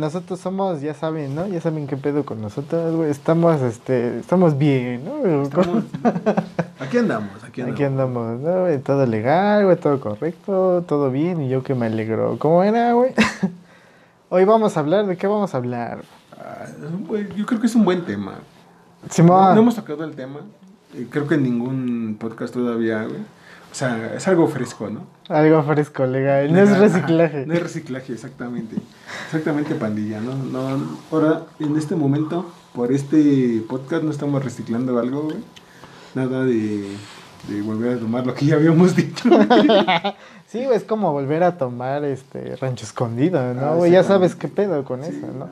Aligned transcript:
Nosotros 0.00 0.40
somos, 0.40 0.80
ya 0.80 0.92
saben, 0.92 1.36
¿no? 1.36 1.46
Ya 1.46 1.60
saben 1.60 1.86
qué 1.86 1.96
pedo 1.96 2.24
con 2.26 2.42
nosotros, 2.42 2.96
güey. 2.96 3.10
Estamos, 3.12 3.62
este, 3.62 4.18
estamos 4.18 4.58
bien, 4.58 5.04
¿no? 5.04 5.42
Estamos- 5.44 5.84
Aquí 6.80 6.98
andamos, 6.98 7.44
aquí 7.44 7.60
andamos. 7.60 7.74
Aquí 7.76 7.84
andamos, 7.84 8.40
¿no? 8.40 8.60
güey? 8.62 8.78
Todo 8.80 9.06
legal, 9.06 9.64
güey, 9.66 9.76
todo 9.76 10.00
correcto, 10.00 10.82
todo 10.88 11.12
bien, 11.12 11.42
y 11.42 11.48
yo 11.48 11.62
que 11.62 11.76
me 11.76 11.86
alegro. 11.86 12.36
¿Cómo 12.40 12.64
era, 12.64 12.92
güey? 12.92 13.12
Hoy 14.30 14.44
vamos 14.44 14.76
a 14.76 14.80
hablar, 14.80 15.06
¿de 15.06 15.16
qué 15.16 15.28
vamos 15.28 15.54
a 15.54 15.58
hablar? 15.58 16.02
Ah, 16.40 16.66
yo 17.36 17.46
creo 17.46 17.60
que 17.60 17.66
es 17.68 17.74
un 17.76 17.84
buen 17.84 18.04
tema. 18.04 18.34
Simón, 19.10 19.44
No, 19.50 19.54
no 19.54 19.60
hemos 19.60 19.76
tocado 19.76 20.02
el 20.02 20.16
tema. 20.16 20.40
eh, 20.96 21.06
Creo 21.08 21.28
que 21.28 21.36
en 21.36 21.44
ningún 21.44 22.16
podcast 22.18 22.52
todavía, 22.52 23.04
güey. 23.04 23.20
O 23.74 23.76
sea, 23.76 24.14
es 24.14 24.28
algo 24.28 24.46
fresco, 24.46 24.88
¿no? 24.88 25.00
algo 25.28 25.60
fresco, 25.64 26.06
legal. 26.06 26.52
No 26.52 26.60
es 26.60 26.70
Ajá, 26.70 26.78
reciclaje. 26.78 27.44
No 27.44 27.54
es 27.54 27.60
reciclaje, 27.60 28.12
exactamente. 28.12 28.76
Exactamente, 29.26 29.74
pandilla, 29.74 30.20
¿no? 30.20 30.36
no 30.36 30.78
ahora, 31.10 31.42
en 31.58 31.76
este 31.76 31.96
momento, 31.96 32.52
por 32.72 32.92
este 32.92 33.64
podcast, 33.68 34.04
no 34.04 34.12
estamos 34.12 34.44
reciclando 34.44 34.96
algo, 35.00 35.22
güey. 35.24 35.38
Nada 36.14 36.44
de, 36.44 36.86
de 37.48 37.62
volver 37.62 37.96
a 37.96 37.98
tomar 37.98 38.24
lo 38.24 38.32
que 38.32 38.46
ya 38.46 38.54
habíamos 38.54 38.94
dicho. 38.96 39.28
Sí, 40.46 40.60
es 40.60 40.84
como 40.84 41.10
volver 41.10 41.42
a 41.42 41.58
tomar 41.58 42.04
este 42.04 42.54
rancho 42.54 42.84
escondido, 42.84 43.54
¿no? 43.54 43.82
Ah, 43.82 43.88
ya 43.88 44.04
sabes 44.04 44.36
qué 44.36 44.46
pedo 44.46 44.84
con 44.84 45.02
Sí, 45.02 45.08
eso, 45.08 45.26
¿no? 45.36 45.48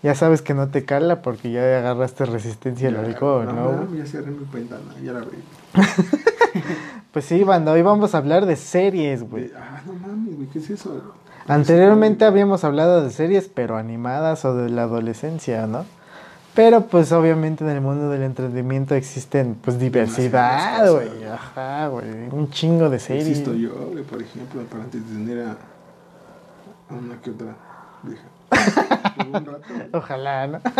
Ya 0.00 0.14
sabes 0.14 0.42
que 0.42 0.54
no 0.54 0.68
te 0.68 0.84
cala 0.84 1.22
porque 1.22 1.50
ya 1.50 1.78
agarraste 1.78 2.24
resistencia 2.24 2.88
al 2.88 2.96
alcohol, 2.98 3.46
¿no? 3.46 3.72
mames, 3.72 3.98
ya 3.98 4.06
cerré 4.06 4.30
mi 4.30 4.44
ventana, 4.52 4.94
ya 5.02 5.12
la 5.12 5.18
abrí. 5.20 5.38
Pues 7.14 7.26
sí, 7.26 7.44
banda, 7.44 7.70
hoy 7.70 7.82
vamos 7.82 8.12
a 8.16 8.18
hablar 8.18 8.44
de 8.44 8.56
series, 8.56 9.22
güey. 9.22 9.52
Ah, 9.56 9.80
no 9.86 9.92
mames, 9.92 10.34
güey, 10.34 10.48
¿qué 10.48 10.58
es 10.58 10.68
eso? 10.68 11.14
Anteriormente 11.46 12.24
habíamos 12.24 12.64
hablado 12.64 13.04
de 13.04 13.10
series, 13.10 13.48
pero 13.54 13.76
animadas 13.76 14.44
o 14.44 14.56
de 14.56 14.68
la 14.68 14.82
adolescencia, 14.82 15.68
¿no? 15.68 15.84
Pero 16.56 16.86
pues 16.86 17.12
obviamente 17.12 17.62
en 17.62 17.70
el 17.70 17.80
mundo 17.80 18.10
del 18.10 18.24
entretenimiento 18.24 18.96
existen 18.96 19.54
pues 19.54 19.78
diversidad, 19.78 20.90
güey. 20.90 21.24
Ajá, 21.24 21.86
güey. 21.86 22.04
Un 22.32 22.50
chingo 22.50 22.90
de 22.90 22.98
series. 22.98 23.28
Existo 23.28 23.54
yo, 23.54 23.90
güey, 23.92 24.02
por 24.02 24.20
ejemplo, 24.20 24.62
para 24.62 24.82
antes 24.82 25.08
de 25.08 25.14
tener 25.14 25.46
a, 25.46 25.56
una 26.90 27.20
que 27.22 27.30
otra 27.30 27.54
vieja. 28.02 28.24
Un 29.24 29.46
rato. 29.46 29.62
Ojalá, 29.98 30.46
¿no? 30.48 30.58
pues 30.58 30.74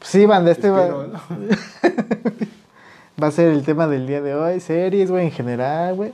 sí, 0.02 0.24
banda, 0.26 0.52
este 0.52 0.70
va. 0.70 0.86
va 3.22 3.28
a 3.28 3.30
ser 3.30 3.48
el 3.52 3.62
tema 3.64 3.86
del 3.86 4.06
día 4.06 4.20
de 4.20 4.34
hoy. 4.34 4.60
Series, 4.60 5.10
güey, 5.10 5.26
en 5.26 5.32
general, 5.32 5.94
güey. 5.94 6.12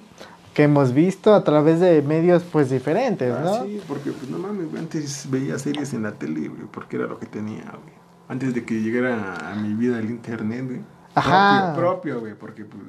Que 0.55 0.65
hemos 0.65 0.93
visto 0.93 1.33
a 1.35 1.45
través 1.45 1.79
de 1.81 2.03
medios 2.03 2.43
pues 2.43 2.71
diferentes, 2.71 3.33
Ah, 3.33 3.41
¿no? 3.45 3.65
sí, 3.65 3.81
porque 3.87 4.11
pues 4.11 4.29
no 4.29 4.39
mames, 4.39 4.69
güey, 4.69 4.83
antes 4.83 5.27
veía 5.31 5.59
series 5.59 5.95
en 5.95 6.03
la 6.03 6.13
tele, 6.13 6.49
güey, 6.49 6.63
porque 6.73 6.97
era 6.97 7.07
lo 7.07 7.19
que 7.21 7.27
tenía, 7.27 7.63
güey. 7.71 7.95
Antes 8.29 8.53
de 8.55 8.65
que 8.65 8.75
llegara 8.81 9.51
a 9.53 9.55
mi 9.55 9.75
vida 9.75 9.99
el 9.99 10.11
internet, 10.11 10.65
güey. 10.67 10.81
Ajá. 11.15 11.73
Propio, 11.77 12.21
güey, 12.21 12.35
porque 12.35 12.65
pues 12.65 12.83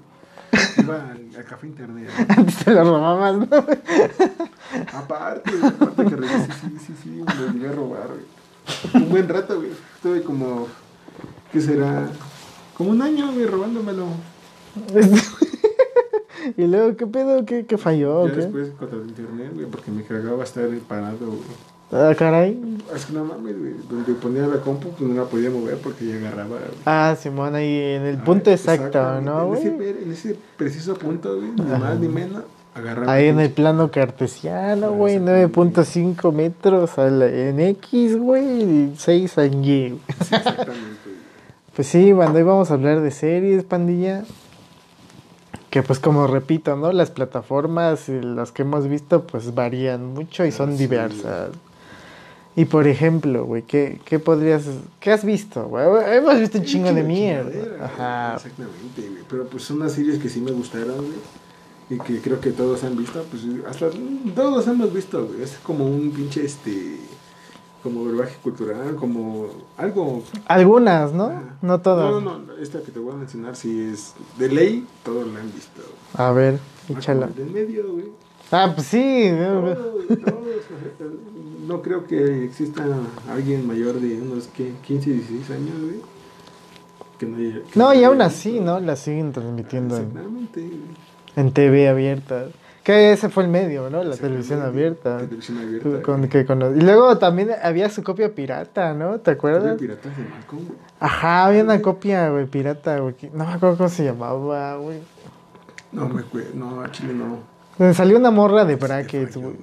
iba 0.80 0.96
al, 0.96 1.30
al 1.38 1.46
café 1.46 1.68
internet. 1.68 2.09
Antes 2.30 2.56
te 2.58 2.72
lo 2.73 2.84
robabas, 2.84 3.38
¿no? 3.38 3.46
Aparte, 4.94 5.52
güey, 5.52 5.72
aparte 5.73 6.06
que 6.06 6.16
regrese, 6.16 6.48
sí, 6.62 6.78
sí, 6.86 6.94
sí, 7.03 7.09
me 7.09 7.36
lo 7.36 7.52
llegué 7.53 7.68
a 7.68 7.72
robar, 7.73 8.08
güey. 8.08 9.03
Un 9.03 9.09
buen 9.09 9.28
rato, 9.30 9.58
güey. 9.58 9.72
Estuve 9.96 10.23
como, 10.23 10.68
¿qué 11.52 11.62
será? 11.62 12.08
Como 12.82 12.94
un 12.94 13.02
año, 13.04 13.32
güey, 13.32 13.46
robándomelo. 13.46 14.06
y 16.58 16.66
luego, 16.66 16.98
¿qué 16.98 17.06
pedo? 17.06 17.46
¿Qué, 17.46 17.64
qué 17.68 17.78
falló? 17.78 18.26
ya 18.28 18.34
¿Qué? 18.34 18.40
después 18.42 18.70
contra 18.80 18.98
el 18.98 19.08
internet, 19.10 19.52
güey, 19.54 19.68
porque 19.68 19.92
me 19.92 20.04
cagaba 20.04 20.44
estar 20.44 20.68
parado, 20.88 21.18
güey. 21.28 21.40
Ah, 21.92 22.16
caray. 22.18 22.59
Es 22.96 23.06
que 23.06 23.14
no 23.14 23.24
mames, 23.26 23.56
güey. 23.59 23.74
Donde 23.88 24.14
ponía 24.14 24.48
la 24.48 24.58
compu, 24.62 24.90
pues 24.90 25.02
no 25.08 25.14
la 25.24 25.30
podía 25.30 25.52
mover 25.52 25.78
porque 25.78 26.08
ya 26.08 26.16
agarraba. 26.16 26.50
güey. 26.58 26.62
Ah, 26.88 27.16
Simón, 27.22 27.54
ahí 27.54 27.68
en 27.96 28.02
el 28.08 28.18
punto 28.18 28.50
Ah, 28.50 28.54
exacto, 28.54 28.88
exactamente. 28.88 29.30
¿no, 29.30 29.54
En 29.54 29.59
ese, 29.62 29.70
güey? 29.70 29.90
en 30.04 30.12
ese 30.12 30.36
preciso 30.58 30.96
punto, 30.96 31.36
güey, 31.36 31.52
ni 31.52 31.62
Ajá. 31.62 31.78
más 31.78 32.00
ni 32.00 32.08
menos, 32.08 32.42
agarraba. 32.74 33.12
Ahí 33.13 33.28
en 33.28 33.40
el 33.42 33.52
plano 33.52 33.92
cartesiano, 33.92 34.88
Ah, 34.88 34.90
güey, 34.90 35.16
exactamente. 35.18 35.59
9.5 35.59 36.31
metros 36.31 36.98
a 36.98 37.09
la- 37.12 37.28
en 37.28 37.59
X, 37.59 38.18
güey, 38.18 38.63
y 38.63 38.94
6 38.98 39.38
en 39.38 39.63
Y. 39.63 39.90
güey. 39.90 40.00
Sí, 40.24 40.36
exactamente, 40.36 40.69
güey. 40.74 41.00
Pues 41.76 41.88
sí, 41.88 42.12
cuando 42.14 42.38
hoy 42.38 42.44
vamos 42.44 42.70
a 42.70 42.74
hablar 42.74 43.02
de 43.02 43.12
series, 43.12 43.64
pandilla. 43.64 44.24
Que 45.70 45.84
pues 45.84 46.00
como 46.00 46.28
repito, 46.28 46.76
¿no? 46.76 46.92
Las 46.92 47.12
plataformas 47.12 48.09
y 48.09 48.20
las 48.20 48.52
que 48.52 48.64
hemos 48.64 48.90
visto 48.90 49.26
pues 49.26 49.56
varían 49.56 50.14
mucho 50.14 50.46
y 50.46 50.52
son 50.52 50.74
sí, 50.74 50.80
diversas. 50.80 51.52
Y 52.58 52.66
por 52.66 52.88
ejemplo, 52.88 53.46
güey, 53.46 53.62
¿qué, 53.62 54.02
¿qué 54.04 54.20
podrías... 54.20 54.66
¿Qué 55.00 55.12
has 55.12 55.24
visto, 55.24 55.68
güey? 55.68 55.86
Hemos 56.14 56.38
visto 56.40 56.58
un 56.58 56.66
chingo 56.66 56.92
de 56.92 57.04
mierda. 57.04 57.86
Ajá. 57.86 58.36
Exactamente, 58.36 59.10
güey. 59.10 59.24
Pero 59.30 59.46
pues 59.48 59.64
son 59.64 59.78
unas 59.78 59.94
series 59.94 60.20
que 60.20 60.28
sí 60.28 60.42
me 60.42 60.52
gustaron, 60.52 60.98
güey. 60.98 61.20
Y 61.90 62.00
que 62.00 62.22
creo 62.22 62.42
que 62.42 62.52
todos 62.52 62.84
han 62.84 62.98
visto, 62.98 63.24
pues 63.30 63.44
hasta 63.70 63.90
todos 64.36 64.68
hemos 64.68 64.94
visto, 64.94 65.26
güey. 65.26 65.42
Es 65.44 65.58
como 65.64 65.86
un 65.86 66.12
pinche, 66.12 66.46
este, 66.46 66.98
como 67.84 68.03
brebaje 68.06 68.36
cultural, 68.44 68.96
como 68.96 69.47
algo 69.78 70.24
Algunas, 70.47 71.14
¿no? 71.14 71.25
Ajá. 71.25 71.42
No 71.62 71.81
todas. 71.81 72.12
No, 72.12 72.22
no, 72.22 72.38
no, 72.40 72.53
esta 72.58 72.81
que 72.81 72.92
te 72.92 73.00
voy 73.00 73.14
a 73.14 73.18
mencionar 73.18 73.56
sí 73.56 73.90
es 73.92 74.14
de 74.38 74.50
ley, 74.50 74.86
todos 75.03 75.28
la 75.28 75.40
han 75.40 75.52
visto. 75.52 75.81
A 76.14 76.31
ver, 76.31 76.59
échala. 76.90 77.28
Del 77.28 77.50
medio, 77.52 77.92
güey. 77.92 78.06
Ah, 78.52 78.72
pues 78.75 78.88
sí. 78.88 78.97
güey. 79.31 79.75
Todos, 79.75 80.08
todos, 80.08 80.42
no 81.68 81.81
creo 81.81 82.06
que 82.06 82.44
exista 82.46 82.84
alguien 83.30 83.66
mayor 83.66 84.00
de 84.00 84.22
unos 84.22 84.48
¿qué? 84.56 84.74
15, 84.86 85.09
16 85.12 85.50
años, 85.52 85.81
güey. 85.81 86.02
Que 87.18 87.25
no, 87.28 87.38
haya- 87.38 87.62
que 87.72 87.80
No, 87.80 87.94
y 87.94 88.03
aún 88.03 88.18
visto. 88.18 88.28
así, 88.28 88.59
¿no? 88.59 88.80
La 88.80 88.96
siguen 88.96 89.31
transmitiendo 89.31 89.96
en, 89.96 90.03
Exactamente, 90.08 90.59
güey. 90.62 90.80
en 91.36 91.52
TV 91.53 91.88
abierta. 91.90 92.48
Que 92.84 93.12
ese 93.12 93.30
fue 93.30 93.44
el 93.44 93.50
medio, 93.50 93.90
¿no? 93.92 94.03
La 94.03 94.16
televisión 94.18 94.62
abierta. 94.64 95.18
Televisión 95.18 95.59
abierta. 95.59 96.02
Con, 96.02 96.28
que 96.28 96.46
con- 96.46 96.78
y 96.78 96.81
luego 96.81 97.18
también 97.19 97.52
había 97.62 97.90
su 97.90 98.02
copia 98.03 98.34
pirata, 98.34 98.94
¿no? 98.96 99.19
¿Te 99.19 99.31
acuerdas? 99.31 99.78
piratas 99.78 100.18
de 100.18 100.24
güey. 100.52 100.66
Ajá, 101.00 101.46
había 101.46 101.64
una 101.64 101.80
copia, 101.81 102.30
güey, 102.30 102.47
pirata, 102.47 102.97
güey. 103.00 103.16
No 103.34 103.46
me 103.46 103.53
acuerdo 103.53 103.78
cómo 103.78 103.90
se 103.90 104.03
llamaba, 104.06 104.78
güey. 104.78 105.00
No, 105.92 106.09
me 106.09 106.22
acuerdo, 106.22 106.50
no, 106.56 106.81
a 106.81 106.90
Chile 106.92 107.14
no. 107.14 107.38
Donde 107.78 107.94
Salió 107.94 108.18
una 108.18 108.31
morra 108.31 108.66
de 108.66 108.75
brackets, 108.78 109.38
güey. 109.38 109.56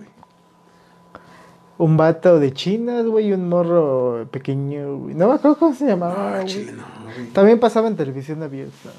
Un 1.78 1.96
vato 1.96 2.38
de 2.40 2.52
chinas, 2.52 3.04
güey, 3.06 3.28
y 3.28 3.32
un 3.32 3.48
morro 3.48 4.26
pequeño, 4.30 4.96
güey. 4.98 5.14
No 5.14 5.28
me 5.28 5.34
acuerdo 5.34 5.58
cómo 5.58 5.74
se 5.74 5.84
No, 5.84 5.90
llamaba, 5.90 6.32
güey. 6.36 6.44
Chile 6.46 6.72
no, 6.72 6.84
güey. 7.04 7.26
También 7.32 7.58
pasaba 7.58 7.88
en 7.88 7.96
televisión 7.96 8.42
abierta. 8.42 8.90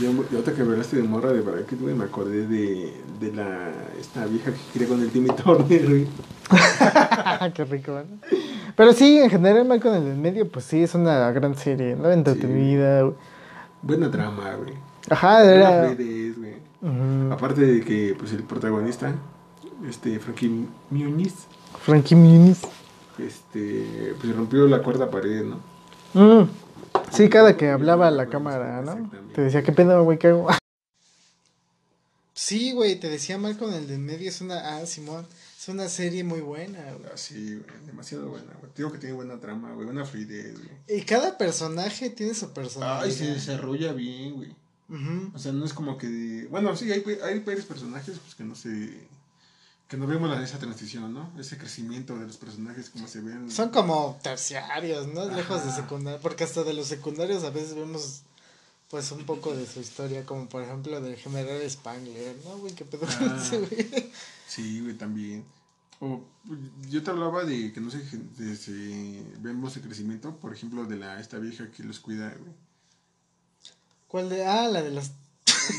Yo, 0.00 0.10
yo 0.30 0.44
que 0.44 0.62
hablaste 0.62 0.96
de 0.96 1.02
morra 1.04 1.32
de 1.32 1.40
bracket, 1.40 1.80
güey, 1.80 1.94
me 1.94 2.04
acordé 2.04 2.46
de, 2.46 2.92
de 3.20 3.32
la, 3.32 3.70
esta 4.00 4.26
vieja 4.26 4.50
que 4.50 4.58
quería 4.72 4.88
con 4.88 5.00
el 5.00 5.10
Timmy 5.10 5.28
Turner, 5.28 5.88
güey. 5.88 6.06
Qué 7.54 7.64
rico, 7.64 7.92
¿no? 7.92 8.18
Pero 8.76 8.92
sí, 8.92 9.18
en 9.18 9.30
general, 9.30 9.66
Malcolm 9.66 9.94
en 9.94 10.08
el 10.08 10.16
medio, 10.18 10.48
pues 10.48 10.64
sí, 10.64 10.82
es 10.82 10.94
una 10.94 11.30
gran 11.30 11.54
serie, 11.56 11.94
¿no? 11.94 12.10
Entretenida, 12.10 13.02
güey. 13.02 13.14
Buena 13.82 14.10
trama, 14.10 14.54
güey. 14.56 14.74
Ajá, 15.10 15.42
Buena 15.44 15.52
era... 15.54 15.94
fluidez, 15.94 16.38
güey. 16.38 16.54
Ujú. 16.82 17.32
Aparte 17.32 17.60
de 17.60 17.80
que, 17.84 18.16
pues, 18.18 18.32
el 18.32 18.42
protagonista, 18.42 19.14
este, 19.88 20.18
Frankie 20.18 20.66
Muniz, 20.90 21.34
Frankie 21.80 22.16
Muniz. 22.16 22.62
este, 23.18 24.14
pues, 24.20 24.34
rompió 24.34 24.66
la 24.66 24.82
cuarta 24.82 25.08
pared, 25.10 25.44
¿no? 25.44 25.60
Mm. 26.14 26.48
Sí, 27.12 27.28
cada 27.28 27.56
que 27.56 27.70
hablaba 27.70 28.08
a 28.08 28.10
la 28.10 28.26
cámara, 28.26 28.82
¿no? 28.82 28.92
Exactamente. 28.92 29.34
Te 29.34 29.40
decía, 29.42 29.62
¿qué 29.62 29.72
pedo, 29.72 30.02
güey? 30.02 30.18
¿Qué 30.18 30.28
hago? 30.28 30.48
Sí, 32.32 32.72
güey, 32.72 32.98
te 32.98 33.08
decía 33.08 33.38
Malcolm 33.38 33.72
el 33.72 33.86
de 33.86 33.94
en 33.94 34.04
medio 34.04 34.28
es 34.28 34.40
una... 34.40 34.76
Ah, 34.76 34.86
Simón, 34.86 35.26
es 35.56 35.68
una 35.68 35.88
serie 35.88 36.24
muy 36.24 36.40
buena, 36.40 36.80
güey. 36.98 37.12
Así, 37.12 37.54
güey, 37.54 37.86
demasiado 37.86 38.28
buena, 38.28 38.52
güey. 38.60 38.72
Te 38.72 38.82
Digo 38.82 38.90
que 38.90 38.98
tiene 38.98 39.14
buena 39.14 39.38
trama, 39.38 39.72
güey, 39.72 39.86
buena 39.86 40.04
fluidez, 40.04 40.54
güey. 40.54 40.70
Y 40.88 41.02
cada 41.02 41.38
personaje 41.38 42.10
tiene 42.10 42.34
su 42.34 42.52
personalidad. 42.52 43.04
Ay, 43.04 43.12
se 43.12 43.26
desarrolla 43.26 43.92
bien, 43.92 44.34
güey. 44.34 44.52
O 45.34 45.38
sea, 45.38 45.52
no 45.52 45.64
es 45.64 45.72
como 45.72 45.96
que... 45.96 46.48
Bueno, 46.50 46.76
sí, 46.76 46.90
hay, 46.90 47.04
hay 47.24 47.38
varios 47.40 47.64
personajes 47.64 48.18
pues, 48.18 48.34
que 48.34 48.44
no 48.44 48.54
se... 48.54 49.06
Que 49.88 49.96
no 49.98 50.06
vemos 50.06 50.30
la, 50.30 50.42
esa 50.42 50.58
transición, 50.58 51.12
¿no? 51.12 51.30
Ese 51.38 51.58
crecimiento 51.58 52.18
de 52.18 52.26
los 52.26 52.36
personajes, 52.38 52.88
como 52.90 53.06
se 53.06 53.20
ven. 53.20 53.50
Son 53.50 53.68
como 53.68 54.18
terciarios, 54.22 55.06
¿no? 55.08 55.22
Ajá. 55.22 55.36
Lejos 55.36 55.64
de 55.64 55.72
secundarios. 55.72 56.22
Porque 56.22 56.44
hasta 56.44 56.64
de 56.64 56.72
los 56.74 56.86
secundarios 56.88 57.44
a 57.44 57.50
veces 57.50 57.74
vemos, 57.74 58.22
pues, 58.88 59.10
un 59.12 59.24
poco 59.26 59.54
de 59.54 59.66
su 59.66 59.80
historia. 59.80 60.24
Como 60.24 60.48
por 60.48 60.62
ejemplo 60.62 61.00
del 61.00 61.16
general 61.16 61.68
Spangler, 61.70 62.34
¿no, 62.44 62.56
güey? 62.58 62.74
¿Qué 62.74 62.84
pedo 62.86 63.02
con 63.06 63.28
Ah. 63.30 63.38
ese, 63.40 63.58
güey? 63.58 64.10
Sí, 64.48 64.80
güey, 64.80 64.94
también. 64.96 65.44
O, 66.00 66.22
yo 66.88 67.02
te 67.02 67.10
hablaba 67.10 67.44
de 67.44 67.72
que 67.72 67.80
no 67.80 67.90
sé, 67.90 67.98
de, 68.38 68.56
si 68.56 69.24
vemos 69.38 69.76
el 69.76 69.82
crecimiento, 69.82 70.36
por 70.36 70.52
ejemplo, 70.54 70.86
de 70.86 70.96
la 70.96 71.20
esta 71.20 71.38
vieja 71.38 71.70
que 71.70 71.82
los 71.84 72.00
cuida, 72.00 72.30
güey. 72.30 72.52
¿Cuál 74.08 74.28
de...? 74.28 74.46
Ah, 74.46 74.68
la 74.68 74.82
de 74.82 74.90
las... 74.90 75.12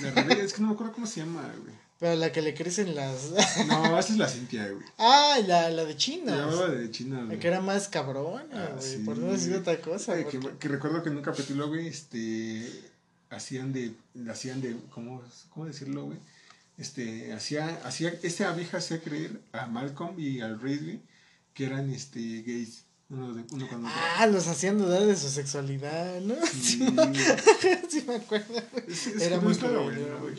La 0.01 0.09
es 0.33 0.53
que 0.53 0.61
no 0.61 0.67
me 0.69 0.73
acuerdo 0.73 0.93
cómo 0.93 1.07
se 1.07 1.21
llama, 1.21 1.41
güey. 1.61 1.73
Pero 1.99 2.15
la 2.17 2.31
que 2.31 2.41
le 2.41 2.53
crecen 2.53 2.93
las. 2.93 3.31
No, 3.67 3.97
esa 3.97 4.11
es 4.13 4.17
la 4.17 4.27
Cintia, 4.27 4.67
güey. 4.69 4.83
ah, 4.97 5.37
la, 5.47 5.69
la 5.69 5.85
de 5.85 5.91
La 5.93 5.97
China. 5.97 6.35
llamaba 6.35 6.67
de 6.69 6.91
China, 6.91 7.19
La 7.19 7.25
güey. 7.25 7.39
que 7.39 7.47
era 7.47 7.61
más 7.61 7.87
cabrona, 7.87 8.45
Ah, 8.53 8.69
güey. 8.75 8.85
sí. 8.89 8.97
Por 9.05 9.17
no 9.17 9.31
decir 9.31 9.53
otra 9.55 9.79
cosa. 9.79 10.13
Ay, 10.13 10.25
que, 10.25 10.39
porque- 10.39 10.57
que 10.57 10.67
recuerdo 10.67 11.01
que 11.03 11.09
en 11.09 11.17
un 11.17 11.23
capítulo, 11.23 11.67
güey, 11.69 11.87
este, 11.87 12.69
hacían 13.29 13.71
de, 13.73 13.93
hacían 14.29 14.61
de, 14.61 14.75
¿cómo, 14.91 15.23
cómo 15.49 15.65
decirlo, 15.67 16.05
güey? 16.05 16.17
Este, 16.77 17.31
hacía, 17.33 17.79
hacía, 17.85 18.13
esta 18.23 18.51
vieja 18.51 18.77
hacía 18.77 18.99
creer 19.01 19.39
a 19.53 19.65
Malcolm 19.67 20.19
y 20.19 20.41
al 20.41 20.59
Reed, 20.59 20.83
güey, 20.83 20.99
que 21.53 21.65
eran, 21.65 21.89
este, 21.91 22.41
gays, 22.41 22.83
uno, 23.09 23.33
de, 23.33 23.43
uno 23.51 23.67
con 23.67 23.85
otro. 23.85 23.97
Ah, 24.17 24.25
los 24.27 24.47
hacían 24.47 24.77
dudar 24.79 25.05
de 25.05 25.15
su 25.15 25.29
sexualidad, 25.29 26.19
¿no? 26.21 26.35
Sí, 26.45 26.79
Sí, 27.89 28.03
me 28.07 28.15
acuerdo. 28.15 28.53
Es- 28.87 29.07
es 29.07 29.21
Era 29.21 29.39
muy 29.39 29.51
estaba 29.53 29.79
bueno, 29.79 30.19
güey. 30.21 30.35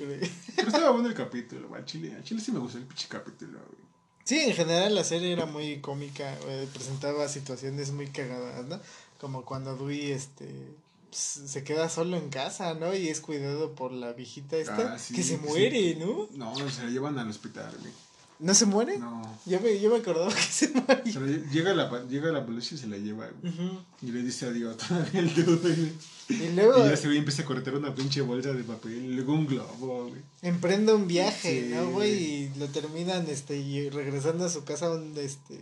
Pero 0.57 0.69
estaba 0.69 0.91
bueno 0.91 1.09
el 1.09 1.15
capítulo, 1.15 1.69
güey, 1.69 1.85
chile, 1.85 2.15
al 2.17 2.25
chile 2.25 2.41
sí 2.41 2.51
me 2.53 2.59
gustó 2.59 2.79
el 2.79 2.85
pinche 2.85 3.07
capítulo, 3.09 3.59
güey. 3.59 3.87
Sí, 4.25 4.41
en 4.41 4.55
general 4.55 4.95
la 4.95 5.05
serie 5.05 5.33
era 5.33 5.47
muy 5.47 5.81
cómica, 5.81 6.37
presentaba 6.75 7.29
situaciones 7.29 7.93
muy 7.93 8.09
cagadas, 8.09 8.67
¿no? 8.67 8.81
Como 9.21 9.45
cuando 9.45 9.77
Dewey, 9.77 10.11
este, 10.11 10.75
se 11.13 11.63
queda 11.63 11.89
solo 11.89 12.17
en 12.17 12.29
casa, 12.29 12.75
¿no? 12.75 12.93
Y 12.95 13.09
es 13.09 13.21
cuidado 13.21 13.77
por 13.77 13.93
la 13.93 14.13
viejita 14.13 14.57
esta, 14.57 14.95
Ah, 14.95 14.99
sí, 14.99 15.15
que 15.15 15.23
se 15.23 15.37
sí. 15.37 15.41
muere, 15.47 15.95
¿no? 15.95 16.29
No, 16.33 16.55
se 16.71 16.83
la 16.85 16.91
llevan 16.91 17.17
al 17.21 17.29
hospital, 17.31 17.73
güey. 17.79 17.93
¿No 18.39 18.55
se 18.55 18.67
muere? 18.67 18.99
No. 18.99 19.23
Yo 19.47 19.61
me, 19.61 19.81
yo 19.81 19.91
me 19.91 19.97
acordaba 19.97 20.35
que 20.35 20.41
se 20.43 20.73
lle- 20.75 21.51
llega, 21.51 21.73
la, 21.75 22.05
llega 22.07 22.31
la 22.33 22.45
policía 22.45 22.77
y 22.77 22.81
se 22.81 22.87
la 22.87 22.97
lleva, 22.99 23.27
güey. 23.41 23.53
Ujú. 23.53 23.79
Y 24.03 24.11
le 24.13 24.23
dice 24.23 24.47
adiós 24.47 24.77
todavía 24.77 25.21
el 25.21 25.45
güey. 25.45 25.93
Y 26.29 26.49
luego 26.55 26.85
Y 26.85 26.91
ya 26.91 26.97
se 26.97 27.09
ve 27.09 27.15
y 27.15 27.19
empieza 27.19 27.43
a 27.43 27.45
cortar 27.47 27.75
una 27.77 27.95
pinche 27.95 28.21
bolsa 28.21 28.53
de 28.53 28.65
papel, 28.65 28.93
y 29.05 29.15
luego 29.15 29.33
un 29.33 29.47
globo, 29.47 30.09
güey. 30.09 30.21
emprende 30.43 30.93
un 30.93 31.07
viaje, 31.07 31.63
Sí, 31.69 31.75
¿no, 31.75 31.91
güey? 31.93 32.13
Y 32.13 32.53
lo 32.59 32.67
terminan, 32.69 33.27
este, 33.29 33.57
y 33.57 33.89
regresando 33.91 34.45
a 34.45 34.51
su 34.51 34.65
casa 34.65 34.91
un, 34.91 35.17
este, 35.17 35.59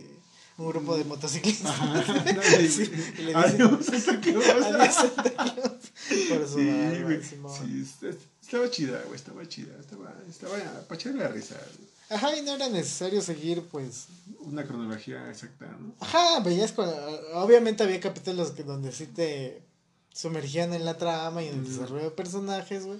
un 0.57 0.67
grupo 0.69 0.97
de 0.97 1.03
motociclistas. 1.05 1.71
Sí, 2.67 2.89
y 3.19 3.21
le 3.21 3.35
Adiós, 3.35 3.85
Santa 3.85 4.19
Claus. 4.19 4.45
Adiós, 4.47 4.95
Santa 4.95 5.23
Claus. 5.33 5.71
Por 6.29 6.47
su 6.47 6.57
Sí, 6.59 6.65
barba. 6.67 7.55
Sí, 7.55 7.81
est- 8.03 8.17
estaba 8.41 8.69
chida, 8.69 9.01
güey, 9.05 9.15
estaba 9.15 9.47
chida. 9.47 9.73
Estaba, 9.79 10.13
estaba 10.29 10.57
para 10.87 10.95
echarle 10.99 11.19
la 11.23 11.27
risa. 11.29 11.55
güey. 11.55 11.94
Ajá, 12.09 12.35
y 12.37 12.41
no 12.43 12.53
era 12.53 12.69
necesario 12.69 13.21
seguir, 13.21 13.63
pues, 13.71 14.07
Una 14.39 14.63
cronología 14.63 15.27
exacta, 15.29 15.65
¿no? 15.79 15.93
Ajá, 15.99 16.39
veías. 16.41 16.73
Obviamente 17.33 17.83
había 17.83 17.99
capítulos 17.99 18.51
que 18.51 18.63
donde 18.63 18.91
sí 18.91 19.07
te 19.07 19.63
sumergían 20.13 20.73
en 20.73 20.85
la 20.85 20.97
trama 20.97 21.41
y 21.43 21.47
en 21.47 21.55
el 21.55 21.61
Mm. 21.61 21.65
desarrollo 21.65 22.03
de 22.05 22.11
personajes, 22.11 22.85
güey. 22.85 22.99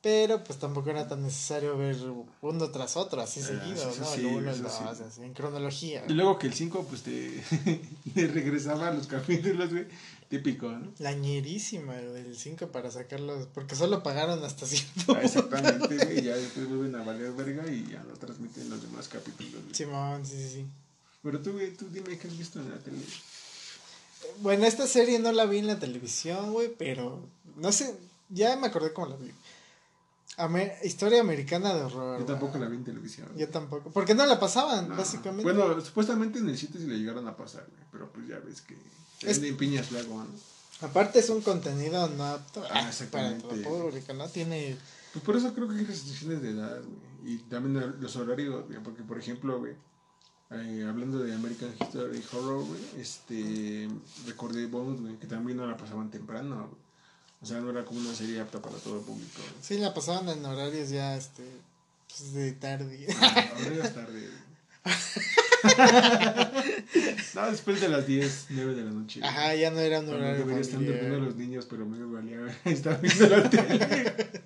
Pero 0.00 0.44
pues 0.44 0.58
tampoco 0.58 0.90
era 0.90 1.08
tan 1.08 1.22
necesario 1.22 1.78
ver 1.78 1.96
uno 2.42 2.70
tras 2.70 2.94
otro, 2.98 3.22
así 3.22 3.40
Ah, 3.40 3.46
seguido, 3.46 3.86
¿no? 3.98 4.04
sí, 4.04 4.20
el 4.20 4.26
uno, 4.26 4.50
el 4.50 4.54
eso 4.60 4.62
dos, 4.64 4.98
sí. 4.98 5.02
así, 5.08 5.22
en 5.22 5.32
cronología. 5.32 6.04
Y 6.06 6.12
luego 6.12 6.38
que 6.38 6.46
el 6.46 6.52
5, 6.52 6.84
pues 6.88 7.02
te, 7.02 7.42
te 8.14 8.26
regresaba 8.28 8.88
a 8.88 8.90
los 8.92 9.06
capítulos, 9.06 9.70
güey. 9.70 9.86
Típico, 10.34 10.68
¿no? 10.68 10.92
Lañerísima 10.98 11.94
del 11.94 12.36
5 12.36 12.66
para 12.72 12.90
sacarlos, 12.90 13.46
porque 13.54 13.76
solo 13.76 14.02
pagaron 14.02 14.42
hasta 14.42 14.66
cierto. 14.66 15.14
Ah, 15.14 15.22
exactamente, 15.22 15.96
güey. 15.96 16.22
Ya 16.22 16.34
después 16.34 16.68
vuelven 16.68 16.96
a 16.96 17.04
valer 17.04 17.30
verga 17.34 17.70
y 17.70 17.86
ya 17.92 18.02
lo 18.02 18.14
transmiten 18.14 18.68
los 18.68 18.82
demás 18.82 19.06
capítulos. 19.06 19.62
Simón, 19.70 20.26
sí, 20.26 20.36
sí, 20.36 20.48
sí. 20.48 20.66
Pero 21.22 21.40
tú, 21.40 21.52
güey, 21.52 21.72
tú 21.74 21.86
dime 21.88 22.18
qué 22.18 22.26
has 22.26 22.36
visto 22.36 22.58
en 22.58 22.68
la 22.68 22.78
tele. 22.78 22.98
Bueno, 24.40 24.66
esta 24.66 24.88
serie 24.88 25.20
no 25.20 25.30
la 25.30 25.46
vi 25.46 25.58
en 25.58 25.68
la 25.68 25.78
televisión, 25.78 26.52
güey, 26.52 26.74
pero 26.76 27.24
no 27.54 27.70
sé, 27.70 27.94
ya 28.28 28.56
me 28.56 28.66
acordé 28.66 28.92
cómo 28.92 29.06
la 29.06 29.16
vi. 29.16 29.30
Amer- 30.36 30.74
historia 30.82 31.20
americana 31.20 31.72
de 31.74 31.82
horror. 31.84 32.18
Yo 32.20 32.24
tampoco 32.26 32.58
la 32.58 32.66
vi 32.66 32.76
en 32.76 32.84
televisión. 32.84 33.28
Yo 33.36 33.48
tampoco. 33.48 33.90
Porque 33.92 34.14
no 34.14 34.26
la 34.26 34.40
pasaban, 34.40 34.88
No. 34.88 34.96
básicamente. 34.96 35.44
Bueno, 35.52 35.80
supuestamente 35.80 36.38
en 36.40 36.48
el 36.48 36.58
sitio 36.58 36.80
sí 36.80 36.86
le 36.86 36.98
llegaron 36.98 37.26
a 37.28 37.36
pasar, 37.36 37.66
güey. 37.70 37.84
Pero 37.92 38.10
pues 38.12 38.26
ya 38.26 38.38
ves 38.40 38.60
que. 38.62 38.76
Es- 39.22 39.40
de 39.40 39.52
piñas 39.52 39.90
luego, 39.92 40.18
¿no? 40.24 40.26
Aparte 40.80 41.20
es 41.20 41.30
un 41.30 41.40
contenido 41.40 42.08
no 42.08 42.24
apto 42.24 42.62
Ah, 42.64 42.68
para 42.68 42.88
exactamente. 42.88 43.46
todo 43.62 43.62
público, 43.88 44.12
¿no? 44.12 44.28
Tiene... 44.28 44.76
Pues 45.12 45.24
por 45.24 45.36
eso 45.36 45.54
creo 45.54 45.68
que 45.68 45.76
hay 45.76 45.84
restricciones 45.84 46.42
de 46.42 46.50
edad, 46.50 46.80
güey. 46.82 47.34
Y 47.34 47.38
también 47.38 47.94
los 48.00 48.16
horarios, 48.16 48.66
güey. 48.66 48.82
Porque, 48.82 49.02
por 49.04 49.16
ejemplo, 49.18 49.58
güey. 49.60 49.74
eh, 50.50 50.84
hablando 50.88 51.18
de 51.20 51.32
American 51.34 51.72
History 51.80 52.22
Horror, 52.32 52.64
güey. 52.66 52.80
Este. 52.98 53.88
Recordé 54.26 54.66
Bones, 54.66 55.00
güey. 55.00 55.16
Que 55.18 55.26
también 55.28 55.56
no 55.58 55.66
la 55.66 55.76
pasaban 55.76 56.10
temprano, 56.10 56.68
güey. 56.68 56.83
O 57.44 57.46
sea, 57.46 57.60
no 57.60 57.70
era 57.70 57.84
como 57.84 58.00
una 58.00 58.14
serie 58.14 58.40
apta 58.40 58.60
para 58.62 58.76
todo 58.78 59.02
público. 59.02 59.30
güey. 59.36 59.50
Sí, 59.60 59.76
la 59.78 59.92
pasaban 59.92 60.28
en 60.30 60.44
horarios 60.44 60.88
ya, 60.88 61.14
este... 61.16 61.42
Pues 62.08 62.32
de 62.32 62.52
tarde. 62.52 63.06
Ah, 63.20 63.50
es 63.82 63.94
tarde, 63.94 64.28
no, 67.34 67.50
después 67.50 67.80
de 67.80 67.88
las 67.88 68.06
10, 68.06 68.46
9 68.50 68.74
de 68.74 68.84
la 68.84 68.90
noche. 68.90 69.20
Ajá, 69.22 69.54
ya 69.54 69.70
no 69.70 69.80
era 69.80 70.00
un 70.00 70.08
horario 70.08 70.38
debería 70.38 70.60
estar 70.60 70.80
durmiendo 70.80 71.18
los 71.20 71.36
niños, 71.36 71.66
pero 71.68 71.86
me 71.86 72.04
valía 72.04 72.38
estar 72.64 73.00
viendo 73.00 73.26
la 73.28 73.50
tele. 73.50 74.14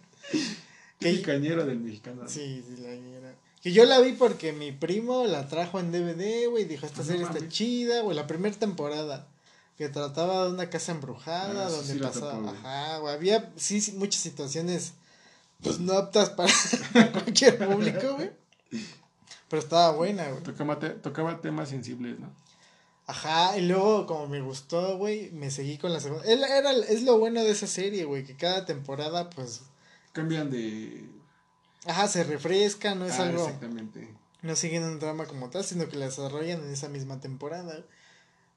Que- 1.01 1.23
cañero 1.23 1.65
del 1.65 1.79
mexicano. 1.79 2.23
Sí, 2.27 2.63
sí, 2.67 2.83
la 2.83 2.89
era. 2.91 3.33
Que 3.63 3.73
yo 3.73 3.85
la 3.85 4.01
vi 4.01 4.13
porque 4.13 4.53
mi 4.53 4.73
primo 4.73 5.27
la 5.27 5.49
trajo 5.49 5.79
en 5.79 5.93
DVD, 5.93 6.49
güey, 6.51 6.65
dijo, 6.65 6.87
esta 6.87 7.03
Ah, 7.03 7.05
no 7.05 7.11
serie 7.11 7.25
está 7.25 7.49
chida, 7.49 8.01
güey, 8.03 8.17
la 8.17 8.27
primera 8.27 8.57
temporada. 8.57 9.29
Que 9.79 9.89
trataba 9.89 10.45
de 10.47 10.53
una 10.53 10.69
casa 10.71 10.93
embrujada, 10.93 11.67
Ah, 11.67 11.71
donde 11.71 11.93
sí 11.95 11.99
pasaba, 12.01 12.35
güey. 12.41 12.55
ajá, 12.57 12.99
güey, 12.99 13.15
había, 13.15 13.53
sí, 13.57 13.81
sí, 13.81 13.93
muchas 13.93 14.21
situaciones, 14.21 14.93
pues, 15.63 15.79
no 15.79 15.93
aptas 15.95 16.31
para 16.31 16.53
cualquier 17.13 17.59
público, 17.65 18.15
güey. 18.17 18.33
Pero 19.49 19.63
estaba 19.63 19.93
buena, 19.93 20.29
güey. 20.29 20.43
Tocaba, 20.43 20.79
te- 20.79 20.91
tocaba 20.91 21.41
temas 21.41 21.69
sensibles, 21.69 22.19
¿no? 22.19 22.31
Ajá, 23.07 23.57
y 23.57 23.63
luego 23.67 24.05
como 24.07 24.27
me 24.27 24.43
gustó, 24.43 24.99
güey, 24.99 25.31
me 25.31 25.51
seguí 25.51 25.79
con 25.79 25.93
la 25.93 26.01
segunda. 26.01 26.25
Él 26.27 26.43
era, 26.45 26.73
es 26.73 27.03
lo 27.05 27.19
bueno 27.19 27.43
de 27.43 27.51
esa 27.53 27.67
serie, 27.67 28.05
güey, 28.05 28.25
que 28.25 28.37
cada 28.37 28.67
temporada, 28.67 29.31
pues, 29.31 29.63
Cambian 30.13 30.51
de. 30.51 31.09
ajá, 31.87 32.09
se 32.09 32.25
refresca, 32.25 32.95
no 32.97 33.07
es 33.07 33.13
Ah, 33.19 33.23
algo, 33.23 33.45
Exactamente. 33.47 34.13
no 34.43 34.57
siguen 34.57 34.83
un 34.83 34.99
drama 34.99 35.25
como 35.27 35.49
tal, 35.51 35.65
sino 35.65 35.89
que 35.89 35.97
la 35.97 36.07
desarrollan 36.07 36.63
en 36.65 36.71
esa 36.73 36.89
misma 36.89 37.21
temporada. 37.21 37.83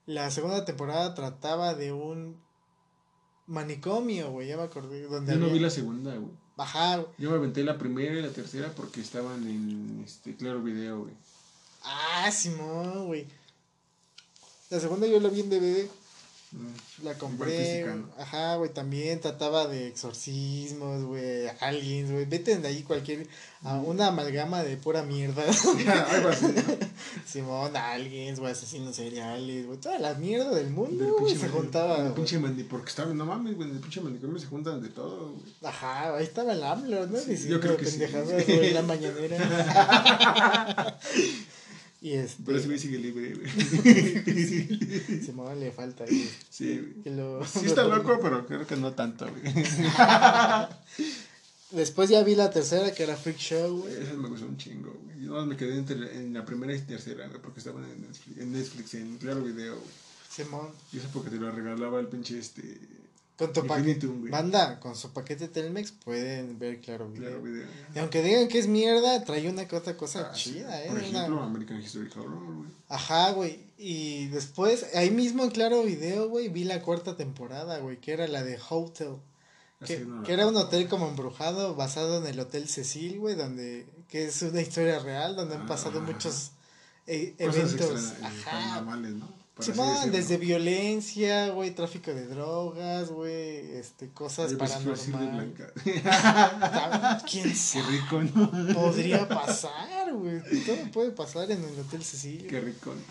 La 0.06 0.30
segunda 0.32 0.66
temporada 0.66 1.14
trataba 1.14 1.74
de 1.76 1.92
un 1.94 2.38
manicomio, 3.48 4.32
güey, 4.32 4.48
ya 4.48 4.58
me 4.58 4.64
acordé, 4.64 5.04
donde 5.04 5.34
Yo 5.34 5.40
no 5.40 5.46
había- 5.46 5.54
vi 5.56 5.60
la 5.62 5.70
segunda, 5.70 6.16
güey. 6.16 6.32
Güey. 6.56 7.08
Yo 7.18 7.30
me 7.32 7.38
aventé 7.38 7.64
la 7.64 7.78
primera 7.78 8.14
y 8.18 8.22
la 8.22 8.30
tercera 8.30 8.72
porque 8.76 9.02
estaban 9.02 9.48
en 9.48 10.02
este 10.06 10.36
Claro 10.36 10.62
Video, 10.62 11.00
güey. 11.02 11.14
ah, 11.84 12.30
Simón, 12.32 13.08
güey. 13.08 13.26
La 14.70 14.80
segunda 14.80 15.08
yo 15.08 15.20
la 15.20 15.30
vi 15.30 15.40
en 15.42 15.50
DVD. 15.50 15.90
Mm. 16.52 17.06
La 17.06 17.14
compré. 17.18 17.86
Ajá, 18.18 18.56
güey, 18.58 18.74
también 18.74 19.22
trataba 19.22 19.68
de 19.68 19.88
exorcismos, 19.88 21.04
güey, 21.06 21.48
aliens, 21.62 22.12
güey. 22.12 22.26
Vete 22.26 22.58
de 22.58 22.68
ahí 22.68 22.84
cualquier. 22.84 23.26
a 23.64 23.76
una 23.76 24.08
amalgama 24.08 24.62
de 24.64 24.76
pura 24.76 25.04
mierda. 25.04 25.44
Algo 26.10 26.30
así, 26.30 26.48
¿no? 26.48 26.62
Simón, 27.26 27.78
aliens, 27.78 28.40
güey, 28.40 28.52
asesinos 28.52 28.98
seriales, 28.98 29.66
güey. 29.66 29.80
Toda 29.80 29.98
la 30.00 30.14
mierda 30.16 30.52
del 30.52 30.72
mundo, 30.72 31.06
Del 31.06 31.14
pinche 31.16 31.38
se 31.38 31.48
juntaba. 31.48 32.02
güey. 32.02 32.14
pinche 32.16 32.40
porque 32.70 32.90
estaban, 32.90 33.18
no 33.18 33.26
mames, 33.26 33.56
güey, 33.56 33.70
en 33.70 33.76
el 33.76 33.82
pinche 33.82 34.02
manicomio 34.02 34.38
se 34.38 34.48
juntan 34.48 34.82
de 34.82 34.90
todo, 34.90 35.32
güey. 35.32 35.54
Ajá, 35.64 36.18
ahí 36.18 36.26
estaba 36.26 36.52
el 36.52 36.64
AMLO, 36.64 37.08
¿no? 37.08 37.18
Sí, 37.18 37.48
yo 37.48 37.62
creo 37.62 37.78
que 37.78 37.86
sí. 37.86 38.04
en 38.04 38.74
la 38.74 38.82
mañanera. 38.82 39.38
y 42.02 42.14
este. 42.14 42.42
Pero 42.44 42.58
ese 42.58 42.68
güey 42.68 42.80
sigue 42.80 42.98
libre, 42.98 43.36
güey. 43.36 43.48
Simón 45.24 45.60
le 45.60 45.72
falta. 45.72 46.04
Sí, 46.50 46.80
güey. 46.80 47.04
Que 47.04 47.12
lo... 47.12 47.46
Sí 47.46 47.68
está 47.68 47.84
loco, 47.84 48.20
pero 48.20 48.46
creo 48.48 48.66
que 48.66 48.76
no 48.76 48.94
tanto, 48.94 49.28
güey. 49.30 49.44
Después 51.72 52.10
ya 52.10 52.24
vi 52.24 52.36
la 52.36 52.50
tercera, 52.50 52.92
que 52.94 53.04
era 53.04 53.16
Freak 53.16 53.38
Show, 53.38 53.82
güey. 53.82 53.94
Esa 53.94 54.14
me 54.14 54.28
gustó 54.28 54.46
un 54.48 54.58
chingo, 54.58 54.92
güey. 55.04 55.26
Yo 55.26 55.46
me 55.46 55.56
quedé 55.56 55.78
entre- 55.78 56.18
en 56.18 56.34
la 56.34 56.44
primera 56.44 56.76
y 56.76 56.82
tercera, 56.82 57.28
güey, 57.28 57.42
porque 57.42 57.60
estaban 57.60 57.86
en 57.86 58.02
Netflix, 58.02 58.38
en, 58.40 58.52
Netflix, 58.52 58.94
en 58.96 59.18
Claro 59.18 59.44
Video, 59.44 59.76
güey. 59.76 59.88
Simón. 60.30 60.70
Y 60.92 60.98
eso 60.98 61.08
porque 61.14 61.30
te 61.30 61.38
lo 61.38 61.52
regalaba 61.52 62.00
el 62.00 62.08
pinche, 62.08 62.40
este... 62.40 62.62
Con 63.48 63.54
tu. 63.54 63.62
Infinitum. 63.62 64.30
Banda, 64.30 64.80
con 64.80 64.96
su 64.96 65.12
paquete 65.12 65.48
Telmex 65.48 65.92
pueden 65.92 66.60
ver 66.60 66.80
Claro 66.82 67.10
Video. 67.10 67.30
Claro 67.30 67.42
Video. 67.44 67.66
Y 67.96 68.00
aunque 68.00 68.22
digan 68.22 68.48
que 68.48 68.60
es 68.60 68.68
mierda, 68.68 69.24
trae 69.24 69.50
una 69.50 69.68
que 69.68 69.76
otra 69.76 69.98
cosa 69.98 70.30
Ah, 70.32 70.36
sí. 70.36 70.54
chida, 70.54 70.84
eh. 70.84 70.88
Por 70.88 70.98
Una- 70.98 71.08
ejemplo, 71.08 71.44
American 71.44 71.82
History 71.82 72.08
Horror, 72.16 72.44
güey. 72.56 72.70
Ajá, 72.90 73.32
güey. 73.32 73.60
Y 73.78 74.28
después, 74.28 74.86
ahí 74.96 75.10
mismo 75.12 75.44
en 75.44 75.50
Claro 75.52 75.84
Video, 75.84 76.30
güey, 76.30 76.50
vi 76.50 76.64
la 76.66 76.82
cuarta 76.82 77.18
temporada, 77.18 77.80
güey, 77.80 77.98
que 77.98 78.14
era 78.14 78.28
la 78.28 78.44
de 78.44 78.60
Hotel. 78.70 79.16
Que, 79.86 80.00
no 80.02 80.18
la- 80.22 80.24
que 80.28 80.34
era 80.34 80.46
un 80.46 80.56
hotel 80.56 80.88
como 80.88 81.08
embrujado 81.08 81.74
basado 81.74 82.20
en 82.20 82.28
el 82.28 82.40
Hotel 82.40 82.70
Cecil, 82.70 83.18
güey, 83.18 83.34
donde 83.36 83.88
que 84.10 84.26
es 84.28 84.40
una 84.44 84.62
historia 84.62 85.00
real 85.00 85.36
donde 85.36 85.56
han 85.56 85.62
Ah, 85.64 85.66
pasado 85.68 86.00
muchos 86.02 86.52
eh, 87.08 87.34
eventos, 87.40 88.12
extra- 88.12 88.28
ajá, 88.28 88.82
¿no? 88.82 89.41
Decirlo. 89.58 90.12
desde 90.12 90.38
violencia, 90.38 91.50
güey, 91.50 91.72
tráfico 91.72 92.14
de 92.14 92.26
drogas, 92.28 93.10
güey, 93.10 93.72
este, 93.76 94.10
cosas 94.10 94.54
paranormales. 94.54 95.54
¿Quién 97.30 97.44
Qué 97.50 97.56
sabe? 97.56 97.86
rico, 97.92 98.22
¿no? 98.24 98.74
Podría 98.74 99.28
pasar, 99.28 100.14
güey. 100.14 100.42
Todo 100.66 100.92
puede 100.92 101.12
pasar 101.12 101.52
en 101.52 101.64
el 101.64 101.80
Hotel 101.80 102.04
Cecilia. 102.04 102.48
Qué 102.50 102.62
rico. 102.62 102.94
¿no? 102.96 103.02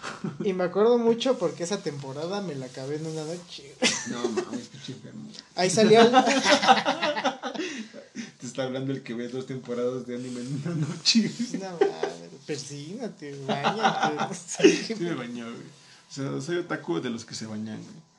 Y 0.45 0.53
me 0.53 0.65
acuerdo 0.65 0.99
mucho 0.99 1.39
porque 1.39 1.65
esa 1.65 1.79
temporada 1.79 2.41
me 2.41 2.55
la 2.55 2.67
acabé 2.67 2.97
en 2.97 3.07
una 3.07 3.25
noche. 3.25 3.75
No 4.09 4.29
mames, 4.31 4.69
pinche 4.69 4.93
enfermo. 4.93 5.29
Ahí 5.55 5.71
salió 5.71 6.01
el... 6.01 6.11
Te 8.41 8.47
está 8.47 8.65
hablando 8.65 8.93
el 8.93 9.03
que 9.03 9.15
ve 9.15 9.29
dos 9.29 9.47
temporadas 9.47 10.07
de 10.07 10.15
anime 10.17 10.41
en 10.41 10.63
una 10.65 10.75
noche. 10.87 11.31
No 11.61 11.71
mames, 11.73 12.31
persínate, 12.47 13.39
bañate. 13.47 14.35
Sí 14.35 14.95
me 14.99 15.15
bañó, 15.15 15.45
güey. 15.45 15.80
O 16.11 16.13
sea, 16.13 16.41
soy 16.41 16.57
otaku 16.59 17.01
de 17.01 17.11
los 17.11 17.25
que 17.25 17.35
se 17.35 17.47
bañan, 17.47 17.77
güey. 17.83 18.11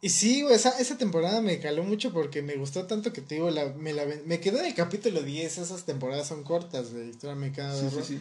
Y 0.00 0.10
sí, 0.10 0.42
güey, 0.42 0.54
esa, 0.54 0.78
esa 0.78 0.96
temporada 0.96 1.40
me 1.40 1.58
caló 1.58 1.82
mucho 1.82 2.12
porque 2.12 2.40
me 2.40 2.54
gustó 2.56 2.86
tanto 2.86 3.12
que 3.12 3.20
te 3.20 3.34
digo, 3.34 3.50
la, 3.50 3.66
me, 3.74 3.92
la, 3.92 4.04
me 4.26 4.38
quedé 4.40 4.60
en 4.60 4.66
el 4.66 4.74
capítulo 4.74 5.22
10, 5.22 5.58
esas 5.58 5.84
temporadas 5.84 6.28
son 6.28 6.44
cortas, 6.44 6.92
de 6.92 7.08
historia 7.08 7.34
mexicana 7.34 7.74
de 7.74 7.90
Sí, 7.90 7.96
sí, 7.96 8.02
sí. 8.06 8.20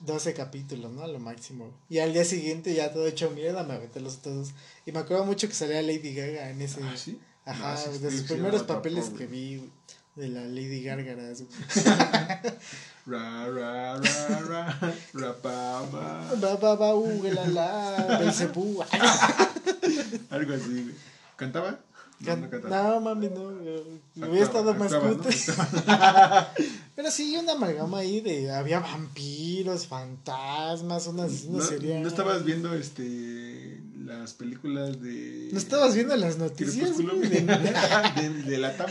12 0.00 0.34
capítulos, 0.34 0.92
¿no? 0.92 1.02
A 1.02 1.08
lo 1.08 1.18
máximo. 1.18 1.72
Y 1.88 2.00
al 2.00 2.12
día 2.12 2.26
siguiente 2.26 2.74
ya 2.74 2.92
todo 2.92 3.06
hecho 3.06 3.30
mierda, 3.30 3.64
me 3.64 3.72
aventé 3.74 4.00
los 4.00 4.20
todos. 4.20 4.50
Y 4.84 4.92
me 4.92 4.98
acuerdo 4.98 5.24
mucho 5.24 5.48
que 5.48 5.54
salía 5.54 5.80
Lady 5.80 6.14
Gaga 6.14 6.50
en 6.50 6.60
ese... 6.60 6.82
Ah, 6.82 6.94
sí. 6.96 7.18
Ajá, 7.46 7.74
No, 7.86 7.92
sí, 7.94 7.98
de 7.98 8.10
sus 8.10 8.22
primeros 8.24 8.64
papeles 8.64 9.06
güey. 9.06 9.18
que 9.18 9.26
vi 9.26 9.56
güey, 9.56 9.70
de 10.16 10.28
la 10.28 10.44
Lady 10.44 10.82
Gárgaras. 10.82 11.42
Ra, 13.06 13.48
ra, 13.48 13.96
ra, 13.96 14.40
ra, 14.40 14.94
ra, 15.14 15.32
pa, 15.40 15.82
pa. 15.90 16.34
Ba, 16.36 16.56
ba, 16.56 16.76
ba, 16.76 16.94
uh, 16.94 17.22
la, 17.32 17.46
la, 17.48 18.18
Belcebú. 18.20 18.82
Algo 20.30 20.54
así, 20.54 20.82
güey. 20.82 20.94
¿Cantaba? 21.36 21.78
No, 22.20 22.36
no 22.36 22.50
cantaba. 22.50 22.82
No, 22.82 23.00
mami, 23.00 23.28
no. 23.28 23.48
Actuaba, 23.48 24.28
Hubiera 24.28 24.44
estado 24.44 24.74
más 24.74 24.92
¿no? 24.92 25.00
cutre. 25.00 25.34
Pero 26.96 27.10
sí, 27.10 27.34
una 27.36 27.52
amalgama 27.52 27.98
ahí 27.98 28.20
de. 28.20 28.52
Había 28.52 28.80
vampiros, 28.80 29.86
fantasmas, 29.86 31.06
unas. 31.06 31.44
¿No, 31.44 31.56
una 31.56 31.64
serie. 31.64 32.00
¿No 32.00 32.08
estabas 32.08 32.44
viendo 32.44 32.74
este 32.74 33.80
las 34.04 34.34
películas 34.34 35.00
de 35.00 35.50
¿No 35.52 35.58
estabas 35.58 35.94
viendo 35.94 36.16
las 36.16 36.36
noticias? 36.36 36.98
De, 36.98 38.42
de 38.44 38.58
la 38.58 38.76
TAM? 38.76 38.90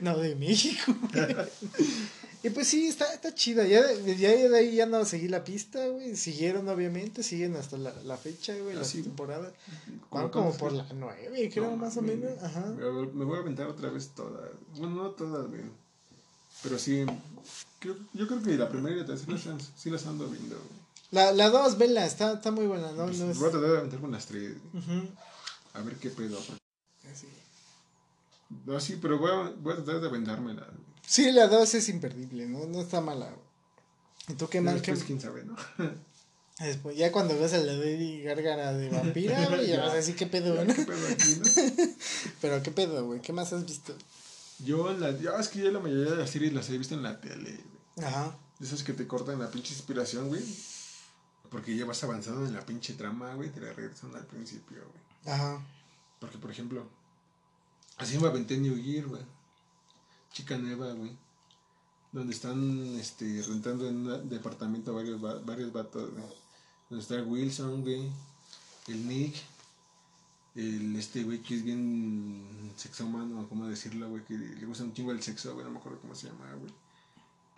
no, 0.00 0.16
de 0.16 0.36
México. 0.36 0.94
Y 2.42 2.48
pues 2.50 2.68
sí, 2.68 2.86
está, 2.88 3.12
está 3.12 3.34
chida. 3.34 3.66
Ya 3.66 3.82
de, 3.86 4.16
ya 4.16 4.30
de 4.30 4.56
ahí 4.58 4.74
ya 4.74 4.86
no 4.86 5.04
seguí 5.04 5.28
la 5.28 5.44
pista, 5.44 5.86
güey. 5.88 6.16
Siguieron, 6.16 6.66
obviamente, 6.68 7.22
siguen 7.22 7.54
hasta 7.56 7.76
la, 7.76 7.92
la 8.04 8.16
fecha, 8.16 8.54
güey, 8.56 8.74
la 8.74 8.80
Ah, 8.80 8.84
sí. 8.84 9.02
temporada. 9.02 9.52
¿Cómo 10.08 10.22
Van 10.22 10.30
como 10.32 10.52
por 10.56 10.72
la 10.72 10.86
nueve, 10.94 11.50
creo, 11.52 11.70
No, 11.70 11.76
más 11.76 11.96
o 11.98 12.02
menos. 12.02 12.42
Ajá. 12.42 12.64
Me 12.66 13.24
voy- 13.24 13.36
a 13.36 13.40
aventar 13.40 13.66
otra 13.66 13.90
vez 13.90 14.08
todas. 14.14 14.48
Bueno, 14.78 14.94
no 15.02 15.10
todas, 15.10 15.48
güey. 15.48 15.62
Pero 16.62 16.78
sí. 16.78 17.04
creo- 17.78 17.96
yo 18.14 18.26
creo 18.26 18.42
que 18.42 18.56
la 18.56 18.68
primera 18.70 18.96
y 18.96 19.00
la 19.00 19.06
tercera 19.06 19.36
sí 19.38 19.48
las- 19.48 19.70
sí 19.76 19.90
las 19.90 20.06
ando 20.06 20.26
viendo. 20.28 20.56
güey. 20.56 20.80
La, 21.10 21.32
la 21.32 21.50
dos, 21.50 21.76
vela, 21.76 22.06
está, 22.06 22.34
está 22.34 22.50
muy 22.52 22.66
buena, 22.66 22.92
¿no? 22.92 23.04
Pues 23.06 23.18
no 23.18 23.30
es... 23.32 23.38
Voy 23.38 23.48
a 23.48 23.50
tratar 23.50 23.70
de 23.70 23.78
aventar 23.78 24.00
con 24.00 24.12
las 24.12 24.26
tres. 24.26 24.52
Ujú. 24.72 25.08
A 25.74 25.82
ver 25.82 25.96
qué 25.96 26.08
pedo. 26.10 26.38
Así. 27.12 27.26
No, 28.66 28.80
sí, 28.80 28.98
pero 29.00 29.18
voy 29.18 29.30
a, 29.30 29.50
voy 29.60 29.72
a 29.74 29.76
tratar 29.76 30.00
de 30.00 30.06
aventármela. 30.08 30.62
güey. 30.66 30.89
Sí, 31.06 31.30
la 31.32 31.48
2 31.48 31.74
es 31.74 31.88
imperdible, 31.88 32.46
¿no? 32.46 32.66
No 32.66 32.80
está 32.82 33.00
mala. 33.00 33.34
¿Y 34.28 34.34
tú 34.34 34.48
qué 34.48 34.62
Ya? 34.62 34.72
Después, 34.74 35.00
qué- 35.00 35.06
quién 35.06 35.20
sabe, 35.20 35.44
¿no? 35.44 35.56
Después, 36.60 36.94
ya 36.96 37.10
cuando 37.10 37.38
ves 37.38 37.54
a 37.54 37.58
la 37.58 37.72
Lady 37.72 38.22
Gárgara 38.22 38.72
de 38.74 38.90
vampira, 38.90 39.46
güey, 39.48 39.66
ya 39.68 39.76
Ya. 39.76 39.80
vas 39.82 39.92
a 39.92 39.96
decir 39.96 40.14
qué 40.14 40.26
pedo, 40.26 40.54
Ya, 40.56 40.64
¿no? 40.64 40.74
¿Qué 40.74 40.82
pedo 40.84 41.08
aquí, 41.08 41.36
no? 41.40 41.84
Pero 42.42 42.62
qué 42.62 42.70
pedo, 42.70 43.06
güey, 43.06 43.20
¿qué 43.22 43.32
más 43.32 43.52
has 43.52 43.64
visto? 43.64 43.96
Yo, 44.62 44.92
la, 44.92 45.18
yo, 45.18 45.36
es 45.38 45.48
que 45.48 45.60
yo 45.60 45.70
la 45.70 45.80
mayoría 45.80 46.10
de 46.12 46.16
las 46.18 46.28
series 46.30 46.52
las 46.52 46.68
he 46.68 46.76
visto 46.76 46.94
en 46.94 47.02
la 47.02 47.18
tele, 47.20 47.58
güey. 47.96 48.06
Ajá. 48.08 48.36
Esas 48.60 48.82
que 48.82 48.92
te 48.92 49.06
cortan 49.06 49.38
la 49.38 49.50
pinche 49.50 49.72
inspiración, 49.72 50.28
güey. 50.28 50.42
Porque 51.50 51.74
ya 51.74 51.86
vas 51.86 52.04
avanzando 52.04 52.44
en 52.46 52.52
la 52.54 52.60
pinche 52.66 52.92
trama, 52.92 53.34
güey. 53.34 53.48
Te 53.48 53.60
la 53.60 53.72
regresan 53.72 54.14
al 54.14 54.26
principio, 54.26 54.76
güey. 54.84 55.34
Ajá. 55.34 55.64
Porque, 56.20 56.36
por 56.36 56.50
ejemplo, 56.50 56.86
así 57.96 58.18
me 58.18 58.28
aventé 58.28 58.58
New 58.58 58.76
Year, 58.76 59.06
güey. 59.06 59.22
Chica 60.32 60.56
nueva, 60.58 60.92
güey. 60.92 61.12
Donde 62.12 62.32
están 62.34 62.96
este, 62.98 63.42
rentando 63.46 63.88
en 63.88 64.06
un 64.06 64.28
departamento 64.28 64.94
varios, 64.94 65.22
va- 65.24 65.38
varios 65.40 65.72
vatos, 65.72 66.10
güey. 66.10 66.24
Donde 66.88 67.02
está 67.02 67.22
Wilson, 67.22 67.82
güey. 67.82 68.10
El 68.88 69.06
Nick. 69.08 69.36
El 70.56 70.96
este 70.96 71.22
güey 71.22 71.38
que 71.40 71.54
es 71.54 71.62
bien 71.62 72.72
sexomano, 72.76 73.48
¿cómo 73.48 73.68
decirlo, 73.68 74.08
güey? 74.08 74.24
Que 74.24 74.34
le 74.34 74.66
gusta 74.66 74.82
un 74.82 74.92
chingo 74.92 75.12
el 75.12 75.22
sexo, 75.22 75.54
güey. 75.54 75.64
No 75.64 75.70
me 75.70 75.78
acuerdo 75.78 76.00
cómo 76.00 76.14
se 76.14 76.26
llama, 76.26 76.52
güey. 76.54 76.72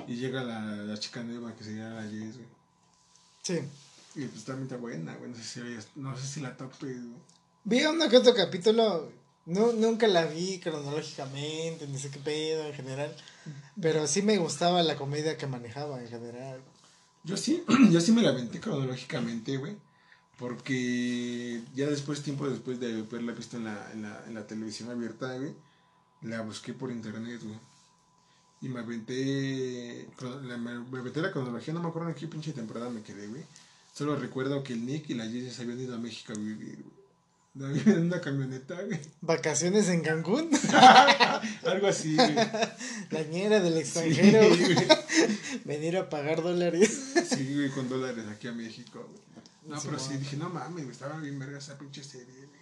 Y 0.08 0.16
llega 0.16 0.42
la, 0.44 0.60
la 0.76 0.98
chica 0.98 1.22
nueva 1.22 1.54
que 1.54 1.64
sería 1.64 1.88
la 1.88 2.02
Jess, 2.02 2.36
güey. 2.36 2.48
Sí. 3.42 3.58
Y 4.14 4.26
pues 4.26 4.44
también 4.44 4.64
está 4.64 4.76
buena, 4.76 5.16
güey. 5.16 5.30
No 5.30 5.36
sé 5.36 5.42
si, 5.42 5.60
no 5.98 6.14
sé 6.16 6.26
si 6.26 6.40
la 6.40 6.54
tope, 6.54 6.86
güey. 6.86 7.14
Vi 7.64 7.82
uno 7.86 8.08
que 8.10 8.18
otro 8.18 8.34
capítulo, 8.34 9.10
no, 9.46 9.72
nunca 9.72 10.06
la 10.08 10.24
vi 10.26 10.58
cronológicamente, 10.60 11.86
ni 11.88 11.98
sé 11.98 12.10
qué 12.10 12.18
pedo 12.18 12.66
en 12.66 12.74
general, 12.74 13.14
pero 13.80 14.06
sí 14.06 14.22
me 14.22 14.38
gustaba 14.38 14.82
la 14.82 14.96
comedia 14.96 15.36
que 15.36 15.46
manejaba 15.46 16.00
en 16.00 16.08
general. 16.08 16.60
Yo 17.24 17.36
sí, 17.36 17.62
yo 17.90 18.00
sí 18.00 18.12
me 18.12 18.22
la 18.22 18.30
aventé 18.30 18.60
cronológicamente, 18.60 19.56
güey. 19.56 19.76
Porque 20.38 21.62
ya 21.74 21.86
después, 21.86 22.22
tiempo 22.22 22.48
después 22.48 22.80
de 22.80 23.00
haberla 23.00 23.32
visto 23.32 23.56
en 23.58 23.64
la, 23.64 23.90
en 23.92 24.02
la, 24.02 24.24
en 24.26 24.34
la 24.34 24.46
televisión 24.46 24.90
abierta, 24.90 25.36
güey, 25.36 25.52
la 26.22 26.40
busqué 26.40 26.72
por 26.74 26.90
internet, 26.90 27.40
güey. 27.44 27.58
Y 28.62 28.68
me 28.68 28.80
aventé, 28.80 30.08
la- 30.20 30.56
me, 30.56 30.78
me 30.80 30.98
aventé 30.98 31.20
la 31.20 31.30
cronología, 31.30 31.74
no 31.74 31.82
me 31.82 31.88
acuerdo 31.88 32.08
en 32.08 32.14
qué 32.14 32.26
pinche 32.26 32.52
temporada 32.52 32.90
me 32.90 33.02
quedé, 33.02 33.26
güey. 33.28 33.42
Solo 33.92 34.16
recuerdo 34.16 34.62
que 34.64 34.72
el 34.72 34.84
Nick 34.86 35.10
y 35.10 35.14
la 35.14 35.24
Jessie 35.24 35.50
se 35.50 35.62
habían 35.62 35.80
ido 35.80 35.94
a 35.94 35.98
México 35.98 36.32
a 36.32 36.38
vivir, 36.38 36.82
güey. 36.82 37.01
Vivían 37.54 37.98
en 37.98 38.06
una 38.06 38.20
camioneta, 38.20 38.80
güey. 38.82 38.98
Vacaciones 39.20 39.88
en 39.90 40.00
Cancún, 40.02 40.48
Algo 41.66 41.86
así, 41.86 42.16
güey. 42.16 42.34
la 43.10 43.22
ñera 43.30 43.60
del 43.60 43.76
extranjero, 43.76 44.42
Sí, 44.54 44.72
güey. 44.74 44.86
venir 45.64 45.98
a 45.98 46.08
pagar 46.08 46.42
dólares. 46.42 47.12
Sí, 47.28 47.54
güey, 47.54 47.68
con 47.70 47.88
dólares 47.90 48.24
aquí 48.30 48.48
a 48.48 48.52
México, 48.52 49.06
güey. 49.06 49.22
No, 49.66 49.78
Sí, 49.78 49.86
pero 49.88 50.00
sí, 50.02 50.16
dije, 50.16 50.36
no 50.38 50.48
mames, 50.48 50.84
güey, 50.84 50.90
estaba 50.90 51.18
bien 51.18 51.38
verga 51.38 51.58
esa 51.58 51.76
pinche 51.78 52.02
serie, 52.02 52.34
güey. 52.46 52.60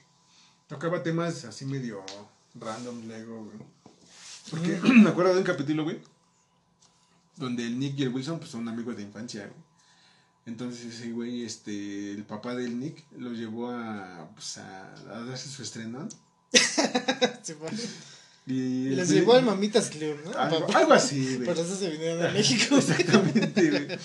Tocaba 0.66 1.02
temas 1.02 1.44
así 1.44 1.64
medio 1.66 2.04
random, 2.56 3.06
Lego, 3.06 3.44
güey. 3.44 3.58
Porque 4.50 4.80
me 4.92 5.10
acuerdo 5.10 5.32
de 5.34 5.38
un 5.38 5.44
capítulo, 5.44 5.84
güey, 5.84 6.00
donde 7.36 7.64
el 7.64 7.78
Nick 7.78 7.96
y 7.98 8.02
el 8.02 8.08
Wilson, 8.08 8.38
pues 8.40 8.50
son 8.50 8.68
amigos 8.68 8.96
de 8.96 9.02
infancia, 9.02 9.42
güey. 9.42 9.69
Entonces 10.46 10.94
ese 10.94 11.10
güey, 11.12 11.44
este, 11.44 12.12
el 12.12 12.24
papá 12.24 12.54
del 12.54 12.78
Nick, 12.80 13.04
lo 13.18 13.32
llevó 13.32 13.70
a, 13.70 14.30
pues, 14.34 14.58
a, 14.58 14.94
a 15.12 15.24
darse 15.24 15.48
su 15.48 15.62
estrenón. 15.62 16.08
Sí. 17.42 17.54
Y 18.46 18.88
Les 18.90 19.08
güey- 19.08 19.14
llevó 19.14 19.34
al 19.34 19.44
Mamitas 19.44 19.90
Club, 19.90 20.16
¿no? 20.24 20.32
Algo 20.38 20.92
así, 20.94 21.34
güey. 21.36 21.46
Por 21.46 21.58
eso 21.58 21.76
se 21.76 21.90
vinieron 21.90 22.24
a 22.26 22.30
México. 22.32 22.76
Exactamente, 22.78 23.70
güey. 23.70 23.98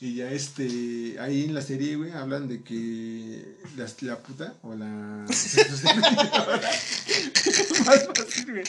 Y 0.00 0.14
ya 0.14 0.30
este, 0.30 1.16
ahí 1.20 1.44
en 1.44 1.54
la 1.54 1.62
serie, 1.62 1.96
güey, 1.96 2.12
hablan 2.12 2.48
de 2.48 2.62
que 2.62 3.56
la, 3.76 3.86
la 4.02 4.18
puta 4.22 4.54
o 4.62 4.74
la... 4.74 4.86
Más 7.86 8.08
fácil, 8.14 8.52
güey. 8.52 8.64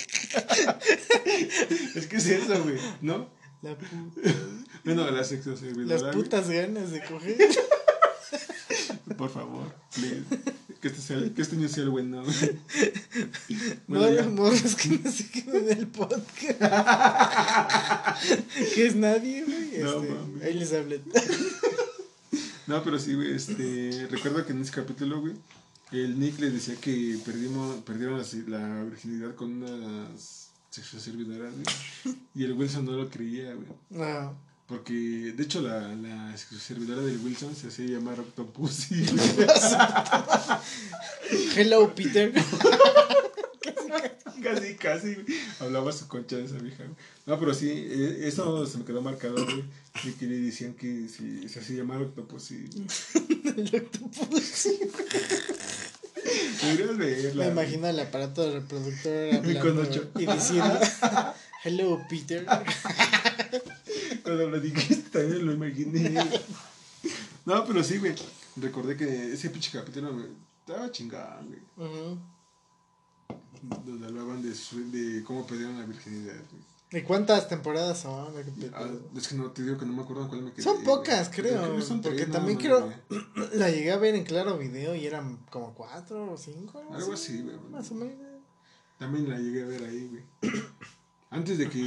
Es 1.95 2.07
que 2.07 2.17
es 2.17 2.25
eso, 2.27 2.63
güey, 2.63 2.77
¿no? 3.01 3.29
La 3.61 3.75
puta. 3.77 3.95
Bueno, 4.95 5.11
la 5.11 5.23
sexo 5.23 5.55
servidora. 5.57 6.01
Las 6.01 6.15
putas 6.15 6.49
ganas 6.49 6.91
de 6.91 7.03
coger. 7.03 7.37
Por 9.17 9.29
favor, 9.29 9.73
please. 9.93 10.23
Que 10.79 10.89
este, 10.89 11.01
sea, 11.01 11.17
que 11.33 11.41
este 11.41 11.55
niño 11.55 11.67
sea 11.67 11.83
el 11.83 11.89
bueno, 11.89 12.23
güey. 12.23 12.35
Bueno, 13.87 14.13
ya. 14.13 14.23
morros 14.29 14.75
que 14.75 14.89
no 14.89 15.11
se 15.11 15.29
queden 15.29 15.69
en 15.69 15.77
el 15.79 15.87
podcast. 15.87 16.59
que 18.75 18.85
es 18.85 18.95
nadie, 18.95 19.43
güey. 19.43 19.79
No, 19.83 20.03
Este, 20.03 20.45
ahí 20.45 20.53
les 20.53 20.73
hablé. 20.73 21.01
No, 22.67 22.83
pero 22.83 22.99
sí, 22.99 23.15
güey, 23.15 23.33
este, 23.33 24.07
recuerdo 24.09 24.45
que 24.45 24.51
en 24.53 24.61
ese 24.61 24.71
capítulo, 24.71 25.19
güey, 25.19 25.33
el 25.91 26.19
Nick 26.19 26.39
le 26.39 26.51
decía 26.51 26.75
que 26.75 27.17
perdimos, 27.25 27.77
perdieron 27.83 28.19
la, 28.19 28.25
la 28.59 28.83
virginidad 28.83 29.35
con 29.35 29.63
unas 29.63 30.51
sexoservidoras, 30.69 31.53
güey, 31.53 32.15
y 32.35 32.43
el 32.43 32.53
Wilson 32.53 32.85
no 32.85 32.91
lo 32.91 33.09
creía, 33.09 33.53
güey, 33.53 33.67
No. 33.89 34.46
Porque, 34.67 34.93
de 34.93 35.43
hecho, 35.43 35.61
la, 35.61 35.95
la 35.95 36.37
sexoservidora 36.37 37.01
del 37.01 37.19
Wilson 37.19 37.55
se 37.55 37.67
hacía 37.67 37.85
llamar 37.85 38.19
Octopussy. 38.19 39.05
Hello, 41.55 41.95
Peter. 41.95 42.33
casi, 44.43 44.75
casi, 44.75 45.15
hablaba 45.61 45.93
su 45.93 46.09
concha 46.09 46.35
de 46.35 46.45
esa 46.45 46.57
vieja. 46.57 46.83
No, 47.25 47.39
pero 47.39 47.53
sí, 47.53 47.69
eh, 47.69 48.19
eso 48.23 48.65
se 48.65 48.77
me 48.77 48.83
quedó 48.83 49.01
marcado, 49.01 49.35
güey, 49.35 49.63
de 50.03 50.13
que 50.15 50.25
le 50.25 50.37
decían 50.37 50.73
que 50.73 51.07
si 51.07 51.47
se 51.47 51.61
hacía 51.61 51.77
llamar 51.77 52.01
Octopussy, 52.01 52.67
güey. 52.73 52.87
el 53.57 53.75
octopus. 53.75 54.67
Verla. 56.97 57.45
Me 57.45 57.51
imagino 57.51 57.87
el 57.87 57.99
aparato 57.99 58.51
reproductor 58.51 59.35
hablando 59.35 59.83
y 60.17 60.25
diciendo, 60.25 60.79
hello 61.63 62.01
Peter. 62.09 62.45
Cuando 64.23 64.49
lo 64.49 64.59
dijiste 64.59 65.09
también 65.09 65.45
lo 65.45 65.53
imaginé. 65.53 66.23
No, 67.45 67.65
pero 67.65 67.83
sí, 67.83 67.97
güey. 67.97 68.13
Recordé 68.57 68.97
que 68.97 69.33
ese 69.33 69.49
pinche 69.49 69.71
capítulo 69.71 70.13
güey, 70.13 70.25
estaba 70.59 70.91
chingado, 70.91 71.45
güey. 71.45 71.59
Ujú. 71.89 72.17
Donde 73.85 74.07
hablaban 74.07 74.41
de, 74.41 74.53
su- 74.55 74.91
de 74.91 75.23
cómo 75.23 75.45
perdieron 75.45 75.79
la 75.79 75.85
virginidad, 75.85 76.35
güey. 76.51 76.67
¿Y 76.89 77.01
cuántas 77.03 77.49
temporadas 77.49 77.99
son? 77.99 78.33
Ah, 78.73 78.87
es 79.15 79.27
que 79.27 79.35
no 79.35 79.51
te 79.51 79.61
digo 79.61 79.77
que 79.77 79.85
no 79.85 79.91
me 79.91 80.03
acuerdo 80.03 80.29
cuál 80.29 80.41
me 80.43 80.51
quedé. 80.53 80.63
Son 80.63 80.83
pocas, 80.85 81.29
creo. 81.29 81.61
Creo 81.61 81.75
que 81.75 81.81
son 81.81 82.01
porque 82.01 82.19
tres 82.19 82.31
también 82.31 82.57
creo. 82.57 82.93
La 83.53 83.69
llegué 83.69 83.91
a 83.91 83.97
ver 83.97 84.15
en 84.15 84.23
claro 84.23 84.57
video 84.57 84.95
y 84.95 85.05
eran 85.05 85.37
como 85.49 85.73
cuatro 85.73 86.31
o 86.31 86.37
cinco. 86.37 86.81
Algo 86.93 87.11
así, 87.13 87.41
güey. 87.41 87.57
Más 87.71 87.91
o 87.91 87.95
menos. 87.95 88.15
También 88.97 89.29
la 89.29 89.37
llegué 89.37 89.63
a 89.63 89.65
ver 89.67 89.83
ahí, 89.83 90.07
güey. 90.07 90.23
Antes 91.29 91.57
de 91.57 91.69
que 91.69 91.79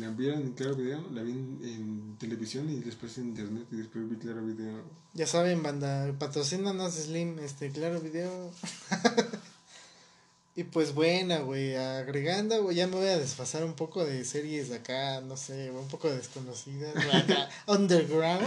la 0.00 0.10
vieran 0.10 0.40
en 0.42 0.52
Claro 0.54 0.74
Video, 0.74 1.04
la 1.12 1.22
vi 1.22 1.30
en, 1.32 1.60
en 1.62 2.16
televisión 2.18 2.68
y 2.68 2.80
después 2.80 3.16
en 3.18 3.28
internet 3.28 3.66
y 3.70 3.76
después 3.76 4.08
vi 4.10 4.16
Claro 4.16 4.44
Video. 4.44 4.82
Ya 5.14 5.26
saben, 5.26 5.62
banda, 5.62 6.12
patrocínanos 6.18 6.94
Slim, 6.94 7.38
este, 7.38 7.70
claro 7.70 8.00
video. 8.00 8.50
y 10.56 10.64
pues 10.64 10.94
buena, 10.94 11.38
güey, 11.40 11.76
agregando, 11.76 12.60
güey, 12.62 12.76
ya 12.76 12.86
me 12.88 12.96
voy 12.96 13.06
a 13.06 13.18
desfasar 13.18 13.62
un 13.64 13.74
poco 13.74 14.04
de 14.04 14.24
series 14.24 14.68
de 14.70 14.76
acá, 14.76 15.20
no 15.20 15.36
sé, 15.36 15.70
un 15.70 15.86
poco 15.88 16.10
desconocidas, 16.10 16.96
acá, 17.14 17.48
underground. 17.68 18.46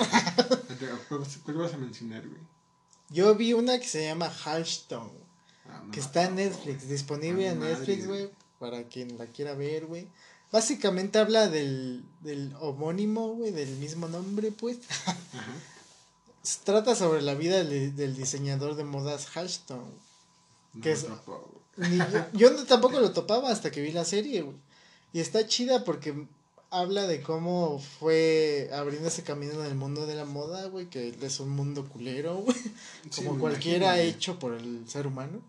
¿Cuál 1.08 1.22
vas- 1.22 1.38
¿Cuál 1.46 1.58
vas 1.58 1.74
a 1.74 1.78
mencionar, 1.78 2.28
güey? 2.28 2.42
Yo 3.10 3.36
vi 3.36 3.54
una 3.54 3.80
que 3.80 3.88
se 3.88 4.04
llama 4.06 4.30
Hearthstone, 4.30 5.24
Ah, 5.68 5.82
no, 5.86 5.92
que 5.92 6.00
está 6.00 6.24
en 6.26 6.32
no, 6.32 6.36
Netflix, 6.42 6.90
disponible 6.90 7.48
Ah, 7.48 7.52
en 7.54 7.60
Netflix, 7.60 8.06
güey, 8.08 8.30
para 8.60 8.84
quien 8.88 9.18
la 9.18 9.28
quiera 9.28 9.54
ver, 9.54 9.86
güey. 9.86 10.08
Básicamente 10.52 11.20
habla 11.20 11.50
del, 11.50 12.04
del 12.22 12.54
homónimo, 12.60 13.34
güey, 13.36 13.52
del 13.52 13.70
mismo 13.78 14.08
nombre, 14.08 14.52
pues. 14.52 14.78
Trata 16.64 16.96
sobre 16.96 17.22
la 17.22 17.34
vida 17.34 17.64
del, 17.64 17.96
del 17.96 18.16
diseñador 18.16 18.76
de 18.76 18.84
modas. 18.84 19.28
Ni 21.78 21.98
yo, 21.98 22.26
yo 22.34 22.52
no- 22.52 22.64
tampoco 22.66 23.00
lo 23.00 23.12
topaba 23.12 23.50
hasta 23.50 23.72
que 23.72 23.82
vi 23.82 23.92
la 23.92 24.06
serie, 24.06 24.42
güey. 24.44 24.56
Y 25.14 25.20
está 25.22 25.48
chida 25.48 25.84
porque 25.84 26.28
habla 26.70 27.08
de 27.08 27.22
cómo 27.22 27.80
fue 27.80 28.70
abriendo 28.74 29.08
ese 29.08 29.24
camino 29.24 29.54
en 29.54 29.66
el 29.66 29.76
mundo 29.76 30.06
de 30.06 30.16
la 30.16 30.26
moda, 30.26 30.66
güey, 30.68 30.90
que 30.90 31.16
es 31.22 31.40
un 31.40 31.50
mundo 31.50 31.88
culero, 31.88 32.36
güey. 32.38 32.58
Como 33.16 33.40
cualquiera 33.40 33.96
imagino, 33.96 34.16
hecho 34.18 34.40
por 34.40 34.54
el 34.54 34.88
ser 34.90 35.08
humano. 35.08 35.42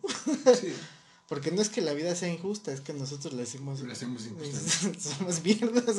Sí, 0.59 0.73
Porque 1.29 1.51
no 1.51 1.61
es 1.61 1.69
que 1.69 1.81
la 1.81 1.93
vida 1.93 2.15
sea 2.15 2.29
injusta, 2.33 2.73
es 2.73 2.81
que 2.81 2.93
nosotros 2.93 3.35
la 3.35 3.43
hacemos. 3.43 3.81
la 3.81 3.93
hacemos 3.93 4.25
injusta. 4.27 5.01
Somos 5.19 5.43
mierdas. 5.43 5.97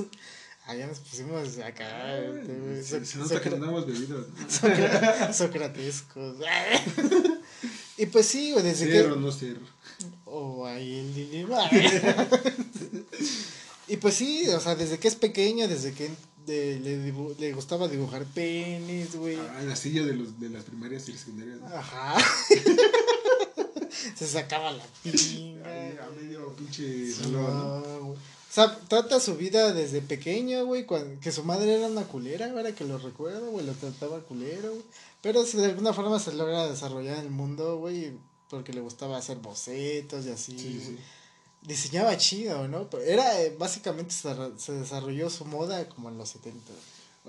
Ah, 0.66 0.76
ya 0.76 0.88
nos 0.88 1.00
pusimos 1.00 1.58
acá. 1.60 2.18
este, 2.20 2.54
güey, 2.60 2.84
Se, 2.84 3.00
nota 3.18 3.42
que 3.42 3.50
socra- 3.50 3.58
no 3.60 3.66
hemos 3.70 3.88
bebido. 3.88 4.28
socra- 4.50 5.34
Socratescos. 5.34 6.38
y 7.98 8.06
pues 8.08 8.26
sí, 8.26 8.54
desde 8.62 8.92
Ser 8.92 9.12
o 9.12 9.16
que. 9.16 9.20
no 9.22 9.32
ser. 9.32 9.58
O 10.26 10.66
ahí 10.66 11.00
el 11.00 11.16
dilema. 11.16 11.70
y 13.88 13.98
pues 13.98 14.14
sí, 14.16 14.48
o 14.50 14.60
sea, 14.60 14.76
desde 14.76 15.00
que 15.00 15.08
es 15.08 15.16
pequeño, 15.16 15.68
desde 15.70 15.94
que 15.94 16.10
de- 16.46 16.80
le, 16.82 17.12
dibu- 17.14 17.38
le 17.38 17.54
gustaba 17.54 17.88
dibujar 17.88 18.26
penes, 18.26 19.16
güey. 19.16 19.38
Ah, 19.38 19.60
en 19.62 19.70
la 19.70 19.76
silla 19.78 20.04
de, 20.06 20.16
los, 20.16 20.38
de 20.40 20.50
las 20.50 20.66
primarias 20.66 21.08
y 21.08 21.12
las 21.14 21.22
secundarias. 21.22 21.60
¿no? 21.62 21.68
Ajá. 21.68 22.18
Se 24.16 24.28
sacaba 24.28 24.72
la 24.72 24.84
pinga. 25.04 25.66
Ahí, 25.70 25.98
a 25.98 26.10
medio 26.20 26.54
pinche 26.56 27.12
salón, 27.12 27.84
¿no? 27.84 28.00
Güey. 28.06 28.18
O 28.50 28.54
sea, 28.60 28.80
trata 28.88 29.20
su 29.20 29.36
vida 29.36 29.74
desde 29.74 30.02
pequeño, 30.02 30.66
güey, 30.66 30.88
que 31.22 31.32
su 31.32 31.44
madre 31.44 31.76
era 31.76 31.88
una 31.88 32.04
culera, 32.04 32.50
ahora 32.50 32.74
que 32.74 32.86
lo 32.86 32.98
recuerdo, 32.98 33.52
güey, 33.52 33.66
lo 33.66 33.74
trataba 33.74 34.22
culero, 34.22 34.72
güey. 34.72 34.84
Pero 35.22 35.46
si 35.46 35.58
de 35.58 35.66
alguna 35.66 35.94
forma 35.94 36.20
se 36.20 36.34
logra 36.34 36.68
desarrollar 36.68 37.18
en 37.18 37.26
el 37.26 37.30
mundo, 37.30 37.78
güey, 37.78 38.14
porque 38.50 38.74
le 38.74 38.82
gustaba 38.82 39.18
hacer 39.18 39.38
bocetos 39.38 40.26
y 40.26 40.30
así. 40.30 40.58
Sí, 40.58 40.82
sí. 40.84 40.98
Diseñaba 41.62 42.16
chido, 42.18 42.68
¿no? 42.68 42.90
Pero 42.90 43.04
era, 43.04 43.42
eh, 43.42 43.56
básicamente 43.60 44.16
se 44.16 44.72
desarrolló 44.72 45.30
su 45.30 45.46
moda 45.46 45.88
como 45.90 46.10
en 46.10 46.18
los 46.18 46.30
70. 46.30 46.72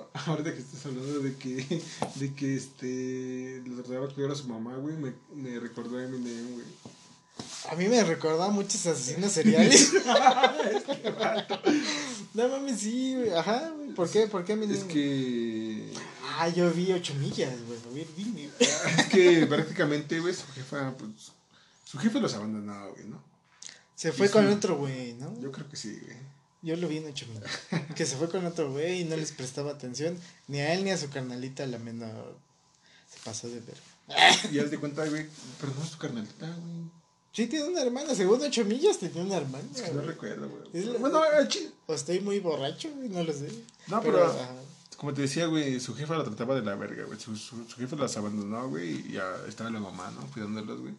Ahorita 0.26 0.52
que 0.52 0.60
estás 0.60 0.84
hablando 0.86 1.20
de 1.20 1.36
que, 1.36 1.82
de 2.16 2.34
que 2.34 2.56
este, 2.56 3.62
le 3.66 3.82
trataba 3.82 4.08
cuidar 4.08 4.32
a 4.32 4.34
su 4.34 4.48
mamá, 4.48 4.76
güey, 4.76 4.96
me, 4.96 5.12
me 5.34 5.58
recordó 5.58 5.98
a 5.98 6.04
Eminem, 6.04 6.54
güey. 6.54 6.66
A 7.70 7.76
mí 7.76 7.88
me 7.88 8.02
recordaba 8.02 8.50
muchos 8.50 8.84
asesinos 8.86 9.32
seriales. 9.32 9.92
no 12.34 12.48
mames, 12.48 12.80
sí, 12.80 13.14
güey. 13.14 13.30
Ajá, 13.30 13.72
güey. 13.76 13.94
¿Por 13.94 14.10
qué? 14.10 14.26
¿Por 14.26 14.44
qué 14.44 14.56
mi 14.56 14.72
Es 14.72 14.84
que, 14.84 15.92
Ah, 16.38 16.48
yo 16.48 16.70
vi 16.70 16.92
ocho 16.92 17.14
millas, 17.14 17.54
güey. 17.66 17.78
A 17.78 17.94
ver, 17.94 18.06
dime. 18.16 18.48
es 18.60 19.06
que 19.06 19.46
prácticamente, 19.46 20.20
güey, 20.20 20.34
su 20.34 20.46
jefa, 20.52 20.96
pues, 20.96 21.32
su 21.84 21.98
jefe 21.98 22.20
los 22.20 22.34
abandonaba, 22.34 22.88
güey, 22.88 23.06
¿no? 23.06 23.22
Se 23.94 24.12
fue 24.12 24.30
con 24.30 24.46
otro 24.46 24.76
güey, 24.76 25.14
¿no? 25.14 25.40
Yo 25.40 25.50
creo 25.50 25.68
que 25.68 25.76
sí, 25.76 25.98
güey. 26.00 26.16
Yo 26.62 26.76
lo 26.76 26.88
vi 26.88 26.98
en 26.98 27.06
ocho. 27.06 27.26
Que 27.94 28.04
se 28.06 28.16
fue 28.16 28.28
con 28.28 28.44
otro 28.46 28.70
güey 28.72 29.02
y 29.02 29.04
no 29.04 29.16
les 29.16 29.32
prestaba 29.32 29.70
atención. 29.72 30.18
Ni 30.48 30.58
a 30.60 30.74
él 30.74 30.84
ni 30.84 30.90
a 30.90 30.98
su 30.98 31.08
carnalita, 31.10 31.66
la 31.66 31.78
menor. 31.78 32.36
Se 33.08 33.18
pasó 33.24 33.48
de 33.48 33.60
ver. 33.60 33.76
Y 34.52 34.58
haz 34.58 34.70
de 34.70 34.78
cuenta, 34.78 35.06
güey, 35.08 35.26
pero 35.60 35.72
no 35.74 35.84
es 35.84 35.90
tu 35.92 35.98
carnalita, 35.98 36.46
güey. 36.46 36.90
Sí, 37.32 37.46
tiene 37.46 37.66
una 37.68 37.82
hermana. 37.82 38.14
Según 38.14 38.42
ocho 38.42 38.64
millas, 38.64 38.98
tenía 38.98 39.22
una 39.22 39.36
hermana. 39.36 39.64
Es 39.74 39.82
que 39.82 39.92
no 39.92 40.02
recuerdo, 40.02 40.48
güey. 40.48 40.98
Bueno, 40.98 41.22
al 41.22 41.46
chile. 41.46 41.70
O 41.86 41.94
estoy 41.94 42.20
muy 42.20 42.40
borracho, 42.40 42.90
güey, 42.96 43.08
no 43.08 43.22
lo 43.22 43.32
sé. 43.32 43.48
No, 43.86 44.00
pero- 44.00 44.24
ajá. 44.26 44.50
Como 44.96 45.14
te 45.14 45.22
decía, 45.22 45.46
güey, 45.46 45.78
su 45.78 45.94
jefa 45.94 46.16
la 46.18 46.24
trataba 46.24 46.56
de 46.56 46.62
la 46.62 46.74
verga, 46.74 47.04
güey. 47.04 47.20
Su, 47.20 47.36
su, 47.36 47.64
su 47.68 47.76
jefa 47.76 47.94
las 47.94 48.16
abandonó, 48.16 48.68
güey, 48.68 49.06
y 49.08 49.12
ya 49.12 49.30
estaba 49.46 49.70
la 49.70 49.78
mamá, 49.78 50.10
¿no? 50.10 50.26
Cuidándolos, 50.32 50.80
güey. 50.80 50.94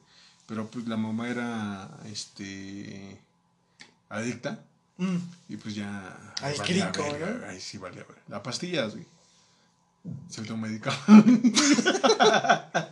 Pero 0.47 0.67
pues 0.71 0.87
la 0.87 0.95
mamá 0.95 1.29
era, 1.29 1.99
este, 2.05 3.19
adicta. 4.07 4.63
Mm. 4.99 5.17
Y 5.47 5.57
pues 5.57 5.75
ya... 5.75 6.33
Valía 6.41 6.63
crico, 6.91 7.17
¿no? 7.19 7.45
Ay, 7.47 7.59
sí, 7.59 7.77
vale, 7.77 8.03
güey. 8.03 8.19
Las 8.27 8.41
pastillas, 8.41 8.93
güey. 8.93 9.05
Se 10.29 10.41
automedicaba. 10.41 10.97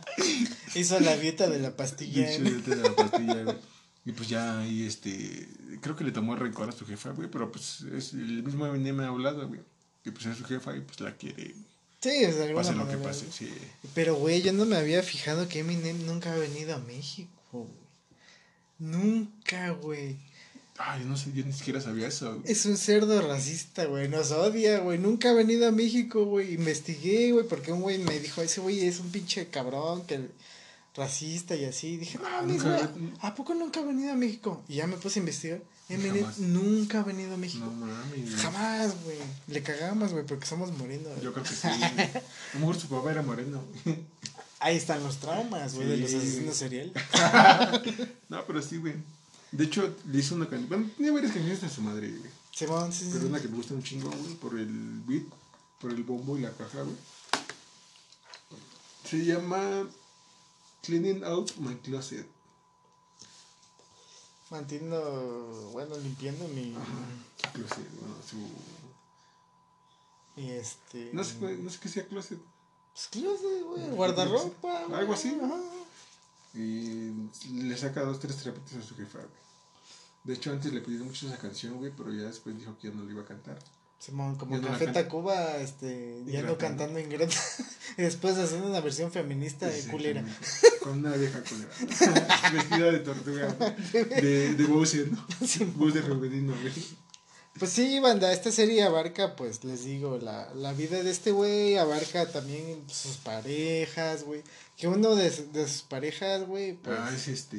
Hizo 0.74 1.00
la 1.00 1.16
dieta 1.16 1.48
de 1.48 1.58
la 1.60 1.76
pastilla. 1.76 2.26
Pinche 2.26 2.40
güey. 2.42 2.54
vete 2.54 2.76
de 2.76 2.82
la 2.82 2.96
pastilla, 2.96 3.42
güey. 3.44 3.56
Y 4.04 4.12
pues 4.12 4.28
ya 4.28 4.60
ahí, 4.60 4.86
este, 4.86 5.48
creo 5.82 5.94
que 5.94 6.04
le 6.04 6.12
tomó 6.12 6.34
rencor 6.34 6.70
a 6.70 6.72
su 6.72 6.86
jefa, 6.86 7.10
güey, 7.10 7.30
pero 7.30 7.52
pues 7.52 7.82
es 7.92 8.14
el 8.14 8.42
mismo 8.42 8.66
Eminem 8.66 8.96
me 8.96 9.04
ha 9.04 9.08
hablado, 9.08 9.46
güey. 9.46 9.60
Que 10.02 10.12
pues 10.12 10.24
es 10.26 10.38
su 10.38 10.44
jefa 10.44 10.74
y 10.74 10.80
pues 10.80 11.00
la 11.00 11.14
quiere, 11.14 11.54
Sí, 12.00 12.10
de 12.10 12.44
alguna 12.44 12.54
pase 12.54 12.74
lo 12.74 12.88
que 12.88 12.96
pase, 12.96 13.26
güey. 13.26 13.36
sí. 13.36 13.52
Pero, 13.94 14.14
güey, 14.14 14.40
yo 14.40 14.52
no 14.54 14.64
me 14.64 14.76
había 14.76 15.02
fijado 15.02 15.46
que 15.48 15.58
Eminem 15.58 16.06
nunca 16.06 16.32
ha 16.32 16.38
venido 16.38 16.74
a 16.74 16.78
México, 16.78 17.28
güey. 17.52 17.68
Nunca, 18.78 19.70
güey. 19.72 20.16
Ay, 20.80 21.04
no 21.04 21.16
sé, 21.16 21.32
yo 21.34 21.44
ni 21.44 21.52
siquiera 21.52 21.80
sabía 21.80 22.06
eso, 22.08 22.36
güey. 22.36 22.52
Es 22.52 22.64
un 22.66 22.76
cerdo 22.76 23.20
racista, 23.26 23.84
güey. 23.86 24.08
Nos 24.08 24.30
odia, 24.30 24.78
güey. 24.78 24.96
Nunca 24.98 25.30
ha 25.30 25.32
venido 25.34 25.66
a 25.66 25.72
México, 25.72 26.24
güey. 26.24 26.54
Investigué, 26.54 27.32
güey, 27.32 27.46
porque 27.48 27.72
un 27.72 27.80
güey 27.80 27.98
me 27.98 28.18
dijo, 28.20 28.42
ese 28.42 28.60
güey 28.60 28.86
es 28.86 29.00
un 29.00 29.10
pinche 29.10 29.48
cabrón, 29.48 30.06
que 30.06 30.28
racista 30.94 31.56
y 31.56 31.64
así. 31.64 31.96
Dije, 31.96 32.18
no 32.18 32.26
Ah, 32.26 32.42
mames, 32.42 32.62
nunca- 32.64 32.86
güey. 32.94 33.12
¿A 33.22 33.34
poco 33.34 33.54
nunca 33.54 33.80
ha 33.80 33.84
venido 33.84 34.12
a 34.12 34.16
México? 34.16 34.62
Y 34.68 34.76
ya 34.76 34.86
me 34.86 34.96
puse 34.96 35.18
a 35.18 35.22
investigar. 35.22 35.60
Eminem 35.88 36.20
Jamás. 36.20 36.38
nunca 36.38 37.00
ha 37.00 37.02
venido 37.02 37.34
a 37.34 37.36
México. 37.38 37.64
No 37.64 37.72
mames, 37.72 38.10
güey. 38.30 38.36
Jamás, 38.42 38.94
güey. 39.04 39.16
Le 39.48 39.62
cagamos, 39.62 40.12
güey, 40.12 40.24
porque 40.26 40.46
somos 40.46 40.70
morenos. 40.76 41.20
Yo 41.22 41.32
creo 41.32 41.44
que 41.44 41.54
sí. 41.54 41.66
A 41.66 42.22
lo 42.54 42.60
mejor 42.60 42.78
su 42.78 42.88
papá 42.88 43.10
era 43.10 43.22
moreno, 43.22 43.64
güey. 43.84 43.96
Ahí 44.60 44.76
están 44.76 45.02
los 45.02 45.16
traumas, 45.16 45.74
güey, 45.74 45.88
de 45.88 45.96
los 45.96 46.12
asesinos 46.14 46.56
seriales. 46.56 46.92
No, 48.28 48.44
pero 48.46 48.60
sí, 48.62 48.76
güey. 48.76 48.94
De 49.52 49.64
hecho, 49.64 49.96
le 50.06 50.18
hizo 50.18 50.34
una 50.34 50.48
canción. 50.48 50.68
Bueno, 50.68 50.90
tenía 50.96 51.12
varias 51.12 51.32
canciones 51.32 51.60
de 51.60 51.68
su 51.70 51.80
madre, 51.82 52.10
güey. 52.10 52.30
Simón, 52.52 52.92
sí, 52.92 53.04
sí. 53.04 53.10
Pero 53.12 53.26
una 53.28 53.40
que 53.40 53.48
me 53.48 53.56
gusta 53.56 53.74
un 53.74 53.82
chingo, 53.82 54.10
güey, 54.10 54.34
por 54.34 54.58
el 54.58 55.00
beat, 55.06 55.24
por 55.80 55.90
el 55.92 56.02
bombo 56.02 56.36
y 56.36 56.42
la 56.42 56.52
caja, 56.52 56.82
güey. 56.82 56.96
Se 59.04 59.24
llama 59.24 59.88
Cleaning 60.82 61.24
Out 61.24 61.56
My 61.58 61.76
Closet. 61.76 62.26
Mantiendo, 64.50 65.70
bueno, 65.72 65.96
limpiando 65.98 66.48
mi... 66.48 66.74
Su 67.42 67.52
closet, 67.52 67.90
bueno, 68.00 68.16
su... 68.28 68.48
Y 70.40 70.50
este... 70.50 71.10
No 71.12 71.24
sé, 71.24 71.36
no 71.38 71.70
sé 71.70 71.78
qué 71.80 71.88
sea 71.88 72.06
closet. 72.06 72.38
Pues 72.92 73.08
closet, 73.08 73.62
güey, 73.64 73.88
guardarropa. 73.90 74.84
güey. 74.84 75.00
Algo 75.00 75.12
así. 75.14 75.38
Ajá. 75.42 75.60
Y 76.54 77.12
le 77.52 77.76
saca 77.76 78.02
dos, 78.02 78.20
tres 78.20 78.36
trapitos 78.36 78.74
a 78.74 78.82
su 78.82 78.94
jefa, 78.96 79.18
güey. 79.18 79.48
De 80.24 80.34
hecho, 80.34 80.50
antes 80.50 80.72
le 80.72 80.80
pidió 80.80 81.04
mucho 81.04 81.26
esa 81.26 81.38
canción, 81.38 81.78
güey, 81.78 81.92
pero 81.96 82.12
ya 82.12 82.24
después 82.24 82.58
dijo 82.58 82.76
que 82.78 82.88
ya 82.88 82.94
no 82.94 83.04
le 83.04 83.12
iba 83.12 83.22
a 83.22 83.26
cantar. 83.26 83.58
Simón, 83.98 84.36
como 84.36 84.56
no 84.56 84.62
la 84.62 84.78
Café. 84.78 84.88
Tacuba, 84.88 85.56
este, 85.56 86.22
ya 86.26 86.42
no 86.42 86.52
Ingrata, 86.52 86.58
cantando 86.58 87.00
Ingrata. 87.00 87.34
y 87.98 88.02
después 88.02 88.36
haciendo 88.36 88.68
una 88.68 88.80
versión 88.80 89.10
feminista 89.10 89.68
y 89.76 89.82
culera. 89.88 90.24
Con 90.80 90.98
una 90.98 91.16
vieja 91.16 91.42
culera. 91.42 91.70
Vestida 92.52 92.92
de 92.92 92.98
tortuga. 93.00 93.56
De, 93.92 94.54
de 94.54 94.64
Bowser, 94.64 95.10
¿no? 95.10 95.26
Bowser 95.76 96.04
femenino, 96.04 96.54
güey. 96.60 96.72
Pues 97.58 97.72
sí, 97.72 97.98
banda, 97.98 98.32
esta 98.32 98.52
serie 98.52 98.84
abarca, 98.84 99.34
pues 99.34 99.64
les 99.64 99.84
digo, 99.84 100.18
la, 100.18 100.54
la 100.54 100.72
vida 100.74 101.02
de 101.02 101.10
este 101.10 101.32
güey, 101.32 101.76
abarca 101.76 102.30
también 102.30 102.84
sus 102.88 103.16
parejas, 103.16 104.22
güey. 104.22 104.44
Que 104.78 104.88
uno 104.88 105.14
de, 105.16 105.30
su- 105.30 105.50
de 105.52 105.66
sus 105.68 105.82
parejas, 105.82 106.46
güey, 106.46 106.72
pues... 106.74 106.96
Ah, 106.98 107.10
es 107.14 107.28
este. 107.28 107.58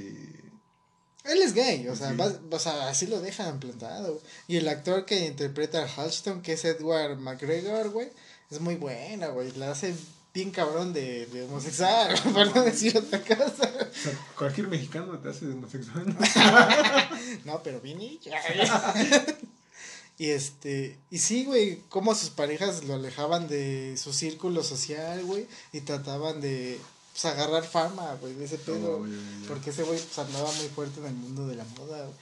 Él 1.25 1.41
es 1.41 1.53
gay, 1.53 1.87
o 1.89 1.95
sea, 1.95 2.09
Sí. 2.11 2.15
vas- 2.15 2.39
o 2.49 2.59
sea, 2.59 2.87
así 2.89 3.05
lo 3.07 3.19
dejan 3.21 3.59
plantado. 3.59 4.21
Y 4.47 4.55
el 4.57 4.67
actor 4.69 5.05
que 5.05 5.25
interpreta 5.27 5.83
a 5.83 5.87
Halston, 5.87 6.41
que 6.41 6.53
es 6.53 6.63
Edward 6.65 7.17
McGregor, 7.19 7.89
güey, 7.89 8.09
es 8.49 8.59
muy 8.61 8.75
buena, 8.75 9.27
güey. 9.27 9.51
La 9.51 9.71
hace 9.71 9.93
bien 10.33 10.51
cabrón 10.51 10.93
de, 10.93 11.25
de 11.25 11.43
homosexual, 11.43 12.15
para 12.33 12.45
no 12.45 12.63
decir 12.63 12.97
otra 12.97 13.21
cosa. 13.21 13.69
O 13.69 14.01
sea, 14.01 14.13
cualquier 14.37 14.67
mexicano 14.69 15.19
te 15.19 15.29
hace 15.29 15.45
homosexual. 15.45 16.15
No, 17.45 17.61
pero 17.63 17.79
bien 17.81 17.99
hecho. 18.01 18.29
Y 20.17 20.31
este, 20.31 20.97
y 21.09 21.19
sí, 21.19 21.45
güey, 21.45 21.81
como 21.89 22.13
sus 22.13 22.29
parejas 22.29 22.83
lo 22.83 22.95
alejaban 22.95 23.47
de 23.47 23.95
su 23.97 24.11
círculo 24.13 24.63
social, 24.63 25.23
güey, 25.23 25.47
y 25.71 25.81
trataban 25.81 26.41
de, 26.41 26.77
pues, 27.21 27.33
agarrar 27.33 27.63
fama, 27.65 28.15
güey, 28.21 28.33
de 28.33 28.45
ese 28.45 28.57
pedo. 28.57 28.99
Oh, 28.99 29.05
ya, 29.07 29.13
ya. 29.13 29.47
Porque 29.47 29.71
ese 29.71 29.83
güey 29.83 29.99
pues 29.99 30.19
andaba 30.19 30.51
muy 30.53 30.67
fuerte 30.67 30.99
en 30.99 31.07
el 31.07 31.13
mundo 31.13 31.47
de 31.47 31.55
la 31.55 31.65
moda, 31.77 32.03
güey. 32.03 32.15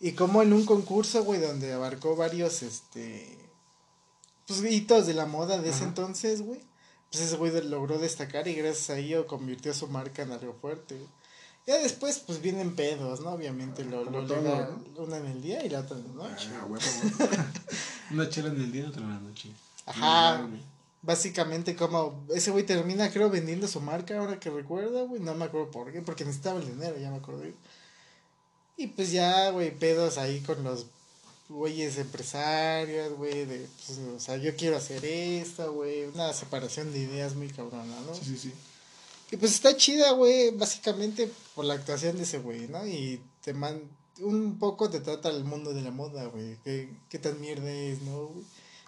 Y 0.00 0.12
como 0.12 0.42
en 0.42 0.52
un 0.52 0.64
concurso, 0.64 1.22
güey, 1.22 1.40
donde 1.40 1.72
abarcó 1.72 2.16
varios, 2.16 2.62
este, 2.62 3.38
pues 4.46 4.62
hitos 4.64 5.06
de 5.06 5.14
la 5.14 5.26
moda 5.26 5.58
de 5.58 5.68
ese 5.68 5.78
Ajá. 5.78 5.88
entonces, 5.88 6.42
güey. 6.42 6.60
Pues 7.10 7.24
ese 7.24 7.36
güey 7.36 7.52
logró 7.62 7.98
destacar 7.98 8.48
y 8.48 8.54
gracias 8.54 8.90
a 8.90 8.98
ello 8.98 9.26
convirtió 9.26 9.74
su 9.74 9.86
marca 9.88 10.22
en 10.22 10.32
algo 10.32 10.54
fuerte, 10.54 10.96
güey. 10.96 11.08
Ya 11.66 11.78
después, 11.78 12.18
pues 12.18 12.40
vienen 12.42 12.74
pedos, 12.74 13.20
¿no? 13.20 13.30
Obviamente, 13.30 13.84
lo, 13.84 14.04
Como 14.04 14.22
lo 14.22 14.26
todo, 14.26 14.80
una 14.96 15.18
en 15.18 15.26
el 15.26 15.42
día 15.42 15.64
y 15.64 15.68
la 15.68 15.80
otra 15.80 15.96
en 15.96 16.08
la 16.08 16.28
noche. 16.28 16.48
Ah, 16.58 16.64
huevo, 16.64 16.84
güey. 17.18 17.30
Una 18.10 18.28
chela 18.28 18.48
en 18.48 18.56
el 18.56 18.72
día, 18.72 18.88
otra 18.88 19.02
en 19.02 19.08
la 19.10 19.20
noche. 19.20 19.50
Ajá. 19.86 20.48
Básicamente, 21.02 21.74
como 21.74 22.24
ese 22.32 22.52
güey 22.52 22.64
termina, 22.64 23.10
creo, 23.10 23.28
vendiendo 23.28 23.66
su 23.66 23.80
marca, 23.80 24.18
ahora 24.18 24.38
que 24.38 24.50
recuerdo, 24.50 25.08
güey. 25.08 25.20
No 25.20 25.34
me 25.34 25.44
acuerdo 25.44 25.70
por 25.70 25.92
qué, 25.92 26.00
porque 26.00 26.24
necesitaba 26.24 26.60
el 26.60 26.66
dinero, 26.66 26.96
ya 26.98 27.10
me 27.10 27.16
acordé. 27.16 27.54
Y 28.76 28.86
pues 28.86 29.10
ya, 29.10 29.50
güey, 29.50 29.76
pedos 29.76 30.16
ahí 30.18 30.40
con 30.40 30.62
los 30.62 30.86
güeyes 31.48 31.98
empresarios, 31.98 33.12
güey, 33.14 33.44
de, 33.44 33.66
pues, 33.86 33.98
o 33.98 34.20
sea, 34.20 34.36
yo 34.36 34.56
quiero 34.56 34.76
hacer 34.76 35.04
esto, 35.04 35.72
güey. 35.72 36.04
Una 36.04 36.32
separación 36.32 36.92
de 36.92 37.00
ideas 37.00 37.34
muy 37.34 37.48
cabrona, 37.48 38.00
¿no? 38.06 38.14
Sí, 38.14 38.24
sí, 38.24 38.38
sí. 38.38 38.52
Y 39.32 39.36
pues 39.38 39.52
está 39.52 39.76
chida, 39.76 40.12
güey, 40.12 40.50
básicamente 40.50 41.30
por 41.54 41.64
la 41.64 41.74
actuación 41.74 42.16
de 42.16 42.24
ese 42.24 42.38
güey, 42.38 42.68
¿no? 42.68 42.86
Y 42.86 43.20
te 43.42 43.52
man... 43.54 43.82
Un 44.20 44.58
poco 44.58 44.90
te 44.90 45.00
trata 45.00 45.30
el 45.30 45.42
mundo 45.42 45.72
de 45.72 45.80
la 45.80 45.90
moda, 45.90 46.26
güey. 46.26 46.58
¿Qué, 46.62 46.90
qué 47.08 47.18
tan 47.18 47.40
mierda 47.40 47.70
es, 47.72 48.02
¿no, 48.02 48.26
güey? 48.26 48.44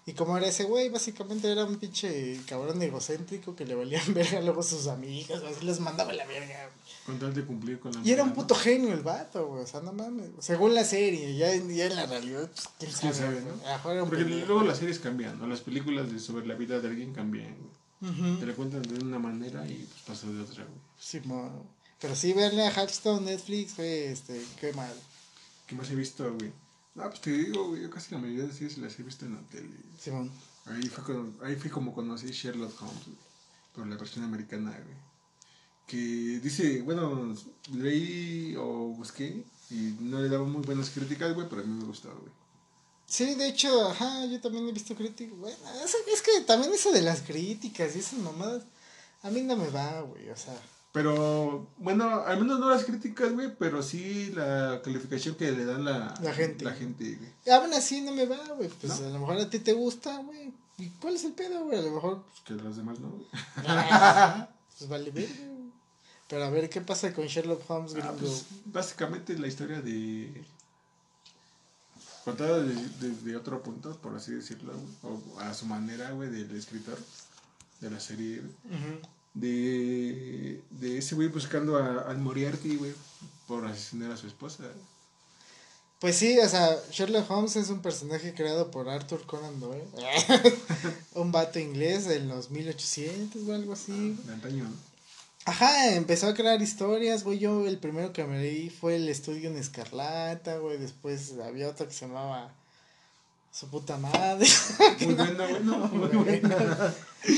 Y 0.07 0.13
como 0.13 0.37
era 0.37 0.47
ese 0.47 0.65
güey, 0.65 0.89
básicamente 0.89 1.51
era 1.51 1.65
un 1.65 1.77
pinche 1.77 2.39
cabrón 2.47 2.79
egocéntrico 2.81 3.55
que 3.55 3.65
le 3.65 3.73
valían 3.73 4.01
verga 4.13 4.39
luego 4.41 4.61
sus 4.61 4.85
amigas, 4.87 5.41
así 5.43 5.65
les 5.65 5.79
mandaba 5.79 6.13
la 6.13 6.25
verga. 6.27 6.69
Con 7.07 7.17
tal 7.19 7.33
de 7.33 7.43
cumplir 7.43 7.79
con 7.79 7.91
la 7.91 8.01
Y 8.03 8.11
era 8.11 8.23
un 8.23 8.33
puto 8.33 8.53
genio 8.55 8.93
el 8.93 9.01
vato, 9.01 9.47
güey. 9.47 9.63
O 9.63 9.67
sea, 9.67 9.81
no 9.81 9.93
mames. 9.93 10.29
Según 10.39 10.73
la 10.75 10.83
serie, 10.83 11.35
ya, 11.35 11.51
en- 11.53 11.73
ya 11.75 11.85
en 11.87 11.95
la 11.95 12.05
realidad, 12.05 12.49
pues, 12.53 12.67
quién 12.79 12.91
¿Quién 12.91 13.13
sabe, 13.13 13.41
sabe, 13.41 13.95
¿no? 13.95 14.05
Porque 14.05 14.23
luego 14.25 14.63
las 14.63 14.77
series 14.77 14.99
cambian, 14.99 15.39
¿no? 15.39 15.47
Las 15.47 15.61
películas 15.61 16.11
de 16.11 16.19
sobre 16.19 16.45
la 16.45 16.53
vida 16.55 16.79
de 16.79 16.87
alguien 16.87 17.13
cambian. 17.13 17.55
Ujú. 18.01 18.37
Te 18.39 18.45
la 18.45 18.53
cuentan 18.53 18.81
de 18.83 19.03
una 19.03 19.17
manera 19.19 19.65
y 19.67 19.87
pues 19.89 20.01
pasó 20.05 20.31
de 20.31 20.41
otra, 20.43 20.63
güey. 20.65 20.77
Simón. 20.99 21.63
Pero 21.99 22.15
sí, 22.15 22.33
verle 22.33 22.67
a 22.67 22.71
Hearthstone, 22.71 23.25
Netflix, 23.25 23.77
güey, 23.77 24.03
este, 24.03 24.39
qué 24.59 24.73
mal. 24.73 24.93
¿Qué 25.65 25.75
más 25.75 25.89
he 25.89 25.95
visto, 25.95 26.31
güey? 26.33 26.51
No, 26.95 27.03
pues 27.09 27.21
te 27.21 27.31
digo, 27.31 27.75
yo 27.75 27.89
casi 27.89 28.13
la 28.15 28.21
mayoría 28.21 28.45
de 28.45 28.53
series 28.53 28.77
las 28.77 28.97
he 28.99 29.03
visto 29.03 29.25
en 29.25 29.35
la 29.35 29.41
tele. 29.49 29.69
Simón. 29.99 30.31
Ahí 30.65 30.83
fue, 30.87 31.03
con- 31.03 31.37
ahí 31.43 31.55
fue 31.55 31.69
como 31.69 31.93
conocí 31.93 32.27
Sherlock 32.31 32.81
Holmes, 32.81 33.03
güey, 33.05 33.17
por 33.73 33.87
la 33.87 33.97
versión 33.97 34.23
americana, 34.25 34.71
güey. 34.71 34.97
Que 35.87 36.39
dice, 36.41 36.81
bueno, 36.81 37.35
leí 37.73 38.55
o 38.57 38.87
busqué 38.95 39.43
y 39.69 39.95
no 39.99 40.19
le 40.21 40.29
daba 40.29 40.45
muy 40.45 40.61
buenas 40.63 40.89
críticas, 40.89 41.33
güey, 41.35 41.47
pero 41.49 41.61
a 41.61 41.65
mí 41.65 41.73
me 41.79 41.85
gustó, 41.85 42.09
güey. 42.17 42.31
Sí, 43.07 43.35
de 43.35 43.49
hecho, 43.49 43.89
ajá, 43.89 44.25
yo 44.25 44.41
también 44.41 44.67
he 44.67 44.71
visto 44.71 44.95
críticas. 44.95 45.37
Bueno, 45.37 45.57
es, 45.83 45.95
es 46.11 46.21
que 46.23 46.41
también 46.41 46.73
eso 46.73 46.91
de 46.91 47.01
las 47.03 47.21
críticas 47.21 47.95
y 47.95 47.99
esas 47.99 48.17
mamadas, 48.19 48.63
a 49.21 49.29
mí 49.29 49.41
no 49.41 49.55
me 49.55 49.69
va, 49.69 50.01
güey, 50.01 50.27
o 50.29 50.35
sea. 50.37 50.59
Pero, 50.95 51.67
bueno, 51.77 52.21
al 52.21 52.39
menos 52.39 52.57
no 52.57 52.69
las 52.69 52.85
críticas, 52.85 53.33
güey, 53.33 53.53
pero 53.59 53.83
sí 53.83 54.31
la 54.33 54.81
calificación 54.81 55.35
que 55.35 55.51
le 55.51 55.65
dan 55.65 55.83
la, 55.83 56.13
La 56.23 56.33
gente. 56.33 56.63
La 56.63 56.71
gente, 56.71 57.17
güey. 57.17 57.53
Aún 57.53 57.73
así 57.73 57.99
no 57.99 58.13
me 58.13 58.25
va, 58.25 58.37
güey, 58.55 58.69
pues 58.69 59.01
¿No? 59.01 59.07
a 59.07 59.09
lo 59.09 59.19
mejor 59.19 59.37
a 59.37 59.49
ti 59.49 59.59
te 59.59 59.73
gusta, 59.73 60.17
güey. 60.19 60.53
¿Y 60.77 60.89
cuál 60.91 61.15
es 61.15 61.25
el 61.25 61.33
pedo, 61.33 61.65
güey? 61.65 61.79
A 61.79 61.81
lo 61.81 61.91
mejor, 61.91 62.23
Pues 62.23 62.39
que 62.45 62.53
los 62.63 62.77
demás 62.77 62.97
no, 63.01 63.09
güey. 63.09 63.27
pues 64.79 64.89
vale 64.89 65.11
ver, 65.11 65.27
güey. 65.27 65.65
Pero 66.29 66.45
a 66.45 66.49
ver, 66.49 66.69
¿qué 66.69 66.79
pasa 66.79 67.13
con 67.13 67.27
Sherlock 67.27 67.69
Holmes, 67.69 67.93
Ah, 68.01 68.13
pues, 68.17 68.45
básicamente 68.65 69.37
la 69.37 69.47
historia 69.47 69.81
de. 69.81 70.43
Contada 72.23 72.59
desde 72.63 73.09
de, 73.09 73.15
de 73.31 73.35
otro 73.35 73.61
punto, 73.61 73.95
por 74.01 74.15
así 74.15 74.31
decirlo, 74.31 74.73
güey, 74.73 75.15
o 75.35 75.39
a 75.41 75.53
su 75.53 75.65
manera, 75.67 76.09
güey, 76.11 76.29
del 76.29 76.55
escritor 76.55 76.97
de 77.81 77.91
la 77.91 77.99
serie, 77.99 78.41
güey, 78.41 78.79
Ujú. 78.79 78.99
De, 79.35 80.63
de 80.71 80.97
ese 80.97 81.13
güey 81.13 81.27
buscando 81.27 81.77
a, 81.77 82.09
al 82.09 82.17
Moriarty, 82.17 82.77
güey, 82.77 82.93
por 83.47 83.65
asesinar 83.67 84.11
a 84.11 84.17
su 84.17 84.25
esposa. 84.25 84.63
Pues 85.99 86.17
sí, 86.17 86.37
o 86.39 86.49
sea, 86.49 86.77
Sherlock 86.91 87.29
Holmes 87.29 87.55
es 87.55 87.69
un 87.69 87.81
personaje 87.81 88.33
creado 88.33 88.71
por 88.71 88.89
Arthur 88.89 89.25
Conan 89.25 89.59
Doyle. 89.59 89.85
un 91.13 91.31
vato 91.31 91.59
inglés 91.59 92.07
en 92.07 92.27
los 92.27 92.51
1800 92.51 93.47
o 93.47 93.53
algo 93.53 93.73
así. 93.73 94.17
De 94.25 94.33
antaño, 94.33 94.65
¿no? 94.65 94.95
Ajá, 95.45 95.93
empezó 95.93 96.27
a 96.27 96.33
crear 96.33 96.61
historias, 96.61 97.23
güey. 97.23 97.37
Yo 97.37 97.67
el 97.67 97.77
primero 97.77 98.11
que 98.11 98.23
me 98.23 98.39
leí 98.39 98.69
fue 98.69 98.95
el 98.95 99.07
estudio 99.07 99.49
en 99.49 99.57
Escarlata, 99.57 100.57
güey. 100.57 100.77
Después 100.77 101.35
había 101.43 101.69
otro 101.69 101.87
que 101.87 101.93
se 101.93 102.07
llamaba 102.07 102.51
Su 103.57 103.67
puta 103.69 103.95
madre. 103.97 104.45
Muy 104.99 105.13
bueno, 105.13 105.47
güey, 105.47 105.63
no, 105.63 105.77
muy 105.87 106.09
bueno. 106.09 106.49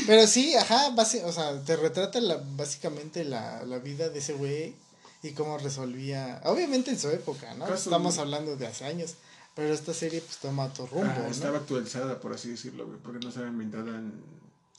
Pero 0.08 0.26
sí, 0.26 0.56
ajá, 0.56 0.90
basi- 0.96 1.24
o 1.24 1.32
sea, 1.32 1.62
te 1.64 1.76
retrata 1.76 2.20
la, 2.20 2.42
básicamente 2.56 3.24
la, 3.24 3.64
la 3.66 3.78
vida 3.78 4.10
de 4.10 4.18
ese 4.18 4.34
güey 4.34 4.74
y 5.22 5.32
cómo 5.34 5.60
resolvía. 5.60 6.42
Obviamente 6.46 6.90
en 6.90 6.98
su 7.00 7.10
época, 7.10 7.54
¿no? 7.54 7.72
Estamos 7.72 8.18
hablando 8.18 8.56
de 8.56 8.66
hace 8.66 8.86
años. 8.86 9.14
Pero 9.56 9.74
esta 9.74 9.94
serie 9.94 10.22
pues 10.22 10.38
toma 10.38 10.66
otro 10.66 10.88
rumbo, 10.88 11.08
Ah, 11.08 11.20
¿no? 11.24 11.28
estaba 11.28 11.58
actualizada, 11.60 12.20
por 12.20 12.34
así 12.34 12.50
decirlo, 12.50 12.86
güey, 12.88 12.98
porque 13.00 13.20
no 13.20 13.30
estaba 13.30 13.48
inventada 13.48 13.90
en. 13.90 14.14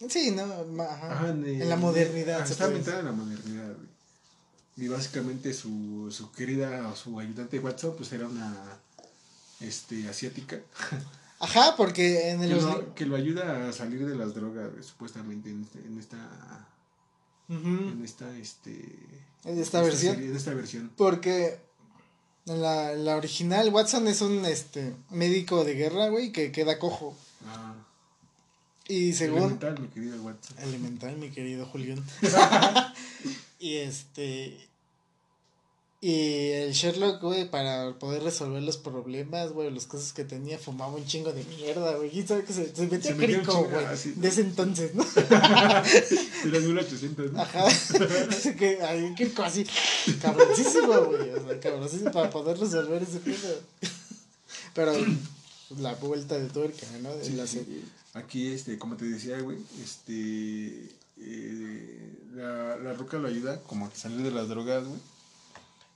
Sí, 0.08 0.30
¿no? 0.32 0.42
Ajá. 0.82 1.12
Ajá, 1.12 1.28
en 1.30 1.68
la 1.68 1.76
modernidad. 1.76 2.44
Se 2.46 2.52
Estaba 2.52 2.70
inventada 2.70 3.00
en 3.00 3.06
la 3.06 3.12
modernidad, 3.12 3.74
güey. 3.74 3.88
Y 4.76 4.88
básicamente 4.88 5.52
su, 5.52 6.08
su 6.12 6.30
querida 6.32 6.88
o 6.88 6.96
su 6.96 7.18
ayudante 7.18 7.58
Watson, 7.58 7.94
pues 7.96 8.12
era 8.12 8.26
una 8.26 8.54
este, 9.60 10.08
asiática. 10.08 10.58
Ajá, 11.40 11.74
porque 11.76 12.30
en 12.30 12.40
Que 12.40 12.46
el. 12.46 12.56
lo, 12.56 12.94
que 12.94 13.06
lo 13.06 13.16
ayuda 13.16 13.68
a 13.68 13.72
salir 13.72 14.04
de 14.06 14.16
las 14.16 14.34
drogas, 14.34 14.70
supuestamente 14.84 15.50
en, 15.50 15.62
este- 15.62 15.78
en 15.86 15.98
esta. 15.98 16.66
En 17.48 18.02
esta, 18.04 18.36
este. 18.36 18.98
En 19.44 19.58
esta 19.58 19.80
versión. 19.80 20.14
serie, 20.16 20.30
en 20.30 20.36
esta 20.36 20.52
versión. 20.52 20.90
Porque 20.96 21.60
en 22.46 22.60
la, 22.60 22.92
la 22.94 23.16
original, 23.16 23.70
Watson 23.72 24.06
es 24.08 24.20
un 24.20 24.44
este 24.44 24.94
médico 25.10 25.64
de 25.64 25.74
guerra, 25.74 26.08
güey, 26.08 26.32
que 26.32 26.52
queda 26.52 26.78
cojo. 26.78 27.16
Ah, 27.46 27.74
Y 28.88 29.12
según. 29.14 29.38
elemental, 29.38 29.80
mi 29.80 29.88
querido 29.88 30.22
Watson. 30.22 30.58
Elemental, 30.58 31.16
mi 31.16 31.30
querido 31.30 31.64
Julián. 31.66 32.04
y 33.60 33.76
este. 33.76 34.67
Y 36.00 36.50
el 36.50 36.72
Sherlock, 36.74 37.20
güey, 37.20 37.50
para 37.50 37.98
poder 37.98 38.22
resolver 38.22 38.62
los 38.62 38.76
problemas, 38.76 39.50
güey, 39.50 39.68
los 39.72 39.86
casos 39.88 40.12
que 40.12 40.24
tenía, 40.24 40.56
fumaba 40.56 40.94
un 40.94 41.04
chingo 41.04 41.32
de 41.32 41.42
mierda, 41.42 41.96
güey. 41.96 42.10
¿Quién 42.10 42.28
sabe 42.28 42.44
que 42.44 42.52
se, 42.52 42.72
se 42.72 42.82
un 42.82 42.88
crico, 43.18 43.64
güey? 43.64 43.84
así. 43.84 44.12
De 44.12 44.28
ese 44.28 44.42
entonces, 44.42 44.94
¿no? 44.94 45.04
De 46.44 46.50
los 46.50 46.62
1800, 46.62 47.32
¿no? 47.32 47.42
Ajá. 47.42 47.66
Así 47.66 48.54
que 48.54 48.80
hay 48.80 49.12
que 49.16 49.32
así, 49.42 49.66
cabroncísimo, 50.22 51.04
güey. 51.06 51.30
O 51.30 51.48
sea, 51.48 51.58
cabroncísimo 51.58 52.12
para 52.12 52.30
poder 52.30 52.58
resolver 52.58 53.02
ese 53.02 53.18
pedo. 53.18 53.60
Pero 54.74 54.92
la 55.80 55.94
vuelta 55.96 56.38
de 56.38 56.48
tuerca, 56.48 56.86
¿no? 57.02 57.16
De 57.16 57.24
Sí, 57.24 57.32
la 57.32 57.48
serie. 57.48 57.82
Aquí, 58.14 58.52
este, 58.52 58.78
como 58.78 58.96
te 58.96 59.04
decía, 59.04 59.40
güey, 59.40 59.58
este, 59.82 60.90
eh, 61.16 62.12
la, 62.34 62.76
la 62.76 62.92
ruca 62.92 63.18
lo 63.18 63.26
ayuda 63.26 63.60
como 63.62 63.86
a 63.86 63.90
salir 63.96 64.22
de 64.22 64.30
las 64.30 64.48
drogas, 64.48 64.86
güey, 64.86 65.00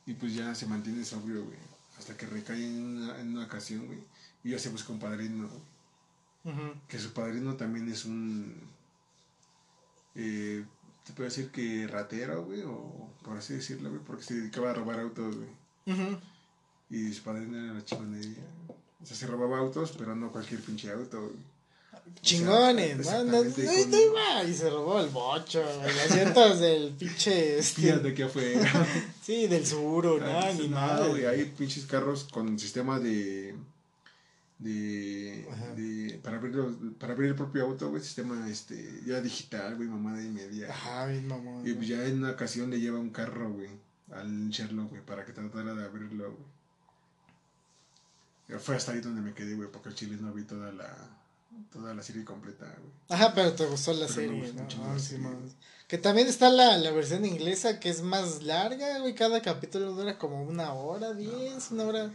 y 0.06 0.14
pues 0.14 0.34
ya 0.34 0.54
se 0.54 0.66
mantiene 0.66 1.04
sobrio, 1.04 1.44
güey, 1.44 1.58
hasta 1.98 2.16
que 2.16 2.26
recae 2.26 2.66
en 2.66 2.82
una, 2.82 3.20
en 3.20 3.28
una 3.36 3.44
ocasión, 3.46 3.86
güey, 3.86 4.00
y 4.44 4.50
ya 4.50 4.58
se 4.58 4.70
busca 4.70 4.92
un 4.92 4.98
padrino, 4.98 5.48
güey. 5.48 5.72
Ujú. 6.44 6.74
que 6.88 6.98
su 6.98 7.12
padrino 7.12 7.54
también 7.54 7.88
es 7.88 8.04
un. 8.04 8.52
Eh, 10.16 10.64
te 11.04 11.12
puedo 11.12 11.28
decir 11.28 11.50
que 11.50 11.86
ratero, 11.86 12.44
güey, 12.44 12.62
o 12.62 13.10
por 13.22 13.36
así 13.38 13.54
decirlo, 13.54 13.90
güey, 13.90 14.02
porque 14.02 14.24
se 14.24 14.34
dedicaba 14.34 14.70
a 14.70 14.74
robar 14.74 14.98
autos, 15.00 15.36
güey. 15.36 15.48
Y 16.90 17.12
su 17.12 17.22
padrino 17.22 17.56
era 17.58 17.74
la 17.74 17.84
chingonería. 17.84 18.42
O 19.02 19.06
sea, 19.06 19.16
se 19.16 19.26
robaba 19.26 19.58
autos, 19.58 19.94
pero 19.96 20.14
no 20.14 20.30
cualquier 20.32 20.60
pinche 20.60 20.90
auto, 20.92 21.20
güey. 21.20 21.51
Chingones, 22.20 23.06
sea, 23.06 23.18
¿no? 23.24 23.32
No, 23.32 23.44
no, 23.44 23.50
no 23.50 24.48
y 24.48 24.54
se 24.54 24.70
robó 24.70 25.00
el 25.00 25.08
bocho, 25.08 25.62
güey, 25.80 25.94
las 25.96 26.14
llantas 26.14 26.60
del 26.60 26.90
pinche, 26.90 27.58
Espías 27.58 27.96
este, 27.96 28.02
de 28.04 28.10
aquí 28.10 28.22
afuera. 28.22 28.86
sí, 29.22 29.46
del 29.46 29.66
suro, 29.66 30.18
¿no? 30.18 30.38
Ah, 30.38 30.52
Ni 30.56 30.68
nada, 30.68 31.06
güey, 31.08 31.24
hay 31.26 31.44
pinches 31.46 31.86
carros 31.86 32.24
con 32.24 32.58
sistema 32.58 32.98
de. 33.00 33.54
de. 34.58 35.46
De 35.76 36.20
para, 36.22 36.36
abrir 36.36 36.54
los- 36.54 36.74
para 36.98 37.12
abrir 37.14 37.30
el 37.30 37.34
propio 37.34 37.64
auto, 37.64 37.88
güey, 37.90 38.02
sistema 38.02 38.48
este 38.48 39.00
ya 39.06 39.20
digital, 39.20 39.76
güey, 39.76 39.88
mamada 39.88 40.22
y 40.22 40.28
media. 40.28 40.70
Ajá, 40.70 41.06
bien 41.06 41.26
mamón. 41.26 41.66
Y 41.66 41.72
pues 41.72 41.88
ya 41.88 42.04
en 42.06 42.18
una 42.18 42.30
ocasión 42.32 42.70
le 42.70 42.78
lleva 42.80 42.98
un 43.00 43.10
carro, 43.10 43.50
güey, 43.52 43.70
al 44.12 44.48
Sherlock, 44.50 44.90
güey, 44.90 45.02
para 45.04 45.24
que 45.24 45.32
tratara 45.32 45.74
de 45.74 45.84
abrirlo, 45.84 46.32
güey. 46.32 46.52
Fue 48.60 48.76
hasta 48.76 48.92
ahí 48.92 49.00
donde 49.00 49.22
me 49.22 49.32
quedé, 49.32 49.54
güey, 49.54 49.70
porque 49.70 49.88
el 49.88 49.94
chile 49.94 50.18
no 50.20 50.32
vi 50.32 50.42
toda 50.44 50.70
la, 50.72 50.94
toda 51.72 51.94
la 51.94 52.02
serie 52.02 52.24
completa, 52.24 52.66
güey. 52.78 52.92
Ajá, 53.08 53.32
pero 53.34 53.52
te 53.54 53.66
gustó 53.66 53.92
la 53.92 54.06
Pero 54.06 54.12
serie, 54.14 54.52
¿no? 54.52 54.66
Ah, 54.84 54.98
sí. 54.98 55.16
Que 55.88 55.98
también 55.98 56.26
está 56.26 56.48
la, 56.48 56.78
la 56.78 56.90
versión 56.90 57.24
inglesa 57.24 57.78
que 57.80 57.90
es 57.90 58.02
más 58.02 58.42
larga, 58.42 58.98
güey. 59.00 59.14
Cada 59.14 59.42
capítulo 59.42 59.92
dura 59.92 60.18
como 60.18 60.42
una 60.42 60.72
hora, 60.72 61.12
diez, 61.14 61.70
una 61.70 61.84
hora. 61.84 62.10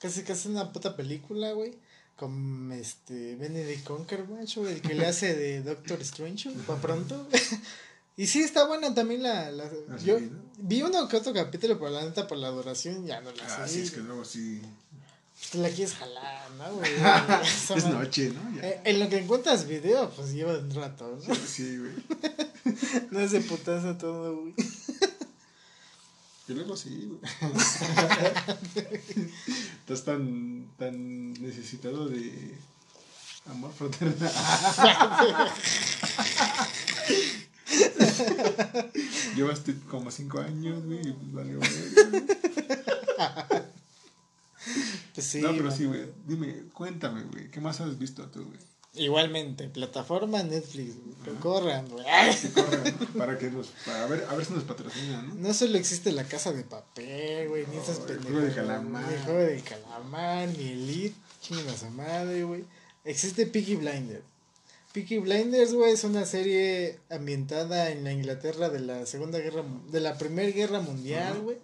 Casi 0.00 0.22
casi 0.22 0.48
una 0.48 0.72
puta 0.72 0.96
película, 0.96 1.52
güey. 1.52 1.78
Con 2.16 2.70
este 2.72 3.36
Benedict 3.36 3.86
Cumberbatch, 3.86 4.56
güey, 4.58 4.74
el 4.74 4.82
que 4.82 4.94
le 4.94 5.06
hace 5.06 5.34
de 5.34 5.62
Doctor 5.62 6.00
Strange, 6.02 6.50
güey, 6.50 6.66
pa' 6.66 6.76
pronto. 6.80 7.26
y 8.16 8.26
sí, 8.26 8.40
está 8.42 8.66
buena 8.66 8.92
también 8.94 9.22
la... 9.22 9.50
la 9.50 9.70
yo 10.04 10.18
vi 10.58 10.82
uno 10.82 11.08
que 11.08 11.16
otro 11.16 11.32
capítulo, 11.32 11.78
pero 11.78 11.90
la 11.90 12.04
neta 12.04 12.26
por 12.26 12.36
la 12.36 12.48
duración 12.50 13.06
ya 13.06 13.20
no 13.22 13.30
la 13.32 13.44
Ah, 13.46 13.66
sé. 13.66 13.74
sí, 13.74 13.80
es 13.82 13.90
que 13.92 14.00
luego 14.00 14.24
sí. 14.24 14.60
Te 15.50 15.58
la 15.58 15.68
quieres 15.68 15.94
jalar, 15.94 16.50
¿no, 16.52 16.74
güey? 16.74 16.90
Es 17.76 17.86
noche, 17.86 18.30
¿no? 18.30 18.56
Ya. 18.56 18.68
Eh, 18.68 18.80
en 18.84 19.00
lo 19.00 19.08
que 19.08 19.18
encuentras 19.18 19.66
video, 19.66 20.08
pues 20.10 20.32
lleva 20.32 20.56
un 20.56 20.72
rato, 20.72 21.18
¿no? 21.26 21.34
Sí, 21.34 21.78
güey. 21.78 21.92
No 23.10 23.20
es 23.20 23.32
de 23.32 23.40
putazo 23.40 23.96
todo, 23.96 24.36
güey. 24.42 24.54
Y 26.46 26.52
luego 26.52 26.76
sí, 26.76 27.08
güey. 27.08 27.20
Estás 29.80 30.04
tan, 30.04 30.68
tan 30.78 31.32
necesitado 31.34 32.08
de 32.08 32.56
amor 33.46 33.72
fraternal. 33.72 34.32
Llevas 39.36 39.64
tú 39.64 39.74
como 39.88 40.10
cinco 40.10 40.40
años, 40.40 40.82
pues 40.84 41.56
güey. 41.56 41.80
Pues 45.14 45.26
sí. 45.26 45.40
no, 45.40 45.50
pero 45.52 45.64
man. 45.64 45.76
sí, 45.76 45.84
güey. 45.86 46.06
Dime, 46.26 46.64
cuéntame, 46.74 47.22
güey. 47.24 47.50
¿Qué 47.50 47.60
más 47.60 47.80
has 47.80 47.98
visto 47.98 48.26
tú, 48.28 48.44
güey? 48.44 48.58
Igualmente, 48.94 49.68
plataforma 49.68 50.42
Netflix, 50.42 50.94
güey. 50.96 51.14
que 51.24 51.40
corran, 51.40 51.88
güey. 51.88 52.04
Que 52.42 52.50
corran, 52.54 52.82
¿no? 53.00 53.06
Para 53.18 53.38
que 53.38 53.50
nos. 53.50 53.68
Para 53.86 54.06
ver, 54.06 54.26
a 54.28 54.34
ver 54.34 54.44
si 54.44 54.52
nos 54.52 54.64
patrocinan, 54.64 55.28
¿no? 55.28 55.34
No 55.48 55.54
solo 55.54 55.78
existe 55.78 56.10
la 56.12 56.24
casa 56.24 56.52
de 56.52 56.64
papel, 56.64 57.48
güey, 57.48 57.66
ni 57.68 57.76
esas 57.76 57.98
Oh, 58.00 58.06
el 58.08 58.18
pendejadas. 58.18 58.32
juego 58.32 58.46
de 58.46 58.54
calamar. 58.54 59.06
Ni 59.08 59.14
el 59.14 59.20
juego 59.22 59.38
de 59.40 59.60
calamar, 59.60 60.48
ni 60.48 60.68
Elite, 60.70 61.14
chinguen 61.40 61.68
a 61.68 61.76
su 61.76 61.86
madre, 61.90 62.42
güey. 62.44 62.64
Existe 63.04 63.46
Peaky 63.46 63.76
Blinders. 63.76 64.24
Peaky 64.92 65.18
Blinders, 65.18 65.72
güey, 65.72 65.92
es 65.92 66.02
una 66.02 66.26
serie 66.26 66.98
ambientada 67.10 67.90
en 67.90 68.02
la 68.02 68.12
Inglaterra 68.12 68.70
de 68.70 68.80
la 68.80 69.06
Segunda 69.06 69.38
Guerra, 69.38 69.62
de 69.92 70.00
la 70.00 70.18
Primera 70.18 70.50
Guerra 70.50 70.80
Mundial, 70.80 71.40
güey. 71.42 71.58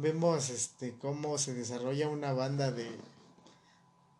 Vemos, 0.00 0.50
este, 0.50 0.94
cómo 0.98 1.38
se 1.38 1.54
desarrolla 1.54 2.08
una 2.08 2.32
banda 2.32 2.70
de, 2.70 2.88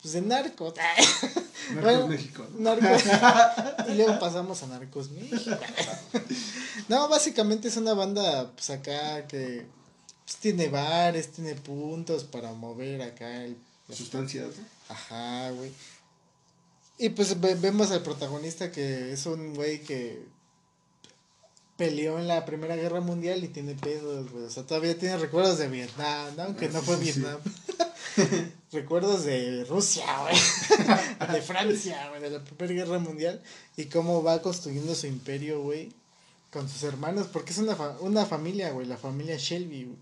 pues, 0.03 0.15
de 0.15 0.23
narcos. 0.23 0.75
Narcos 1.75 1.83
Bueno, 1.83 2.09
México, 2.09 2.47
¿no? 2.57 2.75
Narcos. 2.75 3.03
y 3.89 3.95
luego 3.95 4.19
pasamos 4.19 4.63
a 4.63 4.67
Narcos 4.69 5.11
México. 5.11 5.57
no, 6.89 7.09
básicamente 7.09 7.69
es 7.69 7.77
una 7.77 7.95
banda, 7.95 8.51
pues 8.53 8.71
acá 8.71 9.27
que 9.27 9.67
pues, 10.25 10.37
tiene 10.37 10.69
bares, 10.69 11.33
tiene 11.33 11.55
puntos 11.55 12.25
para 12.25 12.53
mover 12.53 13.03
acá 13.03 13.45
el. 13.45 13.57
Sustancias, 13.93 14.49
¿no? 14.59 14.65
Ajá, 14.95 15.51
güey. 15.53 15.73
Y 16.99 17.11
pues 17.11 17.41
ve- 17.41 17.55
vemos 17.55 17.91
al 17.91 18.03
protagonista 18.03 18.71
que 18.73 19.13
es 19.13 19.25
un 19.27 19.55
güey 19.55 19.83
que 19.83 20.27
peleó 21.79 22.19
en 22.19 22.29
la 22.29 22.45
Primera 22.45 22.77
Guerra 22.77 23.01
Mundial 23.01 23.43
y 23.43 23.49
tiene 23.49 23.75
pedos, 23.75 24.31
güey. 24.31 24.45
O 24.45 24.51
sea, 24.51 24.65
todavía 24.65 24.99
tiene 24.99 25.17
recuerdos 25.17 25.57
de 25.59 25.69
Vietnam, 25.69 26.37
¿no? 26.37 26.43
aunque 26.43 26.69
no 26.69 26.83
fue 26.83 26.97
sí, 26.99 27.13
sí. 27.13 27.21
Vietnam. 27.21 27.41
recuerdos 28.73 29.25
de 29.25 29.65
Rusia, 29.65 30.05
güey. 30.23 30.37
de 31.33 31.41
Francia, 31.41 32.09
güey, 32.11 32.21
de 32.21 32.31
la 32.31 32.45
Primera 32.45 32.85
Guerra 32.85 32.99
Mundial. 32.99 33.41
Y 33.77 33.87
cómo 33.87 34.23
va 34.23 34.43
construyendo 34.43 34.95
su 34.95 35.07
imperio, 35.07 35.63
güey, 35.63 35.93
con 36.53 36.69
sus 36.69 36.83
hermanos. 36.83 37.29
Porque 37.33 37.53
es 37.53 37.59
una, 37.59 37.77
fa- 37.77 37.97
una 38.01 38.27
familia, 38.27 38.71
güey, 38.73 38.87
la 38.87 38.97
familia 38.99 39.37
Shelby, 39.39 39.85
güey. 39.85 39.97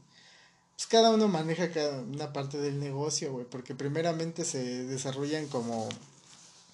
Pues 0.76 0.86
cada 0.88 1.10
uno 1.10 1.28
maneja 1.28 1.70
cada 1.70 2.00
una 2.00 2.32
parte 2.32 2.58
del 2.58 2.80
negocio, 2.80 3.32
güey. 3.32 3.44
Porque 3.44 3.74
primeramente 3.74 4.44
se 4.46 4.84
desarrollan 4.84 5.46
como 5.46 5.88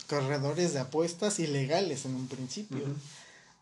corredores 0.08 0.72
de 0.74 0.80
apuestas 0.80 1.38
ilegales 1.40 2.04
en 2.04 2.14
un 2.14 2.28
principio. 2.28 2.84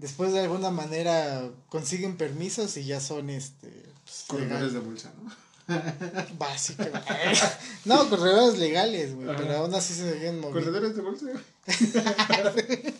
Después 0.00 0.32
de 0.32 0.40
alguna 0.40 0.70
manera 0.70 1.46
consiguen 1.68 2.16
permisos 2.16 2.74
y 2.78 2.84
ya 2.84 3.00
son 3.00 3.28
este 3.28 3.68
pues, 4.02 4.24
Corredores 4.26 4.72
de 4.72 4.78
bolsa, 4.78 5.12
¿no? 5.22 5.30
básicamente. 6.38 6.98
no, 7.84 8.08
corredores 8.08 8.58
legales, 8.58 9.14
güey, 9.14 9.28
pero 9.36 9.58
aún 9.58 9.74
así 9.74 9.92
se 9.92 10.14
siguen 10.14 10.40
moviendo. 10.40 10.58
Corredores 10.58 10.96
de 10.96 11.02
bolsa, 11.02 11.26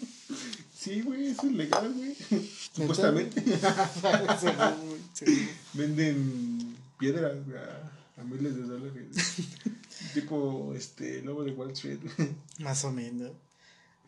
sí, 0.78 1.00
güey, 1.00 1.28
eso 1.28 1.46
es 1.46 1.52
legal, 1.52 1.90
güey. 1.90 2.14
Supuestamente. 2.76 3.42
Según, 4.38 4.86
güey, 4.86 5.00
según. 5.14 5.48
Venden 5.72 6.76
piedras 6.98 7.32
a, 7.32 8.20
a 8.20 8.24
miles 8.24 8.56
de 8.56 8.62
dólares. 8.62 9.06
tipo, 10.12 10.74
este, 10.76 11.22
lobo 11.22 11.44
de 11.44 11.52
Wall 11.52 11.70
Street. 11.70 12.00
Más 12.58 12.84
o 12.84 12.92
menos. 12.92 13.32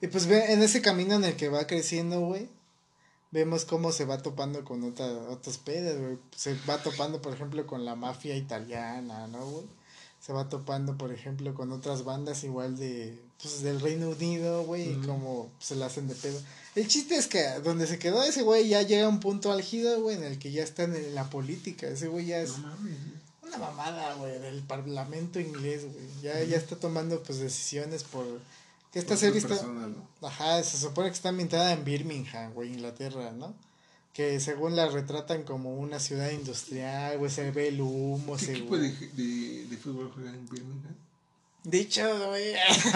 Y 0.02 0.08
pues 0.08 0.26
ve, 0.26 0.52
en 0.52 0.62
ese 0.62 0.82
camino 0.82 1.14
en 1.14 1.24
el 1.24 1.36
que 1.36 1.48
va 1.48 1.66
creciendo, 1.66 2.20
güey, 2.20 2.48
vemos 3.32 3.64
cómo 3.64 3.90
se 3.90 4.04
va 4.04 4.18
topando 4.22 4.64
con 4.64 4.84
otra, 4.84 5.06
otros 5.30 5.58
pedos, 5.58 5.98
güey. 6.00 6.18
Se 6.36 6.54
va 6.68 6.78
topando, 6.82 7.20
por 7.20 7.34
ejemplo, 7.34 7.66
con 7.66 7.84
la 7.84 7.96
mafia 7.96 8.36
italiana, 8.36 9.26
¿no, 9.26 9.44
güey? 9.44 9.64
Se 10.20 10.32
va 10.32 10.48
topando, 10.48 10.96
por 10.96 11.12
ejemplo, 11.12 11.52
con 11.54 11.72
otras 11.72 12.04
bandas 12.04 12.44
igual 12.44 12.76
de, 12.76 13.18
pues, 13.40 13.62
del 13.62 13.80
Reino 13.80 14.10
Unido, 14.10 14.62
güey, 14.64 14.92
y 14.92 14.96
cómo 15.04 15.50
se 15.58 15.74
la 15.74 15.86
hacen 15.86 16.06
de 16.06 16.14
pedo. 16.14 16.38
El 16.76 16.86
chiste 16.86 17.16
es 17.16 17.26
que 17.26 17.42
donde 17.64 17.88
se 17.88 17.98
quedó 17.98 18.22
ese 18.22 18.42
güey 18.42 18.68
ya 18.68 18.82
llega 18.82 19.06
a 19.06 19.08
un 19.08 19.18
punto 19.18 19.50
álgido, 19.50 20.00
güey, 20.00 20.16
en 20.16 20.22
el 20.22 20.38
que 20.38 20.52
ya 20.52 20.62
está 20.62 20.84
en 20.84 21.14
la 21.16 21.28
política. 21.28 21.88
Ese 21.88 22.06
güey 22.06 22.26
ya 22.26 22.40
es 22.40 22.56
No 22.58 22.68
mames. 22.68 22.98
una 23.42 23.58
mamada, 23.58 24.14
güey, 24.14 24.38
del 24.38 24.62
parlamento 24.62 25.40
inglés, 25.40 25.82
güey. 25.92 26.06
Ya, 26.22 26.40
ya 26.44 26.56
está 26.56 26.76
tomando, 26.76 27.20
pues, 27.22 27.40
decisiones 27.40 28.04
por... 28.04 28.24
Que 28.92 28.98
esta 28.98 29.16
serie 29.16 29.38
está... 29.38 29.56
Ajá, 30.22 30.62
se 30.62 30.78
supone 30.78 31.08
que 31.08 31.14
está 31.14 31.30
ambientada 31.30 31.72
en 31.72 31.84
Birmingham, 31.84 32.52
güey, 32.52 32.72
Inglaterra, 32.72 33.32
¿no? 33.32 33.54
Que 34.12 34.38
según 34.38 34.76
la 34.76 34.88
retratan 34.88 35.44
como 35.44 35.74
una 35.74 35.98
ciudad 35.98 36.30
industrial, 36.30 37.18
güey, 37.18 37.30
se 37.30 37.50
ve 37.50 37.68
el 37.68 37.80
humo, 37.80 38.36
¿Qué 38.36 38.44
se 38.44 38.52
equipo 38.52 38.76
de, 38.76 38.90
de, 38.90 39.66
de 39.66 39.76
fútbol 39.78 40.12
juega 40.14 40.30
en 40.30 40.46
Birmingham? 40.46 40.94
Dicho, 41.64 42.02
güey. 42.28 42.54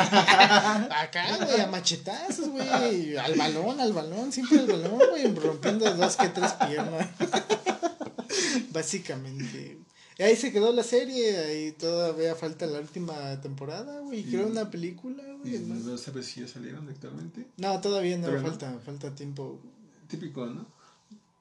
Acá, 0.90 1.38
güey, 1.44 1.60
a 1.60 1.68
machetazos, 1.68 2.48
güey. 2.48 3.16
Al 3.16 3.34
balón, 3.34 3.80
al 3.80 3.92
balón, 3.92 4.32
siempre 4.32 4.58
al 4.58 4.66
balón, 4.66 5.00
güey. 5.10 5.32
Rompiendo 5.34 5.94
dos 5.94 6.16
que 6.16 6.28
tres 6.28 6.52
piernas. 6.54 7.08
Básicamente. 8.72 9.78
Y 10.18 10.22
ahí 10.22 10.34
se 10.36 10.50
quedó 10.52 10.72
la 10.72 10.82
serie. 10.82 11.36
Ahí 11.38 11.72
todavía 11.72 12.34
falta 12.34 12.66
la 12.66 12.80
última 12.80 13.40
temporada, 13.40 14.00
güey. 14.00 14.20
Y- 14.20 14.24
Creo 14.24 14.46
una 14.46 14.70
película, 14.70 15.22
güey. 15.40 15.56
¿Y 15.56 15.58
¿no? 15.60 15.98
sabes 15.98 16.26
si 16.26 16.40
ya 16.40 16.48
salieron 16.48 16.88
actualmente? 16.88 17.46
No, 17.58 17.80
todavía 17.80 18.16
no, 18.16 18.26
¿Todavía 18.26 18.42
no? 18.42 18.48
falta, 18.48 18.78
falta 18.84 19.14
tiempo. 19.14 19.60
Típico, 20.08 20.46
¿no? 20.46 20.66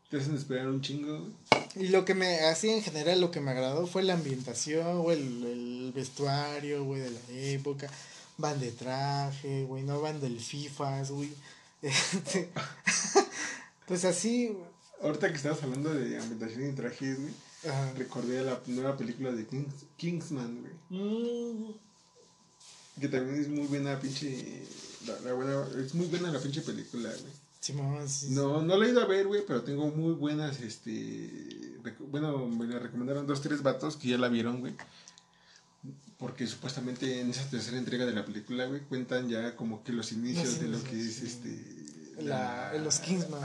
Te 0.10 0.18
hacen 0.18 0.36
esperar 0.36 0.68
un 0.68 0.82
chingo, 0.82 1.20
güey. 1.20 1.32
Y 1.86 1.88
lo 1.90 2.06
que 2.06 2.14
me, 2.16 2.40
así 2.42 2.70
en 2.70 2.82
general, 2.82 3.20
lo 3.22 3.32
que 3.32 3.42
me 3.42 3.52
agradó 3.52 3.88
fue 3.88 4.04
la 4.04 4.14
ambientación, 4.14 5.02
güey, 5.02 5.20
el, 5.20 5.44
el 5.46 5.92
vestuario, 5.94 6.84
güey, 6.86 7.02
de 7.02 7.12
la 7.12 7.20
época. 7.30 7.90
Van 8.38 8.60
de 8.60 8.72
traje, 8.72 9.64
güey, 9.64 9.84
no 9.84 10.02
van 10.02 10.20
del 10.20 10.40
FIFAs, 10.40 11.12
güey. 11.12 11.30
Este, 11.82 12.50
pues 13.88 14.06
así. 14.06 14.56
Ahorita 15.02 15.30
que 15.30 15.36
estabas 15.36 15.62
hablando 15.64 15.94
de 15.94 16.18
ambientación 16.18 16.70
y 16.70 16.74
trajes, 16.74 17.20
güey, 17.22 17.34
Ajá. 17.68 17.94
recordé 17.98 18.44
la 18.44 18.60
nueva 18.68 18.96
película 18.98 19.32
de 19.32 19.46
Kings, 19.46 19.74
Kingsman, 19.98 20.62
güey. 20.62 20.74
Mm, 21.02 21.74
Que 23.00 23.08
también 23.10 23.42
es 23.42 23.48
muy 23.48 23.68
buena 23.68 24.00
pinche. 24.00 24.64
La, 25.08 25.20
la 25.22 25.34
buena, 25.34 25.66
es 25.84 25.94
muy 25.94 26.08
buena 26.08 26.32
la 26.32 26.40
pinche 26.40 26.62
película, 26.62 27.10
güey. 27.10 27.34
Sí, 27.60 27.74
sí. 28.08 28.28
No, 28.30 28.62
no 28.62 28.78
la 28.78 28.86
he 28.86 28.90
ido 28.90 29.02
a 29.02 29.08
ver, 29.08 29.26
güey, 29.26 29.44
pero 29.46 29.64
tengo 29.64 29.88
muy 29.88 30.14
buenas, 30.14 30.62
este... 30.62 31.80
Bueno, 32.12 32.46
me 32.48 32.68
la 32.68 32.78
recomendaron 32.78 33.26
dos, 33.26 33.42
tres 33.42 33.64
vatos 33.64 33.98
que 33.98 34.10
ya 34.10 34.20
la 34.20 34.28
vieron, 34.30 34.60
güey. 34.60 34.76
Porque 36.20 36.46
supuestamente 36.46 37.22
en 37.22 37.32
esa 37.32 37.50
tercera 37.50 37.78
entrega 37.78 38.06
de 38.06 38.14
la 38.14 38.24
película, 38.24 38.66
güey, 38.68 38.82
cuentan 38.82 39.30
ya 39.30 39.56
como 39.56 39.84
que 39.84 39.94
los 39.94 40.12
inicios 40.12 40.60
de 40.60 40.68
lo 40.68 40.84
que 40.84 41.00
es, 41.00 41.22
este... 41.24 41.76
La, 42.22 42.72
los 42.82 43.00
Kingsman, 43.00 43.42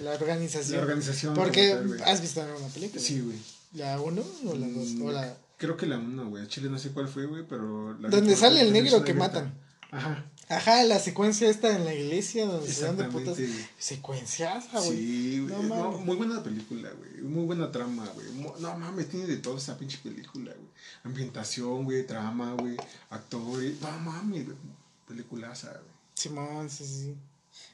la 0.00 0.12
organización. 0.12 0.78
La 0.78 0.82
organización. 0.84 1.34
Porque 1.34 1.76
has 2.04 2.20
visto 2.20 2.40
una 2.40 2.68
película. 2.68 3.02
Sí, 3.02 3.20
güey. 3.20 3.36
¿La 3.76 4.00
1 4.00 4.22
o 4.46 4.54
la 4.54 4.66
2? 4.68 4.88
Mm, 4.88 5.08
la... 5.10 5.36
Creo 5.58 5.76
que 5.76 5.86
la 5.86 5.98
uno, 5.98 6.28
güey. 6.28 6.42
A 6.42 6.48
Chile 6.48 6.68
no 6.68 6.78
sé 6.78 6.90
cuál 6.90 7.08
fue, 7.08 7.26
güey, 7.26 7.44
pero... 7.48 7.96
La 7.98 8.08
Donde 8.08 8.36
sale 8.36 8.60
el 8.60 8.72
negro 8.72 9.04
que 9.04 9.14
matan. 9.14 9.54
Ajá. 9.90 10.24
Ajá, 10.48 10.84
la 10.84 11.00
secuencia 11.00 11.48
esta 11.50 11.74
en 11.74 11.84
la 11.84 11.92
iglesia 11.92 12.46
donde 12.46 12.70
se 12.70 12.84
dan 12.84 12.96
de 12.96 13.04
putas. 13.04 13.36
Exactamente, 13.38 14.78
güey. 14.82 14.96
Sí, 14.96 15.40
güey. 15.40 15.52
No 15.52 15.62
No, 15.62 15.90
mames. 15.90 16.06
muy 16.06 16.16
buena 16.16 16.42
película, 16.42 16.90
güey. 16.90 17.22
Muy 17.22 17.44
buena 17.46 17.72
trama, 17.72 18.06
güey. 18.14 18.26
No 18.60 18.78
mames, 18.78 19.08
tiene 19.08 19.26
de 19.26 19.38
todo 19.38 19.56
esa 19.56 19.76
pinche 19.76 19.98
película, 20.02 20.52
güey. 20.52 20.68
Ambientación, 21.02 21.84
güey, 21.84 22.06
trama, 22.06 22.54
güey, 22.54 22.76
actores. 23.10 23.80
No 23.80 23.90
mames, 23.98 24.44
güey. 24.46 24.56
Peliculaza, 25.08 25.70
güey. 25.70 25.96
Simón, 26.14 26.70
sí, 26.70 26.84
sí. 26.86 27.14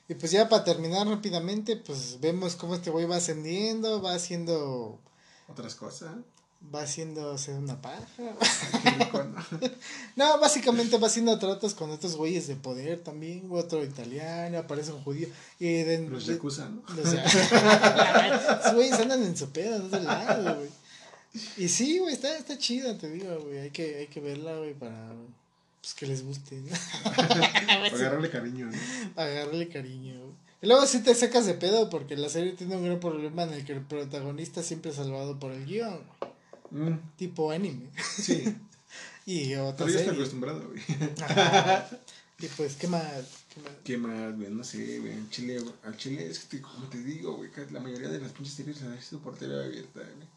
Y 0.08 0.14
pues 0.14 0.32
ya 0.32 0.48
para 0.48 0.64
terminar 0.64 1.06
rápidamente, 1.06 1.76
pues 1.76 2.18
vemos 2.20 2.56
cómo 2.56 2.74
este 2.74 2.90
güey 2.90 3.06
va 3.06 3.16
ascendiendo, 3.16 4.00
va 4.00 4.14
haciendo, 4.14 4.98
Otras 5.52 5.74
cosas. 5.74 6.12
va 6.74 6.82
haciéndose 6.82 7.52
una 7.52 7.80
paja. 7.80 8.06
¿no? 8.18 9.68
No, 10.16 10.40
básicamente 10.40 10.98
va 10.98 11.08
haciendo 11.08 11.38
tratos 11.38 11.74
con 11.74 11.90
otros 11.90 12.16
güeyes 12.16 12.46
de 12.46 12.56
poder 12.56 13.00
también, 13.00 13.48
otro 13.50 13.84
italiano, 13.84 14.58
aparece 14.58 14.92
un 14.92 15.02
judío. 15.02 15.28
Y 15.58 15.82
de, 15.82 16.08
Los 16.08 16.26
Yakuza, 16.26 16.68
¿no? 16.68 16.82
o 16.86 17.06
sea, 17.06 17.24
esos 18.60 18.74
güeyes 18.74 18.98
andan 18.98 19.22
en 19.22 19.36
su 19.36 19.50
pedo, 19.50 19.78
no 19.78 19.88
de 19.88 20.00
lado, 20.00 20.56
güey. 20.56 20.70
Y 21.56 21.68
sí, 21.68 21.98
güey, 21.98 22.14
está, 22.14 22.36
está 22.36 22.58
chida, 22.58 22.96
te 22.98 23.10
digo, 23.10 23.40
güey. 23.40 23.58
Hay 23.58 23.70
que, 23.70 23.96
hay 23.96 24.06
que 24.06 24.20
verla, 24.20 24.56
güey, 24.56 24.74
para 24.74 25.12
pues, 25.80 25.94
que 25.94 26.06
les 26.06 26.24
guste, 26.24 26.56
¿no? 26.60 26.70
Agarrarle 27.12 28.30
cariño, 28.30 28.66
¿no? 28.66 29.22
Agarrarle 29.22 29.68
cariño, 29.68 30.20
güey. 30.20 30.41
Y 30.62 30.66
luego 30.66 30.86
sí 30.86 31.00
te 31.02 31.14
sacas 31.14 31.44
de 31.46 31.54
pedo 31.54 31.90
porque 31.90 32.16
la 32.16 32.28
serie 32.28 32.52
tiene 32.52 32.76
un 32.76 32.84
gran 32.84 33.00
problema 33.00 33.42
en 33.42 33.52
el 33.52 33.64
que 33.64 33.72
el 33.72 33.80
protagonista 33.82 34.62
siempre 34.62 34.90
es 34.92 34.96
salvado 34.96 35.38
por 35.38 35.52
el 35.52 35.66
guion, 35.66 36.00
güey. 36.70 36.90
Mm, 36.90 36.98
tipo 37.16 37.50
anime. 37.50 37.90
sí. 38.16 38.44
Y 39.24 39.54
otra 39.54 39.86
Pero 39.86 39.90
ya 39.98 40.00
está 40.00 40.12
acostumbrado, 40.12 40.68
güey. 40.68 40.80
Ajá. 41.22 41.88
Y 42.40 42.46
pues, 42.48 42.74
¿qué 42.74 42.88
más? 42.88 43.04
¿Qué 43.54 43.60
más? 43.60 43.72
¿Qué 43.84 43.96
más, 43.96 44.36
güey? 44.36 44.50
No 44.50 44.64
sé, 44.64 44.98
güey. 44.98 45.12
En 45.12 45.30
Chile, 45.30 45.62
al 45.84 45.96
Chile 45.96 46.26
es 46.28 46.40
que, 46.40 46.56
te- 46.56 46.62
como 46.62 46.86
te 46.88 46.98
digo, 47.02 47.36
güey, 47.36 47.48
la 47.70 47.78
mayoría 47.78 48.08
de 48.08 48.18
las 48.18 48.32
pinches 48.32 48.54
series 48.54 48.80
las 48.82 48.92
he 48.94 48.96
visto 48.96 49.20
por 49.20 49.36
tele 49.38 49.64
abierta, 49.64 50.00
güey. 50.00 50.28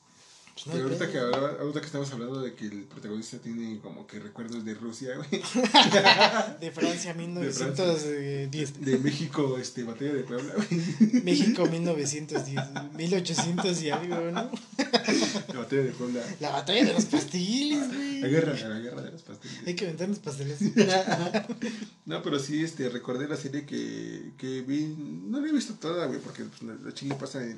Pues 0.56 0.68
Pero 0.72 0.86
ahorita 0.86 1.12
que, 1.12 1.18
hablaba- 1.20 1.58
ahorita 1.60 1.82
que 1.82 1.86
estamos 1.88 2.10
hablando 2.14 2.42
de 2.42 2.54
que 2.54 2.64
el 2.66 2.84
protagonista 2.86 3.38
tiene 3.40 3.78
como 3.82 4.08
que 4.08 4.20
recuerdos 4.20 4.64
de 4.64 4.74
Rusia, 4.74 5.10
güey. 5.18 5.30
De 6.62 6.72
Francia, 6.72 7.14
1910. 7.14 8.80
De 8.86 8.98
México, 9.00 9.58
este, 9.58 9.84
Batalla 9.84 10.14
de 10.14 10.24
Puebla, 10.24 10.54
güey. 10.56 11.24
México, 11.24 11.66
1910. 11.66 12.56
1800 12.96 13.82
y 13.84 13.90
algo, 13.90 14.16
¿no? 14.32 14.50
La 15.50 15.60
Batalla 15.60 15.82
de 15.84 15.92
Puebla. 15.92 16.22
La 16.40 16.50
batalla 16.52 16.86
de 16.86 16.94
los 16.94 17.06
pastiles, 17.06 17.80
La 17.80 17.88
güey. 17.88 18.22
guerra, 18.22 18.54
la 18.70 18.80
guerra 18.80 19.02
de 19.02 19.12
los 19.12 19.24
pasteles. 19.24 19.58
Hay 19.68 19.76
que 19.76 19.84
aventar 19.86 20.08
los 20.08 20.20
pasteles. 20.20 20.60
No, 22.06 22.22
pero 22.22 22.40
sí, 22.40 22.64
este, 22.64 22.88
recordé 22.90 23.28
la 23.28 23.36
serie 23.36 23.66
que, 23.66 24.32
que 24.38 24.62
vi, 24.62 24.96
no 24.98 25.42
la 25.42 25.48
he 25.50 25.52
visto 25.52 25.74
toda, 25.74 26.06
güey, 26.06 26.20
porque 26.20 26.44
pues, 26.44 26.62
la, 26.62 26.76
la 26.76 26.94
Chile 26.94 27.16
pasa 27.20 27.44
en, 27.44 27.58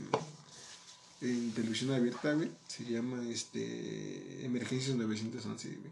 en 1.22 1.52
televisión 1.52 1.92
abierta, 1.92 2.34
güey. 2.34 2.52
Se 2.68 2.84
llama, 2.86 3.24
este, 3.30 4.46
Emergencias 4.46 4.96
911, 4.96 5.68
güey. 5.70 5.92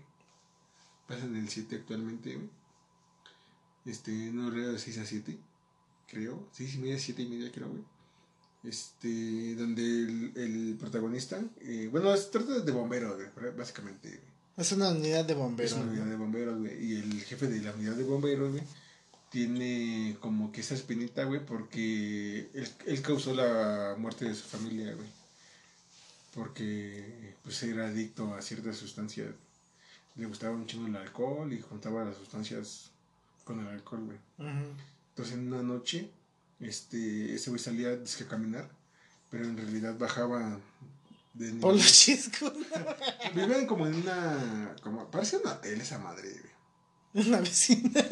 Pasa 1.08 1.26
en 1.26 1.36
el 1.36 1.50
7 1.50 1.76
actualmente, 1.76 2.36
güey. 2.36 2.50
Este, 3.86 4.12
no 4.32 4.48
horario 4.48 4.74
de 4.74 4.80
6 4.80 4.98
a 5.00 5.06
7, 5.06 5.38
creo. 6.08 6.48
6 6.54 6.76
y 6.76 6.78
media, 6.80 7.00
7 7.00 7.22
y 7.22 7.28
media, 7.28 7.52
creo, 7.52 7.70
güey. 7.70 7.84
Este, 8.64 9.56
donde 9.56 9.84
el, 9.84 10.32
el 10.36 10.76
protagonista, 10.80 11.40
eh, 11.62 11.88
bueno, 11.92 12.16
se 12.18 12.30
trata 12.32 12.60
de 12.60 12.72
bomberos, 12.72 13.16
güey, 13.16 13.56
básicamente, 13.56 14.10
güey. 14.10 14.36
Es 14.58 14.72
una 14.72 14.90
unidad 14.90 15.26
de 15.26 15.34
Es 15.34 15.40
bomberos. 15.40 15.74
una 15.74 15.84
unidad 15.92 16.06
¿no? 16.06 16.12
de 16.12 16.16
bomberos, 16.18 16.60
güey. 16.60 16.84
Y 16.86 16.96
el 16.96 17.22
jefe 17.24 17.48
de 17.48 17.62
la 17.62 17.74
unidad 17.74 17.94
de 17.96 18.04
bomberos, 18.04 18.52
güey, 18.52 18.64
tiene 19.30 20.18
como 20.22 20.52
que 20.52 20.62
esa 20.62 20.76
espinita, 20.76 21.24
güey, 21.26 21.46
porque 21.46 22.50
él, 22.54 22.70
él 22.86 23.02
causó 23.02 23.34
la 23.34 23.96
muerte 23.98 24.26
de 24.26 24.36
su 24.36 24.44
familia, 24.46 24.94
güey. 24.94 25.08
Porque, 26.34 27.36
pues, 27.44 27.62
era 27.64 27.88
adicto 27.88 28.34
a 28.36 28.42
ciertas 28.42 28.78
sustancias. 28.78 29.34
Le 30.16 30.26
gustaba 30.26 30.54
un 30.56 30.68
chingo 30.68 30.88
el 30.88 30.96
alcohol 30.96 31.52
y 31.52 31.62
juntaba 31.62 32.04
las 32.06 32.18
sustancias 32.18 32.92
con 33.44 33.60
el 33.60 33.68
alcohol, 33.68 34.04
güey. 34.06 34.18
Entonces, 35.10 35.36
en 35.36 35.48
una 35.52 35.64
noche, 35.64 36.10
este, 36.60 37.36
ese 37.36 37.50
güey 37.50 37.62
salía 37.62 37.96
dizque, 37.96 38.24
a 38.26 38.28
caminar, 38.28 38.70
pero 39.30 39.46
en 39.46 39.58
realidad 39.58 39.98
bajaba 39.98 40.60
de 41.34 41.52
Por 41.54 41.74
nivel. 41.74 41.78
los 41.78 41.94
chiscos. 41.94 42.54
Vivían 43.36 43.66
como 43.66 43.88
en 43.88 43.96
una. 43.96 44.76
Como, 44.82 45.10
parece 45.12 45.38
un 45.38 45.48
hotel 45.48 45.80
esa 45.82 46.00
madre, 46.00 46.30
güey. 46.32 46.55
Una 47.16 47.40
vecina. 47.40 48.04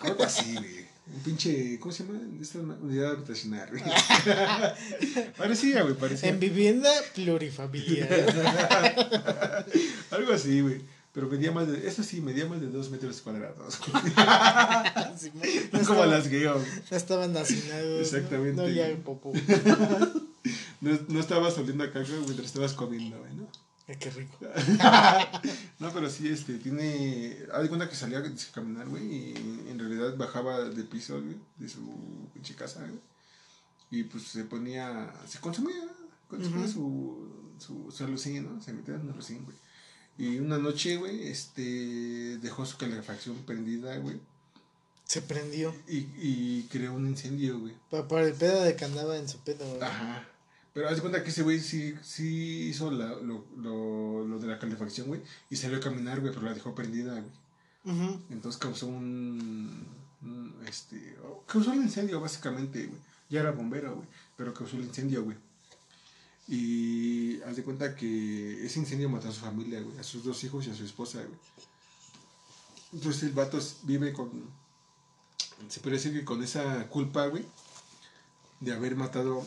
Algo 0.00 0.22
así, 0.24 0.54
güey. 0.54 0.84
Un 1.14 1.20
pinche. 1.22 1.78
¿Cómo 1.80 1.92
se 1.92 2.04
llama? 2.04 2.20
Esta 2.40 2.58
una 2.60 2.74
unidad 2.74 3.10
habitacional, 3.12 3.68
güey. 3.70 3.82
parecía, 5.36 5.82
güey, 5.82 5.94
parecía. 5.94 6.28
En 6.30 6.40
vivienda 6.40 6.90
plurifamiliar. 7.14 8.08
Algo 10.10 10.32
así, 10.32 10.60
güey. 10.60 10.80
Pero 11.12 11.28
medía 11.28 11.52
más 11.52 11.68
de. 11.68 11.86
Eso 11.86 12.02
sí, 12.02 12.20
medía 12.20 12.46
más 12.46 12.60
de 12.60 12.68
dos 12.68 12.90
metros 12.90 13.20
cuadrados. 13.20 13.78
Sí, 15.18 15.30
No 15.72 15.78
no, 15.80 15.86
como 15.86 16.04
las 16.06 16.28
guías. 16.28 16.56
no 16.90 16.96
estaban 16.96 17.36
hacinados. 17.36 18.00
Exactamente. 18.00 18.56
No, 18.56 18.62
no 18.62 18.68
olía 18.68 18.96
popo. 19.04 19.32
No, 20.80 20.98
no 21.08 21.20
estabas 21.20 21.56
oliendo 21.58 21.84
a 21.84 21.92
caca 21.92 22.08
mientras 22.24 22.46
estabas 22.46 22.72
comiendo, 22.72 23.18
güey, 23.18 23.34
¿no? 23.34 23.48
Ay, 23.86 23.96
qué 23.96 24.10
rico. 24.10 24.38
No, 25.78 25.92
pero 25.92 26.08
sí, 26.08 26.28
este, 26.28 26.54
tiene. 26.58 27.36
Haz 27.52 27.62
de 27.62 27.68
cuenta 27.68 27.88
que 27.88 27.96
salía 27.96 28.18
a 28.20 28.24
caminar, 28.52 28.88
güey, 28.88 29.04
y 29.04 29.66
en 29.68 29.78
realidad 29.78 30.16
bajaba 30.16 30.60
de 30.64 30.84
piso, 30.84 31.20
güey, 31.20 31.36
de 31.58 31.68
su 31.68 32.28
pinche 32.32 32.54
casa, 32.54 32.80
güey. 32.80 33.00
Y 33.90 34.04
pues 34.04 34.24
se 34.24 34.44
ponía. 34.44 35.12
Se 35.28 35.38
consumía, 35.40 35.76
consumía 36.28 36.66
su, 36.66 37.28
su, 37.58 37.90
su 37.90 38.04
alucín, 38.04 38.44
¿no? 38.44 38.62
Se 38.62 38.72
metía 38.72 38.94
en 38.94 39.02
un 39.02 39.10
alucín, 39.10 39.44
güey. 39.44 39.56
Y 40.16 40.38
una 40.38 40.58
noche, 40.58 40.96
güey, 40.96 41.28
este, 41.28 42.38
dejó 42.38 42.64
su 42.64 42.78
calefacción 42.78 43.36
prendida, 43.44 43.96
güey, 43.98 44.18
Se 45.04 45.20
prendió. 45.20 45.74
y, 45.88 46.06
y 46.16 46.68
creó 46.70 46.94
un 46.94 47.06
incendio, 47.08 47.58
güey. 47.60 47.74
Por, 47.90 48.06
por 48.08 48.22
el 48.22 48.32
pedo 48.32 48.62
de 48.62 48.76
que 48.76 48.84
andaba 48.84 49.18
en 49.18 49.28
su 49.28 49.38
pedo. 49.38 49.66
güey. 49.68 49.82
Ajá. 49.82 50.26
Pero 50.74 50.88
haz 50.88 50.96
de 50.96 51.00
cuenta 51.02 51.22
que 51.22 51.30
ese 51.30 51.42
güey 51.42 51.60
sí, 51.60 51.94
sí 52.02 52.68
hizo 52.68 52.90
la, 52.90 53.10
lo, 53.10 53.46
lo, 53.56 54.26
lo 54.26 54.38
de 54.40 54.48
la 54.48 54.58
calefacción, 54.58 55.06
güey, 55.06 55.22
y 55.48 55.56
salió 55.56 55.78
a 55.78 55.80
caminar, 55.80 56.20
güey, 56.20 56.34
pero 56.34 56.44
la 56.44 56.52
dejó 56.52 56.74
prendida, 56.74 57.12
güey. 57.12 57.44
Entonces 58.30 58.58
causó 58.58 58.86
un, 58.86 59.86
un, 60.22 60.54
este, 60.66 61.16
oh, 61.22 61.44
causó 61.46 61.72
el 61.72 61.82
incendio 61.82 62.20
básicamente, 62.20 62.86
güey. 62.86 63.00
Ya 63.30 63.40
era 63.40 63.52
bombero, 63.52 63.94
güey, 63.94 64.08
pero 64.36 64.52
causó 64.52 64.76
el 64.76 64.84
incendio, 64.84 65.22
güey. 65.22 65.36
Y 66.48 67.40
haz 67.42 67.56
de 67.56 67.62
cuenta 67.62 67.94
que 67.94 68.66
ese 68.66 68.80
incendio 68.80 69.08
mató 69.08 69.28
a 69.28 69.32
su 69.32 69.40
familia, 69.40 69.80
güey, 69.80 69.96
a 69.98 70.02
sus 70.02 70.24
dos 70.24 70.42
hijos 70.44 70.66
y 70.66 70.70
a 70.70 70.74
su 70.74 70.84
esposa, 70.84 71.18
güey. 71.22 71.38
Entonces 72.92 73.22
el 73.22 73.32
vato 73.32 73.58
vive 73.84 74.12
con, 74.12 74.30
se 75.68 75.80
puede 75.80 75.96
decir 75.96 76.12
que 76.12 76.24
con 76.24 76.42
esa 76.42 76.88
culpa, 76.88 77.26
güey, 77.26 77.44
de 78.60 78.72
haber 78.72 78.96
matado 78.96 79.44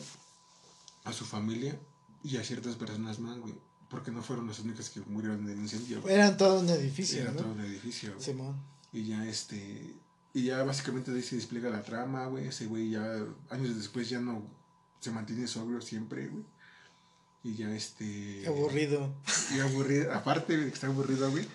a 1.08 1.12
su 1.12 1.24
familia 1.24 1.78
y 2.22 2.36
a 2.36 2.44
ciertas 2.44 2.76
personas 2.76 3.18
más, 3.18 3.38
güey. 3.38 3.54
Porque 3.88 4.10
no 4.10 4.22
fueron 4.22 4.46
las 4.46 4.58
únicas 4.60 4.90
que 4.90 5.00
murieron 5.00 5.40
en 5.44 5.50
el 5.50 5.58
incendio, 5.58 6.02
güey. 6.02 6.14
Eran 6.14 6.36
todo 6.36 6.60
un 6.60 6.68
edificio, 6.68 7.22
Era 7.22 7.32
¿no? 7.32 7.38
todo 7.38 7.52
un 7.52 7.60
edificio, 7.60 8.12
güey. 8.12 8.24
Simón. 8.24 8.56
Y 8.92 9.04
ya 9.04 9.26
este. 9.26 9.94
Y 10.34 10.44
ya 10.44 10.62
básicamente 10.62 11.10
ahí 11.10 11.22
se 11.22 11.36
despliega 11.36 11.70
la 11.70 11.82
trama, 11.82 12.26
güey. 12.26 12.48
Ese 12.48 12.66
güey 12.66 12.90
ya 12.90 13.02
años 13.48 13.76
después 13.76 14.10
ya 14.10 14.20
no 14.20 14.46
se 15.00 15.10
mantiene 15.10 15.46
sobrio 15.46 15.80
siempre, 15.80 16.28
güey. 16.28 16.44
Y 17.42 17.54
ya 17.54 17.70
este. 17.74 18.46
Aburrido. 18.46 19.14
Y 19.56 19.60
aburrido. 19.60 20.12
Aparte 20.12 20.56
de 20.56 20.66
que 20.66 20.74
está 20.74 20.88
aburrido, 20.88 21.30
güey. 21.30 21.46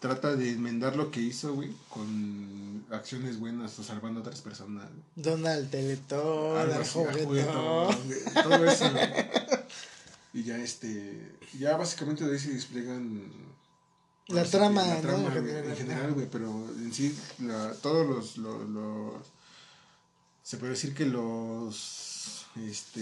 Trata 0.00 0.34
de 0.34 0.50
enmendar 0.52 0.96
lo 0.96 1.10
que 1.10 1.20
hizo, 1.20 1.54
güey. 1.54 1.70
Con 1.90 2.84
acciones 2.90 3.38
buenas 3.38 3.78
o 3.78 3.82
salvando 3.84 4.20
a 4.20 4.22
otras 4.22 4.40
personas. 4.40 4.88
güey. 4.88 5.02
Donald 5.16 5.70
Teletón, 5.70 6.56
Algo 6.58 6.74
al 6.74 6.80
así, 6.80 6.98
al 6.98 7.24
juguetón. 7.24 7.26
juguetón, 7.94 8.06
güey, 8.06 8.20
Todo 8.42 8.64
eso, 8.64 8.90
güey. 8.90 9.08
Y 10.32 10.42
ya 10.44 10.56
este. 10.58 11.38
Ya 11.58 11.76
básicamente 11.76 12.24
de 12.24 12.32
ahí 12.32 12.38
se 12.38 12.52
despliegan 12.54 13.30
La 14.28 14.44
trama, 14.44 14.82
En 14.96 15.02
güey, 15.02 15.32
general. 15.34 15.64
en 15.70 15.76
general, 15.76 16.12
güey, 16.14 16.26
pero 16.30 16.48
en 16.78 16.92
sí, 16.94 17.14
la- 17.40 17.72
todos 17.74 18.06
los, 18.06 18.38
los, 18.38 18.68
los- 18.70 19.14
Se 20.42 20.56
puede 20.56 20.72
decir 20.72 20.94
que 20.94 21.04
los. 21.06 22.46
Este. 22.56 23.00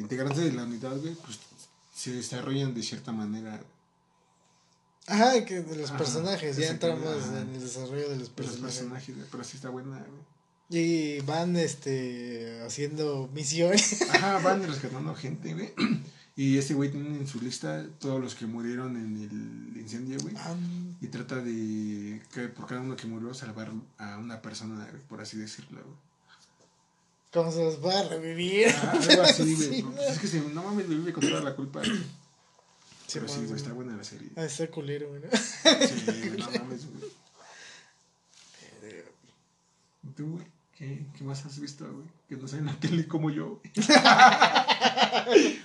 Integrantes 0.00 0.42
de 0.44 0.52
la 0.52 0.64
unidad, 0.64 0.96
güey, 0.96 1.14
pues. 1.14 1.38
Se 1.94 2.12
desarrollan 2.12 2.74
de 2.74 2.82
cierta 2.82 3.12
manera. 3.12 3.62
Ajá, 5.08 5.44
que 5.44 5.62
de 5.62 5.76
los 5.76 5.90
Ajá, 5.90 5.98
personajes, 5.98 6.56
ya 6.56 6.68
entramos 6.70 7.26
en 7.28 7.54
el 7.54 7.60
desarrollo 7.60 8.08
de 8.08 8.16
los 8.16 8.18
de 8.18 8.18
los 8.18 8.28
personajes. 8.30 8.78
personajes, 8.78 9.14
pero 9.30 9.44
sí 9.44 9.56
está 9.56 9.68
buena, 9.68 9.98
güey. 9.98 10.26
Y 10.68 11.20
van 11.20 11.56
este 11.56 12.60
haciendo 12.66 13.30
misiones. 13.32 14.02
Ajá, 14.10 14.38
van 14.40 14.66
rescatando 14.66 15.14
gente, 15.14 15.54
güey. 15.54 15.72
Y 16.34 16.58
ese 16.58 16.74
güey 16.74 16.90
tiene 16.90 17.16
en 17.16 17.26
su 17.26 17.40
lista 17.40 17.86
todos 18.00 18.20
los 18.20 18.34
que 18.34 18.46
murieron 18.46 18.96
en 18.96 19.16
el 19.74 19.80
incendio, 19.80 20.18
güey. 20.20 20.34
Ah, 20.36 20.54
Y 21.00 21.06
trata 21.06 21.36
de, 21.36 22.20
que 22.34 22.48
por 22.48 22.66
cada 22.66 22.80
uno 22.80 22.96
que 22.96 23.06
murió, 23.06 23.32
salvar 23.32 23.70
a 23.98 24.18
una 24.18 24.42
persona, 24.42 24.86
güey, 24.90 25.02
por 25.08 25.20
así 25.20 25.36
decirlo, 25.38 25.80
güey. 25.82 25.96
¿Cómo 27.32 27.52
se 27.52 27.62
los 27.62 27.84
va 27.84 28.00
a 28.00 28.08
revivir? 28.08 28.66
Ah, 28.68 28.98
algo 29.08 29.22
así, 29.22 29.54
güey. 29.54 29.68
Sí, 29.76 29.82
Pues 29.82 30.08
es 30.10 30.18
que 30.18 30.26
si 30.26 30.40
no 30.40 30.62
mames, 30.62 30.88
me 30.88 30.96
vive 30.96 31.12
con 31.12 31.26
toda 31.28 31.42
la 31.42 31.54
culpa, 31.54 31.80
güey. 31.80 32.02
Sí, 33.06 33.18
Pero 33.20 33.28
sí, 33.28 33.34
mames, 33.34 33.48
güey, 33.50 33.60
está 33.60 33.72
buena 33.72 33.96
la 33.96 34.04
serie. 34.04 34.28
Ah, 34.36 34.44
está 34.44 34.66
culero, 34.68 35.08
güey. 35.10 35.20
¿no? 35.22 35.28
Sí, 35.30 36.32
no 36.38 36.50
mames, 36.50 36.86
güey. 36.90 37.10
¿Y 40.04 40.08
¿Tú, 40.16 40.30
güey? 40.32 40.44
¿Qué, 40.76 41.06
¿Qué 41.16 41.24
más 41.24 41.44
has 41.46 41.58
visto, 41.58 41.84
güey? 41.90 42.06
Que 42.28 42.36
no 42.36 42.46
sea 42.48 42.58
en 42.58 42.66
la 42.66 42.78
tele 42.78 43.06
como 43.08 43.30
yo. 43.30 43.60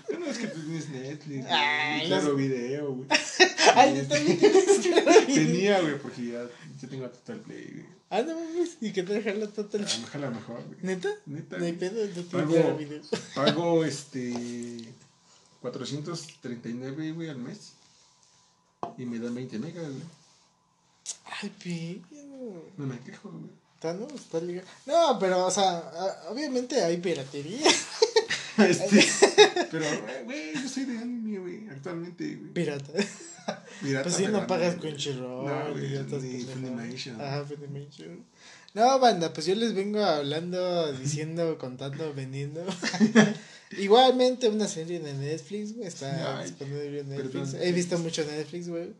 bueno, 0.09 0.25
es 0.27 0.37
que 0.37 0.47
tú 0.47 0.61
tienes 0.61 0.89
Netflix, 0.89 1.45
Ay, 1.49 2.07
los- 2.07 2.19
Claro 2.21 2.35
video, 2.35 2.93
güey. 2.93 3.07
Ay, 3.75 3.97
yo 3.97 4.07
también 4.07 4.39
tienes 4.39 4.79
claro. 4.79 5.25
Tenía, 5.25 5.81
güey, 5.81 5.97
porque 5.99 6.27
ya 6.27 6.43
yo 6.81 6.87
tengo 6.89 7.09
Total 7.09 7.39
Play, 7.39 7.71
güey. 7.73 7.85
Ah, 8.09 8.21
no 8.21 8.35
mames. 8.35 8.77
Y 8.81 8.91
que 8.93 9.03
te 9.03 9.13
dejan 9.13 9.39
la 9.39 9.47
total. 9.47 9.85
A 9.85 9.89
lo 9.93 9.99
mejor, 9.99 10.15
a 10.15 10.29
lo 10.29 10.31
mejor, 10.35 10.63
güey. 10.65 10.77
¿Neta? 10.81 11.09
Neta, 11.25 11.57
No 11.57 11.65
hay 11.65 11.73
pedo, 11.73 12.05
no 12.05 12.11
tienes 12.11 12.25
Pago- 12.31 12.77
video. 12.77 13.01
Pago, 13.35 13.85
este, 13.85 14.93
439, 15.61 17.11
güey, 17.11 17.29
al 17.29 17.37
mes. 17.37 17.73
Y 18.97 19.05
me 19.05 19.19
dan 19.19 19.35
20 19.35 19.59
megas, 19.59 19.85
güey. 19.85 20.03
Ay, 21.41 21.49
pido. 21.63 22.63
No 22.77 22.85
me 22.87 22.99
quejo, 22.99 23.29
güey. 23.29 23.51
Está, 23.75 23.93
no, 23.93 24.07
está 24.07 24.39
ligado. 24.39 24.67
No, 24.85 25.17
pero, 25.19 25.45
o 25.45 25.51
sea, 25.51 25.91
obviamente 26.29 26.83
hay 26.83 26.97
piratería. 26.97 27.69
Este, 28.57 29.07
pero, 29.71 29.85
güey, 30.25 30.53
yo 30.53 30.67
soy 30.69 30.83
de 30.83 30.97
anime, 30.97 31.39
güey, 31.39 31.69
actualmente, 31.69 32.35
güey. 32.35 32.51
Pirata. 32.51 32.91
Pirata, 33.81 34.03
Pues 34.03 34.15
si 34.15 34.27
no 34.27 34.45
pagas. 34.45 34.75
Crunchyroll 34.75 35.45
No, 35.45 35.79
y 35.83 35.95
otras 35.95 36.21
ni. 36.21 36.43
Funimation. 36.43 37.19
Ajá, 37.19 37.45
Funimation. 37.45 38.23
No, 38.73 38.99
banda, 38.99 39.33
pues 39.33 39.47
yo 39.47 39.55
les 39.55 39.73
vengo 39.73 40.03
hablando, 40.03 40.91
diciendo, 40.93 41.57
contando, 41.57 42.13
vendiendo. 42.13 42.61
Igualmente 43.77 44.49
una 44.49 44.67
serie 44.67 44.99
de 44.99 45.13
Netflix, 45.13 45.73
güey, 45.75 45.87
está 45.87 46.39
Ay, 46.39 46.45
disponible 46.49 46.99
en 46.99 47.09
Netflix. 47.09 47.31
perdón. 47.51 47.61
He 47.67 47.71
visto 47.71 47.97
mucho 47.99 48.23
Netflix, 48.25 48.67
güey. 48.69 48.93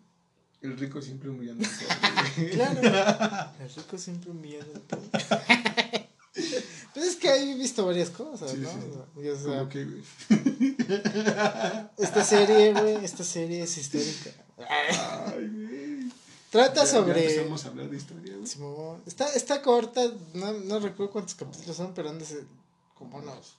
El 0.61 0.77
rico 0.77 1.01
siempre 1.01 1.29
humillando. 1.29 1.67
Claro. 2.51 2.79
El 3.59 3.69
rico 3.75 3.97
siempre 3.97 4.31
humillando. 4.31 4.81
Pues 6.93 7.05
es 7.05 7.15
que 7.15 7.29
ahí 7.29 7.51
he 7.51 7.55
visto 7.55 7.85
varias 7.85 8.09
cosas, 8.09 8.51
Sí, 8.51 8.57
¿no? 8.57 8.69
sí. 8.69 9.21
Y, 9.23 9.27
o 9.29 9.35
sea, 9.37 9.59
Como 9.59 9.69
que, 9.69 9.85
güey. 9.85 10.03
esta 11.97 12.23
serie, 12.23 12.73
güey, 12.73 13.03
esta 13.05 13.23
serie 13.23 13.63
es 13.63 13.77
histórica. 13.77 14.31
Ay, 14.69 15.47
güey. 15.47 16.11
Trata 16.49 16.75
Ya- 16.75 16.83
Ya 16.83 16.87
sobre... 16.91 17.21
empezamos 17.31 17.65
a 17.65 17.67
hablar 17.69 17.89
de 17.89 17.97
historia, 17.97 18.35
güey. 18.35 18.97
Está, 19.05 19.33
está 19.33 19.61
corta, 19.61 20.01
no, 20.33 20.51
no 20.53 20.79
recuerdo 20.79 21.13
cuántos 21.13 21.35
capítulos 21.35 21.77
son, 21.77 21.93
pero 21.93 22.09
han 22.09 22.19
de 22.19 22.25
ser 22.25 22.43
como 22.93 23.17
unos 23.19 23.55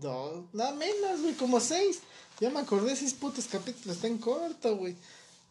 dos, 0.00 0.44
nada 0.52 0.72
menos, 0.74 1.20
güey, 1.22 1.34
como 1.34 1.60
seis. 1.60 2.00
Ya 2.40 2.50
me 2.50 2.60
acordé, 2.60 2.96
seis 2.96 3.14
putos 3.14 3.46
capítulos, 3.46 3.96
está 3.96 4.06
en 4.08 4.18
corto, 4.18 4.76
güey. 4.76 4.96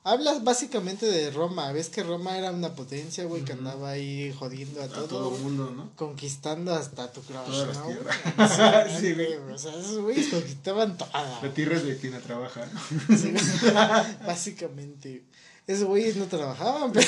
Hablas 0.03 0.43
básicamente 0.43 1.05
de 1.05 1.29
Roma, 1.29 1.71
ves 1.71 1.89
que 1.89 2.01
Roma 2.01 2.35
era 2.35 2.49
una 2.49 2.73
potencia, 2.73 3.23
güey, 3.25 3.45
que 3.45 3.51
andaba 3.53 3.91
ahí 3.91 4.33
jodiendo 4.33 4.81
a, 4.81 4.85
A 4.85 4.87
todo, 4.89 5.07
todo 5.07 5.29
mundo, 5.31 5.69
¿no? 5.75 5.91
conquistando 5.95 6.73
hasta 6.73 7.11
tu 7.11 7.21
crush, 7.21 7.45
Todas 7.45 7.67
las 7.67 7.77
¿no? 7.77 7.85
tierras. 7.85 8.17
Sí, 8.99 8.99
Sí, 9.07 9.13
güey, 9.13 9.33
o 9.53 9.57
sea, 9.59 9.75
esos 9.75 9.99
güeyes 9.99 10.27
conquistaban 10.29 10.97
toda. 10.97 11.39
La 11.43 11.53
tierra 11.53 11.77
es 11.77 11.83
de 11.85 11.97
quien 11.99 12.13
la 12.13 12.19
trabaja. 12.19 12.67
Sí, 13.09 13.31
básicamente. 14.25 15.23
Esos 15.67 15.85
güeyes 15.87 16.15
no 16.15 16.25
trabajaban, 16.25 16.91
pero, 16.91 17.07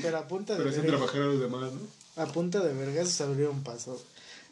pero 0.00 0.18
a 0.18 0.28
punta 0.28 0.52
de 0.54 0.58
Pero 0.60 0.70
hacen 0.70 0.82
verga- 0.82 0.96
trabajar 0.96 1.22
a 1.22 1.26
los 1.26 1.40
demás, 1.40 1.72
¿no? 1.72 2.22
a 2.22 2.26
punta 2.26 2.60
de 2.60 2.72
vergazos 2.72 3.20
abrieron 3.20 3.62
paso. 3.62 4.00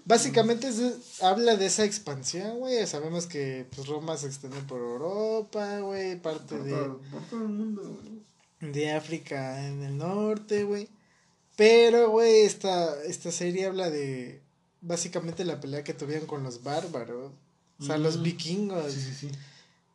Básicamente 0.08 0.68
es- 0.68 1.22
habla 1.22 1.56
de 1.56 1.66
esa 1.66 1.84
expansión, 1.84 2.58
güey. 2.58 2.86
Sabemos 2.86 3.26
que 3.26 3.66
pues, 3.76 3.86
Roma 3.86 4.16
se 4.16 4.26
extendió 4.26 4.60
por 4.66 4.80
Europa, 4.80 5.78
güey. 5.80 6.20
Parte 6.20 6.56
Por 6.56 6.64
de, 6.64 6.70
todo, 6.72 7.00
por 7.10 7.22
todo 7.28 7.42
el 7.42 7.48
mundo, 7.48 8.00
güey. 8.60 8.72
de 8.72 8.92
África 8.92 9.66
en 9.68 9.82
el 9.82 9.96
norte, 9.98 10.64
güey. 10.64 10.88
Pero, 11.56 12.10
güey, 12.10 12.40
esta, 12.42 13.02
esta 13.04 13.30
serie 13.30 13.66
habla 13.66 13.90
de 13.90 14.40
básicamente 14.80 15.44
la 15.44 15.60
pelea 15.60 15.84
que 15.84 15.92
tuvieron 15.94 16.26
con 16.26 16.42
los 16.42 16.62
bárbaros. 16.62 17.32
O 17.80 17.84
sea, 17.84 17.98
los 17.98 18.18
Mm. 18.18 18.22
vikingos. 18.22 18.92
Sí, 18.92 19.00
sí, 19.00 19.14
sí. 19.14 19.30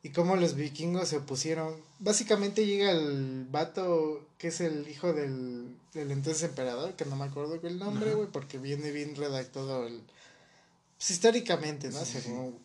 Y 0.04 0.10
cómo 0.10 0.36
los 0.36 0.56
vikingos 0.56 1.08
se 1.08 1.18
opusieron. 1.18 1.76
Básicamente 2.00 2.66
llega 2.66 2.92
el 2.92 3.48
vato 3.50 4.28
que 4.38 4.50
es 4.50 4.62
el 4.62 4.88
hijo 4.90 5.14
del, 5.14 5.76
del 5.94 6.12
entonces 6.12 6.44
emperador, 6.44 6.94
que 6.96 7.06
no 7.06 7.16
me 7.16 7.26
acuerdo 7.26 7.56
el 7.62 7.80
nombre, 7.80 8.14
güey, 8.14 8.28
porque 8.30 8.58
viene 8.58 8.92
bien 8.92 9.16
redactado 9.16 9.86
el... 9.88 10.02
Pues 10.98 11.12
históricamente, 11.12 11.90
¿no? 11.90 12.00
Sí, 12.00 12.14
sí, 12.14 12.22
Según- 12.22 12.58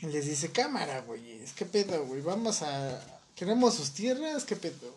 Y 0.00 0.06
Les 0.06 0.26
dice, 0.26 0.50
cámara, 0.50 1.02
güey, 1.02 1.30
es 1.42 1.52
que 1.52 1.64
pedo, 1.66 2.04
güey, 2.06 2.20
vamos 2.20 2.62
a... 2.62 3.00
Queremos 3.36 3.74
sus 3.74 3.90
tierras, 3.90 4.44
qué 4.44 4.56
pedo. 4.56 4.94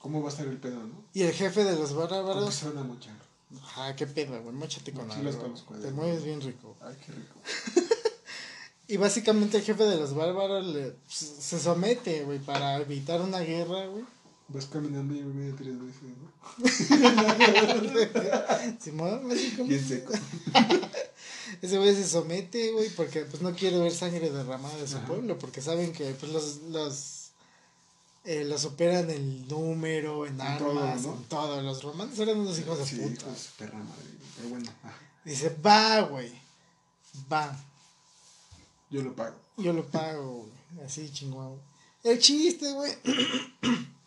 ¿Cómo 0.00 0.22
va 0.22 0.28
a 0.28 0.32
estar 0.32 0.46
el 0.46 0.56
pedo, 0.58 0.82
no? 0.82 1.04
Y 1.12 1.22
el 1.22 1.32
jefe 1.32 1.64
de 1.64 1.76
los 1.76 1.90
¿Cómo 1.90 2.06
bárbaros, 2.06 2.54
se 2.54 2.68
van 2.68 2.78
a 2.78 2.82
mochar? 2.84 3.14
ajá, 3.62 3.96
qué 3.96 4.06
pedo, 4.06 4.40
güey, 4.42 4.54
mochate 4.54 4.92
con 4.92 5.10
algo. 5.10 5.54
Te 5.82 5.90
mueves 5.90 6.24
bien 6.24 6.40
rico. 6.40 6.76
Ay, 6.80 6.96
qué 7.04 7.12
rico. 7.12 7.34
Y 8.88 8.96
básicamente 8.96 9.56
el 9.58 9.62
jefe 9.62 9.84
de 9.84 9.96
los 9.98 10.14
bárbaros 10.14 10.66
le, 10.66 10.96
se 11.06 11.60
somete, 11.60 12.24
güey, 12.24 12.40
para 12.40 12.76
evitar 12.78 13.20
una 13.20 13.38
guerra, 13.38 13.86
güey. 13.86 14.04
Vas 14.48 14.66
caminando 14.66 15.14
y 15.14 15.20
me 15.22 15.32
medio 15.32 15.54
tres 15.54 15.80
veces, 15.80 16.02
¿no? 16.02 16.29
Bien 19.66 19.88
seco. 19.88 20.12
Ese 21.62 21.78
güey 21.78 21.94
se 21.94 22.06
somete, 22.06 22.72
güey, 22.72 22.88
porque 22.90 23.22
pues 23.24 23.42
no 23.42 23.54
quiere 23.54 23.78
ver 23.78 23.92
sangre 23.92 24.30
derramada 24.30 24.76
de 24.78 24.88
su 24.88 24.96
Ajá. 24.96 25.06
pueblo, 25.06 25.38
porque 25.38 25.60
saben 25.60 25.92
que 25.92 26.12
pues 26.14 26.32
los 26.32 26.56
los 26.70 27.16
eh, 28.24 28.44
los 28.44 28.64
operan 28.64 29.10
el 29.10 29.46
número, 29.48 30.26
en 30.26 30.34
En 30.34 30.40
armas, 30.40 31.02
todo, 31.02 31.12
¿no? 31.12 31.16
en 31.16 31.24
todo. 31.24 31.62
Los 31.62 31.82
romanos 31.82 32.18
eran 32.18 32.38
unos 32.38 32.58
hijos 32.58 32.78
de 32.78 32.96
puta. 32.96 33.26
perra 33.58 33.78
madre. 33.78 34.04
Pero 34.36 34.48
bueno, 34.48 34.70
ah, 34.84 34.92
Dice, 35.24 35.54
va, 35.64 36.00
güey, 36.02 36.32
va, 37.30 37.54
yo 38.90 39.02
lo 39.02 39.14
pago. 39.14 39.36
yo 39.58 39.72
lo 39.72 39.84
pago, 39.86 40.48
güey, 40.72 40.86
así 40.86 41.10
chingón. 41.12 41.60
El 42.02 42.18
chiste, 42.18 42.72
güey. 42.72 42.92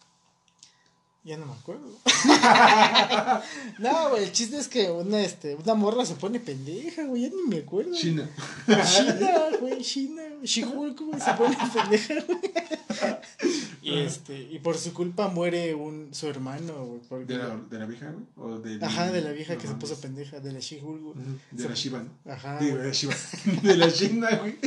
ya 1.23 1.37
no 1.37 1.45
me 1.45 1.53
acuerdo. 1.53 1.87
no, 3.79 4.09
güey, 4.09 4.23
el 4.23 4.31
chiste 4.31 4.57
es 4.57 4.67
que 4.67 4.89
una, 4.91 5.21
este, 5.21 5.55
una 5.55 5.73
morra 5.73 6.05
se 6.05 6.15
pone 6.15 6.39
pendeja, 6.39 7.03
güey, 7.05 7.23
ya 7.23 7.29
ni 7.29 7.43
me 7.47 7.57
acuerdo. 7.59 7.93
China. 7.95 8.29
China, 8.67 9.29
güey, 9.59 9.81
China. 9.81 10.21
She-Hulk, 10.43 10.99
güey, 11.01 11.19
se 11.21 11.33
pone 11.33 11.57
pendeja, 11.73 12.15
güey. 12.27 12.39
Y 13.81 13.99
este, 13.99 14.39
y 14.51 14.59
por 14.59 14.77
su 14.77 14.93
culpa 14.93 15.27
muere 15.27 15.75
un, 15.75 16.13
su 16.13 16.27
hermano, 16.27 16.85
güey. 16.85 17.01
porque- 17.09 17.33
¿De 17.33 17.37
la, 17.37 17.55
de 17.69 17.79
la 17.79 17.85
vieja, 17.85 18.11
güey? 18.11 18.25
¿O 18.37 18.59
del- 18.59 18.83
Ajá, 18.83 19.11
de 19.11 19.21
la 19.21 19.31
vieja 19.31 19.55
no 19.55 19.59
que 19.59 19.67
se 19.67 19.75
puso 19.75 19.99
pendeja, 19.99 20.39
de 20.39 20.51
la 20.53 20.59
She-Hulk, 20.59 21.01
güey. 21.01 21.15
De 21.51 21.63
Se- 21.63 21.69
la 21.69 21.75
Shiva, 21.75 22.03
¿no? 22.03 22.31
Ajá. 22.31 22.59
De 22.59 22.73
la 22.73 22.91
Shiva. 22.91 23.13
De 23.63 23.77
la 23.77 23.91
China, 23.91 24.29
güey. 24.39 24.57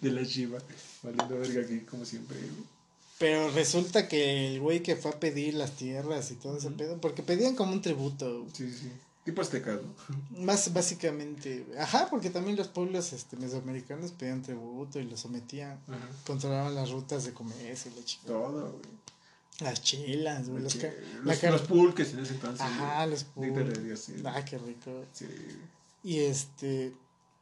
De 0.00 0.10
la 0.10 0.22
Shiva. 0.22 0.58
Valiendo 1.02 1.38
verga 1.38 1.62
aquí, 1.62 1.80
como 1.80 2.04
siempre, 2.04 2.36
güey. 2.38 2.71
Pero 3.22 3.50
resulta 3.52 4.08
que 4.08 4.48
el 4.48 4.60
güey 4.60 4.82
que 4.82 4.96
fue 4.96 5.12
a 5.12 5.20
pedir 5.20 5.54
las 5.54 5.72
tierras 5.76 6.30
y 6.32 6.34
todo 6.34 6.56
ese 6.58 6.70
pedo, 6.72 7.00
porque 7.00 7.22
pedían 7.22 7.54
como 7.54 7.72
un 7.72 7.80
tributo, 7.80 8.44
Sí, 8.52 8.68
sí. 8.72 8.90
Tipo 9.24 9.40
aztecas, 9.40 9.78
¿no? 9.80 10.44
más 10.44 10.72
básicamente, 10.72 11.64
ajá, 11.78 12.08
porque 12.10 12.28
también 12.30 12.56
los 12.56 12.66
pueblos 12.66 13.12
este, 13.12 13.36
mesoamericanos 13.36 14.10
pedían 14.10 14.42
tributo 14.42 14.98
y 14.98 15.04
lo 15.04 15.16
sometían, 15.16 15.78
controlaban 16.26 16.74
las 16.74 16.90
rutas 16.90 17.24
de 17.24 17.32
comercio 17.32 17.92
y 17.94 18.00
la 18.00 18.04
chica. 18.04 18.26
Todo, 18.26 18.72
güey. 18.72 18.82
Las 19.60 19.80
chelas, 19.80 20.48
güey, 20.48 20.64
los, 20.64 20.74
pulques 21.68 22.12
en 22.14 22.18
ese 22.18 22.34
entonces. 22.34 22.60
Ajá, 22.60 23.06
los 23.06 23.26
güey. 23.36 23.50
Néctar 23.52 23.72
de 23.72 23.80
pul- 23.80 23.84
Dios, 23.84 24.00
sí. 24.00 24.14
Ah, 24.24 24.44
qué 24.44 24.58
rico. 24.58 25.04
Sí. 25.12 25.26
Y 26.02 26.18
este, 26.18 26.92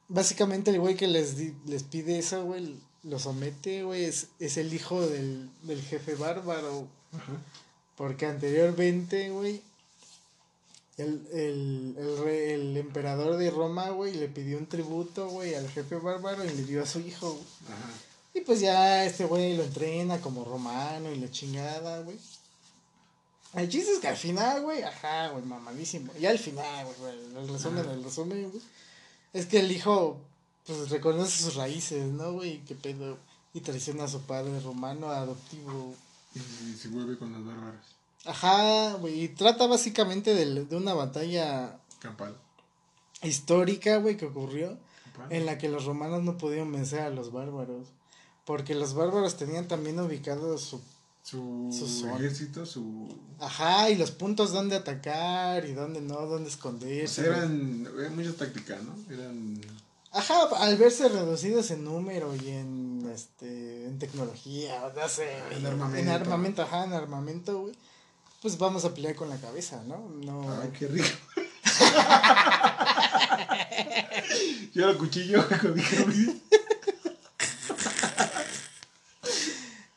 básicamente 0.08 0.70
el 0.70 0.80
güey 0.80 0.96
que 0.96 1.06
les, 1.08 1.38
di- 1.38 1.54
les 1.64 1.82
pide 1.84 2.18
eso, 2.18 2.44
güey, 2.44 2.76
lo 3.02 3.18
somete, 3.18 3.82
güey, 3.82 4.04
es, 4.04 4.28
es 4.38 4.56
el 4.56 4.72
hijo 4.74 5.00
del, 5.06 5.48
del 5.62 5.82
jefe 5.82 6.14
bárbaro. 6.14 6.86
Ajá. 7.12 7.32
Porque 7.96 8.26
anteriormente, 8.26 9.30
güey, 9.30 9.62
el, 10.96 11.26
el, 11.32 11.94
el, 11.98 12.18
re- 12.18 12.54
el 12.54 12.76
emperador 12.76 13.36
de 13.36 13.50
Roma, 13.50 13.90
güey, 13.90 14.14
le 14.14 14.28
pidió 14.28 14.58
un 14.58 14.66
tributo, 14.66 15.28
güey, 15.28 15.54
al 15.54 15.68
jefe 15.68 15.96
bárbaro 15.96 16.44
y 16.44 16.48
le 16.48 16.64
dio 16.64 16.82
a 16.82 16.86
su 16.86 17.00
hijo. 17.00 17.38
Ajá. 17.66 17.90
Y 18.32 18.42
pues 18.42 18.60
ya 18.60 19.04
este 19.04 19.24
güey 19.24 19.56
lo 19.56 19.64
entrena 19.64 20.20
como 20.20 20.44
romano 20.44 21.10
y 21.10 21.16
la 21.18 21.30
chingada, 21.30 22.00
güey. 22.02 22.16
El 23.54 23.68
chiste 23.68 23.90
es 23.92 23.98
que 23.98 24.06
al 24.06 24.16
final, 24.16 24.62
güey, 24.62 24.82
ajá, 24.82 25.30
güey, 25.30 25.44
mamadísimo. 25.44 26.12
Y 26.20 26.26
al 26.26 26.38
final, 26.38 26.86
güey, 26.86 26.96
güey, 26.98 27.42
el 27.42 27.48
resumen, 27.48 27.90
el 27.90 28.04
resumen, 28.04 28.50
güey. 28.50 28.62
Es 29.32 29.46
que 29.46 29.58
el 29.58 29.72
hijo, 29.72 30.20
pues 30.66 30.90
reconoce 30.90 31.42
sus 31.42 31.54
raíces, 31.56 32.06
¿no, 32.12 32.32
güey? 32.34 32.64
Qué 32.64 32.74
pedo. 32.74 33.18
Y 33.52 33.60
traiciona 33.60 34.04
a 34.04 34.08
su 34.08 34.20
padre 34.22 34.60
romano 34.60 35.08
adoptivo. 35.10 35.94
Y 36.34 36.72
se 36.76 36.88
vuelve 36.88 37.18
con 37.18 37.32
los 37.32 37.44
bárbaros. 37.44 37.80
Ajá, 38.24 38.94
güey. 38.94 39.24
Y 39.24 39.28
trata 39.28 39.66
básicamente 39.66 40.34
de, 40.34 40.64
de 40.64 40.76
una 40.76 40.94
batalla 40.94 41.78
Campal. 41.98 42.36
histórica, 43.22 43.96
güey, 43.96 44.16
que 44.16 44.26
ocurrió. 44.26 44.78
Campal. 45.16 45.32
En 45.32 45.46
la 45.46 45.58
que 45.58 45.68
los 45.68 45.84
romanos 45.84 46.22
no 46.22 46.38
pudieron 46.38 46.70
vencer 46.72 47.00
a 47.00 47.10
los 47.10 47.32
bárbaros. 47.32 47.88
Porque 48.44 48.74
los 48.74 48.94
bárbaros 48.94 49.36
tenían 49.36 49.68
también 49.68 49.98
ubicados 50.00 50.62
su 50.62 50.80
Su 51.22 51.70
Su 51.72 52.08
ejército, 52.16 52.64
su. 52.66 53.08
Ajá, 53.38 53.90
y 53.90 53.96
los 53.96 54.10
puntos 54.10 54.52
donde 54.52 54.76
atacar 54.76 55.64
y 55.66 55.72
donde 55.72 56.00
no, 56.00 56.14
donde 56.26 56.46
O 56.48 56.52
esconderse. 56.52 57.22
sea, 57.22 57.36
eran, 57.36 57.86
eran 57.98 58.14
mucha 58.16 58.32
táctica, 58.34 58.78
¿no? 58.78 58.94
Eran. 59.14 59.60
Ajá, 60.12 60.34
al 60.56 60.76
verse 60.76 61.08
reducidos 61.08 61.70
en 61.70 61.84
número 61.84 62.34
y 62.34 62.48
en 62.48 63.08
este 63.14 63.86
en 63.86 63.98
tecnología, 63.98 64.84
o 64.84 64.92
no 64.92 65.08
sé, 65.08 65.38
En 65.52 65.58
en 65.58 65.66
armamento. 65.66 65.98
en 65.98 66.08
armamento, 66.08 66.62
ajá, 66.62 66.84
en 66.84 66.92
armamento, 66.94 67.60
güey. 67.60 67.74
Pues 68.42 68.58
vamos 68.58 68.84
a 68.84 68.92
pelear 68.94 69.14
con 69.14 69.28
la 69.28 69.36
cabeza, 69.36 69.82
¿no? 69.86 70.08
No. 70.24 70.50
Ay, 70.60 70.70
qué 70.78 70.88
rico. 70.88 71.06
Yo 74.74 74.88
el 74.90 74.96
cuchillo, 74.98 75.46
con 75.60 75.74
mi. 75.74 75.82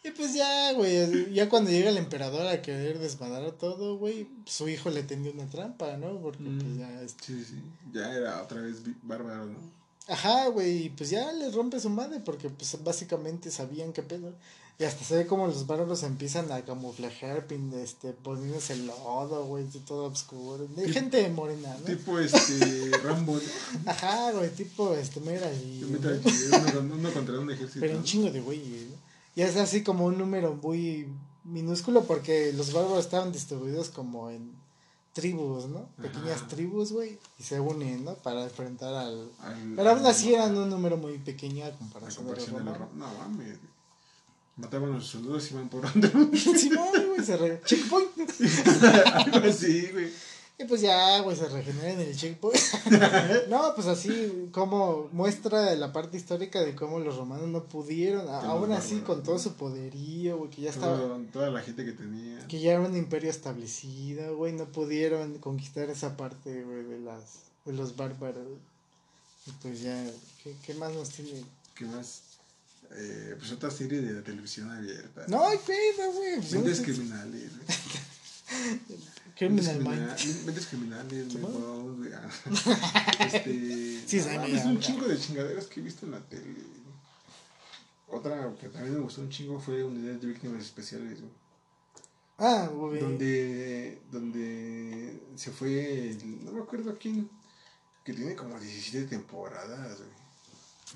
Y 0.03 0.11
pues 0.11 0.33
ya, 0.33 0.73
güey, 0.73 1.33
ya 1.33 1.47
cuando 1.47 1.71
llega 1.71 1.89
el 1.89 1.97
emperador 1.97 2.45
a 2.47 2.61
querer 2.61 2.99
desmadrar 2.99 3.51
todo, 3.53 3.97
güey, 3.97 4.27
su 4.45 4.67
hijo 4.67 4.89
le 4.89 5.03
tendió 5.03 5.31
una 5.31 5.45
trampa, 5.49 5.95
¿no? 5.97 6.19
Porque 6.19 6.43
pues 6.43 6.63
Mm. 6.65 6.79
ya 6.79 7.01
este, 7.01 7.23
Sí, 7.25 7.45
sí. 7.45 7.61
Ya 7.93 8.11
era 8.13 8.41
otra 8.41 8.61
vez 8.61 8.77
bárbaro, 9.01 9.45
¿no? 9.45 9.82
Ajá, 10.07 10.47
güey, 10.49 10.85
y 10.85 10.89
pues 10.89 11.09
ya 11.09 11.31
le 11.31 11.49
rompe 11.51 11.79
su 11.79 11.89
madre 11.89 12.19
porque 12.19 12.49
pues 12.49 12.77
básicamente 12.83 13.51
sabían 13.51 13.93
qué 13.93 14.03
pedo. 14.03 14.33
Y 14.79 14.85
hasta 14.85 15.05
se 15.05 15.15
ve 15.15 15.27
como 15.27 15.45
los 15.45 15.67
bárbaros 15.67 16.01
empiezan 16.03 16.51
a 16.51 16.65
camuflajear, 16.65 17.47
pin- 17.47 17.71
este, 17.75 18.11
poniéndose 18.11 18.75
lodo, 18.75 19.45
güey, 19.45 19.65
todo 19.85 20.05
oscuro. 20.05 20.65
De 20.67 20.89
gente 20.91 21.29
morena, 21.29 21.77
¿no? 21.79 21.85
Tipo 21.85 22.17
este. 22.19 22.89
Rambo. 23.03 23.35
¿no? 23.35 23.91
Ajá, 23.91 24.31
güey, 24.31 24.49
tipo, 24.49 24.93
este, 24.95 25.19
mira, 25.19 25.53
y... 25.53 25.83
Uno, 25.83 26.95
uno 26.95 27.13
contra 27.13 27.39
un 27.39 27.51
ejército. 27.51 27.81
Pero 27.81 27.97
un 27.97 28.03
chingo 28.03 28.31
de 28.31 28.41
güeyes, 28.41 28.89
¿no? 28.89 28.95
Y 29.35 29.41
es 29.43 29.55
así 29.57 29.83
como 29.83 30.05
un 30.05 30.17
número 30.17 30.55
muy 30.55 31.07
minúsculo 31.43 32.03
porque 32.05 32.51
los 32.53 32.73
bárbaros 32.73 33.05
estaban 33.05 33.31
distribuidos 33.31 33.89
como 33.89 34.31
en 34.31 34.51
tribus, 35.13 35.65
¿no? 35.67 35.87
Pequeñas 36.01 36.37
Ajá. 36.41 36.47
tribus, 36.47 36.91
güey, 36.91 37.19
y 37.39 37.43
se 37.43 37.59
unen, 37.59 38.03
¿no? 38.03 38.15
Para 38.15 38.43
enfrentar 38.43 38.93
al... 38.93 39.29
Al- 39.41 39.73
Pero 39.75 39.89
aún 39.91 40.05
así 40.05 40.33
eran 40.33 40.57
un 40.57 40.69
número 40.69 40.97
muy 40.97 41.17
pequeño 41.19 41.63
a 41.65 41.67
A 41.67 41.71
comparación, 41.71 42.25
de 42.25 42.31
los 42.35 42.43
comparación 42.45 42.65
de 42.65 42.71
los 42.71 42.77
romanos. 42.79 43.13
rom- 43.13 43.17
No 43.17 43.29
mames. 43.29 43.57
Mataban 44.55 44.91
a 44.91 44.95
los 44.95 45.07
soldados 45.07 45.49
y 45.49 45.53
iban 45.53 45.69
por 45.69 45.81
donde. 46.01 46.37
Simón, 46.37 46.87
güey, 47.09 47.23
se 47.25 47.37
re... 47.37 47.61
Checkpoint. 47.63 48.09
Algo 49.33 49.47
así, 49.49 49.87
güey. 49.91 50.11
Y 50.63 50.67
pues 50.67 50.81
ya, 50.81 51.19
güey, 51.19 51.35
se 51.35 51.49
regenera 51.49 51.91
en 51.91 51.99
el 51.99 52.15
checkpoint. 52.15 52.57
no, 53.49 53.73
pues 53.75 53.87
así, 53.87 54.47
como 54.51 55.09
muestra 55.11 55.75
la 55.75 55.91
parte 55.91 56.15
histórica 56.15 56.61
de 56.61 56.73
cómo 56.75 56.99
los 56.99 57.17
romanos 57.17 57.47
no 57.49 57.63
pudieron, 57.65 58.27
a- 58.29 58.39
aún 58.41 58.71
así, 58.71 58.99
con 58.99 59.17
¿no? 59.17 59.23
todo 59.23 59.39
su 59.39 59.53
poderío, 59.55 60.37
güey, 60.37 60.49
que 60.51 60.61
ya 60.61 60.69
estaba... 60.69 61.19
Toda 61.31 61.49
la 61.49 61.61
gente 61.61 61.83
que 61.83 61.91
tenía. 61.91 62.47
Que 62.47 62.59
ya 62.61 62.71
era 62.73 62.81
un 62.81 62.95
imperio 62.95 63.29
establecido, 63.29 64.37
güey, 64.37 64.53
no 64.53 64.65
pudieron 64.65 65.37
conquistar 65.39 65.89
esa 65.89 66.15
parte, 66.15 66.63
güey, 66.63 66.83
de 66.83 66.99
las... 66.99 67.21
De 67.65 67.73
los 67.73 67.95
bárbaros. 67.95 68.47
Y 69.45 69.51
pues 69.61 69.81
ya, 69.81 70.01
¿qué, 70.43 70.55
qué 70.65 70.73
más 70.75 70.93
nos 70.93 71.09
tiene? 71.09 71.43
¿Qué 71.75 71.85
más? 71.85 72.21
Eh, 72.95 73.35
pues 73.39 73.51
otra 73.51 73.71
serie 73.71 74.01
de 74.01 74.21
televisión 74.21 74.69
abierta. 74.69 75.25
No 75.27 75.45
hay 75.47 75.57
pedo, 75.57 76.11
güey. 76.13 76.35
pues, 76.37 76.51
Mentes 76.53 76.77
sé- 76.77 76.83
criminales, 76.83 77.49
güey. 77.57 77.77
Criminal 79.35 79.79
Mentes 79.79 79.87
Mind. 79.87 80.15
crimina- 80.15 80.45
Mentes 80.45 80.67
criminales, 80.67 81.27
ah. 82.13 83.25
Este. 83.25 84.01
Sí, 84.05 84.17
no, 84.17 84.23
sabe, 84.23 84.37
mames, 84.37 84.63
ya, 84.63 84.69
un 84.69 84.79
chingo 84.79 85.07
de 85.07 85.17
chingaderas 85.17 85.65
que 85.65 85.79
he 85.79 85.83
visto 85.83 86.05
en 86.05 86.11
la 86.11 86.19
tele. 86.19 86.55
Otra 88.07 88.53
que 88.61 88.67
también 88.69 88.93
me 88.95 88.99
gustó 89.01 89.21
un 89.21 89.29
chingo 89.29 89.59
fue 89.59 89.83
Unidades 89.83 90.21
de 90.21 90.27
Víctimas 90.27 90.61
Especiales, 90.63 91.19
güey. 91.19 91.31
Ah, 92.37 92.69
güey. 92.71 92.99
Donde, 92.99 94.01
donde 94.11 95.19
se 95.35 95.51
fue, 95.51 96.09
el- 96.11 96.45
no 96.45 96.51
me 96.51 96.61
acuerdo 96.61 96.95
quién, 96.99 97.27
que 98.03 98.13
tiene 98.13 98.35
como 98.35 98.59
17 98.59 99.07
temporadas, 99.07 99.97
güey. 99.97 100.09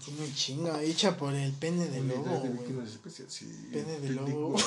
Tiene 0.06 0.22
un 0.26 0.36
chingo, 0.36 0.78
hecha 0.78 1.18
por 1.18 1.34
el 1.34 1.52
pene 1.54 1.88
de 1.88 2.02
lobo, 2.02 2.30
de 2.36 2.40
güey. 2.40 2.52
Víctimas 2.54 2.90
Especiales, 2.90 3.34
sí. 3.34 3.70
Pene 3.72 4.00
de 4.00 4.10
lobo. 4.12 4.56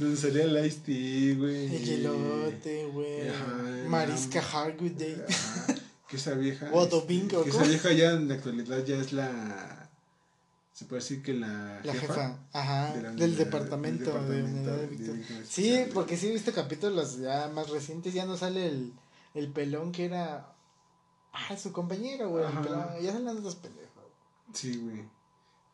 donde 0.00 0.16
salía 0.16 0.44
el 0.44 0.66
Ice-T, 0.66 1.34
güey. 1.36 1.76
El 1.76 1.84
Yelote, 1.84 2.86
güey. 2.86 3.28
Ajá, 3.28 3.46
la- 3.88 4.62
Hargitay. 4.62 5.22
Ajá, 5.28 5.74
que 6.08 6.16
esa 6.16 6.34
vieja. 6.34 6.70
Wodo 6.70 6.98
este, 6.98 7.06
Bingo, 7.08 7.44
que 7.44 7.50
esa 7.50 7.62
vieja 7.62 7.92
ya 7.92 8.12
en 8.12 8.28
la 8.28 8.34
actualidad 8.34 8.84
ya 8.84 8.96
es 8.96 9.12
la. 9.12 9.88
Se 10.72 10.86
puede 10.86 11.02
decir 11.02 11.22
que 11.22 11.34
la. 11.34 11.80
La 11.84 11.94
jefa, 11.94 12.38
ajá, 12.52 12.94
de 12.94 13.02
la 13.02 13.10
del 13.12 13.36
departamento, 13.36 14.12
del 14.24 14.28
de 14.28 14.42
departamento 14.42 15.12
de 15.12 15.16
de 15.16 15.46
Sí, 15.46 15.84
porque 15.92 16.16
sí 16.16 16.28
he 16.28 16.32
visto 16.32 16.52
capítulos 16.52 17.18
ya 17.18 17.48
más 17.54 17.68
recientes, 17.68 18.14
ya 18.14 18.24
no 18.24 18.36
sale 18.36 18.66
el, 18.66 18.92
el 19.34 19.52
pelón 19.52 19.92
que 19.92 20.06
era 20.06 20.54
ah, 21.32 21.56
su 21.56 21.72
compañero, 21.72 22.30
güey, 22.30 22.44
el 22.44 22.50
Ajá. 22.50 22.62
pelón, 22.62 22.86
ya 23.02 23.12
salen 23.12 23.28
otros 23.28 23.56
pendejos. 23.56 24.04
Sí, 24.54 24.76
güey. 24.78 25.04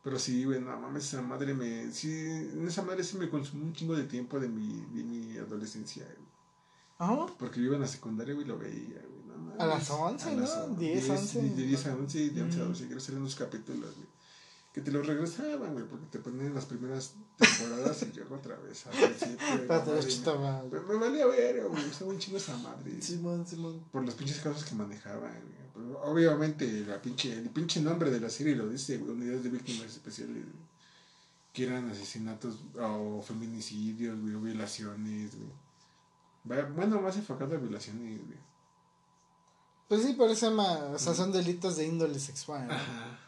Pero 0.06 0.20
sí, 0.20 0.44
güey, 0.44 0.60
no 0.60 0.78
mames, 0.78 1.02
esa 1.04 1.20
madre 1.20 1.52
me. 1.52 1.90
Sí, 1.90 2.12
en 2.12 2.64
esa 2.68 2.82
madre 2.82 3.02
sí 3.02 3.16
me 3.18 3.28
consumió 3.28 3.64
un 3.66 3.72
chingo 3.72 3.96
de 3.96 4.04
tiempo 4.04 4.38
de 4.38 4.48
mi, 4.48 4.68
de 4.94 5.02
mi 5.02 5.36
adolescencia, 5.36 6.04
güey. 6.04 6.28
Ajá. 6.98 7.26
Porque 7.36 7.58
yo 7.58 7.66
iba 7.66 7.74
en 7.74 7.80
la 7.82 7.88
secundaria, 7.88 8.32
güey, 8.32 8.46
lo 8.46 8.56
veía, 8.56 9.02
güey. 9.02 9.22
No 9.26 9.36
mames. 9.36 9.60
A 9.60 9.66
las 9.66 9.90
11, 9.90 10.28
A 10.28 10.32
¿no? 10.34 10.40
las 10.42 10.56
on- 10.58 10.78
10, 10.78 11.10
11. 11.10 11.42
De 11.42 11.62
10 11.66 11.86
a 11.88 11.94
11 11.96 12.18
y 12.20 12.28
de 12.30 12.42
11 12.42 12.60
a 12.60 12.64
Mm. 12.64 12.68
12. 12.68 12.84
Quiero 12.86 12.98
hacer 12.98 13.14
unos 13.16 13.34
capítulos, 13.34 13.94
güey. 13.96 14.08
Que 14.72 14.80
te 14.82 14.92
los 14.92 15.04
regresaban, 15.06 15.72
güey, 15.72 15.84
porque 15.86 16.06
te 16.12 16.18
ponían 16.20 16.54
las 16.54 16.66
primeras 16.66 17.14
temporadas 17.36 18.02
y 18.02 18.12
luego 18.16 18.36
otra 18.36 18.56
vez. 18.58 18.86
al 18.86 18.92
principio, 18.92 19.36
no, 19.66 19.94
los 19.96 20.04
me, 20.70 20.80
me 20.80 20.94
valía 21.00 21.26
ver, 21.26 21.66
güey. 21.66 21.82
Estaba 21.84 22.10
un 22.12 22.18
chingo 22.20 22.36
esa 22.36 22.56
madre. 22.58 23.02
Simón, 23.02 23.44
Simón. 23.44 23.82
Por 23.90 24.04
las 24.04 24.14
pinches 24.14 24.38
causas 24.38 24.64
que 24.68 24.74
manejaban, 24.76 25.32
güey. 25.32 25.65
Pero 25.76 26.02
obviamente, 26.04 26.84
la 26.86 27.00
pinche, 27.02 27.32
el 27.34 27.50
pinche 27.50 27.80
nombre 27.80 28.10
de 28.10 28.20
la 28.20 28.30
serie 28.30 28.56
lo 28.56 28.68
dice. 28.68 28.96
Unidades 28.96 29.44
de 29.44 29.50
víctimas 29.50 29.86
especiales, 29.86 30.42
güey. 30.42 30.66
Que 31.52 31.66
eran 31.66 31.90
asesinatos 31.90 32.58
o 32.80 33.22
feminicidios, 33.22 34.18
güey, 34.20 34.34
o 34.34 34.40
violaciones, 34.40 35.36
güey. 35.36 35.50
Bueno, 36.74 37.00
más 37.00 37.16
enfocado 37.16 37.54
a 37.56 37.58
violaciones, 37.58 38.24
güey. 38.26 38.38
Pues 39.88 40.02
sí, 40.02 40.14
por 40.14 40.30
eso 40.30 40.48
llama, 40.50 40.72
o 40.94 40.98
sea, 40.98 41.14
son 41.14 41.30
delitos 41.30 41.76
de 41.76 41.86
índole 41.86 42.18
sexual. 42.18 42.66
¿no? 42.66 42.74
Ajá. 42.74 43.18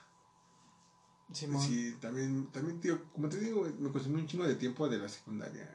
Simón. 1.33 1.63
Sí, 1.63 1.97
también, 2.01 2.47
también, 2.47 2.81
tío, 2.81 3.05
como 3.13 3.29
te 3.29 3.39
digo, 3.39 3.67
me 3.79 3.93
consumió 3.93 4.19
un 4.19 4.27
chingo 4.27 4.45
de 4.45 4.55
tiempo 4.55 4.89
de 4.89 4.99
la 4.99 5.09
secundaria. 5.09 5.71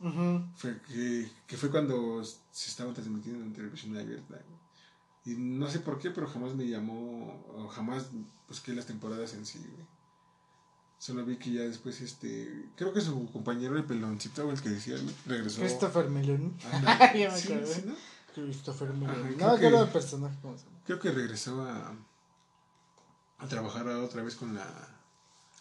güey. 0.00 0.42
Fue 0.56 0.80
que, 0.82 1.30
que 1.46 1.56
fue 1.56 1.70
cuando 1.70 2.24
se 2.24 2.70
estaba 2.70 2.92
transmitiendo 2.92 3.44
en 3.44 3.52
televisión 3.52 3.96
abierta. 3.96 4.40
Y 5.24 5.30
no 5.36 5.68
sé 5.70 5.78
por 5.80 5.98
qué, 5.98 6.10
pero 6.10 6.26
jamás 6.26 6.54
me 6.54 6.66
llamó, 6.66 7.44
o 7.54 7.68
jamás 7.68 8.06
busqué 8.48 8.72
las 8.72 8.86
temporadas 8.86 9.34
en 9.34 9.46
sí, 9.46 9.58
güey. 9.58 9.86
Solo 10.98 11.24
vi 11.24 11.36
que 11.36 11.50
ya 11.52 11.62
después, 11.62 12.00
este, 12.00 12.66
creo 12.76 12.92
que 12.92 13.00
su 13.00 13.30
compañero, 13.32 13.76
el 13.76 13.84
peloncito, 13.84 14.50
el 14.50 14.60
que 14.60 14.68
decía, 14.70 14.96
regresó. 15.26 15.60
Christopher 15.60 16.08
Meloni. 16.08 16.52
Ya 17.16 17.30
me 17.30 17.38
Sí, 17.38 17.52
acordé. 17.52 17.74
sí, 17.74 17.82
¿no? 17.86 17.94
Christopher 18.34 18.92
Meloni. 18.94 19.36
No, 19.36 19.58
que 19.58 19.66
era 19.66 19.80
el 19.80 19.88
personaje, 19.88 20.36
¿cómo 20.42 20.56
se 20.56 20.64
llama? 20.64 20.78
Creo 20.86 20.98
que 21.00 21.10
regresó 21.10 21.64
a, 21.64 21.92
a 23.38 23.46
trabajar 23.48 23.86
otra 23.88 24.22
vez 24.22 24.34
con 24.36 24.54
la... 24.54 24.66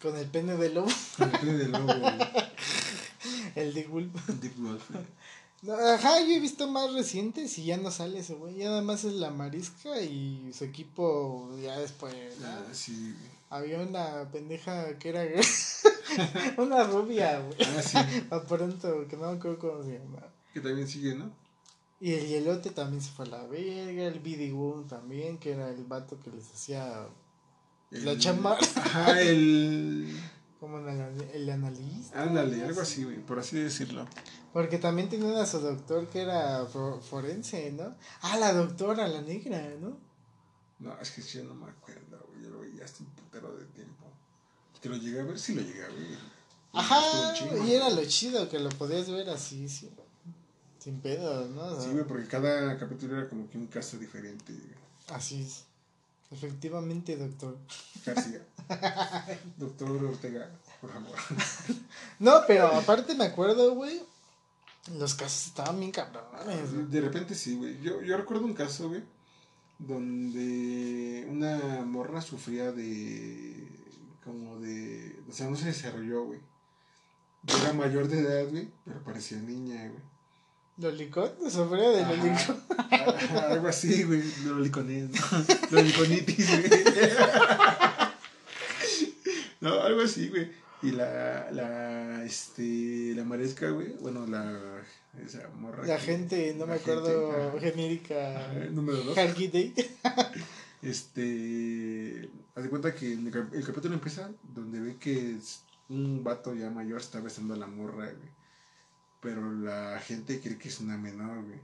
Con 0.02 0.16
el 0.16 0.28
pene 0.28 0.56
de 0.58 0.70
lobo, 0.74 0.90
Con 1.18 1.30
el 1.32 1.40
pene 1.40 1.54
del 1.54 1.72
lobo, 1.72 1.94
el 3.56 3.74
de 3.74 3.88
Wolf. 3.88 4.30
Dick 4.42 4.58
Wolf. 4.58 4.90
Ajá, 5.70 6.22
yo 6.22 6.34
he 6.34 6.40
visto 6.40 6.68
más 6.68 6.92
recientes 6.94 7.58
y 7.60 7.66
ya 7.66 7.78
no 7.78 7.92
sale 7.92 8.20
ese 8.20 8.34
güey. 8.34 8.56
Ya 8.56 8.70
nada 8.70 8.82
más 8.82 9.04
es 9.04 9.14
la 9.14 9.30
marisca 9.30 10.02
y 10.02 10.52
su 10.54 10.64
equipo 10.64 11.52
ya 11.62 11.78
después. 11.78 12.16
¿no? 12.40 12.48
Ah, 12.48 12.66
sí, 12.72 13.16
había 13.50 13.80
una 13.80 14.32
pendeja 14.32 14.98
que 14.98 15.10
era 15.10 15.24
una 16.58 16.84
rubia, 16.84 17.40
güey. 17.40 17.58
Ah, 17.62 17.82
sí. 17.82 17.98
A 18.32 18.42
pronto, 18.42 19.08
que 19.08 19.16
no 19.18 19.32
me 19.32 19.38
acuerdo 19.38 19.60
cómo 19.60 19.84
se 19.84 20.00
llama. 20.00 20.26
Que 20.52 20.62
también 20.62 20.88
sigue, 20.88 21.14
¿no? 21.14 21.32
Y 22.00 22.14
el 22.14 22.28
hielote 22.28 22.72
también 22.72 23.00
se 23.04 23.12
fue 23.12 23.26
a 23.26 23.30
la 23.30 23.46
verga, 23.46 24.06
el 24.06 24.20
Bidigun 24.20 24.88
también, 24.88 25.38
que 25.38 25.52
era 25.52 25.70
el 25.70 25.84
vato 25.84 26.20
que 26.20 26.32
les 26.32 26.52
hacía 26.52 27.06
la 27.92 28.18
chamba. 28.18 28.58
Ajá, 28.58 29.22
el. 29.22 30.20
Como 30.62 30.78
el, 30.78 30.88
anal- 30.88 31.30
el 31.34 31.50
analista. 31.50 32.22
Ándale, 32.22 32.64
algo 32.64 32.82
así, 32.82 33.04
güey, 33.04 33.18
por 33.18 33.40
así 33.40 33.58
decirlo. 33.60 34.08
Porque 34.54 34.78
también 34.78 35.10
tenían 35.10 35.36
a 35.36 35.46
su 35.46 35.60
doctor 35.60 36.08
que 36.08 36.22
era 36.22 36.66
fo- 36.68 37.02
forense, 37.02 37.72
¿no? 37.72 37.96
Ah, 38.22 38.38
la 38.38 38.54
doctora, 38.54 39.08
la 39.08 39.22
negra, 39.22 39.60
¿no? 39.82 39.98
No, 40.80 40.98
es 41.02 41.12
que 41.12 41.22
yo 41.24 41.44
no 41.46 41.56
me 41.56 41.68
acuerdo, 41.70 42.24
güey. 42.30 42.44
Yo 42.44 42.50
lo 42.52 42.60
veía 42.60 42.86
hace 42.86 43.04
un 43.04 43.10
putero 43.10 43.56
de 43.58 43.66
tiempo. 43.66 44.06
Que 44.82 44.90
lo 44.90 44.96
llegué 44.98 45.20
a 45.20 45.24
ver, 45.24 45.40
sí 45.40 45.56
lo 45.56 45.62
llegué 45.62 45.84
a 45.84 45.88
ver. 45.88 46.18
Ajá, 46.74 47.34
y 47.66 47.74
era 47.74 47.90
lo 47.90 48.06
chido 48.06 48.48
que 48.48 48.58
lo 48.60 48.70
podías 48.70 49.10
ver 49.10 49.30
así, 49.30 49.68
sí. 49.68 49.92
Sin 50.80 51.00
pedos, 51.02 51.50
¿no? 51.52 51.82
Sí, 51.82 51.90
güey, 51.92 52.06
porque 52.06 52.28
cada 52.28 52.78
capítulo 52.78 53.18
era 53.18 53.28
como 53.30 53.50
que 53.50 53.58
un 53.58 53.68
caso 53.68 53.98
diferente. 53.98 54.54
Así 55.10 55.42
es. 55.42 55.66
Efectivamente, 56.32 57.18
doctor. 57.18 57.58
García. 58.06 58.46
Doctor 59.58 59.92
Ortega, 60.06 60.50
por 60.80 60.92
favor. 60.92 61.16
No, 62.20 62.42
pero 62.48 62.68
aparte 62.68 63.16
me 63.16 63.26
acuerdo, 63.26 63.76
güey. 63.76 64.02
Los 64.98 65.14
casos 65.14 65.48
estaban 65.48 65.80
bien 65.80 65.92
cabrones, 65.92 66.74
güey. 66.74 66.86
De 66.88 67.02
repente 67.02 67.36
sí, 67.36 67.56
güey. 67.56 67.80
Yo, 67.82 68.02
yo 68.02 68.18
recuerdo 68.18 68.46
un 68.46 68.54
caso, 68.54 68.90
güey, 68.90 69.04
donde 69.78 71.28
una 71.30 71.84
morra 71.86 72.22
sufría 72.22 72.72
de. 72.72 73.68
como 74.24 74.60
de. 74.60 75.20
O 75.30 75.34
sea, 75.34 75.50
no 75.50 75.56
se 75.56 75.66
desarrolló, 75.66 76.26
güey. 76.26 76.40
Era 77.48 77.74
mayor 77.74 78.08
de 78.08 78.20
edad, 78.20 78.50
güey, 78.50 78.70
pero 78.86 79.04
parecía 79.04 79.38
niña, 79.38 79.88
güey. 79.88 80.11
¿Lolicón? 80.82 81.30
¿Sufría 81.50 81.90
de 81.90 82.02
lolicón? 82.06 82.60
Algo 83.50 83.68
así, 83.68 84.04
güey. 84.04 84.24
Loliconés, 84.46 85.10
¿no? 85.10 85.18
Loliconitis, 85.72 86.48
güey. 86.50 86.72
No, 89.62 89.80
algo 89.84 90.02
así, 90.02 90.28
güey. 90.30 90.50
Y 90.82 90.90
la, 90.92 91.52
la, 91.52 92.24
este, 92.26 93.14
la 93.16 93.24
maresca, 93.24 93.70
güey. 93.70 93.90
Bueno, 94.02 94.26
la, 94.26 94.82
esa 95.24 95.48
morra. 95.56 95.86
La 95.86 95.98
que- 95.98 96.02
gente, 96.02 96.56
no 96.58 96.66
me 96.66 96.74
acuerdo, 96.74 97.52
gente, 97.60 97.72
genérica. 97.72 98.52
Número 98.72 98.98
dos. 99.04 99.16
Este, 100.82 102.28
haz 102.56 102.64
de 102.64 102.70
cuenta 102.72 102.96
que 102.96 103.14
el, 103.14 103.28
el 103.28 103.64
capítulo 103.64 103.94
empieza 103.94 104.32
donde 104.56 104.80
ve 104.80 104.98
que 104.98 105.38
un 105.90 106.24
vato 106.24 106.56
ya 106.56 106.72
mayor 106.72 107.00
está 107.00 107.20
besando 107.20 107.54
a 107.54 107.58
la 107.58 107.68
morra, 107.68 108.06
güey. 108.06 108.41
Pero 109.22 109.52
la 109.54 110.00
gente 110.00 110.40
cree 110.42 110.58
que 110.58 110.70
es 110.70 110.80
una 110.80 110.98
menor, 110.98 111.44
güey. 111.46 111.60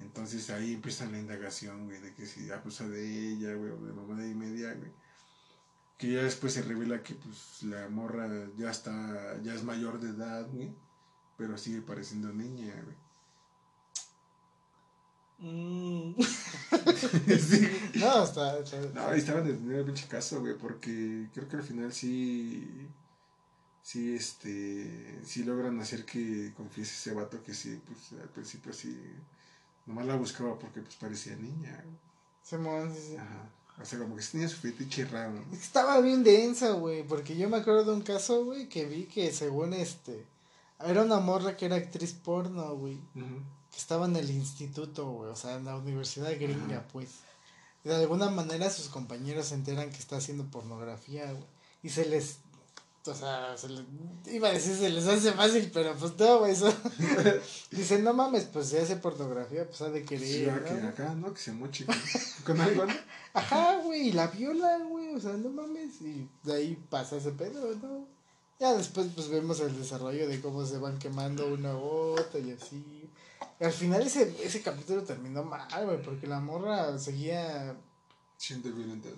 Entonces 0.00 0.50
ahí 0.50 0.74
empieza 0.74 1.06
la 1.06 1.18
indagación, 1.18 1.86
güey, 1.86 2.00
de 2.00 2.12
que 2.14 2.26
si 2.26 2.50
abusa 2.50 2.88
de 2.88 3.30
ella, 3.32 3.54
güey, 3.54 3.70
o 3.70 3.76
de 3.78 3.92
mamá 3.92 4.24
y 4.26 4.34
media, 4.34 4.74
güey. 4.74 4.90
Que 5.98 6.12
ya 6.12 6.22
después 6.24 6.52
se 6.52 6.62
revela 6.62 7.02
que, 7.02 7.14
pues, 7.14 7.62
la 7.62 7.88
morra 7.88 8.28
ya 8.56 8.70
está, 8.70 9.40
ya 9.42 9.54
es 9.54 9.62
mayor 9.62 10.00
de 10.00 10.10
edad, 10.10 10.48
güey. 10.50 10.74
Pero 11.38 11.56
sigue 11.56 11.80
pareciendo 11.82 12.32
niña, 12.32 12.74
güey. 12.84 12.96
Mm. 15.38 16.14
Sí. 17.26 17.68
No, 17.94 18.24
está, 18.24 18.58
está- 18.58 18.80
No, 18.94 19.06
ahí 19.08 19.18
estaban 19.18 19.44
deteniendo 19.44 19.78
el 19.80 19.84
pinche 19.84 20.06
caso, 20.08 20.40
güey, 20.40 20.56
porque 20.58 21.28
creo 21.32 21.48
que 21.48 21.56
al 21.56 21.62
final 21.62 21.92
sí. 21.92 22.88
Sí, 23.82 24.14
este. 24.14 25.20
Sí 25.24 25.44
logran 25.44 25.80
hacer 25.80 26.04
que 26.04 26.52
confiese 26.56 26.92
ese 26.94 27.14
vato 27.14 27.42
que 27.42 27.52
sí, 27.54 27.80
pues 27.86 28.20
al 28.20 28.28
principio 28.28 28.72
sí. 28.72 28.98
Nomás 29.86 30.06
la 30.06 30.16
buscaba 30.16 30.58
porque 30.58 30.80
pues 30.80 30.94
parecía 30.96 31.34
niña. 31.36 31.84
Simón, 32.42 32.94
sí, 32.94 33.00
sí. 33.10 33.16
Ajá. 33.16 33.50
O 33.80 33.84
sea, 33.84 33.98
como 33.98 34.16
que 34.16 34.22
tenía 34.22 34.48
su 34.48 34.56
fetiche 34.56 35.04
raro. 35.06 35.42
Estaba 35.52 36.00
bien 36.00 36.22
densa, 36.22 36.72
güey, 36.72 37.02
porque 37.02 37.36
yo 37.36 37.48
me 37.48 37.56
acuerdo 37.56 37.84
de 37.84 37.92
un 37.92 38.02
caso, 38.02 38.44
güey, 38.44 38.68
que 38.68 38.84
vi 38.84 39.04
que 39.04 39.32
según 39.32 39.72
este, 39.72 40.24
era 40.84 41.02
una 41.02 41.18
morra 41.20 41.56
que 41.56 41.66
era 41.66 41.76
actriz 41.76 42.12
porno, 42.12 42.76
güey, 42.76 42.98
que 43.14 43.78
estaba 43.78 44.06
en 44.06 44.16
el 44.16 44.30
instituto, 44.30 45.10
güey, 45.10 45.30
o 45.30 45.36
sea, 45.36 45.56
en 45.56 45.64
la 45.64 45.76
universidad 45.76 46.32
gringa, 46.38 46.86
pues. 46.92 47.10
De 47.82 47.94
alguna 47.94 48.30
manera 48.30 48.70
sus 48.70 48.88
compañeros 48.88 49.46
se 49.46 49.56
enteran 49.56 49.90
que 49.90 49.98
está 49.98 50.16
haciendo 50.16 50.44
pornografía, 50.44 51.32
güey, 51.32 51.44
y 51.82 51.88
se 51.88 52.04
les, 52.06 52.38
o 53.06 53.14
sea, 53.14 53.56
se 53.56 53.68
les, 53.68 53.82
iba 54.26 54.48
a 54.48 54.52
decir 54.52 54.76
se 54.76 54.90
les 54.90 55.06
hace 55.06 55.32
fácil, 55.32 55.70
pero 55.72 55.94
pues 55.94 56.18
no, 56.18 56.38
güey, 56.40 56.52
eso. 56.52 56.72
Dicen, 57.70 58.04
no 58.04 58.14
mames, 58.14 58.44
pues 58.44 58.68
si 58.68 58.76
hace 58.76 58.96
pornografía, 58.96 59.66
pues 59.66 59.80
ha 59.82 59.90
de 59.90 60.04
querer, 60.04 60.26
Sí, 60.26 60.48
ahora 60.48 60.64
que 60.64 60.86
acá, 60.86 61.14
¿no? 61.14 61.32
Que 61.34 61.40
se 61.40 61.52
moche 61.52 61.84
con, 61.84 61.96
con 62.44 62.60
algo, 62.60 62.86
¿no? 62.86 62.94
Ajá, 63.34 63.78
güey, 63.78 64.08
y 64.08 64.12
la 64.12 64.28
viola, 64.28 64.78
güey, 64.78 65.14
o 65.14 65.20
sea, 65.20 65.32
no 65.32 65.50
mames, 65.50 66.00
y 66.00 66.28
de 66.44 66.54
ahí 66.54 66.84
pasa 66.90 67.16
ese 67.16 67.32
pedo, 67.32 67.74
¿no? 67.76 68.06
Ya 68.60 68.74
después, 68.74 69.08
pues 69.14 69.28
vemos 69.28 69.58
el 69.60 69.76
desarrollo 69.76 70.28
de 70.28 70.40
cómo 70.40 70.64
se 70.64 70.78
van 70.78 70.98
quemando 70.98 71.52
una 71.52 71.70
a 71.72 71.76
otra 71.76 72.38
y 72.38 72.52
así. 72.52 73.10
Y 73.58 73.64
al 73.64 73.72
final 73.72 74.02
ese, 74.02 74.36
ese 74.44 74.62
capítulo 74.62 75.02
terminó 75.02 75.42
mal, 75.42 75.84
güey, 75.84 76.00
porque 76.00 76.28
la 76.28 76.40
morra 76.40 76.96
seguía 76.98 77.76
Siendo 78.42 78.72
violentado. 78.72 79.14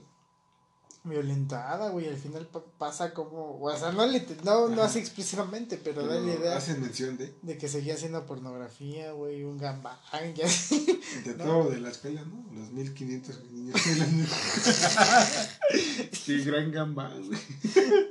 Violentada, 1.04 1.90
güey, 1.90 2.08
al 2.08 2.16
final 2.16 2.46
pa- 2.46 2.64
pasa 2.78 3.12
como, 3.12 3.60
o 3.60 3.76
sea, 3.76 3.92
no, 3.92 4.06
le, 4.06 4.26
no, 4.42 4.68
no 4.68 4.82
así 4.82 4.98
explícitamente, 4.98 5.76
pero, 5.76 6.06
da 6.06 6.14
la 6.16 6.20
Pero 6.26 6.40
idea 6.40 6.56
hacen 6.56 6.80
mención 6.80 7.16
de. 7.18 7.32
de 7.42 7.58
que 7.58 7.68
seguía 7.68 7.94
haciendo 7.94 8.24
pornografía, 8.26 9.12
güey, 9.12 9.44
un 9.44 9.58
gambán, 9.58 9.98
y 10.36 10.42
así. 10.42 11.00
De 11.24 11.34
No. 11.36 11.44
todo 11.44 11.70
de 11.70 11.80
la 11.80 11.90
escuela, 11.90 12.22
¿no? 12.24 12.44
Los 12.58 12.72
1500 12.72 13.44
niños. 13.52 13.80
Qué 16.26 16.38
gran 16.44 16.72
gambán, 16.72 17.26
güey. 17.26 17.38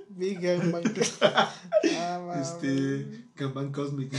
Big 0.09 0.39
gambán. 0.39 0.83
Ah. 1.95 2.39
Este. 2.41 3.25
Gambán 3.35 3.71
cósmico. 3.73 4.15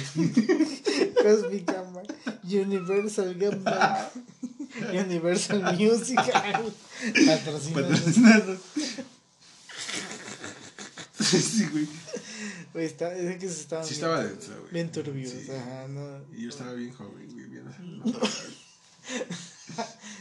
Cosmic 1.22 1.64
Gambang, 1.72 2.07
Universal 2.43 3.35
Gambang, 3.37 4.09
Universal 5.07 5.62
Music, 5.79 6.16
patrocinados. 7.27 7.72
Patrocinados. 7.72 8.59
Sí, 11.20 11.66
güey. 11.70 11.89
Güey, 12.72 12.87
está, 12.87 13.14
es 13.14 13.39
que 13.39 13.49
se 13.49 13.61
estaban 13.61 13.85
Sí 13.85 13.95
bien, 13.95 14.05
estaba 14.05 14.25
denso, 14.25 14.53
güey. 14.61 14.72
bien 14.72 14.91
turbios, 14.93 15.31
Sí. 15.31 15.51
ajá, 15.51 15.87
no. 15.89 16.18
Y 16.37 16.43
yo 16.43 16.49
estaba 16.49 16.72
bien 16.72 16.93
joven, 16.93 17.33
güey. 17.33 17.47
Bien 17.47 17.64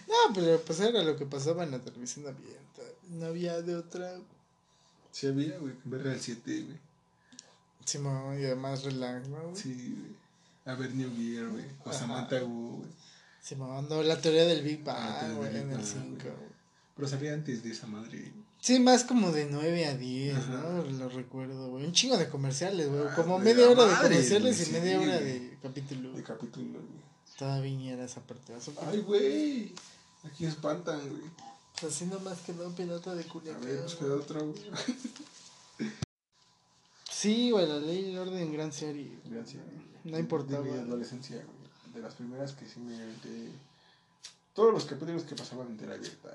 No, 0.07 0.33
pero 0.33 0.61
pues 0.61 0.79
era 0.79 1.01
lo 1.03 1.17
que 1.17 1.25
pasaba 1.25 1.63
en 1.63 1.71
la 1.71 1.79
televisión 1.79 2.27
abierta, 2.27 2.81
no 3.09 3.25
había 3.27 3.61
de 3.61 3.75
otra. 3.75 4.13
Sí 5.11 5.27
había, 5.27 5.57
güey. 5.57 5.73
Ver 5.85 6.07
al 6.07 6.19
7, 6.19 6.61
güey. 6.61 6.77
Sí, 7.85 7.97
mamá, 7.97 8.39
y 8.39 8.45
además 8.45 8.83
relax, 8.83 9.27
¿no? 9.27 9.41
güey? 9.41 9.55
Sí, 9.61 9.73
güey. 9.99 10.13
A 10.65 10.75
ver 10.79 10.93
New 10.95 11.11
Gear, 11.17 11.47
güey. 11.49 11.65
O. 11.85 11.91
Samantha 11.91 12.43
Wu, 12.43 12.77
güey. 12.77 12.89
Sí, 13.43 13.55
mamá, 13.57 13.81
no, 13.81 14.01
la 14.03 14.19
teoría 14.21 14.45
del 14.45 14.63
Big 14.63 14.83
Bang, 14.83 15.35
güey, 15.35 15.49
en 15.49 15.69
el 15.69 15.77
Bang, 15.77 15.83
5. 15.85 16.15
güey. 16.23 16.33
Pero 16.95 17.07
salía 17.09 17.33
antes 17.33 17.61
de 17.61 17.71
esa 17.71 17.87
madre. 17.87 18.31
Sí, 18.61 18.79
más 18.79 19.03
como 19.03 19.31
de 19.33 19.47
9 19.51 19.85
a 19.87 19.97
10, 19.97 20.35
Ajá. 20.37 20.47
¿no? 20.61 20.83
Lo 20.83 21.09
recuerdo, 21.09 21.69
güey. 21.71 21.83
Un 21.85 21.91
chingo 21.91 22.15
de 22.17 22.29
comerciales, 22.29 22.87
güey. 22.89 23.01
Ah, 23.05 23.13
Como 23.15 23.37
de 23.39 23.43
media 23.45 23.69
hora 23.69 23.85
de 23.85 23.95
comerciales 24.01 24.67
y 24.67 24.71
media 24.71 25.01
hora 25.01 25.19
de 25.19 25.57
capítulo. 25.61 26.13
De 26.13 26.23
capítulo, 26.23 26.79
güey. 26.79 27.03
Todavía 27.37 27.93
era 27.93 28.05
esa 28.05 28.21
parte. 28.21 28.53
Ay, 28.87 28.99
güey. 29.01 29.73
Aquí 30.23 30.45
espantan, 30.45 31.01
güey. 31.09 31.23
pues 31.81 31.93
así 31.93 32.05
nomás 32.05 32.39
quedó 32.41 32.69
pirata 32.73 33.13
de 33.13 33.23
A 33.23 33.27
Culiacán. 33.27 33.65
ver, 33.65 33.79
pues 33.81 33.95
queda 33.95 34.15
otro, 34.15 34.45
güey. 34.47 35.89
Sí, 37.11 37.51
güey, 37.51 37.67
la 37.67 37.79
ley 37.79 38.05
y 38.05 38.11
el 38.11 38.17
orden, 38.19 38.53
gran 38.53 38.71
serie. 38.71 39.17
Gracias. 39.25 39.63
No 40.03 40.17
importaba. 40.19 40.63
De 40.63 40.71
mi 40.71 40.77
adolescencia, 40.79 41.37
güey. 41.37 41.62
De 41.93 42.01
las 42.01 42.15
primeras 42.15 42.53
que 42.53 42.65
sí 42.65 42.79
me 42.79 42.95
aventé. 42.95 43.51
Todos 44.53 44.73
los 44.73 44.85
capítulos 44.85 45.23
que 45.23 45.35
pasaban 45.35 45.67
en 45.67 45.77
tele 45.77 45.93
abierta. 45.93 46.29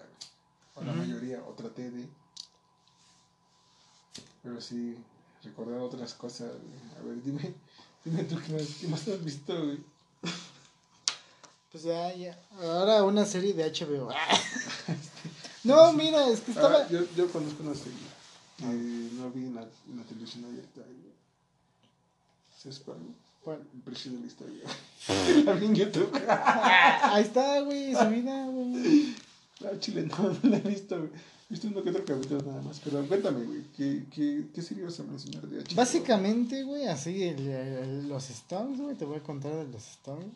O 0.74 0.82
la 0.82 0.92
mayoría, 0.92 1.42
o 1.46 1.52
traté 1.52 1.90
de. 1.90 2.08
Pero 4.42 4.60
sí, 4.60 4.96
recordar 5.42 5.80
otras 5.80 6.14
cosas. 6.14 6.52
A 6.98 7.02
ver, 7.02 7.22
dime. 7.22 7.54
Dime 8.04 8.22
tú 8.24 8.40
qué 8.40 8.52
más, 8.52 8.62
qué 8.80 8.86
más 8.86 9.08
has 9.08 9.24
visto, 9.24 9.52
güey. 9.54 9.80
Pues 11.70 11.82
ya, 11.82 12.14
ya. 12.14 12.40
Ahora 12.62 13.02
una 13.04 13.26
serie 13.26 13.52
de 13.52 13.70
HBO. 13.70 14.08
no, 15.64 15.92
mira, 15.92 16.28
es 16.28 16.40
que 16.40 16.52
estaba. 16.52 16.78
Ah, 16.78 16.88
yo, 16.88 17.00
yo 17.16 17.30
conozco 17.30 17.62
una 17.62 17.74
serie. 17.74 17.98
que 18.56 18.64
no 18.64 19.30
vi 19.30 19.46
en 19.46 19.56
la, 19.56 19.62
en 19.62 19.96
la 19.96 20.04
televisión 20.04 20.44
abierta, 20.46 20.80
güey. 20.80 21.12
¿Sabes 22.56 22.78
cuál? 22.78 22.98
güey? 22.98 23.27
Bueno, 23.44 23.62
El 23.74 23.80
precio 23.80 24.12
de 24.12 25.44
la 25.44 25.52
vi 25.54 25.66
en 25.66 25.74
YouTube. 25.74 26.10
ahí 26.28 27.22
está, 27.22 27.60
güey, 27.62 27.94
subida, 27.94 28.46
güey. 28.46 29.14
La 29.60 29.78
chile 29.80 30.06
no, 30.06 30.28
no 30.30 30.38
la 30.50 30.58
he 30.58 30.60
visto, 30.60 30.98
güey. 30.98 31.10
Viste 31.48 31.66
uno 31.68 31.82
que 31.82 31.90
otro 31.90 32.04
capítulo 32.04 32.42
nada 32.42 32.60
más, 32.60 32.78
pero 32.84 33.02
cuéntame, 33.06 33.42
güey, 33.46 33.62
¿qué, 33.74 34.04
qué, 34.14 34.48
qué 34.54 34.60
serie 34.62 34.84
vas 34.84 35.00
a 35.00 35.04
mencionar 35.04 35.46
de 35.48 35.60
HBO? 35.62 35.76
Básicamente, 35.76 36.62
güey, 36.64 36.86
así 36.88 37.22
el, 37.22 37.48
el- 37.48 38.08
los 38.08 38.28
Stones, 38.28 38.78
güey, 38.78 38.94
te 38.96 39.06
voy 39.06 39.16
a 39.16 39.22
contar 39.22 39.54
de 39.54 39.66
los 39.72 39.82
Stones. 39.88 40.26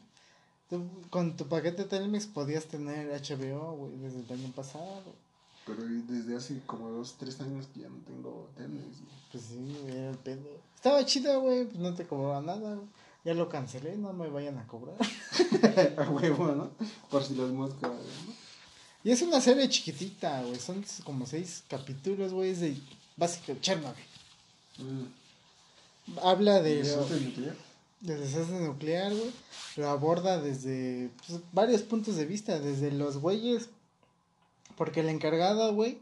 Tú, 0.71 0.89
con 1.11 1.37
tu 1.37 1.47
paquete 1.49 1.85
Telmex 1.85 2.27
podías 2.27 2.65
tener 2.65 3.09
HBO, 3.09 3.77
güey, 3.77 3.99
desde 3.99 4.21
el 4.21 4.41
año 4.41 4.51
pasado. 4.57 5.03
Pero 5.67 5.83
desde 5.85 6.37
hace 6.37 6.61
como 6.67 6.91
dos, 6.91 7.17
tres 7.19 7.41
años 7.41 7.67
que 7.73 7.81
ya 7.81 7.89
no 7.89 7.99
tengo 8.05 8.51
tenis, 8.57 8.83
Pues 9.31 9.45
sí, 9.45 9.77
era 9.89 10.11
el 10.11 10.19
pedo. 10.19 10.61
Estaba 10.75 11.05
chido, 11.07 11.41
güey, 11.41 11.67
pues 11.67 11.79
no 11.79 11.95
te 11.95 12.07
cobraba 12.07 12.41
nada, 12.41 12.75
güey. 12.75 12.89
Ya 13.25 13.35
lo 13.35 13.49
cancelé, 13.49 13.97
no 13.97 14.13
me 14.13 14.29
vayan 14.29 14.59
a 14.59 14.67
cobrar. 14.67 14.97
A 15.99 16.11
huevo, 16.11 16.49
¿no? 16.53 16.71
Por 17.09 17.23
si 17.23 17.37
las 17.37 17.51
moscas, 17.51 17.91
¿no? 17.91 18.35
Y 19.05 19.11
es 19.11 19.23
una 19.23 19.41
serie 19.41 19.69
chiquitita, 19.69 20.43
güey, 20.43 20.59
son 20.59 20.85
como 21.05 21.27
seis 21.27 21.63
capítulos, 21.69 22.33
güey, 22.33 22.51
es 22.51 22.61
de 22.61 22.77
básico 23.17 23.55
Chernobyl. 23.61 24.05
Mm. 24.79 26.19
Habla 26.23 26.61
de... 26.63 26.77
¿Y 26.77 26.81
eso 26.81 27.05
te 27.05 27.21
nuclear? 27.21 27.57
de 28.03 28.17
desastre 28.17 28.59
nuclear, 28.59 29.15
güey, 29.15 29.31
lo 29.77 29.89
aborda 29.89 30.41
desde 30.41 31.11
pues, 31.27 31.41
varios 31.53 31.83
puntos 31.83 32.17
de 32.17 32.27
vista, 32.27 32.59
desde 32.59 32.91
los 32.91 33.19
güeyes, 33.19 33.69
porque 34.83 34.99
el 34.99 35.09
encargado, 35.11 35.73
güey, 35.77 36.01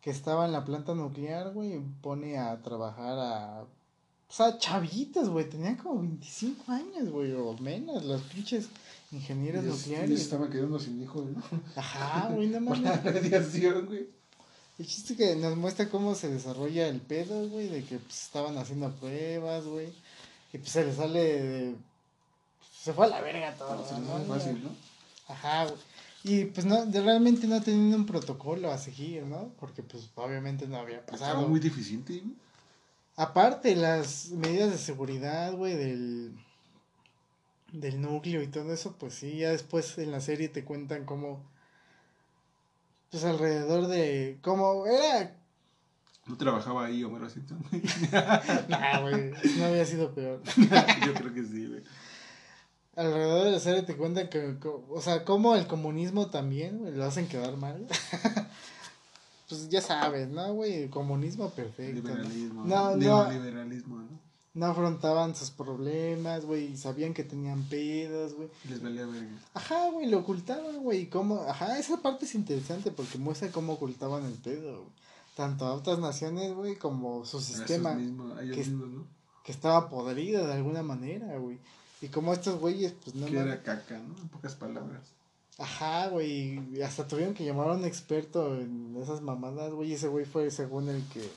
que 0.00 0.08
estaba 0.08 0.46
en 0.46 0.52
la 0.52 0.64
planta 0.64 0.94
nuclear, 0.94 1.50
güey, 1.52 1.78
pone 2.00 2.38
a 2.38 2.56
trabajar 2.62 3.18
a, 3.18 3.60
o 3.64 4.32
sea, 4.32 4.56
chavitos, 4.56 5.28
güey, 5.28 5.46
tenían 5.46 5.76
como 5.76 6.00
25 6.00 6.72
años, 6.72 7.10
güey, 7.10 7.32
o 7.32 7.54
menos, 7.58 8.06
los 8.06 8.22
pinches 8.22 8.68
ingenieros 9.12 9.62
Y 9.62 9.66
ya- 9.66 9.72
nucleares. 9.74 10.18
se 10.20 10.24
estaban 10.24 10.48
quedando 10.50 10.78
sin 10.78 11.02
hijos, 11.02 11.22
¿no? 11.26 11.42
Ajá, 11.76 12.30
güey, 12.30 12.46
no 12.48 12.60
la 12.60 12.60
mames. 12.60 13.04
radiación, 13.04 13.84
güey. 13.84 14.08
El 14.78 14.86
chiste 14.86 15.14
que 15.14 15.36
nos 15.36 15.54
muestra 15.58 15.90
cómo 15.90 16.14
se 16.14 16.30
desarrolla 16.30 16.88
el 16.88 17.02
pedo, 17.02 17.46
güey, 17.50 17.68
de 17.68 17.84
que 17.84 17.98
pues, 17.98 18.22
estaban 18.22 18.56
haciendo 18.56 18.90
pruebas, 18.92 19.66
güey, 19.66 19.92
y 20.54 20.56
pues 20.56 20.70
se 20.70 20.82
le 20.86 20.94
sale 20.94 21.20
de... 21.42 21.74
Se 22.82 22.94
fue 22.94 23.04
a 23.04 23.08
la 23.10 23.20
verga 23.20 23.52
todo, 23.54 23.76
¿no? 24.00 24.18
es 24.18 24.26
fácil, 24.26 24.64
¿no? 24.64 24.70
Ajá, 25.28 25.64
güey. 25.66 25.76
Y 26.24 26.46
pues 26.46 26.66
no, 26.66 26.84
realmente 26.90 27.46
no 27.46 27.62
teniendo 27.62 27.96
un 27.96 28.06
protocolo 28.06 28.72
a 28.72 28.78
seguir, 28.78 29.24
¿no? 29.24 29.52
Porque 29.60 29.82
pues 29.82 30.10
obviamente 30.16 30.66
no 30.66 30.78
había 30.78 30.98
Estaba 30.98 31.18
pasado. 31.18 31.48
muy 31.48 31.60
deficiente. 31.60 32.22
Aparte, 33.16 33.74
las 33.76 34.28
medidas 34.30 34.70
de 34.70 34.78
seguridad, 34.78 35.52
güey, 35.52 35.74
del, 35.76 36.32
del 37.72 38.00
núcleo 38.00 38.42
y 38.42 38.46
todo 38.48 38.72
eso, 38.72 38.96
pues 38.98 39.14
sí, 39.14 39.38
ya 39.38 39.50
después 39.50 39.98
en 39.98 40.10
la 40.12 40.20
serie 40.20 40.48
te 40.48 40.64
cuentan 40.64 41.04
cómo, 41.04 41.42
pues 43.10 43.24
alrededor 43.24 43.88
de, 43.88 44.38
cómo 44.42 44.86
era, 44.86 45.34
No 46.26 46.36
trabajaba 46.36 46.86
ahí 46.86 47.02
Homero 47.02 47.28
Simpson, 47.28 47.58
nah, 48.68 49.00
güey, 49.00 49.32
no 49.56 49.64
había 49.64 49.84
sido 49.84 50.14
peor. 50.14 50.40
Yo 51.06 51.14
creo 51.14 51.34
que 51.34 51.42
sí, 51.44 51.66
güey. 51.66 51.82
Alrededor 52.98 53.44
de 53.44 53.50
la 53.52 53.60
serie 53.60 53.82
te 53.82 53.96
cuentan 53.96 54.28
que, 54.28 54.58
co- 54.58 54.84
o 54.90 55.00
sea, 55.00 55.24
cómo 55.24 55.54
el 55.54 55.66
comunismo 55.66 56.26
también, 56.30 56.96
lo 56.98 57.04
hacen 57.04 57.28
quedar 57.28 57.56
mal. 57.56 57.86
pues 59.48 59.68
ya 59.68 59.80
sabes, 59.80 60.28
¿no, 60.28 60.52
güey? 60.54 60.82
El 60.84 60.90
comunismo 60.90 61.50
perfecto. 61.50 62.02
¿no? 62.08 62.14
Liberalismo. 62.16 62.64
No, 62.64 62.90
no, 62.90 62.96
Neoliberalismo, 62.96 63.96
¿no? 63.98 64.28
no 64.54 64.66
afrontaban 64.66 65.36
sus 65.36 65.50
problemas, 65.50 66.44
güey, 66.44 66.76
sabían 66.76 67.14
que 67.14 67.22
tenían 67.22 67.62
pedos, 67.64 68.34
güey. 68.34 68.48
Les 68.68 68.82
valía 68.82 69.06
verga. 69.06 69.28
Ajá, 69.54 69.90
güey, 69.90 70.08
lo 70.10 70.18
ocultaban, 70.18 70.78
güey, 70.82 71.08
cómo, 71.08 71.42
ajá, 71.42 71.78
esa 71.78 71.98
parte 72.02 72.24
es 72.24 72.34
interesante 72.34 72.90
porque 72.90 73.18
muestra 73.18 73.50
cómo 73.52 73.74
ocultaban 73.74 74.24
el 74.24 74.32
pedo. 74.34 74.84
Tanto 75.36 75.66
a 75.66 75.74
otras 75.74 76.00
naciones, 76.00 76.52
güey, 76.54 76.74
como 76.76 77.24
su 77.24 77.40
sistema, 77.40 77.94
mismos, 77.94 78.36
que- 78.40 78.56
mismos, 78.56 78.88
¿no? 78.88 79.06
que 79.44 79.52
estaba 79.52 79.88
podrido 79.88 80.44
de 80.46 80.52
alguna 80.54 80.82
manera, 80.82 81.38
güey. 81.38 81.58
Y 82.00 82.08
como 82.08 82.32
estos 82.32 82.60
güeyes, 82.60 82.94
pues 83.02 83.16
no 83.16 83.26
que 83.26 83.36
era 83.38 83.62
caca, 83.62 83.98
¿no? 83.98 84.16
En 84.18 84.28
pocas 84.28 84.54
palabras. 84.54 85.02
Ajá, 85.58 86.08
güey, 86.08 86.60
y 86.72 86.82
hasta 86.82 87.08
tuvieron 87.08 87.34
que 87.34 87.44
llamar 87.44 87.70
a 87.70 87.72
un 87.72 87.84
experto 87.84 88.54
en 88.54 88.96
esas 89.02 89.20
mamadas, 89.22 89.72
güey, 89.72 89.92
ese 89.92 90.06
güey 90.06 90.24
fue 90.24 90.50
según 90.52 90.88
el 90.88 91.02
que, 91.08 91.28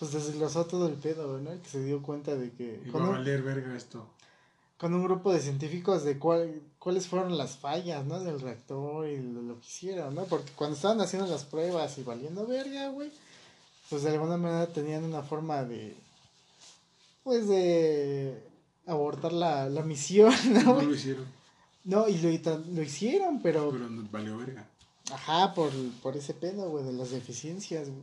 pues 0.00 0.12
desglosó 0.12 0.66
todo 0.66 0.88
el 0.88 0.94
pedo, 0.94 1.30
güey, 1.30 1.44
¿no? 1.44 1.52
El 1.52 1.60
que 1.60 1.68
se 1.68 1.84
dio 1.84 2.02
cuenta 2.02 2.34
de 2.34 2.50
que 2.50 2.82
Y 2.84 2.90
con 2.90 3.02
va 3.04 3.06
a 3.06 3.10
valer 3.10 3.42
verga 3.42 3.76
esto. 3.76 4.04
con 4.78 4.92
un 4.94 5.04
grupo 5.04 5.32
de 5.32 5.38
científicos 5.40 6.02
de 6.02 6.18
cuál, 6.18 6.60
cuáles 6.80 7.06
fueron 7.06 7.38
las 7.38 7.56
fallas, 7.56 8.04
¿no? 8.04 8.18
Del 8.18 8.40
reactor 8.40 9.06
y 9.08 9.18
lo, 9.22 9.40
lo 9.42 9.60
que 9.60 9.66
hicieron, 9.66 10.16
¿no? 10.16 10.24
Porque 10.24 10.50
cuando 10.56 10.74
estaban 10.74 11.00
haciendo 11.00 11.28
las 11.28 11.44
pruebas 11.44 11.96
y 11.98 12.02
valiendo 12.02 12.48
verga, 12.48 12.88
güey, 12.88 13.12
pues 13.88 14.02
de 14.02 14.10
alguna 14.10 14.36
manera 14.36 14.66
tenían 14.66 15.04
una 15.04 15.22
forma 15.22 15.62
de, 15.62 15.94
pues 17.22 17.46
de 17.46 18.42
abortar 18.86 19.32
la, 19.32 19.68
la 19.68 19.82
misión, 19.82 20.32
¿no? 20.52 20.74
No 20.74 20.82
lo 20.82 20.94
hicieron, 20.94 21.24
No, 21.84 22.08
y 22.08 22.18
lo, 22.18 22.58
lo 22.58 22.82
hicieron, 22.82 23.40
pero 23.42 23.70
pero 23.70 23.88
valió 24.10 24.36
verga. 24.38 24.66
Ajá, 25.12 25.54
por, 25.54 25.70
por 26.02 26.16
ese 26.16 26.34
pedo, 26.34 26.68
güey, 26.70 26.84
de 26.84 26.92
las 26.92 27.10
deficiencias, 27.10 27.88
güey. 27.88 28.02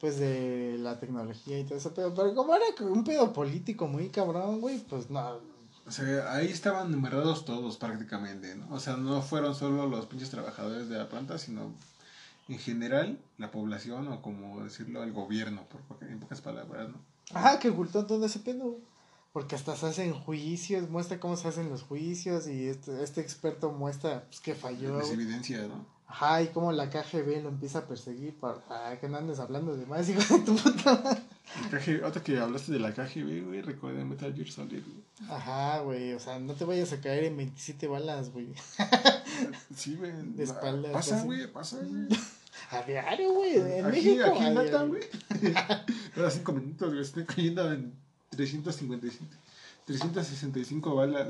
Pues 0.00 0.18
de 0.20 0.76
la 0.78 1.00
tecnología 1.00 1.58
y 1.58 1.64
todo 1.64 1.76
eso, 1.76 1.92
pero, 1.92 2.14
pero 2.14 2.32
como 2.34 2.54
era 2.54 2.64
un 2.82 3.02
pedo 3.02 3.32
político 3.32 3.88
muy 3.88 4.10
cabrón, 4.10 4.60
güey, 4.60 4.78
pues 4.78 5.10
no. 5.10 5.40
O 5.86 5.90
sea, 5.90 6.34
ahí 6.34 6.46
estaban 6.48 6.92
numerados 6.92 7.44
todos 7.44 7.78
prácticamente, 7.78 8.54
¿no? 8.54 8.72
O 8.74 8.78
sea, 8.78 8.96
no 8.96 9.22
fueron 9.22 9.54
solo 9.56 9.88
los 9.88 10.06
pinches 10.06 10.30
trabajadores 10.30 10.88
de 10.88 10.98
la 10.98 11.08
planta, 11.08 11.36
sino 11.38 11.72
en 12.48 12.58
general 12.58 13.18
la 13.38 13.50
población 13.50 14.06
o 14.08 14.22
como 14.22 14.62
decirlo, 14.62 15.02
el 15.02 15.12
gobierno, 15.12 15.64
por, 15.64 15.80
po- 15.80 16.04
en 16.04 16.20
pocas 16.20 16.42
palabras, 16.42 16.90
¿no? 16.90 16.96
Ajá, 17.34 17.58
que 17.58 17.70
ocultó 17.70 18.04
todo 18.06 18.24
ese 18.26 18.38
pedo, 18.38 18.64
güey. 18.64 18.82
Porque 19.32 19.54
hasta 19.54 19.76
se 19.76 19.86
hacen 19.86 20.14
juicios, 20.14 20.88
muestra 20.88 21.20
cómo 21.20 21.36
se 21.36 21.48
hacen 21.48 21.68
los 21.68 21.82
juicios 21.82 22.48
y 22.48 22.66
este, 22.68 23.02
este 23.02 23.20
experto 23.20 23.70
muestra 23.70 24.24
pues, 24.24 24.40
que 24.40 24.54
falló. 24.54 24.96
Las 24.96 25.08
güey. 25.08 25.20
evidencias, 25.20 25.68
¿no? 25.68 25.98
Ajá, 26.08 26.42
y 26.42 26.48
cómo 26.48 26.72
la 26.72 26.88
KGB 26.88 27.42
lo 27.42 27.50
empieza 27.50 27.80
a 27.80 27.86
perseguir 27.86 28.34
para 28.40 28.62
ah, 28.70 28.96
que 28.98 29.10
no 29.10 29.18
andes 29.18 29.38
hablando 29.40 29.76
de 29.76 29.84
más, 29.84 30.08
hijo 30.08 30.38
de 30.38 30.44
tu 30.44 30.56
puta 30.56 31.22
KGB, 31.70 32.02
ahorita 32.02 32.22
que 32.22 32.38
hablaste 32.38 32.72
de 32.72 32.78
la 32.78 32.94
KGB, 32.94 33.44
güey, 33.46 33.60
recuerda 33.60 34.02
Metal 34.06 34.34
Gear 34.34 34.48
Solid, 34.48 34.82
güey. 34.82 35.30
Ajá, 35.30 35.80
güey, 35.80 36.14
o 36.14 36.18
sea, 36.18 36.38
no 36.38 36.54
te 36.54 36.64
vayas 36.64 36.94
a 36.94 37.00
caer 37.02 37.24
en 37.24 37.36
27 37.36 37.86
balas, 37.86 38.32
güey. 38.32 38.48
Sí, 39.76 39.94
güey. 39.94 40.10
De 40.34 40.42
espaldas, 40.42 40.90
Pasa, 40.92 41.22
güey, 41.22 41.46
pasa, 41.46 41.76
güey. 41.76 42.08
A 42.70 42.82
diario, 42.82 43.32
güey, 43.32 43.56
en 43.56 43.86
aquí, 43.86 43.96
México. 43.96 44.24
aquí 44.34 44.44
en 44.44 44.88
güey. 44.88 45.02
Cada 46.14 46.30
cinco 46.30 46.52
minutos, 46.52 46.88
güey, 46.88 47.02
estoy 47.02 47.24
cayendo 47.24 47.72
en 47.72 47.94
355, 48.38 49.24
365 49.84 50.94
balas. 50.94 51.26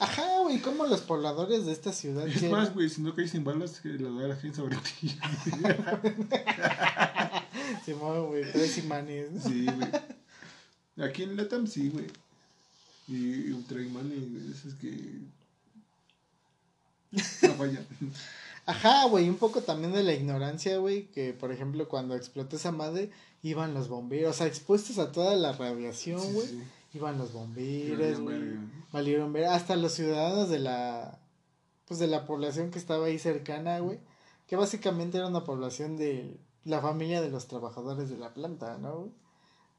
Ajá, 0.00 0.40
güey, 0.42 0.58
como 0.60 0.84
los 0.84 1.02
pobladores 1.02 1.64
de 1.64 1.70
esta 1.70 1.92
ciudad. 1.92 2.26
Es 2.26 2.42
más, 2.50 2.74
güey, 2.74 2.88
si 2.88 3.02
no 3.02 3.14
caes 3.14 3.32
en 3.36 3.44
balas, 3.44 3.78
que 3.78 3.90
las 3.90 4.12
balas 4.12 4.40
caen 4.40 4.52
sobre 4.52 4.76
ti. 4.78 5.16
Se 7.84 7.94
mueve, 7.94 8.26
güey, 8.26 8.52
tres 8.52 8.78
imanes. 8.78 9.28
Sí, 9.44 9.64
güey. 9.66 9.88
Aquí 11.08 11.22
en 11.22 11.36
Latam 11.36 11.68
sí, 11.68 11.88
güey. 11.88 12.06
Y, 13.06 13.48
y 13.48 13.52
Ultra 13.52 13.80
Imanes, 13.80 14.56
esos 14.56 14.74
que. 14.74 15.20
No 17.46 17.54
fallan. 17.54 17.86
Ajá, 18.66 19.04
güey, 19.04 19.28
un 19.28 19.36
poco 19.36 19.62
también 19.62 19.92
de 19.92 20.02
la 20.02 20.14
ignorancia, 20.14 20.78
güey, 20.78 21.06
que 21.12 21.32
por 21.32 21.52
ejemplo 21.52 21.88
cuando 21.88 22.16
explotó 22.16 22.56
esa 22.56 22.72
madre, 22.72 23.10
iban 23.42 23.74
los 23.74 23.88
bomberos, 23.88 24.36
o 24.36 24.38
sea, 24.38 24.46
expuestos 24.46 24.98
a 24.98 25.10
toda 25.12 25.34
la 25.36 25.52
radiación, 25.52 26.20
güey, 26.32 26.46
sí. 26.46 26.62
iban 26.94 27.18
los 27.18 27.32
bomberos, 27.32 28.20
güey, 28.20 28.38
valieron 28.92 29.32
ver, 29.32 29.46
hasta 29.46 29.74
los 29.76 29.92
ciudadanos 29.92 30.48
de 30.48 30.60
la, 30.60 31.18
pues 31.86 31.98
de 31.98 32.06
la 32.06 32.24
población 32.24 32.70
que 32.70 32.78
estaba 32.78 33.06
ahí 33.06 33.18
cercana, 33.18 33.80
güey, 33.80 33.98
que 34.46 34.56
básicamente 34.56 35.18
era 35.18 35.26
una 35.26 35.44
población 35.44 35.96
de 35.96 36.38
la 36.64 36.80
familia 36.80 37.20
de 37.20 37.30
los 37.30 37.48
trabajadores 37.48 38.08
de 38.08 38.16
la 38.16 38.32
planta, 38.32 38.78
¿no, 38.78 38.96
güey? 38.98 39.10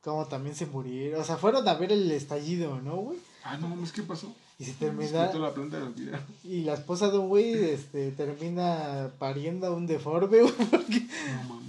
Como 0.03 0.27
también 0.27 0.53
se 0.53 0.65
murieron, 0.65 1.21
o 1.21 1.23
sea, 1.23 1.37
fueron 1.37 1.65
a 1.65 1.73
ver 1.75 1.93
el 1.93 2.11
estallido, 2.11 2.81
¿no, 2.81 2.97
güey? 2.97 3.19
Ah, 3.45 3.57
no 3.57 3.69
mames, 3.69 3.93
¿qué 3.93 4.03
pasó? 4.03 4.33
Y 4.59 4.65
se 4.65 4.73
terminaron, 4.73 5.41
la 5.41 5.53
planta 5.53 5.79
de 5.79 6.19
y 6.43 6.61
la 6.61 6.73
esposa 6.73 7.09
de 7.09 7.17
un 7.17 7.29
güey, 7.29 7.53
este, 7.53 8.11
termina 8.11 9.11
pariendo 9.17 9.67
a 9.67 9.71
un 9.71 9.87
deforme, 9.87 10.41
güey, 10.41 10.53
porque, 10.69 11.07
No 11.31 11.55
mames. 11.55 11.62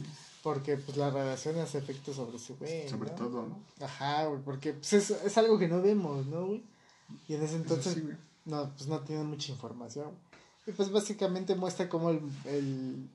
Porque, 0.45 0.77
pues, 0.77 0.99
la 0.99 1.09
radiación 1.11 1.59
hace 1.59 1.79
efecto 1.79 2.13
sobre 2.13 2.37
ese 2.37 2.53
güey, 2.53 2.87
Sobre 2.87 3.11
¿no? 3.13 3.17
todo, 3.17 3.47
¿no? 3.47 3.85
Ajá, 3.85 4.27
güey, 4.27 4.43
porque, 4.43 4.75
pues, 4.75 4.93
es, 4.93 5.11
es 5.11 5.39
algo 5.39 5.59
que 5.59 5.69
no 5.69 5.81
vemos, 5.81 6.27
¿no, 6.27 6.47
güey? 6.49 6.63
Y 7.27 7.35
en 7.35 7.43
ese 7.43 7.57
entonces, 7.57 7.95
sí, 7.95 8.07
no, 8.45 8.71
pues, 8.77 8.87
no 8.87 9.01
tienen 9.01 9.27
mucha 9.27 9.51
información. 9.51 10.11
Y, 10.67 10.73
pues, 10.73 10.91
básicamente 10.93 11.55
muestra 11.55 11.89
cómo 11.89 12.11
el, 12.11 12.21
el, 12.45 13.09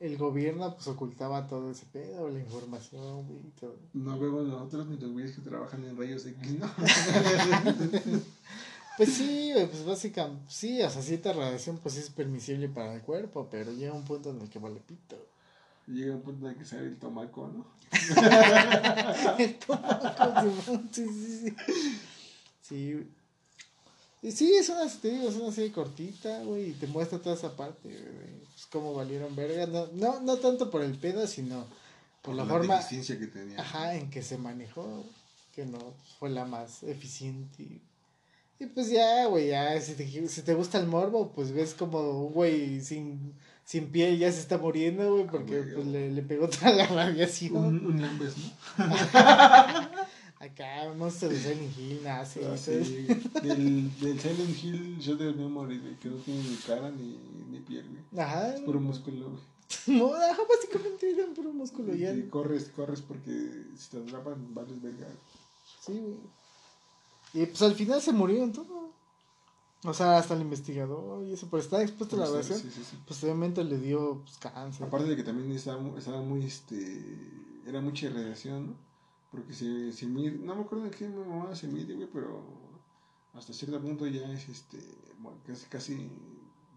el 0.00 0.18
gobierno, 0.18 0.74
pues, 0.74 0.88
ocultaba 0.88 1.46
todo 1.46 1.70
ese 1.70 1.86
pedo, 1.92 2.28
la 2.28 2.40
información, 2.40 3.28
güey, 3.28 3.38
y 3.38 3.50
todo. 3.60 3.76
No 3.94 4.18
vemos 4.18 4.44
nosotros 4.48 4.88
ni 4.88 4.96
los 4.96 5.12
güeyes 5.12 5.36
que 5.36 5.42
trabajan 5.42 5.84
en 5.84 5.96
rayos 5.96 6.26
X, 6.26 6.58
¿no? 6.58 6.68
Pues 8.96 9.12
sí, 9.12 9.52
güey, 9.52 9.68
pues 9.68 9.86
básicamente, 9.86 10.42
sí, 10.48 10.82
o 10.82 10.90
sea, 10.90 11.02
cierta 11.02 11.32
radiación 11.32 11.78
pues 11.78 11.96
es 11.96 12.10
permisible 12.10 12.68
para 12.68 12.94
el 12.94 13.02
cuerpo, 13.02 13.46
pero 13.48 13.70
llega 13.70 13.92
un 13.92 14.02
punto 14.02 14.30
en 14.30 14.40
el 14.40 14.50
que 14.50 14.58
vale 14.58 14.80
pito. 14.80 15.27
Llega 15.88 16.14
un 16.14 16.22
punto 16.22 16.46
en 16.46 16.52
el 16.52 16.58
que 16.58 16.64
sale 16.64 16.86
el 16.86 16.98
tomaco, 16.98 17.48
¿no? 17.48 17.66
el 19.38 19.58
tomaco, 19.58 20.82
sí, 20.92 21.06
sí, 21.08 21.40
sí. 21.40 21.56
Sí. 22.60 23.06
Y 24.20 24.32
sí, 24.32 24.52
es 24.54 24.68
una, 24.68 24.86
te 24.88 25.10
digo, 25.10 25.28
es 25.28 25.36
una 25.36 25.52
serie 25.52 25.72
cortita, 25.72 26.42
güey, 26.42 26.70
y 26.70 26.72
te 26.72 26.86
muestra 26.88 27.18
toda 27.20 27.36
esa 27.36 27.56
parte, 27.56 27.88
güey, 27.88 28.40
pues 28.52 28.66
cómo 28.70 28.92
valieron 28.92 29.34
verga, 29.36 29.66
no, 29.66 29.86
no, 29.92 30.20
no 30.20 30.36
tanto 30.38 30.70
por 30.70 30.82
el 30.82 30.98
pedo, 30.98 31.26
sino 31.26 31.64
por, 32.20 32.34
la, 32.34 32.44
forma 32.44 32.76
deficiencia 32.76 33.18
que 33.18 33.28
tenía. 33.28 33.60
Ajá, 33.60 33.94
en 33.94 34.10
que 34.10 34.22
se 34.22 34.36
manejó, 34.36 35.04
que 35.54 35.64
no 35.64 35.78
fue 36.18 36.30
la 36.30 36.44
más 36.44 36.82
eficiente. 36.82 37.80
Y 38.58 38.66
pues 38.66 38.90
ya, 38.90 39.26
güey, 39.26 39.48
ya, 39.48 39.80
si 39.80 39.94
te, 39.94 40.28
si 40.28 40.42
te 40.42 40.54
gusta 40.54 40.78
el 40.78 40.88
morbo, 40.88 41.30
pues 41.32 41.52
ves 41.52 41.74
como 41.74 42.24
güey 42.30 42.80
sin, 42.80 43.34
sin 43.68 43.90
piel 43.90 44.18
ya 44.18 44.32
se 44.32 44.40
está 44.40 44.56
muriendo, 44.56 45.12
güey, 45.12 45.26
porque 45.26 45.60
pues, 45.60 45.86
le, 45.86 46.10
le, 46.10 46.22
pegó 46.22 46.48
toda 46.48 46.72
la 46.72 46.86
radiación. 46.86 47.54
Un, 47.54 47.86
un 47.86 48.00
lambes, 48.00 48.34
¿no? 48.38 48.84
Acá, 50.40 50.88
un 50.90 50.98
monstruo 50.98 51.30
de 51.30 51.38
Silent 51.38 51.76
Hill 51.76 52.00
nace. 52.02 52.46
Ah, 52.46 52.56
sí. 52.56 52.70
del, 53.42 54.00
del 54.00 54.18
Silent 54.18 54.64
Hill 54.64 54.98
yo 54.98 55.16
de 55.16 55.34
Memory, 55.34 55.80
güey, 55.80 55.98
que 55.98 56.08
no 56.08 56.16
tiene 56.16 56.44
ni 56.44 56.56
cara 56.56 56.90
ni, 56.90 57.18
ni 57.50 57.60
piel, 57.60 57.84
güey. 57.90 58.24
Ajá. 58.24 58.54
Es 58.54 58.60
puro 58.62 58.80
músculo, 58.80 59.32
güey. 59.32 59.42
No, 59.98 60.14
ajá, 60.14 60.42
básicamente 60.48 61.10
eran 61.10 61.34
puro 61.34 61.52
músculo 61.52 61.94
ya. 61.94 62.14
Y 62.14 62.22
corres, 62.28 62.70
corres 62.74 63.02
porque 63.02 63.66
si 63.76 63.90
te 63.90 63.98
atrapan, 63.98 64.54
vales 64.54 64.80
verga. 64.80 65.08
Sí, 65.84 65.92
güey. 65.92 66.16
Y 67.34 67.44
pues 67.44 67.60
al 67.60 67.74
final 67.74 68.00
se 68.00 68.12
murieron 68.12 68.50
todos. 68.50 68.92
O 69.84 69.94
sea, 69.94 70.18
hasta 70.18 70.34
el 70.34 70.40
investigador 70.40 71.24
y 71.24 71.32
eso, 71.32 71.46
pero 71.50 71.62
estaba 71.62 71.82
expuesto 71.82 72.16
a 72.16 72.20
la 72.20 72.26
radiación. 72.26 72.58
Sí, 72.58 72.70
sí, 72.70 72.82
sí. 72.82 72.98
Pues 73.06 73.22
obviamente 73.22 73.62
le 73.62 73.78
dio 73.78 74.22
pues, 74.22 74.38
cáncer. 74.38 74.86
Aparte 74.86 75.08
de 75.08 75.16
que 75.16 75.22
también 75.22 75.52
estaba, 75.52 75.80
estaba 75.96 76.20
muy, 76.20 76.44
este, 76.44 77.04
era 77.64 77.80
mucha 77.80 78.08
radiación, 78.08 78.68
¿no? 78.68 78.74
Porque 79.30 79.52
se, 79.52 79.92
se 79.92 80.06
mide, 80.06 80.38
no 80.38 80.56
me 80.56 80.62
acuerdo 80.62 80.84
de 80.84 80.90
qué 80.90 81.08
mamá 81.08 81.54
se 81.54 81.68
mide, 81.68 81.94
güey, 81.94 82.08
pero 82.12 82.42
hasta 83.34 83.52
cierto 83.52 83.80
punto 83.80 84.06
ya 84.06 84.32
es, 84.32 84.48
este, 84.48 84.78
bueno, 85.18 85.38
casi, 85.46 85.66
casi, 85.66 86.10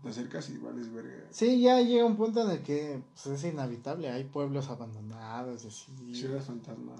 te 0.04 0.10
acercas 0.10 0.50
y 0.50 0.58
vales 0.58 0.94
verga. 0.94 1.28
Sí, 1.32 1.62
ya 1.62 1.82
llega 1.82 2.06
un 2.06 2.18
punto 2.18 2.44
en 2.44 2.52
el 2.52 2.62
que 2.62 3.02
pues, 3.14 3.26
es 3.28 3.52
inhabitable, 3.52 4.12
hay 4.12 4.26
pueblos 4.26 4.70
abandonados, 4.70 5.66
así. 5.66 6.14
Ciudad 6.14 6.44
fantasma. 6.44 6.94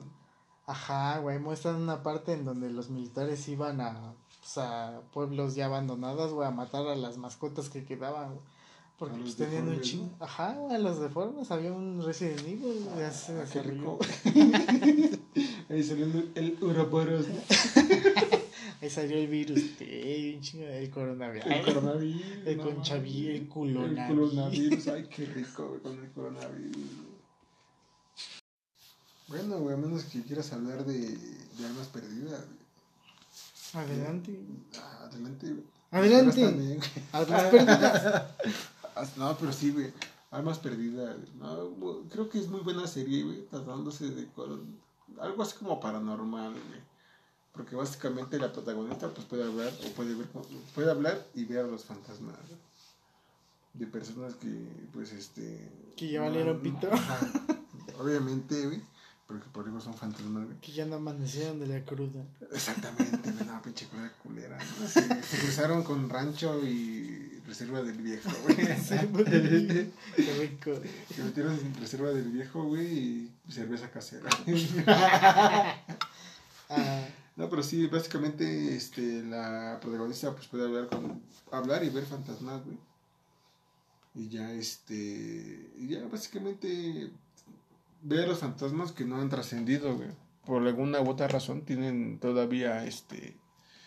Ajá, 0.66 1.20
güey, 1.20 1.38
muestran 1.38 1.76
una 1.76 2.02
parte 2.02 2.34
en 2.34 2.46
donde 2.46 2.72
los 2.72 2.90
militares 2.90 3.48
iban 3.50 3.82
a, 3.82 4.16
pues, 4.54 4.66
a 4.66 5.02
pueblos 5.14 5.56
ya 5.56 5.66
abandonados, 5.66 6.34
güey, 6.34 6.48
a 6.48 6.52
matar 6.52 6.88
a 6.88 6.96
las 6.96 7.18
mascotas 7.18 7.70
que 7.70 7.86
quedaban, 7.86 8.34
güey. 8.34 8.46
Porque 8.98 9.18
pues, 9.20 9.36
tenían 9.36 9.68
un 9.68 9.82
chingo. 9.82 10.16
Ajá, 10.20 10.54
güey, 10.54 10.76
a 10.76 10.78
los 10.78 11.00
deformes. 11.00 11.50
Había 11.50 11.72
un 11.72 12.04
Resident 12.04 12.42
Evil, 12.42 12.86
güey, 12.94 13.06
hace 13.06 13.40
ah, 13.40 13.46
qué 13.52 13.64
rico. 13.64 13.98
Ahí 15.70 15.84
salió 15.84 16.06
el 16.36 16.58
Uroboros, 16.62 17.28
¿no? 17.28 17.36
Ahí 18.82 18.90
salió 18.90 19.18
el 19.18 19.28
virus, 19.28 19.62
eh, 19.80 20.34
un 20.36 20.42
chingo, 20.42 20.66
el 20.66 20.90
coronavirus. 20.90 21.46
El 21.52 21.66
coronavirus. 21.66 22.22
El 22.46 22.58
no, 22.58 22.64
conchavirus, 22.64 23.36
el 23.36 23.48
culonavirus. 23.48 24.00
El 24.00 24.30
coronavirus, 24.30 24.88
ay, 24.88 25.08
qué 25.08 25.26
rico, 25.26 25.68
güey, 25.68 25.82
con 25.82 26.04
el 26.04 26.12
coronavirus. 26.12 26.78
Bueno, 29.28 29.60
güey, 29.60 29.76
a 29.76 29.78
menos 29.78 30.04
que 30.06 30.22
quieras 30.24 30.52
hablar 30.52 30.84
de, 30.84 30.98
de 30.98 31.66
almas 31.66 31.88
perdidas, 31.88 32.46
güey. 32.48 32.61
Adelante. 33.74 34.40
Ah, 34.78 35.06
adelante, 35.06 35.48
güey. 35.48 35.64
Adelante. 35.92 36.80
Almas 37.12 37.44
perdidas. 37.44 39.18
no, 39.18 39.38
pero 39.38 39.52
sí, 39.52 39.72
güey. 39.72 39.94
Almas 40.32 40.60
perdidas. 40.60 41.18
No, 41.36 42.06
creo 42.10 42.30
que 42.30 42.40
es 42.40 42.48
muy 42.48 42.62
buena 42.62 42.88
serie, 42.88 43.24
güey. 43.24 43.46
Tratándose 43.48 44.10
de 44.10 44.28
algo 45.20 45.44
así 45.44 45.58
como 45.58 45.80
paranormal, 45.80 46.52
güey. 46.52 46.92
Porque 47.52 47.76
básicamente 47.76 48.40
la 48.40 48.52
protagonista 48.54 49.10
pues 49.10 49.28
puede 49.28 49.44
hablar 49.44 49.74
o 49.86 49.90
puede 49.92 50.16
ver 50.16 50.28
puede 50.74 50.90
hablar 50.90 51.28
y 51.34 51.44
ver 51.44 51.66
a 51.66 51.68
los 51.68 51.84
fantasmas 51.84 52.38
de 53.74 53.88
personas 53.88 54.36
que 54.36 54.88
pues 54.94 55.12
este 55.12 55.70
que 55.98 56.10
ya 56.10 56.22
valieron 56.22 56.58
no, 56.58 56.64
pito. 56.64 56.90
Obviamente, 58.00 58.66
güey. 58.66 58.82
Porque 59.32 59.48
por 59.50 59.66
eso 59.66 59.80
son 59.80 59.94
fantasmas, 59.94 60.44
güey. 60.44 60.58
Que 60.58 60.74
ya 60.74 60.86
no 60.86 60.98
amanecieron 60.98 61.58
de 61.58 61.68
la 61.68 61.86
cruda. 61.86 62.22
Exactamente, 62.52 63.32
güey. 63.32 63.46
No, 63.46 63.62
pinche 63.62 63.88
cruda 63.88 64.12
culera. 64.22 64.58
¿no? 64.58 64.88
Se, 64.90 65.24
se, 65.24 65.38
cruzaron 65.38 65.84
con 65.84 66.10
rancho 66.10 66.60
y 66.68 67.42
reserva 67.48 67.82
del 67.82 67.98
viejo, 67.98 68.30
güey. 68.44 68.58
Qué 68.58 70.34
rico. 70.38 70.72
Se 71.16 71.24
metieron 71.24 71.54
en 71.54 71.76
reserva 71.76 72.10
del 72.10 72.30
viejo, 72.30 72.64
güey, 72.66 72.88
y 72.88 73.32
cerveza 73.50 73.90
casera. 73.90 74.30
ah. 76.70 77.08
No, 77.38 77.50
pero 77.50 77.64
sí, 77.64 77.88
básicamente 77.88 78.76
este, 78.76 79.24
la 79.24 79.80
protagonista 79.82 80.34
pues 80.34 80.48
puede 80.48 80.66
hablar 80.66 80.90
con 80.90 81.22
hablar 81.52 81.86
y 81.86 81.90
ver 81.90 82.06
fantasmas, 82.06 82.66
güey. 82.66 82.78
Y 84.14 84.28
ya 84.28 84.52
este 84.52 85.72
y 85.78 85.88
ya 85.88 86.06
básicamente 86.08 87.10
ve 88.02 88.24
a 88.24 88.28
los 88.28 88.40
fantasmas 88.40 88.92
que 88.92 89.06
no 89.06 89.22
han 89.22 89.30
trascendido, 89.30 89.96
güey. 89.96 90.10
Por 90.46 90.66
alguna 90.66 91.02
u 91.02 91.10
otra 91.10 91.28
razón 91.28 91.62
tienen 91.62 92.20
todavía 92.20 92.86
este 92.86 93.38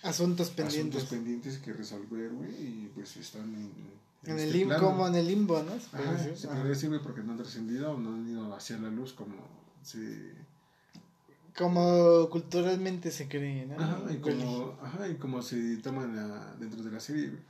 asuntos 0.02 0.50
pendientes. 0.50 0.96
Asuntos 0.96 1.18
pendientes 1.18 1.58
que 1.58 1.72
resolver, 1.72 2.30
güey, 2.30 2.50
y 2.50 2.92
pues 2.94 3.16
están 3.16 3.54
en 3.54 3.94
en, 4.26 4.32
en 4.32 4.38
el 4.38 4.46
este 4.46 4.58
limbo, 4.58 4.76
como 4.78 5.06
en 5.06 5.14
el 5.14 5.26
limbo, 5.26 5.62
¿no? 5.62 5.78
Se 5.78 5.88
puede 5.88 6.12
decir, 6.12 6.36
se 6.36 6.48
puede 6.48 6.68
decir, 6.68 6.88
güey, 6.88 7.02
porque 7.02 7.22
no 7.22 7.32
han 7.32 7.38
trascendido 7.38 7.92
o 7.92 7.98
no 7.98 8.14
han 8.14 8.28
ido 8.28 8.54
hacia 8.54 8.78
la 8.78 8.88
luz 8.88 9.12
como 9.12 9.34
se 9.82 10.32
como 11.56 12.28
culturalmente 12.30 13.10
se 13.10 13.28
cree, 13.28 13.66
¿no? 13.66 13.76
Ajá, 13.78 14.00
y 14.10 14.16
como, 14.16 14.76
ajá, 14.82 15.08
y 15.08 15.14
como 15.16 15.40
se 15.40 15.76
toman 15.76 16.16
la, 16.16 16.54
dentro 16.56 16.82
de 16.82 16.90
la 16.90 17.00
serie, 17.00 17.28
güey. 17.28 17.42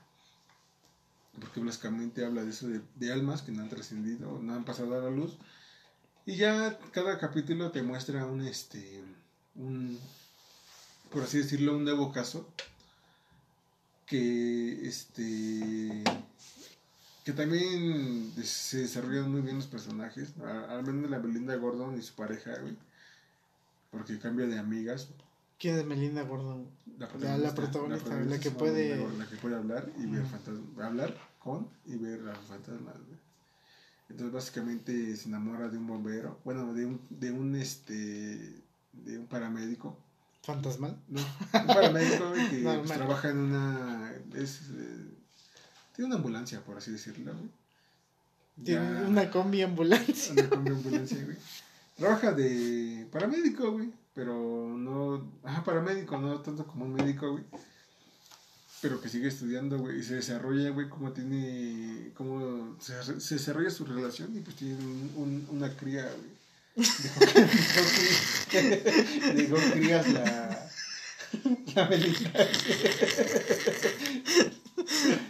Porque 1.40 1.60
básicamente 1.60 2.24
habla 2.24 2.44
de 2.44 2.50
eso 2.50 2.68
de, 2.68 2.80
de 2.96 3.12
almas 3.12 3.42
que 3.42 3.50
no 3.50 3.62
han 3.62 3.68
trascendido, 3.68 4.38
no 4.40 4.54
han 4.54 4.64
pasado 4.64 4.94
a 4.94 5.02
la 5.02 5.10
luz 5.10 5.38
y 6.26 6.36
ya 6.36 6.78
cada 6.92 7.18
capítulo 7.18 7.70
te 7.70 7.82
muestra 7.82 8.26
un, 8.26 8.42
este, 8.46 9.02
un, 9.54 9.98
por 11.10 11.22
así 11.22 11.38
decirlo, 11.38 11.76
un 11.76 11.84
nuevo 11.84 12.12
caso 12.12 12.48
que, 14.06 14.86
este, 14.86 16.02
que 17.24 17.32
también 17.32 18.32
se 18.42 18.78
desarrollan 18.78 19.30
muy 19.30 19.42
bien 19.42 19.56
los 19.56 19.66
personajes, 19.66 20.32
al 20.68 20.82
menos 20.84 21.10
la 21.10 21.18
Belinda 21.18 21.56
Gordon 21.56 21.98
y 21.98 22.02
su 22.02 22.14
pareja, 22.14 22.58
güey, 22.60 22.76
porque 23.90 24.18
cambia 24.18 24.46
de 24.46 24.58
amigas. 24.58 25.08
¿Quién 25.58 25.78
es 25.78 25.86
Melinda 25.86 26.22
Gordon? 26.22 26.66
La 26.98 27.08
protagonista, 27.08 27.48
la, 27.48 27.54
protagonista, 27.54 28.14
la, 28.14 28.24
la 28.24 28.40
que 28.40 28.50
puede... 28.50 28.96
La 29.18 29.26
que 29.26 29.36
puede 29.36 29.56
hablar 29.56 29.88
y 29.98 30.06
ver 30.06 30.24
hablar 30.82 31.16
con 31.38 31.68
y 31.86 31.96
ver 31.96 32.20
a 32.20 32.34
los 32.34 32.46
fantasmas. 32.46 32.96
Entonces 34.08 34.32
básicamente 34.32 35.16
se 35.16 35.28
enamora 35.28 35.68
de 35.68 35.78
un 35.78 35.86
bombero, 35.86 36.38
bueno, 36.44 36.72
de 36.74 36.86
un, 36.86 37.00
de 37.10 37.30
un 37.30 37.56
este, 37.56 38.62
de 38.92 39.18
un 39.18 39.26
paramédico. 39.26 39.98
¿Fantasmal? 40.42 40.98
No, 41.08 41.20
un 41.20 41.66
paramédico 41.66 42.32
que 42.50 42.62
pues, 42.62 42.92
trabaja 42.92 43.30
en 43.30 43.38
una, 43.38 44.12
es, 44.34 44.60
eh, 44.76 45.14
tiene 45.94 46.06
una 46.06 46.16
ambulancia, 46.16 46.62
por 46.62 46.76
así 46.76 46.90
decirlo, 46.92 47.32
güey. 47.34 47.50
Tiene 48.62 49.06
una 49.06 49.30
combi 49.30 49.62
ambulancia. 49.62 50.32
Una 50.32 50.48
combi 50.48 50.70
ambulancia, 50.70 51.24
güey. 51.24 51.36
Trabaja 51.96 52.32
de 52.32 53.08
paramédico, 53.10 53.72
güey, 53.72 53.90
pero 54.12 54.34
no, 54.76 55.32
ajá, 55.42 55.64
paramédico, 55.64 56.18
no 56.18 56.40
tanto 56.40 56.66
como 56.66 56.84
un 56.84 56.92
médico, 56.92 57.32
güey 57.32 57.44
pero 58.84 59.00
que 59.00 59.08
sigue 59.08 59.28
estudiando, 59.28 59.78
güey, 59.78 60.00
y 60.00 60.02
se 60.02 60.16
desarrolla, 60.16 60.68
güey, 60.68 60.90
como 60.90 61.10
tiene, 61.10 62.12
como 62.14 62.76
se, 62.78 63.18
se, 63.18 63.36
desarrolla 63.36 63.70
su 63.70 63.86
relación 63.86 64.36
y 64.36 64.40
pues 64.40 64.56
tiene 64.56 64.74
un, 64.74 65.10
un, 65.16 65.46
una 65.52 65.74
cría, 65.74 66.02
güey. 66.02 66.84
Dijo 69.36 69.56
que 69.56 69.70
crías 69.72 70.12
la, 70.12 70.68
la 71.74 71.88
Belinda. 71.88 72.30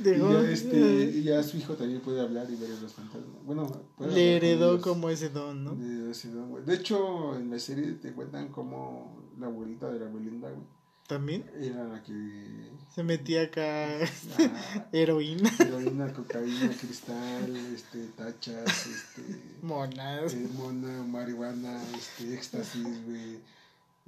y, 0.04 0.18
ya 0.18 0.50
este, 0.50 1.12
y 1.14 1.22
ya 1.22 1.40
su 1.44 1.56
hijo 1.56 1.74
también 1.74 2.00
puede 2.00 2.22
hablar 2.22 2.50
y 2.50 2.56
ver 2.56 2.70
los 2.70 2.92
fantasmas. 2.92 3.44
Bueno, 3.44 3.70
le 4.00 4.34
heredó 4.34 4.80
como 4.80 5.10
ese 5.10 5.28
don, 5.28 5.62
¿no? 5.62 5.76
De, 5.76 6.10
ese 6.10 6.28
don, 6.32 6.50
güey. 6.50 6.64
De 6.64 6.74
hecho, 6.74 7.36
en 7.36 7.52
la 7.52 7.60
serie 7.60 7.92
te 7.92 8.12
cuentan 8.14 8.48
como 8.48 9.30
la 9.38 9.46
abuelita 9.46 9.92
de 9.92 10.00
la 10.00 10.06
Belinda, 10.06 10.50
güey 10.50 10.74
¿También? 11.06 11.44
Era 11.60 11.84
la 11.84 12.02
que... 12.02 12.70
Se 12.94 13.02
metía 13.02 13.42
acá 13.42 13.98
heroína. 14.92 15.50
Heroína, 15.58 16.12
cocaína, 16.12 16.70
cristal, 16.80 17.56
este, 17.74 18.06
tachas, 18.16 18.86
este... 18.86 19.22
Monas. 19.62 20.32
Eh, 20.32 20.48
mona, 20.54 21.02
marihuana, 21.02 21.82
este, 21.98 22.34
éxtasis, 22.34 23.04
güey. 23.04 23.40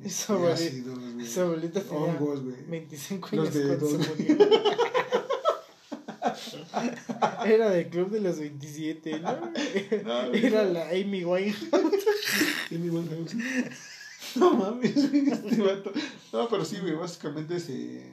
Su 0.09 0.47
este, 0.49 0.83
abuelita, 0.85 1.27
su 1.27 1.41
abuelita 1.41 1.83
tenía 1.83 1.99
hongos, 1.99 2.45
güey. 2.45 2.57
25 2.67 3.29
Los 3.33 3.49
años 3.49 3.55
de 3.55 3.67
cuando 3.67 3.89
se 3.89 3.99
murió. 3.99 4.37
Era 7.47 7.71
del 7.71 7.89
club 7.89 8.11
de 8.11 8.21
los 8.21 8.39
27, 8.39 9.21
¿no? 9.21 9.53
No. 10.05 10.35
Era 10.35 10.65
la 10.65 10.91
Amy 10.91 11.25
Winehouse. 11.25 11.71
Y 12.71 12.79
mi 12.79 12.91
Winehouse. 12.91 13.35
No 14.39 14.53
mames, 14.55 14.97
este 14.97 15.63
vato. 15.63 15.93
No, 16.33 16.49
pero 16.49 16.65
sí, 16.65 16.79
güey, 16.81 16.95
básicamente 16.95 17.59
se 17.61 18.07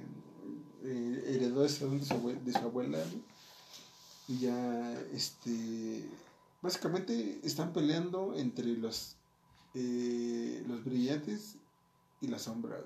eh, 0.84 1.24
heredó 1.28 1.66
ese 1.66 1.88
de 1.88 2.04
su, 2.06 2.14
abue- 2.16 2.42
de 2.42 2.52
su 2.52 2.60
abuela, 2.60 2.98
güey. 3.00 3.24
Y 4.28 4.40
ya, 4.40 4.94
este. 5.14 6.10
Básicamente 6.62 7.42
están 7.44 7.74
peleando 7.74 8.36
entre 8.36 8.66
los, 8.78 9.18
eh, 9.74 10.64
los 10.68 10.84
brillantes 10.86 11.56
y 12.22 12.28
las 12.28 12.44
sombras. 12.44 12.84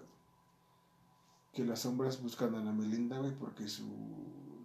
Que 1.54 1.64
las 1.64 1.82
sombras 1.82 2.22
buscan 2.22 2.56
a 2.56 2.64
la 2.64 2.72
Melinda, 2.72 3.20
güey, 3.20 3.36
porque 3.36 3.68
su, 3.68 3.86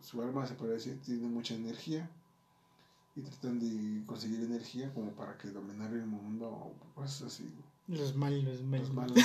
su 0.02 0.22
alma, 0.22 0.46
se 0.46 0.54
decir, 0.54 1.00
tiene 1.02 1.26
mucha 1.28 1.54
energía. 1.54 2.10
Y 3.14 3.20
tratan 3.20 3.58
de 3.60 4.04
conseguir 4.06 4.40
energía 4.40 4.92
como 4.94 5.12
para 5.12 5.36
que 5.36 5.48
dominar 5.48 5.92
el 5.92 6.06
mundo 6.06 6.48
o 6.48 6.74
cosas 6.94 7.22
así. 7.34 7.50
Los 7.88 8.14
malos, 8.14 8.44
los 8.44 8.62
malos. 8.62 8.88
Los 8.88 8.94
malos, 8.94 9.18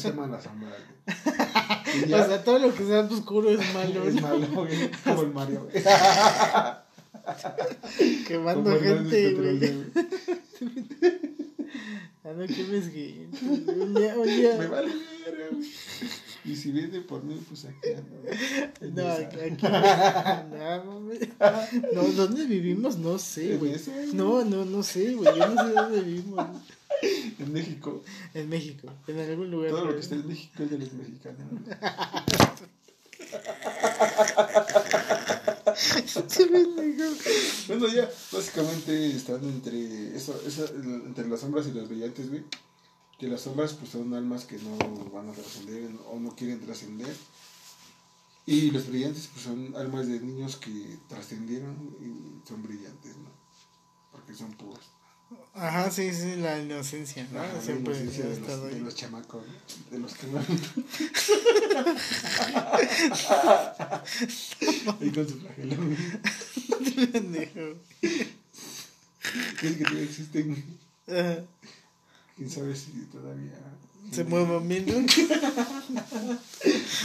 se 0.00 0.08
llama 0.10 0.26
la 0.26 0.40
sombra, 0.40 0.70
güey. 0.70 2.08
Y 2.08 2.12
O 2.12 2.26
sea, 2.26 2.42
todo 2.42 2.58
lo 2.58 2.74
que 2.74 2.84
sea 2.86 3.00
oscuro 3.00 3.50
es 3.50 3.60
malo. 3.74 4.02
es 4.04 4.20
malo, 4.20 4.46
güey, 4.54 4.90
como 5.04 5.22
el 5.22 5.32
Mario, 5.32 5.68
güey. 5.70 5.84
Quemando 8.26 8.80
gente, 8.80 9.34
güey. 9.34 9.60
Ah, 12.22 12.32
no 12.36 12.46
quemes 12.46 12.90
gente. 12.92 13.30
Un 13.42 13.94
día. 13.94 14.14
Me 14.14 14.26
vale 14.66 14.92
verga, 15.24 15.46
güey. 15.52 15.66
Y 16.44 16.54
si 16.54 16.70
viene 16.70 17.00
por 17.00 17.24
mí, 17.24 17.40
pues 17.48 17.64
aquí 17.64 17.94
ando. 17.96 18.14
No, 18.94 19.08
aquí, 19.10 19.38
no, 21.94 21.96
no, 22.02 22.02
¿dónde 22.12 22.44
vivimos? 22.44 22.98
No 22.98 23.18
sé, 23.18 23.56
güey. 23.56 23.74
No, 24.12 24.44
no, 24.44 24.66
no 24.66 24.82
sé, 24.82 25.14
güey. 25.14 25.34
Yo 25.34 25.48
no 25.48 25.64
sé 25.64 25.72
dónde 25.72 26.00
vivimos. 26.02 26.46
En 27.02 27.52
México. 27.52 28.02
En 28.34 28.48
México, 28.48 28.92
en 29.06 29.18
algún 29.18 29.50
lugar. 29.50 29.70
Todo 29.70 29.86
lo 29.86 29.94
que 29.94 30.00
está 30.00 30.14
en 30.14 30.28
México 30.28 30.62
es 30.62 30.70
de 30.70 30.78
los 30.78 30.92
mexicanos. 30.92 31.46
Bueno, 37.68 37.86
ya, 37.88 38.10
básicamente 38.32 39.16
están 39.16 39.44
entre, 39.44 40.16
eso, 40.16 40.40
eso, 40.46 40.66
entre 40.74 41.28
las 41.28 41.40
sombras 41.40 41.66
y 41.66 41.72
los 41.72 41.88
brillantes, 41.88 42.28
güey. 42.28 42.44
Que 43.18 43.28
las 43.28 43.42
sombras, 43.42 43.74
pues 43.74 43.90
son 43.90 44.12
almas 44.14 44.44
que 44.44 44.58
no 44.58 44.76
van 45.10 45.28
a 45.28 45.32
trascender 45.32 45.90
o 46.10 46.18
no 46.18 46.34
quieren 46.34 46.60
trascender. 46.60 47.14
Y 48.46 48.70
los 48.70 48.88
brillantes, 48.88 49.28
pues 49.32 49.44
son 49.44 49.76
almas 49.76 50.06
de 50.08 50.20
niños 50.20 50.56
que 50.56 50.98
trascendieron 51.08 51.96
y 52.00 52.48
son 52.48 52.62
brillantes, 52.62 53.16
¿no? 53.16 53.30
Porque 54.10 54.34
son 54.34 54.52
puros. 54.52 54.90
Ajá, 55.54 55.90
sí, 55.90 56.12
sí, 56.12 56.36
la 56.36 56.60
inocencia, 56.60 57.26
¿no? 57.32 57.40
Ajá, 57.40 57.52
la 57.52 57.60
Siempre 57.60 57.94
inocencia 57.94 58.26
de 58.26 58.40
los, 58.40 58.62
de 58.64 58.80
los 58.80 58.94
chamacos, 58.94 59.42
¿no? 59.46 59.52
de 59.90 59.98
los 59.98 60.14
que 60.14 60.26
no. 60.26 60.38
Ahí 65.00 65.10
con 65.10 65.28
su 65.28 65.38
flagelo. 65.40 65.76
Pendejo. 67.12 67.76
¿Crees 69.58 69.76
que 69.76 69.84
todavía 69.84 70.02
existen? 70.02 70.64
Ajá. 71.08 71.44
¿Quién 72.36 72.50
sabe 72.50 72.74
si 72.74 72.90
todavía... 73.12 73.58
Se 74.12 74.24
mueven 74.24 74.68
bien, 74.68 74.86
¿no? 74.86 75.00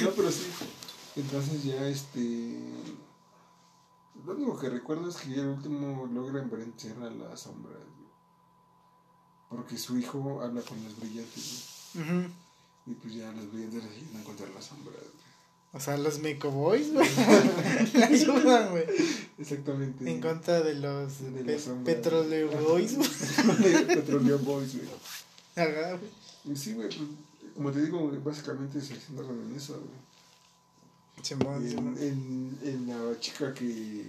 No, 0.02 0.10
pero 0.16 0.32
sí. 0.32 0.46
Entonces 1.16 1.64
ya 1.64 1.88
este. 1.88 2.60
Lo 4.26 4.34
único 4.34 4.60
que 4.60 4.70
recuerdo 4.70 5.10
es 5.10 5.18
que 5.18 5.30
ya 5.30 5.42
el 5.42 5.50
último 5.50 6.10
logran 6.12 6.50
vencer 6.50 6.96
a 6.98 7.10
las 7.10 7.42
sombras. 7.42 7.78
Porque 9.50 9.78
su 9.78 9.98
hijo 9.98 10.42
habla 10.42 10.62
con 10.62 10.84
los 10.84 10.98
brillantes. 11.00 11.66
güey. 11.94 12.06
Ujú. 12.10 12.30
Y 12.88 12.94
pues 12.96 13.14
ya 13.16 13.32
los 13.32 13.52
brillantes 13.52 13.84
le 13.84 13.90
ayudan 13.96 14.24
contra 14.24 14.48
las 14.50 14.66
sombras. 14.66 14.96
güey. 15.00 15.16
O 15.74 15.80
sea, 15.80 15.98
los 15.98 16.20
Meco 16.20 16.52
Boys, 16.52 16.94
güey. 16.94 17.08
Le 17.94 18.04
ayudan, 18.06 18.70
güey. 18.72 18.86
Exactamente. 19.38 20.10
En 20.10 20.22
contra 20.22 20.62
de 20.62 20.76
los 20.76 21.20
De 21.22 21.44
pe- 21.44 21.60
sombras. 21.60 21.96
Petroleo 21.96 22.50
Boys, 22.62 22.96
güey. 22.98 23.86
Petroleo 23.88 24.40
Boys, 24.40 24.74
güey. 24.78 24.88
Ajá, 25.58 25.98
güey. 26.44 26.56
Sí, 26.56 26.74
güey, 26.74 26.88
pues, 26.88 27.02
como 27.56 27.72
te 27.72 27.82
digo, 27.82 28.10
básicamente 28.24 28.80
se 28.80 28.96
centran 28.96 29.30
en 29.50 29.56
eso, 29.56 29.74
güey. 29.74 30.06
Simón. 31.24 31.66
En, 31.68 31.98
en, 32.02 32.60
en 32.64 32.88
la 32.88 33.20
chica 33.20 33.54
que, 33.54 34.06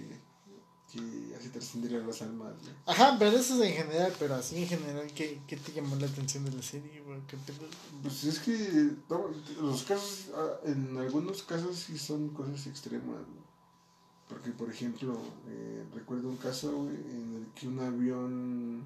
que 0.91 1.35
hace 1.35 1.49
trascender 1.49 2.01
a 2.01 2.05
las 2.05 2.21
almas, 2.21 2.53
güey. 2.61 2.73
Ajá, 2.85 3.17
pero 3.19 3.37
eso 3.37 3.61
es 3.61 3.69
en 3.69 3.75
general, 3.75 4.13
pero 4.17 4.35
así 4.35 4.57
en 4.57 4.67
general, 4.67 5.07
¿qué, 5.13 5.41
qué 5.45 5.57
te 5.57 5.73
llamó 5.73 5.95
la 5.97 6.07
atención 6.07 6.45
de 6.45 6.51
la 6.51 6.61
serie? 6.61 7.03
¿Qué 7.27 7.37
pedo? 7.37 7.67
Pues 8.01 8.23
es 8.23 8.39
que 8.39 8.95
no, 9.09 9.29
los 9.61 9.83
casos, 9.83 10.27
ah, 10.33 10.59
en 10.63 10.97
algunos 10.97 11.43
casos 11.43 11.77
sí 11.77 11.97
son 11.97 12.29
cosas 12.29 12.65
extremas. 12.67 13.21
Porque, 14.29 14.51
por 14.51 14.69
ejemplo, 14.69 15.17
eh, 15.47 15.85
recuerdo 15.93 16.29
un 16.29 16.37
caso, 16.37 16.71
güey, 16.83 16.95
en 16.95 17.35
el 17.35 17.47
que 17.53 17.67
un 17.67 17.79
avión 17.79 18.83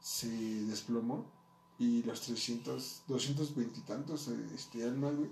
se 0.00 0.28
desplomó 0.64 1.26
y 1.78 2.02
los 2.02 2.20
300, 2.22 3.02
220 3.06 3.80
y 3.80 3.82
tantos 3.82 4.28
este, 4.54 4.84
almas, 4.84 5.14
güey, 5.16 5.30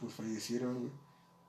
pues 0.00 0.12
fallecieron, 0.14 0.80
güey. 0.80 0.92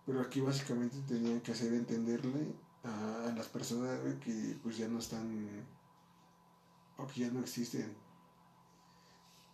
Pero 0.06 0.22
aquí 0.22 0.42
básicamente 0.42 0.98
tenían 1.08 1.42
que 1.42 1.52
hacer 1.52 1.74
entenderle 1.74 2.54
a, 2.84 3.34
las 3.36 3.48
personas, 3.48 4.02
güey, 4.02 4.20
que 4.20 4.58
pues 4.64 4.78
ya 4.78 4.88
no 4.88 5.00
están, 5.00 5.50
o 6.98 7.08
que 7.08 7.22
ya 7.22 7.32
no 7.32 7.40
existen 7.42 7.94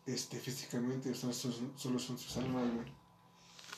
este, 0.06 0.40
físicamente, 0.40 1.12
o 1.12 1.16
sea, 1.16 1.34
son- 1.34 1.74
solo 1.76 2.00
son 2.00 2.18
sus 2.18 2.38
almas, 2.38 2.64
güey. 2.74 2.88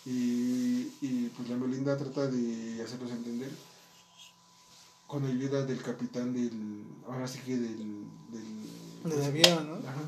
Y, 0.06 0.94
y 1.02 1.32
pues 1.36 1.50
la 1.50 1.58
Melinda 1.58 1.98
trata 1.98 2.28
de 2.28 2.82
hacerlos 2.82 3.12
entender 3.12 3.52
con 5.06 5.26
ayuda 5.26 5.66
del 5.66 5.82
capitán 5.82 6.34
del, 6.34 6.84
ahora 7.06 7.28
sí 7.28 7.40
que 7.40 7.58
del, 7.58 8.06
del, 8.30 9.10
Del 9.10 9.24
avión, 9.24 9.68
¿no? 9.68 9.88
Ajá. 9.90 10.02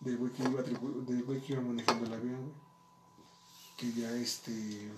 Del 0.00 0.16
güey 0.18 0.32
que 0.32 0.42
iba, 0.44 0.62
del 0.62 1.22
güey 1.24 1.40
que 1.40 1.52
iba 1.52 1.62
manejando 1.62 2.06
el 2.06 2.12
avión, 2.12 2.40
güey. 2.40 2.54
Que 3.76 3.92
ya 3.92 4.10
este... 4.12 4.90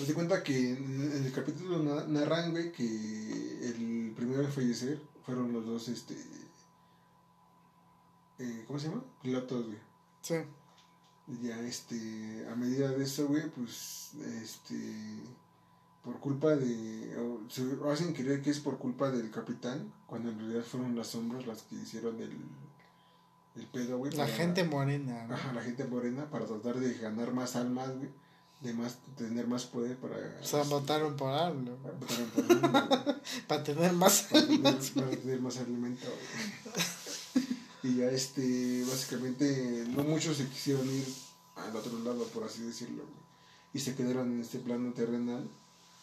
Haz 0.00 0.06
de 0.08 0.14
cuenta 0.14 0.42
que 0.42 0.70
en, 0.70 1.24
el 1.24 1.32
capítulo 1.32 1.78
na- 1.82 2.06
narran, 2.06 2.52
güey, 2.52 2.72
que 2.72 2.84
el 3.68 4.12
primero 4.16 4.42
en 4.42 4.50
fallecer 4.52 5.00
fueron 5.24 5.52
los 5.52 5.66
dos, 5.66 5.88
este... 5.88 6.14
eh, 8.38 8.64
¿Cómo 8.66 8.78
se 8.78 8.88
llama? 8.88 9.04
Pilotos, 9.22 9.66
güey. 9.66 9.78
Sí. 10.22 10.34
Ya, 11.42 11.60
este, 11.60 12.46
a 12.50 12.56
medida 12.56 12.90
de 12.90 13.04
eso, 13.04 13.28
güey, 13.28 13.48
pues, 13.50 14.12
este, 14.42 15.20
por 16.02 16.18
culpa 16.18 16.56
de, 16.56 17.16
o 17.18 17.48
se 17.48 17.62
hacen 17.92 18.12
creer 18.14 18.42
que 18.42 18.50
es 18.50 18.58
por 18.58 18.78
culpa 18.78 19.10
del 19.10 19.30
capitán, 19.30 19.92
cuando 20.06 20.30
en 20.30 20.38
realidad 20.38 20.62
fueron 20.64 20.96
las 20.96 21.08
sombras 21.08 21.46
las 21.46 21.62
que 21.62 21.76
hicieron 21.76 22.20
el, 22.20 22.36
el 23.54 23.66
pedo, 23.66 23.98
güey. 23.98 24.12
La 24.12 24.24
para- 24.24 24.34
gente 24.36 24.64
morena, 24.64 25.26
¿no? 25.26 25.34
Ajá, 25.34 25.52
la 25.52 25.62
gente 25.62 25.84
morena, 25.84 26.28
para 26.30 26.46
tratar 26.46 26.80
de 26.80 26.94
ganar 26.94 27.32
más 27.32 27.54
almas, 27.54 27.94
güey, 27.96 28.08
de 28.60 28.74
más, 28.74 28.98
tener 29.16 29.46
más 29.46 29.64
poder 29.64 29.96
para... 29.96 30.16
O 30.40 30.44
sea, 30.44 30.62
votaron 30.64 31.16
por 31.16 31.30
¿no? 31.54 31.76
votaron 31.76 32.28
por 32.30 33.20
Para 33.48 33.62
tener 33.64 33.92
más. 33.92 34.22
para 34.30 34.46
tener, 34.46 34.60
para 34.94 35.10
tener 35.10 35.40
más 35.40 35.56
alimento. 35.58 36.06
Y 37.82 37.96
ya 37.96 38.10
este, 38.10 38.84
básicamente, 38.84 39.86
no 39.88 40.04
muchos 40.04 40.36
se 40.36 40.46
quisieron 40.48 40.86
ir 40.90 41.06
al 41.56 41.74
otro 41.74 41.98
lado, 42.00 42.24
por 42.26 42.44
así 42.44 42.62
decirlo. 42.62 43.04
Y 43.72 43.78
se 43.78 43.94
quedaron 43.94 44.30
en 44.32 44.40
este 44.42 44.58
plano 44.58 44.92
terrenal, 44.92 45.48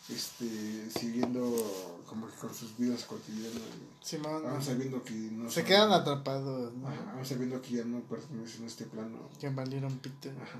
este, 0.09 0.89
siguiendo 0.89 2.01
como 2.07 2.27
que 2.27 2.35
con 2.37 2.53
sus 2.55 2.75
vidas 2.77 3.03
cotidianas. 3.03 3.61
Simón. 4.01 4.43
Aún 4.47 4.63
sabiendo 4.63 5.03
que 5.03 5.13
no 5.13 5.49
Se 5.49 5.59
son- 5.61 5.65
quedan 5.65 5.91
atrapados, 5.91 6.73
¿no? 6.73 6.87
Ajá, 6.87 7.11
aún 7.13 7.25
sabiendo 7.25 7.61
que 7.61 7.71
ya 7.75 7.83
no 7.83 7.99
pertenecen 8.01 8.63
a 8.63 8.67
este 8.67 8.85
plano. 8.85 9.29
Que 9.39 9.49
valieron 9.49 9.99
pito. 9.99 10.29
Ajá. 10.29 10.59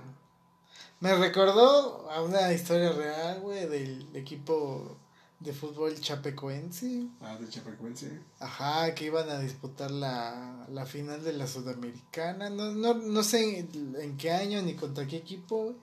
Me 1.00 1.14
recordó 1.16 2.10
a 2.10 2.22
una 2.22 2.52
historia 2.52 2.92
real, 2.92 3.40
güey, 3.42 3.68
del 3.68 4.08
equipo 4.16 4.98
de 5.40 5.54
fútbol 5.54 6.00
chapecoense. 6.00 7.08
Ah, 7.22 7.38
de 7.40 7.48
Chapecoense. 7.48 8.20
Ajá, 8.40 8.96
que 8.96 9.06
iban 9.06 9.30
a 9.30 9.40
disputar 9.40 9.92
la, 9.92 10.66
la 10.72 10.86
final 10.86 11.24
de 11.24 11.34
la 11.34 11.46
Sudamericana. 11.46 12.50
No, 12.50 12.72
no, 12.72 12.96
no 12.96 13.24
sé 13.24 13.60
en, 13.60 13.96
en 14.00 14.18
qué 14.18 14.32
año 14.32 14.62
ni 14.64 14.74
contra 14.74 15.06
qué 15.06 15.18
equipo, 15.18 15.66
güey, 15.66 15.76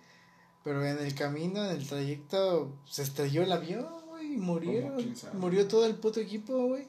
pero 0.65 0.85
en 0.85 0.99
el 0.99 1.15
camino, 1.15 1.65
en 1.65 1.77
el 1.77 1.87
trayecto, 1.87 2.73
se 2.85 3.03
estrelló 3.03 3.43
el 3.43 3.53
avión, 3.53 3.87
güey, 4.09 4.35
y 4.35 4.37
murieron. 4.39 5.15
Murió 5.35 5.69
todo 5.69 5.87
el 5.87 5.95
puto 5.95 6.19
equipo, 6.21 6.67
güey. 6.67 6.89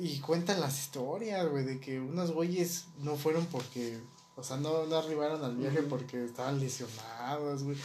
Y 0.00 0.18
cuentan 0.20 0.60
las 0.60 0.80
historias, 0.80 1.46
güey, 1.48 1.64
de 1.64 1.78
que 1.78 2.00
unos 2.00 2.32
güeyes 2.32 2.86
no 2.98 3.16
fueron 3.16 3.46
porque, 3.46 4.00
o 4.38 4.42
sea, 4.42 4.56
no, 4.56 4.86
no 4.86 4.96
arribaron 4.96 5.44
al 5.44 5.56
viaje 5.56 5.82
porque 5.82 6.24
estaban 6.24 6.58
lesionados, 6.60 7.62
güey. 7.64 7.76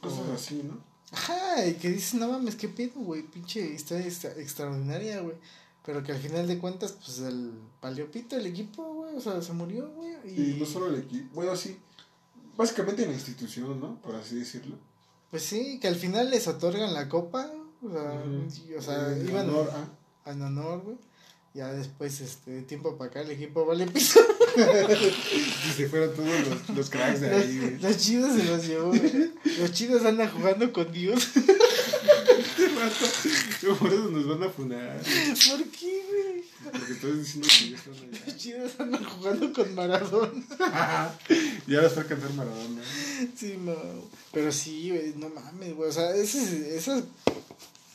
Cosas 0.00 0.20
O- 0.30 0.32
así, 0.34 0.62
¿no? 0.62 0.78
Ajá, 1.10 1.66
y 1.66 1.74
que 1.74 1.90
dices, 1.90 2.14
no 2.14 2.28
mames, 2.28 2.54
qué 2.56 2.68
pedo, 2.68 3.00
güey, 3.00 3.22
pinche 3.22 3.60
historia 3.60 4.06
extra- 4.06 4.32
extraordinaria, 4.38 5.20
güey. 5.20 5.36
Pero 5.84 6.02
que 6.02 6.12
al 6.12 6.18
final 6.18 6.46
de 6.46 6.58
cuentas, 6.58 6.92
pues 6.92 7.18
el 7.18 7.52
paleopito, 7.80 8.36
el 8.36 8.46
equipo, 8.46 8.82
güey, 8.94 9.16
o 9.16 9.20
sea, 9.20 9.42
se 9.42 9.52
murió, 9.52 9.90
güey. 9.90 10.12
Y, 10.24 10.52
Y 10.52 10.56
no 10.60 10.64
solo 10.66 10.86
el 10.86 10.94
equipo, 11.00 11.28
bueno, 11.34 11.56
sí, 11.56 11.76
básicamente 12.56 13.04
la 13.06 13.12
institución, 13.12 13.80
¿no? 13.80 14.00
Por 14.00 14.14
así 14.14 14.36
decirlo. 14.36 14.76
Pues 15.30 15.42
sí, 15.42 15.78
que 15.80 15.88
al 15.88 15.96
final 15.96 16.30
les 16.30 16.46
otorgan 16.48 16.94
la 16.94 17.08
copa, 17.08 17.50
o 17.82 17.90
sea, 17.90 18.22
y- 18.70 18.74
o 18.74 18.80
sea 18.82 19.12
En 19.12 19.28
iban 19.28 19.48
honor 19.50 19.70
a- 20.24 20.30
en 20.30 20.42
honor, 20.42 20.82
güey. 20.82 20.96
Ya 21.54 21.70
después, 21.72 22.20
este, 22.22 22.62
tiempo 22.62 22.96
para 22.96 23.10
acá, 23.10 23.20
el 23.20 23.30
equipo 23.32 23.66
vale 23.66 23.86
piso. 23.86 24.20
Y 25.68 25.72
se 25.72 25.88
fueron 25.88 26.14
todos 26.14 26.28
los, 26.48 26.76
los 26.76 26.90
cracks 26.90 27.20
de 27.20 27.30
ahí, 27.34 27.58
güey. 27.58 27.78
Los 27.78 27.96
chidos 27.98 28.34
se 28.36 28.44
los 28.44 28.66
llevó, 28.66 28.88
güey. 28.88 29.30
Los 29.58 29.72
chidos 29.72 30.04
andan 30.04 30.30
jugando 30.30 30.72
con 30.72 30.92
Dios. 30.92 31.28
Por 33.78 33.92
eso 33.92 34.10
nos 34.10 34.26
van 34.28 34.42
a 34.42 34.48
funar. 34.50 34.98
¿Por 35.00 35.64
qué, 35.68 36.02
güey? 36.08 36.44
Porque 36.72 36.94
todos 36.94 37.18
diciendo 37.18 37.48
que 37.48 37.70
ya 37.70 37.76
están 37.76 37.94
Los 38.10 38.22
allá. 38.22 38.36
chidos 38.36 38.72
andan 38.78 39.04
jugando 39.04 39.52
con 39.52 39.74
Maradona. 39.74 40.44
Y 41.66 41.74
ahora 41.74 41.86
está 41.88 42.00
a 42.02 42.04
cantar 42.04 42.32
Maradona. 42.34 42.82
Sí, 43.36 43.56
no. 43.58 43.74
Pero 44.32 44.50
sí, 44.52 44.90
güey, 44.90 45.14
no 45.16 45.28
mames, 45.28 45.74
güey. 45.74 45.88
O 45.88 45.92
sea, 45.92 46.14
esas, 46.14 46.50
esas 46.50 47.04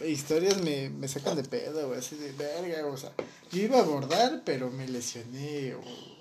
historias 0.05 0.61
me, 0.61 0.89
me 0.89 1.07
sacan 1.07 1.35
de 1.35 1.43
pedo, 1.43 1.87
güey. 1.87 1.99
Así 1.99 2.15
de 2.15 2.31
verga, 2.31 2.85
o 2.87 2.97
sea. 2.97 3.11
Yo 3.51 3.61
iba 3.61 3.77
a 3.77 3.81
abordar, 3.81 4.41
pero 4.45 4.69
me 4.71 4.87
lesioné, 4.87 5.75
o. 5.75 6.16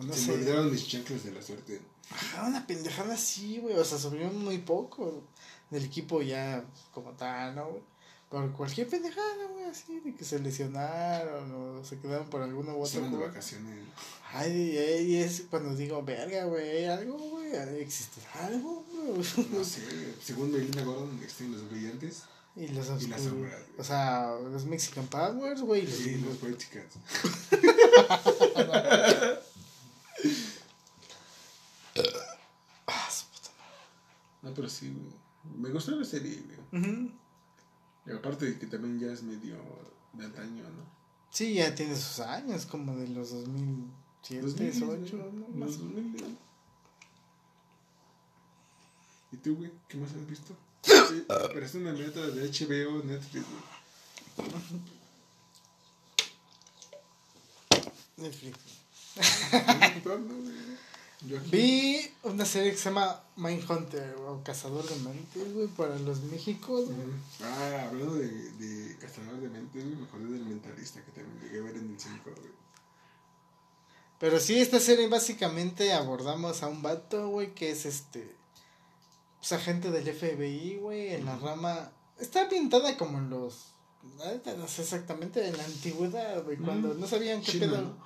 o 0.00 0.02
no 0.04 0.12
se 0.12 0.20
sé. 0.20 0.26
me 0.28 0.34
olvidaron 0.34 0.70
mis 0.72 0.86
chanclas 0.88 1.24
de 1.24 1.32
la 1.32 1.42
suerte. 1.42 1.80
Ajá, 2.10 2.46
una 2.48 2.66
pendejada 2.66 3.14
así, 3.14 3.58
güey. 3.58 3.76
O 3.76 3.84
sea, 3.84 3.98
subieron 3.98 4.36
muy 4.42 4.58
poco 4.58 5.22
del 5.70 5.84
equipo 5.84 6.22
ya 6.22 6.64
como 6.92 7.12
tal, 7.12 7.54
¿no, 7.54 7.68
güey? 7.68 7.82
Por 8.28 8.52
cualquier 8.52 8.88
pendejada, 8.88 9.46
güey, 9.52 9.64
así, 9.64 9.98
de 10.00 10.14
que 10.14 10.24
se 10.24 10.38
lesionaron 10.38 11.50
o 11.52 11.84
se 11.84 11.98
quedaron 11.98 12.28
por 12.30 12.42
alguno 12.42 12.76
u 12.76 12.84
Estaban 12.84 13.10
de 13.10 13.18
vacaciones. 13.26 13.84
Ay, 14.32 14.78
y 15.08 15.16
es 15.16 15.44
cuando 15.50 15.74
digo, 15.74 16.00
verga, 16.04 16.44
güey, 16.44 16.68
¿hay 16.78 16.84
algo, 16.84 17.18
güey? 17.18 17.52
¿Existirá 17.80 18.46
algo, 18.46 18.84
güey? 18.92 19.18
No 19.50 19.64
sé, 19.64 19.82
según 20.22 20.52
Melina 20.52 20.84
Gordon, 20.84 21.18
existen 21.20 21.50
los 21.52 21.68
brillantes 21.68 22.22
Y 22.54 22.68
los 22.68 23.02
Y 23.02 23.08
las 23.08 23.20
sombras. 23.22 23.62
O 23.78 23.82
sea, 23.82 24.32
los 24.48 24.64
Mexican 24.64 25.08
Powers, 25.08 25.62
güey. 25.62 25.82
y 25.82 25.86
los- 26.18 26.34
los 26.34 26.42
White 26.44 26.58
Chicans. 26.64 26.94
Ah, 32.86 33.08
su 33.10 33.24
puta 33.26 33.50
No, 34.42 34.54
pero 34.54 34.68
sí, 34.68 34.90
güey. 34.90 35.14
Me 35.58 35.70
gustó 35.70 35.92
la 35.92 36.04
serie, 36.04 36.42
güey. 36.42 36.82
madre. 36.82 36.92
Ujú. 36.92 37.12
Y 38.06 38.12
aparte 38.12 38.46
de 38.46 38.58
que 38.58 38.66
también 38.66 38.98
ya 38.98 39.12
es 39.12 39.22
medio 39.22 39.56
de 40.14 40.24
antaño, 40.24 40.62
¿no? 40.64 40.84
Sí, 41.30 41.54
ya 41.54 41.74
tiene 41.74 41.94
sus 41.94 42.20
años, 42.20 42.66
como 42.66 42.96
de 42.96 43.08
los 43.08 43.30
2007, 43.30 44.42
2010, 44.46 44.80
2008, 44.80 45.16
güey. 45.18 45.32
¿no? 45.32 45.48
Más 45.48 45.76
o 45.78 45.84
menos. 45.84 46.12
2000, 46.12 46.20
güey. 46.22 46.36
¿Y 49.32 49.36
tú, 49.36 49.56
güey? 49.56 49.70
¿Qué 49.88 49.96
más 49.96 50.12
has 50.12 50.26
visto? 50.26 50.56
Sí, 50.82 51.24
Pero 51.28 51.64
es 51.66 51.74
una 51.74 51.92
neta 51.92 52.20
de 52.26 52.48
HBO, 52.50 53.04
Netflix, 53.04 53.46
güey. 53.46 54.50
Netflix. 58.16 58.58
Vi 61.50 62.00
una 62.22 62.44
serie 62.46 62.70
que 62.70 62.78
se 62.78 62.84
llama 62.88 63.22
Mindhunter 63.36 64.14
o 64.26 64.42
Cazador 64.42 64.88
de 64.88 64.96
Mentes, 65.00 65.52
güey, 65.54 65.66
para 65.68 65.98
los 65.98 66.20
Méxicos. 66.22 66.88
Ah, 67.42 67.86
hablando 67.88 68.14
de, 68.14 68.28
de 68.28 68.96
Cazador 68.96 69.36
de 69.40 69.48
Mentes, 69.50 69.84
güey, 69.84 69.96
me 69.96 70.04
acordé 70.06 70.24
del 70.32 70.46
Mentalista 70.46 71.02
que 71.04 71.12
también 71.12 71.38
llegué 71.42 71.58
a 71.60 71.62
ver 71.64 71.76
en 71.76 71.90
el 71.92 72.00
5, 72.00 72.18
güey. 72.24 72.50
Pero 74.18 74.38
sí, 74.40 74.58
esta 74.58 74.80
serie 74.80 75.08
básicamente 75.08 75.92
abordamos 75.92 76.62
a 76.62 76.68
un 76.68 76.82
vato, 76.82 77.28
güey, 77.28 77.54
que 77.54 77.70
es 77.70 77.86
este. 77.86 78.34
Pues 79.38 79.52
agente 79.52 79.90
del 79.90 80.04
FBI, 80.14 80.76
güey, 80.76 81.14
en 81.14 81.24
la 81.24 81.36
rama. 81.38 81.90
Está 82.18 82.48
pintada 82.48 82.96
como 82.98 83.16
en 83.18 83.30
los. 83.30 83.72
ahorita 84.22 84.54
No 84.54 84.68
sé 84.68 84.82
exactamente, 84.82 85.46
en 85.46 85.56
la 85.56 85.64
antigüedad, 85.64 86.42
güey, 86.44 86.58
cuando 86.58 86.94
Mm. 86.94 87.00
no 87.00 87.06
sabían 87.06 87.40
qué 87.40 87.52
China, 87.52 87.66
pedo. 87.68 87.96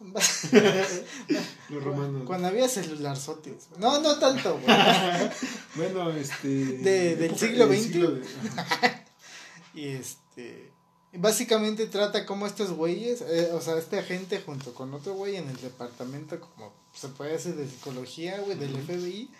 Los 1.70 1.84
romanos. 1.84 2.22
cuando 2.26 2.48
había 2.48 2.68
celularzotes. 2.68 3.68
No, 3.78 4.00
no 4.00 4.18
tanto, 4.18 4.58
güey. 4.60 4.76
Bueno, 5.74 6.10
este. 6.10 6.48
De- 6.48 7.16
del 7.16 7.36
siglo 7.38 7.66
XX. 7.66 7.82
siglo 7.82 8.10
de- 8.12 8.26
ajá. 8.56 9.04
Y 9.74 9.88
este. 9.88 10.72
Básicamente 11.12 11.86
trata 11.86 12.26
como 12.26 12.46
estos 12.46 12.70
güeyes, 12.72 13.22
eh, 13.22 13.50
o 13.52 13.60
sea, 13.60 13.78
este 13.78 13.98
agente 13.98 14.40
junto 14.44 14.74
con 14.74 14.92
otro 14.92 15.14
güey 15.14 15.36
en 15.36 15.48
el 15.48 15.56
departamento, 15.60 16.38
como 16.38 16.72
se 16.92 17.08
puede 17.08 17.32
decir, 17.32 17.54
de 17.56 17.66
psicología, 17.68 18.38
güey, 18.40 18.58
del. 18.58 18.76
FBI, 18.76 19.30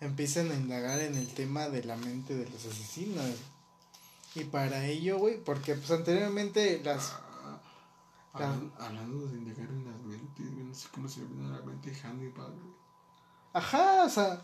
empiezan 0.00 0.50
a 0.50 0.54
indagar 0.54 1.00
en 1.00 1.14
el 1.16 1.28
tema 1.28 1.68
de 1.68 1.84
la 1.84 1.96
mente 1.96 2.34
de 2.34 2.48
los 2.50 2.64
asesinos. 2.66 3.24
Y 4.34 4.44
para 4.44 4.86
ello, 4.86 5.18
güey, 5.18 5.38
porque 5.42 5.74
pues 5.74 5.90
anteriormente 5.90 6.80
las. 6.84 7.12
Hablan- 8.32 8.72
Hablando 8.78 9.26
de 9.26 9.38
indagar 9.38 9.68
en 9.68 9.84
las 9.84 10.00
mentes, 10.02 10.50
no 10.52 10.74
sé 10.74 10.88
cómo 10.94 11.08
se 11.08 11.20
llama 11.20 11.56
la 11.58 11.62
mente 11.64 11.94
Hannibal, 11.94 12.50
güey. 12.52 12.74
Ajá, 13.52 14.04
o 14.04 14.08
sea, 14.08 14.40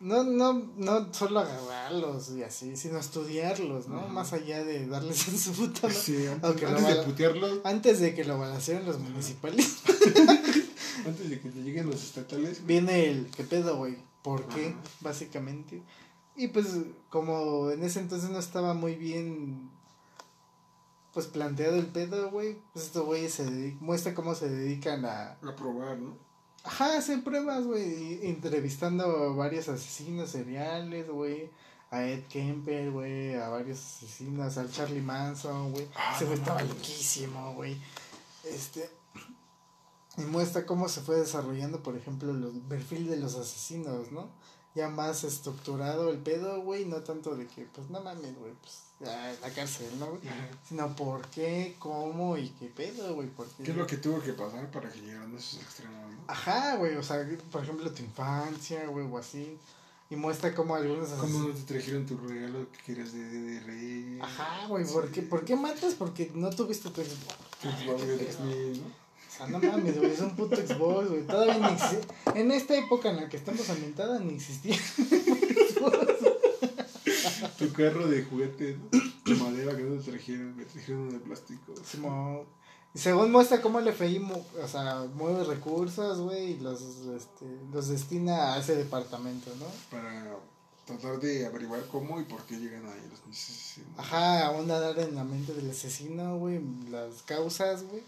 no, 0.00 0.24
no, 0.24 0.52
no 0.76 1.14
solo 1.14 1.38
agarrarlos 1.40 2.32
y 2.32 2.42
así, 2.42 2.76
sino 2.76 2.98
estudiarlos, 2.98 3.86
¿no? 3.88 4.00
Ajá. 4.00 4.08
Más 4.08 4.32
allá 4.32 4.64
de 4.64 4.86
darles 4.88 5.28
en 5.28 5.38
su 5.38 5.52
puta 5.52 5.82
madre. 5.86 5.94
Sí, 6.00 6.26
antes, 6.26 6.42
Aunque 6.44 6.66
antes 6.66 6.86
de 6.88 7.02
putearlos, 7.04 7.60
Antes 7.64 8.00
de 8.00 8.14
que 8.14 8.24
lo 8.24 8.38
balaceen 8.38 8.84
los 8.84 8.98
municipales. 8.98 9.82
antes 11.06 11.30
de 11.30 11.40
que 11.40 11.50
te 11.50 11.62
lleguen 11.62 11.86
los 11.88 12.02
estatales, 12.02 12.66
viene 12.66 13.08
el 13.10 13.26
qué 13.30 13.44
pedo, 13.44 13.76
güey, 13.76 13.96
por 14.22 14.46
qué, 14.48 14.68
Ajá. 14.70 14.80
básicamente. 15.00 15.82
Y 16.34 16.48
pues 16.48 16.66
como 17.10 17.70
en 17.70 17.84
ese 17.84 18.00
entonces 18.00 18.30
no 18.30 18.38
estaba 18.40 18.74
muy 18.74 18.96
bien 18.96 19.70
pues 21.12 21.26
planteado 21.26 21.76
el 21.76 21.86
pedo, 21.86 22.30
güey, 22.30 22.58
pues 22.72 22.86
estos 22.86 23.04
güeyes 23.04 23.34
se 23.34 23.46
dedic- 23.46 23.78
muestra 23.80 24.14
cómo 24.14 24.34
se 24.34 24.48
dedican 24.48 25.04
a 25.04 25.32
a 25.42 25.56
probar, 25.56 25.98
¿no? 25.98 26.16
ajá, 26.64 26.96
hacer 26.96 27.22
pruebas, 27.24 27.64
güey, 27.66 28.26
entrevistando 28.26 29.04
a 29.04 29.32
varios 29.34 29.68
asesinos 29.68 30.30
seriales, 30.30 31.08
güey. 31.10 31.50
A 31.90 32.04
Ed 32.04 32.22
Kemper, 32.28 32.90
güey, 32.90 33.34
a 33.34 33.50
varios 33.50 33.78
asesinos, 33.78 34.56
al 34.56 34.70
Charlie 34.72 35.02
Manson, 35.02 35.72
güey. 35.72 35.86
Ah, 35.94 36.14
Ese 36.16 36.24
güey 36.24 36.38
no 36.38 36.42
estaba 36.42 36.62
loquísimo, 36.62 37.52
güey. 37.54 37.76
Este. 38.44 38.88
Y 40.16 40.22
muestra 40.22 40.64
cómo 40.64 40.88
se 40.88 41.02
fue 41.02 41.16
desarrollando, 41.16 41.82
por 41.82 41.96
ejemplo, 41.96 42.30
el 42.30 42.62
perfil 42.68 43.08
de 43.08 43.16
los 43.18 43.34
asesinos, 43.34 44.10
¿no? 44.12 44.30
Ya 44.74 44.88
más 44.88 45.24
estructurado 45.24 46.08
el 46.10 46.18
pedo, 46.18 46.62
güey, 46.62 46.86
no 46.86 47.02
tanto 47.02 47.34
de 47.36 47.46
que, 47.46 47.66
pues 47.66 47.90
no 47.90 48.00
mames, 48.02 48.38
güey, 48.38 48.52
pues 48.62 48.81
la 49.02 49.50
cárcel, 49.54 49.88
¿no, 49.98 50.06
güey? 50.06 50.20
Sino 50.68 50.94
por 50.94 51.26
qué, 51.28 51.76
cómo 51.78 52.36
y 52.36 52.48
qué 52.50 52.66
pedo, 52.66 53.14
güey, 53.14 53.28
porque... 53.28 53.62
¿Qué 53.64 53.70
es 53.72 53.76
lo 53.76 53.86
que 53.86 53.96
tuvo 53.96 54.20
que 54.20 54.32
pasar 54.32 54.70
para 54.70 54.90
que 54.90 55.00
llegaran 55.00 55.34
a 55.34 55.38
esos 55.38 55.60
extremos, 55.60 56.10
no? 56.10 56.24
Ajá, 56.28 56.76
güey, 56.76 56.96
o 56.96 57.02
sea, 57.02 57.26
por 57.50 57.62
ejemplo, 57.62 57.90
tu 57.90 58.02
infancia, 58.02 58.86
güey, 58.86 59.06
o 59.10 59.18
así. 59.18 59.58
Y 60.10 60.16
muestra 60.16 60.54
cómo 60.54 60.74
algunos 60.74 61.08
¿Cómo 61.10 61.38
no 61.38 61.54
te 61.54 61.62
trajeron 61.62 62.04
tu 62.04 62.18
regalo 62.18 62.70
que 62.70 62.78
querías 62.84 63.12
de, 63.12 63.24
de, 63.24 63.40
de 63.40 63.60
rey? 63.60 64.18
Ajá, 64.20 64.66
güey, 64.68 64.84
¿por 64.84 65.10
qué, 65.10 65.22
¿por 65.22 65.44
qué 65.44 65.56
matas? 65.56 65.94
Porque 65.94 66.30
no 66.34 66.50
tuviste 66.50 66.90
tu 66.90 67.00
Xbox. 67.02 67.36
Tu 67.62 67.68
Xbox 67.70 68.06
de 68.06 68.16
3000, 68.18 68.82
¿no? 68.82 68.86
O 68.86 69.34
sea, 69.34 69.46
no 69.46 69.58
mames, 69.58 69.98
güey, 69.98 70.12
es 70.12 70.20
un 70.20 70.36
puto 70.36 70.56
Xbox, 70.56 71.08
güey. 71.08 71.26
Todavía 71.26 71.58
ni 71.58 71.74
existe. 71.74 72.14
En 72.34 72.52
esta 72.52 72.76
época 72.76 73.08
en 73.08 73.16
la 73.16 73.28
que 73.30 73.38
estamos 73.38 73.68
ambientada 73.70 74.18
ni 74.20 74.34
existía. 74.34 74.76
Tu 77.66 77.72
carro 77.72 78.06
de 78.06 78.22
juguete. 78.24 78.76
De 79.24 79.34
madera 79.36 79.76
que 79.76 79.82
no 79.84 80.00
te 80.00 80.10
trajeron, 80.10 80.56
me 80.56 80.64
trajeron 80.64 81.10
de 81.10 81.18
plástico. 81.20 81.74
Y 82.94 82.98
según 82.98 83.30
muestra 83.32 83.62
cómo 83.62 83.78
el 83.78 83.88
FI, 83.88 84.18
mu- 84.18 84.42
o 84.62 84.68
sea, 84.68 85.06
mueve 85.14 85.44
recursos, 85.44 86.18
güey, 86.20 86.52
y 86.52 86.58
los, 86.58 86.82
este, 86.82 87.46
los 87.72 87.88
destina 87.88 88.52
a 88.54 88.58
ese 88.58 88.76
departamento, 88.76 89.50
¿no? 89.58 89.64
Para 89.90 90.36
tratar 90.86 91.18
de 91.20 91.46
averiguar 91.46 91.86
cómo 91.90 92.20
y 92.20 92.24
por 92.24 92.42
qué 92.42 92.56
llegan 92.58 92.84
ahí 92.84 93.00
los 93.10 93.20
asesinos. 93.34 93.88
Ajá, 93.96 94.46
aún 94.46 94.70
a 94.70 94.78
dar 94.78 94.98
en 94.98 95.14
la 95.14 95.24
mente 95.24 95.54
del 95.54 95.70
asesino, 95.70 96.36
güey, 96.36 96.60
las 96.90 97.22
causas, 97.22 97.84
güey. 97.84 98.02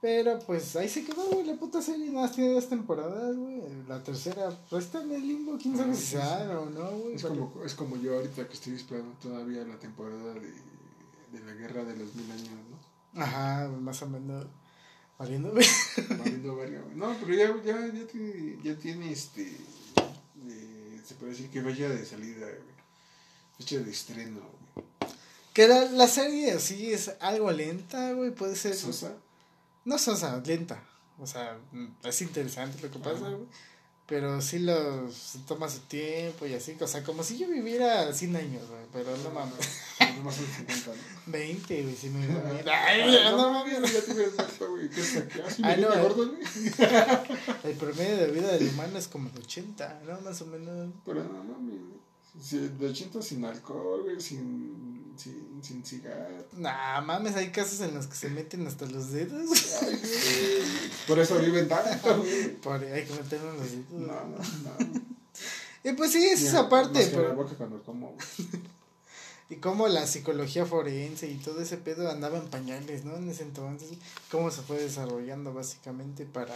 Pero 0.00 0.38
pues 0.40 0.76
ahí 0.76 0.88
se 0.88 1.04
quedó, 1.04 1.24
güey, 1.30 1.46
la 1.46 1.54
puta 1.54 1.80
serie. 1.80 2.10
Nada, 2.10 2.26
más 2.26 2.32
tiene 2.36 2.52
dos 2.52 2.68
temporadas, 2.68 3.34
güey. 3.34 3.62
La 3.88 4.02
tercera, 4.04 4.50
pues 4.68 4.84
está 4.84 5.02
en 5.02 5.12
el 5.12 5.26
limbo, 5.26 5.56
quién 5.60 5.76
sabe 5.76 5.92
Ah, 5.92 5.94
si 5.94 6.06
se 6.06 6.18
o 6.18 6.66
no, 6.70 6.90
güey. 6.98 7.14
Es 7.14 7.22
como, 7.22 7.62
es 7.64 7.74
como 7.74 7.96
yo 7.96 8.14
ahorita 8.16 8.46
que 8.46 8.54
estoy 8.54 8.74
esperando 8.74 9.12
todavía 9.20 9.64
la 9.64 9.78
temporada 9.78 10.34
de, 10.34 10.52
de 11.32 11.44
la 11.44 11.52
guerra 11.54 11.84
de 11.84 11.96
los 11.96 12.14
mil 12.14 12.30
años, 12.30 12.50
¿no? 12.70 13.22
Ajá, 13.22 13.68
más 13.68 14.02
o 14.02 14.08
menos. 14.08 14.46
Valiendo, 15.18 15.54
Valiendo 16.18 16.56
verga, 16.56 16.82
güey. 16.82 16.94
No, 16.96 17.16
pero 17.18 17.34
ya, 17.34 17.64
ya, 17.64 17.86
ya 17.92 18.06
tiene, 18.06 18.58
ya 18.62 18.76
tiene 18.76 19.10
este. 19.12 19.44
eh, 19.46 21.00
se 21.02 21.14
puede 21.14 21.32
decir 21.32 21.48
que 21.48 21.62
fecha 21.62 21.88
de 21.88 22.04
salida, 22.04 22.46
güey. 22.46 22.76
Fecha 23.56 23.78
de 23.78 23.90
estreno, 23.90 24.40
güey. 24.74 24.86
Que 25.54 25.66
la, 25.68 25.86
la 25.92 26.06
serie 26.06 26.58
sí 26.60 26.92
es 26.92 27.12
algo 27.20 27.50
lenta, 27.50 28.12
güey. 28.12 28.30
Puede 28.30 28.56
ser. 28.56 28.74
Sosa. 28.74 29.16
No 29.86 29.96
sosa, 29.98 30.42
lenta. 30.44 30.82
O 31.18 31.26
sea, 31.26 31.58
mm, 31.72 31.86
es 32.04 32.20
interesante 32.20 32.82
lo 32.82 32.90
que 32.90 32.98
pasa, 32.98 33.20
güey. 33.30 33.46
Pero 34.06 34.40
sí 34.40 34.60
los 34.60 35.12
se 35.14 35.38
toma 35.40 35.68
su 35.68 35.80
tiempo 35.80 36.46
y 36.46 36.54
así. 36.54 36.76
O 36.80 36.86
sea, 36.86 37.02
como 37.02 37.24
si 37.24 37.38
yo 37.38 37.48
viviera 37.48 38.12
100 38.12 38.36
años, 38.36 38.68
güey. 38.68 38.82
Pero 38.92 39.16
no 39.16 39.30
mames. 39.30 39.56
No 40.16 40.22
más 40.22 40.38
de 40.40 40.46
50, 40.46 40.90
¿no? 40.90 41.02
20, 41.32 41.82
güey, 41.82 41.96
si 41.96 42.10
me 42.10 42.24
voy 42.26 42.60
a 42.68 42.86
Ay, 42.86 43.30
no, 43.32 43.50
mames, 43.50 43.74
mames. 43.74 43.92
ya 43.94 44.02
te 44.04 44.14
ves 44.14 44.38
harto, 44.38 44.70
güey. 44.70 44.88
¿Qué 44.90 45.00
es 45.00 45.16
Ah, 45.62 45.74
no, 45.76 45.92
eh. 45.92 46.02
gordo, 46.02 46.28
güey? 46.30 46.40
El 47.64 47.72
promedio 47.76 48.16
de 48.18 48.30
vida 48.30 48.52
del 48.52 48.68
humano 48.68 48.96
es 48.98 49.08
como 49.08 49.28
de 49.30 49.40
80, 49.40 50.02
¿no? 50.06 50.20
Más 50.20 50.40
o 50.42 50.46
menos. 50.46 50.92
Pero 51.04 51.24
no 51.24 51.42
mames, 51.42 51.80
güey. 51.80 52.68
De 52.78 52.86
80 52.88 53.22
sin 53.22 53.44
alcohol, 53.44 54.02
güey, 54.04 54.20
sin, 54.20 55.05
sin, 55.18 55.60
sin 55.62 55.84
cigarro. 55.84 56.44
Nah, 56.52 57.00
mames, 57.00 57.36
hay 57.36 57.50
casos 57.50 57.80
en 57.80 57.94
los 57.94 58.06
que 58.06 58.16
se 58.16 58.28
meten 58.28 58.66
hasta 58.66 58.86
los 58.86 59.10
dedos. 59.12 59.50
Ay. 59.82 60.00
Por 61.08 61.18
eso 61.18 61.38
viven 61.38 61.68
tanto, 61.68 62.18
güey. 62.18 62.54
Por 62.56 62.82
hay 62.84 63.04
que 63.04 63.12
meternos 63.14 63.56
los 63.56 63.70
dedos. 63.70 63.90
No, 63.90 64.06
no, 64.06 64.38
no. 64.38 65.00
Y 65.84 65.92
pues 65.92 66.12
sí, 66.12 66.24
es 66.26 66.40
Ya, 66.42 66.48
esa 66.48 66.68
parte. 66.68 66.98
más 66.98 67.08
que 67.08 67.16
la 67.16 67.22
pero- 67.22 67.34
boca 67.36 67.54
cuando 67.56 67.82
como, 67.82 68.08
güey. 68.12 68.18
Y 69.48 69.56
cómo 69.56 69.86
la 69.86 70.08
psicología 70.08 70.66
forense 70.66 71.28
y 71.30 71.36
todo 71.36 71.60
ese 71.62 71.76
pedo 71.76 72.10
andaba 72.10 72.36
en 72.36 72.48
pañales, 72.48 73.04
¿no? 73.04 73.14
En 73.16 73.28
ese 73.30 73.44
entonces, 73.44 73.90
cómo 74.28 74.50
se 74.50 74.60
fue 74.62 74.76
desarrollando 74.76 75.54
básicamente 75.54 76.24
para 76.26 76.52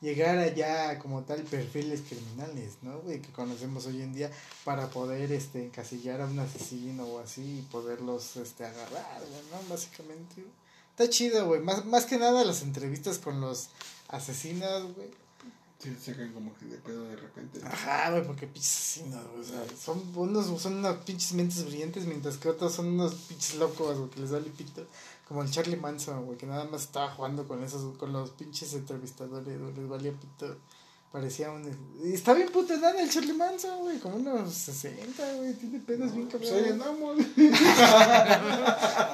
llegar 0.00 0.38
allá 0.38 0.98
como 0.98 1.22
tal 1.22 1.42
perfiles 1.42 2.02
criminales, 2.08 2.78
¿no? 2.82 3.00
Güey, 3.00 3.20
que 3.20 3.32
conocemos 3.32 3.86
hoy 3.86 4.02
en 4.02 4.12
día 4.12 4.30
para 4.64 4.88
poder 4.88 5.32
este 5.32 5.64
encasillar 5.64 6.20
a 6.20 6.26
un 6.26 6.38
asesino 6.38 7.04
o 7.04 7.18
así 7.18 7.58
y 7.58 7.62
poderlos 7.70 8.36
este 8.36 8.64
agarrar, 8.64 9.20
¿no? 9.50 9.68
Básicamente. 9.68 10.44
Está 10.90 11.08
chido, 11.08 11.46
güey. 11.46 11.60
Más, 11.60 11.84
más 11.86 12.06
que 12.06 12.18
nada 12.18 12.44
las 12.44 12.62
entrevistas 12.62 13.18
con 13.18 13.40
los 13.40 13.68
asesinos, 14.08 14.94
güey. 14.94 15.08
Sí, 15.78 15.94
se 15.94 16.12
sacan 16.12 16.32
como 16.32 16.52
que 16.58 16.66
de 16.66 16.76
pedo 16.78 17.04
de 17.04 17.14
repente. 17.14 17.60
Ajá, 17.64 18.10
güey, 18.10 18.26
porque 18.26 18.48
pinches 18.48 18.72
asesinos, 18.72 19.24
güey. 19.28 19.40
O 19.40 19.44
sea, 19.44 19.64
son 19.76 20.02
unos, 20.16 20.60
son 20.60 20.78
unos 20.78 20.96
pinches 21.04 21.34
mentes 21.34 21.64
brillantes, 21.64 22.04
mientras 22.04 22.36
que 22.36 22.48
otros 22.48 22.74
son 22.74 22.86
unos 22.86 23.14
pinches 23.14 23.54
locos, 23.54 23.96
güey, 23.96 24.10
que 24.10 24.20
les 24.20 24.30
da 24.30 24.40
pito. 24.40 24.88
Como 25.28 25.42
el 25.42 25.50
Charlie 25.50 25.76
Manson, 25.76 26.24
güey, 26.24 26.38
que 26.38 26.46
nada 26.46 26.64
más 26.64 26.82
estaba 26.82 27.10
jugando 27.10 27.46
con 27.46 27.62
esos, 27.62 27.96
con 27.98 28.12
los 28.14 28.30
pinches 28.30 28.72
entrevistadores, 28.72 29.60
güey, 29.60 29.74
les 29.74 29.86
valía 29.88 30.12
pito. 30.12 30.56
Parecía 31.12 31.50
un. 31.50 31.64
Está 32.04 32.34
bien 32.34 32.50
puta 32.50 32.76
nada 32.76 33.00
el 33.00 33.10
Charlie 33.10 33.34
Manson, 33.34 33.80
güey, 33.80 33.98
como 33.98 34.16
unos 34.16 34.52
60, 34.52 35.34
güey, 35.34 35.54
tiene 35.54 35.80
pedos 35.80 36.14
bien 36.14 36.28
Pues 36.28 36.50
ahí 36.52 36.70
andamos. 36.70 37.18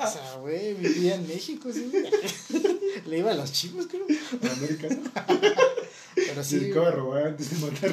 O 0.04 0.06
sea, 0.06 0.36
güey, 0.40 0.74
vivía 0.74 1.16
en 1.16 1.26
México, 1.26 1.72
sí. 1.72 1.90
Le 3.06 3.18
iba 3.18 3.30
a 3.32 3.34
los 3.34 3.52
chivos, 3.52 3.86
creo. 3.86 4.06
¿no? 4.06 4.50
Pero 6.14 6.44
Se 6.44 6.60
sí, 6.60 6.72
a 6.72 6.90
robar 6.90 7.26
antes 7.28 7.50
de 7.50 7.66
matar 7.66 7.90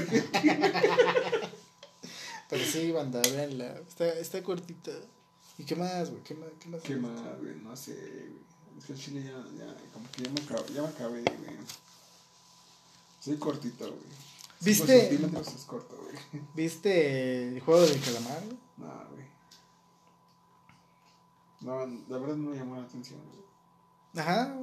pero 2.52 2.66
sí, 2.66 2.92
banda. 2.92 3.22
Está, 3.22 4.14
está 4.20 4.44
cortita. 4.44 4.92
¿Y 5.62 5.64
qué 5.64 5.76
más, 5.76 6.10
güey? 6.10 6.24
¿Qué 6.24 6.34
más? 6.34 6.50
¿Qué 6.60 6.70
más? 6.70 6.82
¿Qué 6.82 6.96
más, 6.96 7.40
güey? 7.40 7.56
No 7.62 7.76
sé, 7.76 7.94
güey. 7.94 8.80
Es 8.80 8.86
que 8.86 8.94
el 8.94 9.00
chile 9.00 9.24
ya, 9.24 9.64
ya, 9.64 9.78
como 9.94 10.10
que 10.10 10.24
ya 10.24 10.32
me 10.32 10.42
acabé, 10.42 10.74
ya 10.74 10.82
me 10.82 10.88
acabé, 10.88 11.22
güey. 11.22 11.58
Soy 13.20 13.38
cortito, 13.38 13.86
güey. 13.86 14.02
Cinco 14.02 14.66
¿Viste? 14.66 15.02
centímetros 15.02 15.48
es 15.54 15.66
corto, 15.66 15.96
güey. 16.02 16.44
¿Viste 16.56 17.50
el 17.50 17.60
juego 17.60 17.82
del 17.82 18.02
calamar? 18.02 18.42
No, 18.78 19.06
güey. 19.12 19.26
No, 21.60 22.04
la 22.10 22.18
verdad 22.18 22.38
no 22.38 22.50
me 22.50 22.56
llamó 22.58 22.78
la 22.78 22.82
atención, 22.82 23.20
güey. 23.20 24.26
Ajá, 24.26 24.58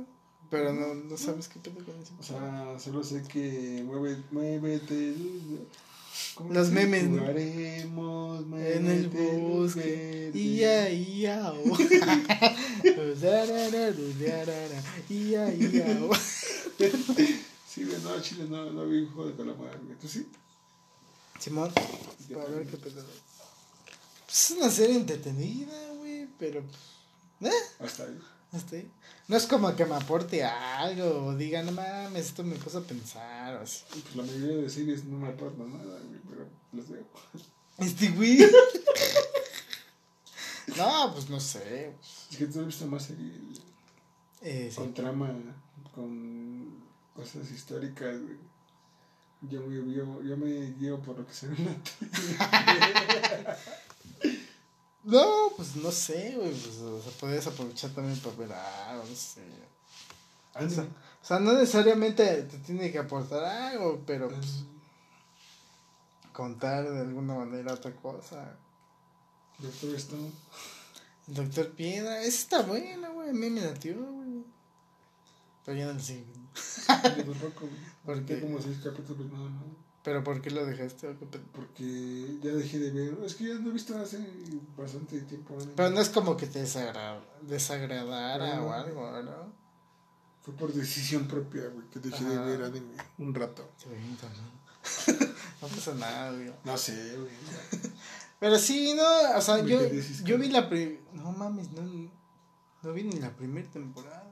pero 0.51 0.73
no, 0.73 0.95
no 0.95 1.17
sabes 1.17 1.47
qué 1.49 1.61
pedo 1.61 1.85
con 1.85 1.95
eso. 2.03 2.13
O 2.19 2.23
sea, 2.25 2.77
solo 2.81 3.05
sé 3.05 3.23
que 3.23 3.85
mueve, 3.87 4.21
muévete. 4.33 5.15
¿Cómo 6.35 6.53
Los 6.53 6.71
memes, 6.71 7.05
¿no? 7.05 7.21
Jugaremos, 7.21 8.45
En 8.53 8.87
el 8.87 9.09
bosque. 9.09 10.31
Ia, 10.35 10.91
ia, 10.91 11.53
o. 11.53 11.77
Darara, 13.21 13.93
darara, 13.93 14.83
ia, 15.09 15.55
ia, 15.55 16.05
o. 16.05 16.15
Sí, 17.69 17.85
güey, 17.85 18.01
no, 18.03 18.21
Chile 18.21 18.47
no, 18.49 18.71
no 18.71 18.87
vi 18.87 19.01
un 19.01 19.13
juego 19.13 19.31
de 19.31 19.37
calamar, 19.37 19.79
güey. 19.85 19.99
¿Tú 19.99 20.09
sí? 20.09 20.27
Simón, 21.39 21.73
para 21.73 22.45
ver 22.47 22.67
qué 22.67 22.77
pedo. 22.77 23.05
Pues 24.27 24.51
es 24.51 24.57
una 24.57 24.71
serie 24.71 24.97
entretenida, 24.97 25.93
güey, 25.99 26.27
pero. 26.39 26.61
¿Eh? 27.41 27.51
Hasta 27.79 28.05
ahí. 28.05 28.19
No 29.29 29.37
es 29.37 29.47
como 29.47 29.77
que 29.77 29.85
me 29.85 29.95
aporte 29.95 30.43
algo 30.43 31.27
o 31.27 31.35
diga, 31.37 31.63
no 31.63 31.73
mames, 31.73 32.27
esto 32.27 32.43
me 32.45 32.57
puso 32.57 32.79
a 32.79 32.83
pensar 32.83 33.57
o 33.57 33.61
así. 33.63 33.85
Pues 33.91 34.17
la 34.17 34.23
mayoría 34.23 34.57
de 34.57 34.71
series 34.71 35.05
no 35.05 35.19
me 35.19 35.29
aportan 35.29 35.71
nada, 35.71 35.99
güey, 36.01 36.21
pero 36.29 36.47
las 36.73 36.89
veo. 36.89 37.07
Este 37.79 38.09
güey. 38.11 38.39
no, 40.77 41.13
pues 41.13 41.29
no 41.29 41.39
sé. 41.41 41.93
Es 42.31 42.37
que 42.37 42.47
tú 42.47 42.61
has 42.61 42.67
visto 42.67 42.87
más 42.87 43.05
series 43.05 43.61
Eh, 44.41 44.69
sí. 44.71 44.77
con 44.77 44.95
trama, 44.95 45.31
con 45.95 46.83
cosas 47.15 47.51
históricas, 47.51 48.19
güey. 48.21 48.37
Yo, 49.43 49.61
me- 49.67 49.95
yo, 49.95 50.23
yo 50.23 50.37
me 50.37 50.73
guío 50.73 51.01
por 51.01 51.19
lo 51.19 51.27
que 51.27 51.33
se 51.35 51.49
ve 51.49 51.55
en 51.59 51.65
la 51.67 51.75
tele. 51.83 53.57
No, 55.09 55.51
pues 55.57 55.75
no 55.77 55.91
sé, 55.91 56.35
güey. 56.37 56.51
Pues, 56.51 56.77
o 56.81 57.01
sea, 57.01 57.13
puedes 57.19 57.47
aprovechar 57.47 57.91
también 57.93 58.19
para 58.19 58.37
ver 58.37 58.53
algo, 58.53 59.05
no 59.09 59.17
sé. 59.17 59.41
O 60.55 60.69
sea, 60.69 60.85
o 60.85 61.25
sea, 61.25 61.39
no 61.41 61.55
necesariamente 61.55 62.43
te 62.43 62.59
tiene 62.59 62.93
que 62.93 62.99
aportar 62.99 63.43
algo, 63.43 64.03
pero 64.07 64.29
pues, 64.29 64.65
contar 66.35 66.91
de 66.91 67.01
alguna 67.01 67.37
manera 67.37 67.73
otra 67.73 67.97
cosa. 67.97 68.59
Doctor 69.59 69.95
Stone. 69.95 70.31
Doctor 71.27 71.71
Piedra, 71.71 72.21
esa 72.21 72.29
está 72.29 72.63
buena, 72.63 73.09
güey. 73.09 73.31
A 73.31 73.33
mí 73.33 73.49
me 73.49 73.63
latió, 73.63 73.95
güey. 73.97 74.45
Pero 75.65 75.79
ya 75.79 75.87
no 75.87 75.95
lo 75.95 76.01
sigo. 76.01 76.27
Yo 76.87 77.25
tampoco, 77.25 77.61
güey. 77.61 77.81
¿Por 78.05 78.27
qué? 78.27 78.43
como 78.43 78.61
seis 78.61 78.77
capítulos 78.85 79.33
nada 79.33 79.49
más. 79.49 79.88
¿Pero 80.09 80.25
por 80.25 80.41
qué 80.41 80.51
lo 80.51 80.65
dejaste? 80.65 81.07
Porque 81.53 82.39
ya 82.43 82.53
dejé 82.53 82.79
de 82.79 82.91
ver. 82.93 83.19
Es 83.27 83.35
que 83.35 83.45
ya 83.49 83.55
no 83.57 83.69
he 83.69 83.73
visto 83.75 83.95
hace 83.99 84.19
bastante 84.75 85.21
tiempo. 85.21 85.55
anime. 85.55 85.73
Pero 85.77 85.91
no 85.91 86.01
es 86.01 86.09
como 86.09 86.35
que 86.35 86.47
te 86.47 86.63
desagra- 86.65 87.21
desagradara 87.43 88.57
No. 88.57 88.69
o 88.69 88.73
algo, 88.73 89.23
¿no? 89.23 89.53
Fue 90.41 90.55
por 90.55 90.73
decisión 90.73 91.29
propia, 91.29 91.67
güey, 91.69 91.87
que 91.91 92.01
dejé 92.01 92.25
de 92.25 92.39
ver 92.39 92.63
anime 92.63 92.95
un 93.19 93.35
rato. 93.35 93.69
Sí, 93.77 93.89
no 95.61 95.69
pasa 95.69 95.93
nada, 95.95 96.33
güey. 96.33 96.51
No 96.65 96.79
sé, 96.79 97.15
güey. 97.19 97.33
Pero 98.41 98.59
sí, 98.59 98.95
no, 98.95 99.37
o 99.37 99.41
sea, 99.43 99.59
yo, 99.63 99.79
yo 100.25 100.39
vi 100.39 100.49
la 100.49 100.71
pri- 100.71 101.01
No 101.13 101.33
mames, 101.33 101.71
no, 101.73 101.83
no 102.83 102.93
vi 102.95 103.03
ni 103.03 103.19
la 103.21 103.37
primera 103.37 103.69
temporada. 103.71 104.28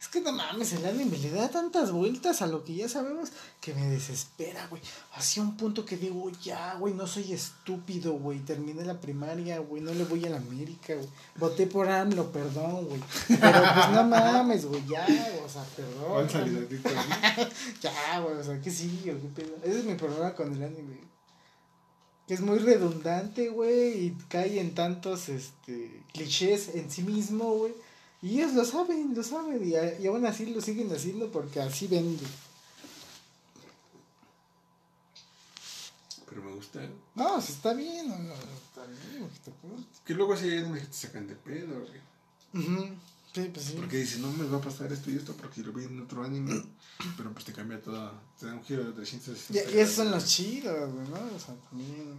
Es 0.00 0.06
que 0.06 0.20
no 0.20 0.30
mames, 0.30 0.72
el 0.74 0.86
anime 0.86 1.18
le 1.18 1.30
da 1.30 1.48
tantas 1.48 1.90
vueltas 1.90 2.40
a 2.40 2.46
lo 2.46 2.62
que 2.62 2.72
ya 2.72 2.88
sabemos 2.88 3.30
que 3.60 3.74
me 3.74 3.88
desespera, 3.88 4.64
güey. 4.68 4.80
Hacia 5.14 5.42
un 5.42 5.56
punto 5.56 5.84
que 5.84 5.96
digo, 5.96 6.30
ya, 6.40 6.74
güey, 6.74 6.94
no 6.94 7.08
soy 7.08 7.32
estúpido, 7.32 8.12
güey. 8.12 8.38
Terminé 8.38 8.84
la 8.84 9.00
primaria, 9.00 9.58
güey, 9.58 9.82
no 9.82 9.92
le 9.92 10.04
voy 10.04 10.24
a 10.24 10.30
la 10.30 10.36
América, 10.36 10.94
güey. 10.94 11.08
Voté 11.34 11.66
por 11.66 11.88
AMLO, 11.88 12.30
perdón, 12.30 12.86
güey. 12.86 13.00
Pero 13.26 13.60
pues 13.74 13.90
no 13.90 14.04
mames, 14.04 14.66
güey, 14.66 14.86
ya, 14.86 15.04
güey, 15.04 15.44
o 15.44 15.48
sea, 15.48 15.64
perdón. 15.74 16.28
Ya, 17.82 18.20
güey, 18.20 18.36
o 18.36 18.44
sea, 18.44 18.60
que 18.60 18.70
sí, 18.70 19.00
o 19.10 19.20
qué 19.20 19.42
pedo. 19.42 19.56
Ese 19.64 19.80
es 19.80 19.84
mi 19.84 19.94
problema 19.94 20.32
con 20.32 20.54
el 20.54 20.62
anime. 20.62 21.00
Que 22.28 22.34
es 22.34 22.40
muy 22.40 22.58
redundante, 22.58 23.48
güey, 23.48 24.06
y 24.06 24.18
cae 24.28 24.60
en 24.60 24.76
tantos 24.76 25.28
este 25.28 26.04
clichés 26.12 26.74
en 26.74 26.88
sí 26.88 27.02
mismo, 27.02 27.52
güey. 27.54 27.72
Y 28.20 28.38
ellos 28.38 28.54
lo 28.54 28.64
saben, 28.64 29.14
lo 29.14 29.22
saben, 29.22 29.62
y, 29.64 30.02
y 30.02 30.06
aún 30.06 30.26
así 30.26 30.46
lo 30.46 30.60
siguen 30.60 30.92
haciendo 30.92 31.30
porque 31.30 31.60
así 31.60 31.86
vende. 31.86 32.24
Pero 36.28 36.42
me 36.42 36.52
gusta. 36.52 36.80
No, 37.14 37.40
sea, 37.40 37.54
está 37.54 37.74
bien, 37.74 38.08
no, 38.08 38.18
no, 38.18 38.34
está 38.34 38.84
bien, 38.86 39.30
Que 40.04 40.14
luego 40.14 40.36
sí 40.36 40.48
hay 40.50 40.58
animes 40.58 40.82
que 40.82 40.88
te 40.88 40.94
sacan 40.94 41.26
de 41.26 41.36
pedo, 41.36 41.80
güey. 41.80 42.64
Ujú, 42.64 42.94
Sí, 43.34 43.50
pues 43.52 43.66
sí. 43.66 43.74
Porque 43.76 43.98
dices, 43.98 44.20
no 44.20 44.32
me 44.32 44.46
va 44.46 44.58
a 44.58 44.60
pasar 44.60 44.92
esto 44.92 45.10
y 45.10 45.16
esto 45.16 45.34
porque 45.34 45.60
lo 45.60 45.72
vi 45.72 45.84
en 45.84 46.00
otro 46.00 46.24
anime. 46.24 46.64
Pero 47.16 47.32
pues 47.32 47.44
te 47.44 47.52
cambia 47.52 47.80
todo. 47.80 48.12
Te 48.38 48.46
da 48.46 48.54
un 48.54 48.64
giro 48.64 48.84
de 48.84 48.92
360. 48.92 49.70
Y, 49.70 49.78
esos 49.80 49.96
son 49.96 50.10
los 50.10 50.24
chidos, 50.24 50.92
güey, 50.92 51.08
¿no? 51.08 51.36
O 51.36 51.38
sea, 51.38 51.54
también. 51.70 52.18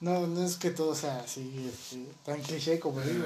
No, 0.00 0.26
no 0.26 0.44
es 0.44 0.56
que 0.56 0.70
todo 0.70 0.94
sea 0.94 1.20
así, 1.20 1.66
este, 1.68 2.06
tan 2.24 2.40
cliché 2.40 2.78
como 2.78 3.00
digo. 3.00 3.24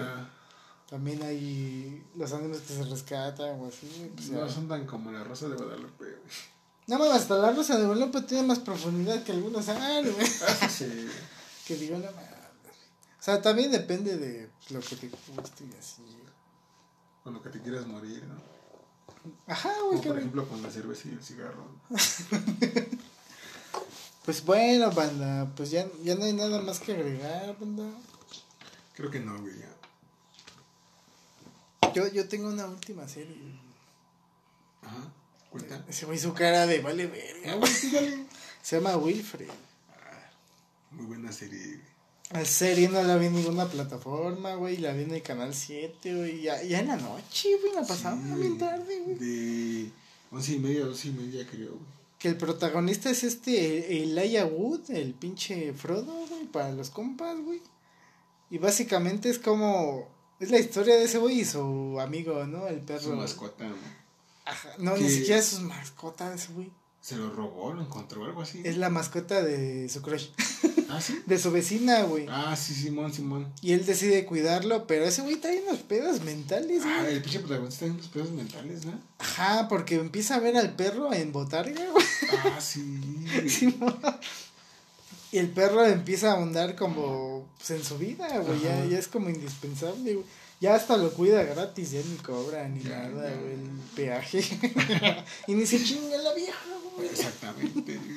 También 0.93 1.23
hay 1.23 2.05
los 2.17 2.35
animes 2.35 2.61
que 2.61 2.75
se 2.75 2.85
rescatan 2.85 3.59
o 3.59 3.69
así. 3.69 4.13
Pues 4.15 4.29
no 4.29 4.47
son 4.47 4.69
tan 4.69 4.85
como 4.85 5.11
la 5.11 5.25
Rosa 5.25 5.49
de 5.49 5.57
Guadalupe, 5.57 6.05
güey. 6.05 6.17
No 6.87 6.99
mames, 6.99 7.15
hasta 7.15 7.39
la 7.39 7.51
Rosa 7.51 7.79
de 7.79 7.87
Guadalupe 7.87 8.21
tiene 8.21 8.47
más 8.47 8.59
profundidad 8.59 9.25
que 9.25 9.33
algunos 9.33 9.67
animes. 9.71 10.43
Ah, 10.43 10.69
sí. 10.69 11.09
que 11.67 11.77
digo, 11.77 11.97
no 11.97 12.05
mames. 12.05 12.29
O 13.19 13.23
sea, 13.23 13.41
también 13.41 13.73
depende 13.73 14.19
de 14.19 14.51
lo 14.69 14.81
que 14.81 14.97
te 14.97 15.09
guste 15.09 15.65
y 15.65 15.75
así. 15.79 16.03
Con 17.25 17.33
lo 17.33 17.43
que 17.43 17.49
te 17.49 17.63
quieras 17.63 17.87
morir, 17.87 18.23
¿no? 18.25 18.35
Ajá, 19.47 19.73
güey. 19.87 19.97
Como 19.97 20.11
por 20.11 20.19
ejemplo 20.19 20.47
con 20.47 20.63
la 20.63 20.71
cerveza 20.71 21.09
y 21.09 21.13
el 21.13 21.25
cigarro. 21.25 21.69
Pues 24.27 24.45
bueno, 24.45 24.89
banda, 24.93 25.51
pues 25.57 25.73
ya, 25.73 25.85
ya 26.05 26.15
no 26.15 26.25
hay 26.25 26.33
nada 26.33 26.61
más 26.61 26.79
que 26.79 26.93
agregar, 26.93 27.59
banda. 27.59 27.91
Creo 28.95 29.11
que 29.11 29.19
no, 29.19 29.37
güey. 29.41 29.59
ya. 29.59 29.82
Yo, 31.95 32.09
yo 32.09 32.29
tengo 32.29 32.49
una 32.49 32.67
última 32.67 33.09
serie. 33.09 33.37
Ajá. 34.83 35.13
Cuenta. 35.51 35.85
Se 35.91 36.07
me 36.07 36.15
hizo 36.15 36.33
cara 36.35 36.67
de 36.67 36.81
vale 36.81 37.07
verga. 37.07 37.59
Ah, 37.63 37.67
sí. 37.67 38.27
Se 38.63 38.77
llama 38.77 38.97
Wilfred. 38.97 39.49
Muy 40.93 41.07
buena 41.07 41.33
serie. 41.33 41.81
La 42.31 42.45
serie 42.45 42.89
no 42.89 43.03
la 43.03 43.17
vi 43.17 43.27
en 43.27 43.35
ninguna 43.35 43.67
plataforma, 43.69 44.55
güey. 44.55 44.79
La 44.79 44.93
vi 44.93 45.03
en 45.03 45.11
el 45.13 45.23
canal 45.23 45.55
7, 45.55 46.15
güey. 46.15 46.43
Ya, 46.43 46.63
ya 46.63 46.81
en 46.81 46.89
la 46.89 46.97
noche, 46.97 47.49
güey. 47.61 47.75
La 47.75 47.83
pasaba 47.87 48.17
Sí, 48.17 48.41
bien 48.41 48.57
tarde, 48.57 49.01
güey. 49.01 49.17
De 49.17 49.91
once 50.31 50.53
y 50.55 50.59
media, 50.59 50.87
doce 50.87 51.09
y 51.09 51.13
media, 51.13 51.47
creo, 51.47 51.71
güey. 51.71 52.03
Que 52.19 52.29
el 52.29 52.37
protagonista 52.37 53.11
es 53.11 53.25
este 53.25 54.03
Elijah 54.03 54.47
Wood, 54.47 54.91
el 54.91 55.13
pinche 55.13 55.73
Frodo, 55.75 56.27
güey, 56.29 56.45
para 56.45 56.73
los 56.73 56.89
compas, 56.89 57.39
güey. 57.41 57.61
Y 58.49 58.59
básicamente 58.59 59.29
es 59.29 59.39
como. 59.39 60.09
Es 60.41 60.51
la 60.51 60.59
historia 60.59 60.97
de 60.97 61.05
ese 61.05 61.19
güey 61.19 61.41
y 61.41 61.45
su 61.45 61.99
amigo, 62.01 62.45
¿no? 62.47 62.67
El 62.67 62.81
perro. 62.81 63.01
Su 63.01 63.13
mascota, 63.17 63.65
güey. 63.65 64.03
Ajá, 64.45 64.71
no, 64.79 64.97
ni 64.97 65.09
siquiera 65.09 65.39
es 65.39 65.47
su 65.47 65.61
mascota 65.61 66.35
ese 66.35 66.53
güey. 66.53 66.71
Se 67.01 67.17
lo 67.17 67.31
robó, 67.31 67.73
lo 67.73 67.83
encontró, 67.83 68.25
algo 68.25 68.43
así. 68.43 68.61
Es 68.65 68.77
la 68.77 68.89
mascota 68.89 69.43
de 69.43 69.89
su 69.89 70.03
crush. 70.03 70.29
Ah, 70.89 71.01
sí. 71.01 71.21
De 71.27 71.39
su 71.39 71.51
vecina, 71.51 72.03
güey. 72.03 72.27
Ah, 72.29 72.55
sí, 72.55 72.75
Simón, 72.75 73.13
Simón. 73.13 73.53
Y 73.61 73.73
él 73.73 73.85
decide 73.87 74.25
cuidarlo, 74.25 74.87
pero 74.87 75.05
ese 75.05 75.23
güey 75.23 75.37
trae 75.37 75.63
unos 75.67 75.81
pedos 75.81 76.21
mentales, 76.23 76.83
Ah, 76.85 76.99
güey. 77.03 77.15
el 77.15 77.23
pinche 77.23 77.41
protagonista 77.41 77.81
tiene 77.81 77.95
unos 77.95 78.09
pedos 78.09 78.31
mentales, 78.31 78.85
¿no? 78.85 79.01
Ajá, 79.19 79.69
porque 79.69 79.95
empieza 79.97 80.37
a 80.37 80.41
ver 80.41 80.57
al 80.57 80.77
perro 80.77 81.13
en 81.13 81.33
botarga, 81.33 81.85
güey. 81.91 82.05
Ah, 82.45 82.61
sí. 82.61 82.83
Simón. 83.49 83.99
Y 85.33 85.39
el 85.39 85.49
perro 85.49 85.85
empieza 85.85 86.31
a 86.31 86.35
ahondar 86.35 86.77
como 86.77 87.49
pues, 87.59 87.71
en 87.71 87.83
su 87.85 87.99
vida, 87.99 88.39
güey. 88.39 88.61
Ya, 88.61 88.85
ya 88.85 88.99
es 88.99 89.09
como 89.09 89.31
indispensable, 89.31 90.15
güey. 90.15 90.27
Ya 90.61 90.77
hasta 90.77 90.97
lo 90.97 91.11
cuida 91.13 91.43
gratis, 91.43 91.91
ya 91.91 92.01
ni 92.03 92.17
cobra 92.19 92.69
ni 92.69 92.83
Ya, 92.83 93.09
nada, 93.09 93.31
ya. 93.31 93.37
güey, 93.41 93.53
el 93.55 93.71
peaje. 93.97 94.41
y 95.49 95.55
ni 95.55 95.67
se 95.67 95.83
chinga 95.83 96.17
la 96.19 96.35
vieja, 96.35 96.59
güey. 96.97 97.09
Exactamente. 97.09 97.99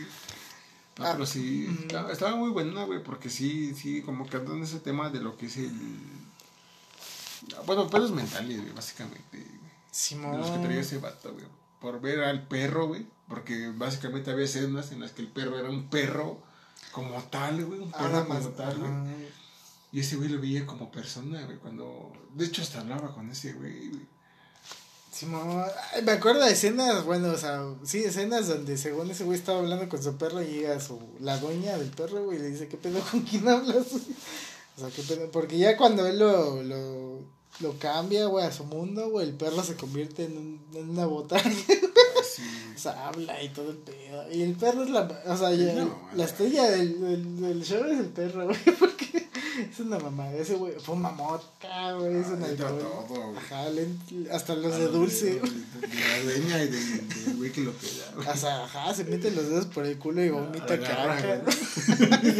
No, 0.98 1.06
Ah, 1.06 1.12
pero 1.12 1.26
sí, 1.26 1.68
mm. 1.68 1.82
estaba, 1.82 2.12
estaba 2.14 2.36
muy 2.38 2.52
buena, 2.52 2.86
güey, 2.86 3.04
porque 3.04 3.30
sí, 3.30 3.76
sí, 3.76 4.02
como 4.02 4.26
que 4.30 4.38
andan 4.38 4.64
ese 4.64 4.80
tema 4.80 5.10
de 5.10 5.20
lo 5.20 5.36
que 5.36 5.48
es 5.48 5.58
el... 5.58 5.74
Bueno, 7.66 7.90
pedos 7.90 8.12
mentales, 8.12 8.62
güey, 8.62 8.72
básicamente. 8.74 9.22
güey. 9.32 9.44
De 9.44 9.50
Simón. 9.92 10.38
los 10.40 10.50
que 10.52 10.58
traía 10.60 10.80
ese 10.80 11.00
vato, 11.00 11.34
güey. 11.34 11.46
Por 11.82 12.00
ver 12.00 12.24
al 12.24 12.48
perro, 12.48 12.88
güey. 12.88 13.06
Porque 13.28 13.72
básicamente 13.76 14.32
había 14.32 14.46
escenas 14.46 14.92
en 14.94 15.02
las 15.02 15.12
que 15.12 15.22
el 15.22 15.28
perro 15.28 15.60
era 15.60 15.70
un 15.70 15.90
perro 15.90 16.40
como 16.95 17.22
tal, 17.23 17.65
güey. 17.65 17.80
Un 17.81 17.91
perro 17.91 18.05
Ahora 18.05 18.26
como 18.26 18.39
más. 18.39 18.55
tal, 18.55 18.80
güey. 18.80 18.91
Y 19.91 19.99
ese 19.99 20.15
güey 20.15 20.30
lo 20.30 20.39
veía 20.39 20.65
como 20.65 20.89
persona, 20.89 21.43
güey. 21.45 21.57
Cuando. 21.57 22.13
De 22.34 22.45
hecho, 22.45 22.61
hasta 22.61 22.80
hablaba 22.80 23.13
con 23.13 23.30
ese 23.30 23.51
güey, 23.53 23.89
güey. 23.89 24.07
Simón, 25.11 25.63
ay, 25.93 26.01
me 26.03 26.11
acuerdo 26.11 26.43
de 26.43 26.51
escenas, 26.51 27.05
bueno, 27.05 27.30
o 27.30 27.38
sea, 27.38 27.63
sí, 27.85 28.03
escenas 28.03 28.49
donde 28.49 28.77
según 28.77 29.09
ese 29.09 29.23
güey 29.23 29.39
estaba 29.39 29.59
hablando 29.59 29.88
con 29.88 30.03
su 30.03 30.17
perro 30.17 30.41
y 30.41 30.47
llega 30.47 30.77
su, 30.81 30.99
la 31.22 31.38
dueña 31.38 31.77
del 31.77 31.89
perro, 31.89 32.26
güey, 32.26 32.38
y 32.38 32.41
le 32.41 32.49
dice, 32.49 32.67
¿qué 32.67 32.76
pedo 32.76 32.99
con 32.99 33.22
quién 33.22 33.47
hablas? 33.47 33.91
güey?" 33.91 34.03
O 34.77 34.81
sea, 34.81 34.89
¿qué 34.89 35.03
pedo? 35.03 35.31
Porque 35.31 35.57
ya 35.57 35.77
cuando 35.77 36.05
él 36.05 36.19
lo, 36.19 36.61
lo, 36.63 37.22
lo 37.61 37.80
cambia, 37.80 38.26
güey, 38.26 38.45
a 38.45 38.51
su 38.51 38.65
mundo, 38.65 39.09
güey, 39.09 39.30
el 39.30 39.35
perro 39.35 39.63
se 39.63 39.77
convierte 39.77 40.26
en, 40.26 40.38
un, 40.38 40.65
en 40.73 40.89
una 40.89 41.05
botarga, 41.05 41.49
Así, 42.41 42.74
o 42.76 42.80
sea, 42.80 43.07
habla 43.07 43.41
y 43.41 43.49
todo 43.49 43.72
el 43.72 43.78
pedo. 43.78 44.32
Y 44.32 44.41
el 44.44 44.53
perro 44.56 44.84
es 44.84 44.90
la, 44.90 45.02
o 45.26 45.38
sea, 45.38 45.52
ya, 45.53 45.74
No, 45.74 46.10
la 46.16 46.26
estrella 46.26 46.70
del, 46.72 46.99
del, 47.02 47.41
del 47.41 47.64
show 47.64 47.84
es 47.86 47.99
el 47.99 48.07
perro, 48.07 48.45
güey, 48.45 48.57
porque 48.80 49.30
es 49.72 49.80
una 49.80 49.98
mamada, 49.99 50.34
ese 50.34 50.56
güey, 50.56 50.74
fuma 50.80 51.12
mota, 51.12 51.94
güey, 51.94 52.18
es 52.18 52.28
Ah, 52.28 52.38
alcohol. 52.45 53.07
todo. 53.07 53.38
Ajá, 53.38 53.66
hasta 54.32 54.56
los 54.56 54.74
Ah, 54.74 54.78
de 54.80 54.88
dulce, 54.88 55.36
De, 55.36 55.41
la 55.41 56.24
dueña 56.24 56.64
y 56.64 56.68
del, 56.68 57.36
güey 57.38 57.52
que 57.52 57.62
lo 57.62 57.72
pega. 57.72 58.32
O 58.32 58.36
sea, 58.38 58.66
ajá, 58.66 58.94
se 58.94 59.06
mete 59.06 59.32
los 59.32 59.48
dedos 59.49 59.66
por 59.68 59.86
el 59.86 59.98
culo 59.98 60.24
y 60.24 60.30
vomita 60.30 60.80
caca. 60.80 61.38
güey. 61.38 61.56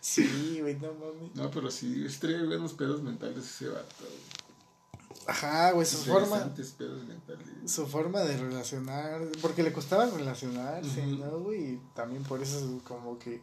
Sí, 0.00 0.58
güey, 0.60 0.74
no 0.76 0.92
mames. 0.94 1.34
No, 1.34 1.50
pero 1.50 1.70
sí, 1.70 2.08
sí 2.08 2.18
traía 2.20 2.44
buenos 2.44 2.72
pedos 2.74 3.02
mentales 3.02 3.44
ese 3.44 3.68
vato, 3.68 3.94
güey. 4.00 4.47
Ajá, 5.30 5.72
güey, 5.72 5.86
su 5.86 5.98
forma, 6.12 6.36
su 7.66 7.86
forma 7.86 8.20
de 8.22 8.36
relacionar, 8.38 9.20
porque 9.42 9.62
le 9.62 9.72
costaba 9.74 10.06
relacionarse. 10.06 11.06
¿no, 11.06 11.38
güey? 11.40 11.74
Y 11.74 11.82
también 11.94 12.22
por 12.24 12.40
eso 12.42 12.58
es 12.58 12.82
como 12.82 13.18
que 13.18 13.42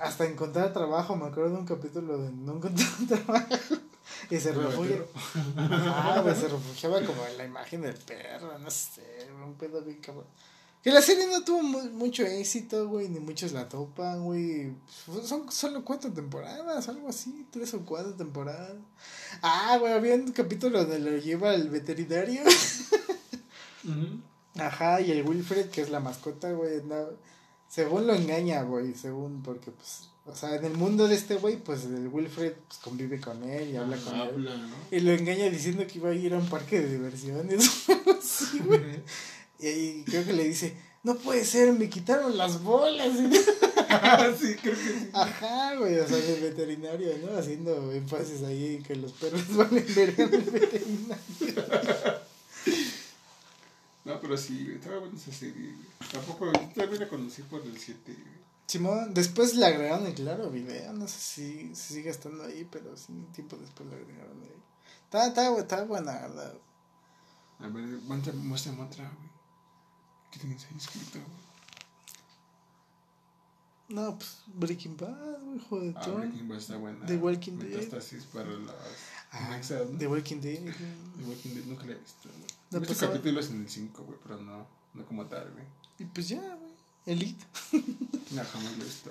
hasta 0.00 0.24
encontrar 0.26 0.72
trabajo, 0.72 1.14
me 1.14 1.26
acuerdo 1.26 1.50
de 1.50 1.56
un 1.58 1.66
capítulo 1.66 2.18
de 2.18 2.32
no 2.32 2.56
encontrar 2.56 2.88
trabajo 3.08 3.46
y 4.30 4.40
se 4.40 4.52
Pero, 4.52 4.68
refugia. 4.68 5.04
pero- 5.54 5.84
Ajá, 5.90 6.20
güey, 6.22 6.34
se 6.34 6.48
refugiaba 6.48 7.00
como 7.02 7.24
en 7.26 7.38
la 7.38 7.44
imagen 7.44 7.82
del 7.82 7.94
perro, 7.96 8.58
no 8.58 8.70
sé, 8.70 9.28
un 9.44 9.54
pedo 9.54 9.80
bien 9.82 10.00
cabrón. 10.00 10.26
Que 10.84 10.90
la 10.92 11.00
serie 11.00 11.26
no 11.26 11.42
tuvo 11.44 11.62
mu- 11.62 11.90
mucho 11.92 12.24
éxito, 12.24 12.86
güey, 12.88 13.08
ni 13.08 13.18
muchos 13.18 13.52
la 13.52 13.70
topan, 13.70 14.22
güey. 14.22 14.70
Pues 15.06 15.26
Son 15.26 15.50
solo 15.50 15.82
cuatro 15.82 16.12
temporadas, 16.12 16.88
algo 16.88 17.08
así, 17.08 17.46
tres 17.50 17.72
o 17.72 17.80
cuatro 17.86 18.12
temporadas. 18.12 18.74
Ah, 19.40 19.78
güey, 19.80 19.94
había 19.94 20.14
un 20.14 20.30
capítulo 20.32 20.84
donde 20.84 20.98
lo 20.98 21.16
lleva 21.16 21.54
el 21.54 21.70
veterinario. 21.70 22.42
Ajá, 24.56 25.00
y 25.00 25.10
el 25.10 25.26
Wilfred, 25.26 25.70
que 25.70 25.80
es 25.80 25.90
la 25.90 26.00
mascota, 26.00 26.52
güey, 26.52 26.82
no, 26.84 27.06
según 27.68 28.06
lo 28.06 28.14
engaña, 28.14 28.62
güey, 28.62 28.94
según, 28.94 29.42
porque 29.42 29.70
pues, 29.72 30.08
o 30.26 30.34
sea, 30.34 30.54
en 30.54 30.64
el 30.64 30.74
mundo 30.74 31.08
de 31.08 31.16
este 31.16 31.36
güey, 31.36 31.56
pues 31.56 31.84
el 31.84 32.08
Wilfred 32.08 32.52
pues, 32.68 32.78
convive 32.80 33.20
con 33.20 33.42
él 33.42 33.70
y 33.70 33.76
habla 33.76 33.96
con 33.96 34.14
él. 34.14 34.20
Habla, 34.20 34.56
¿no? 34.56 34.74
Y 34.90 35.00
lo 35.00 35.12
engaña 35.12 35.50
diciendo 35.50 35.84
que 35.86 35.98
iba 35.98 36.10
a 36.10 36.14
ir 36.14 36.34
a 36.34 36.38
un 36.38 36.48
parque 36.48 36.80
de 36.80 36.92
diversiones. 36.92 37.64
sí, 38.22 38.60
güey. 38.64 39.02
Y 39.64 39.66
ahí 39.66 40.04
creo 40.04 40.26
que 40.26 40.34
le 40.34 40.44
dice, 40.44 40.76
no 41.02 41.16
puede 41.16 41.42
ser, 41.42 41.72
me 41.72 41.88
quitaron 41.88 42.36
las 42.36 42.62
bolas. 42.62 43.12
Sí, 44.38 44.56
creo 44.60 44.74
que 44.74 44.80
sí. 44.80 45.10
Ajá, 45.12 45.76
güey, 45.76 45.98
o 45.98 46.06
sea, 46.06 46.18
el 46.18 46.40
veterinario, 46.40 47.16
¿no? 47.18 47.38
Haciendo 47.38 47.92
énfasis 47.92 48.42
ahí 48.42 48.82
que 48.86 48.96
los 48.96 49.12
perros 49.12 49.56
valen 49.56 49.86
verga 49.94 50.26
del 50.26 50.42
veterinario. 50.42 51.18
No, 54.04 54.20
pero 54.20 54.36
sí, 54.36 54.72
estaba 54.74 54.98
buena 54.98 55.16
esa 55.16 55.32
serie, 55.32 55.72
güey. 55.72 56.10
Tampoco, 56.12 56.52
yo 56.52 56.60
también 56.74 57.00
la 57.00 57.08
conocí 57.08 57.42
por 57.42 57.62
el 57.62 57.78
7, 57.78 58.00
güey. 58.04 58.34
Simón, 58.66 59.14
después 59.14 59.54
le 59.54 59.64
agregaron 59.64 60.06
el 60.06 60.14
claro 60.14 60.50
video, 60.50 60.92
no 60.92 61.08
sé 61.08 61.18
si, 61.18 61.74
si 61.74 61.94
sigue 61.94 62.10
estando 62.10 62.44
ahí, 62.44 62.68
pero 62.70 62.94
sí, 62.96 63.12
un 63.12 63.32
tiempo 63.32 63.56
después 63.56 63.88
le 63.88 63.96
agregaron 63.96 64.42
ahí. 64.42 64.62
Está, 65.04 65.28
está, 65.28 65.58
está 65.58 65.84
buena, 65.84 66.12
¿verdad? 66.12 66.54
A 67.60 67.68
ver, 67.68 67.86
muéstrame 68.02 68.82
otra, 68.82 69.10
güey. 69.16 69.33
¿Qué 70.34 70.40
tienes 70.40 70.64
ahí 70.64 70.76
escrito? 70.76 71.20
No, 73.88 74.18
pues 74.18 74.42
Breaking 74.46 74.96
Bad, 74.96 75.40
güey, 75.44 75.60
joder, 75.60 75.94
Ah, 75.96 76.08
Breaking 76.10 76.48
Bad 76.48 76.58
está 76.58 76.76
buena. 76.76 77.06
The 77.06 77.16
Walking 77.18 77.52
Dead. 77.58 77.68
Metástasis 77.70 78.24
para 78.24 78.50
las 78.50 78.74
Ah, 79.30 79.60
¿no? 79.70 79.98
The 79.98 80.08
Walking 80.08 80.40
Dead. 80.40 80.58
The 80.58 81.24
Walking 81.24 81.50
Dead 81.54 81.64
nunca 81.66 81.84
la 81.86 81.92
he 81.92 81.98
visto, 81.98 82.28
güey. 82.28 82.46
No, 82.72 82.78
he 82.78 82.80
visto 82.80 83.06
capítulos 83.06 83.50
en 83.50 83.60
el 83.62 83.70
5, 83.70 84.02
güey, 84.02 84.18
pero 84.24 84.40
no, 84.40 84.66
no 84.94 85.06
como 85.06 85.24
tal, 85.26 85.52
güey. 85.52 85.64
Y 86.00 86.04
pues 86.06 86.28
ya, 86.28 86.40
güey. 86.40 86.72
Elite. 87.06 87.44
No, 88.32 88.42
jamás 88.42 88.76
lo 88.76 88.82
he 88.82 88.86
visto. 88.86 89.10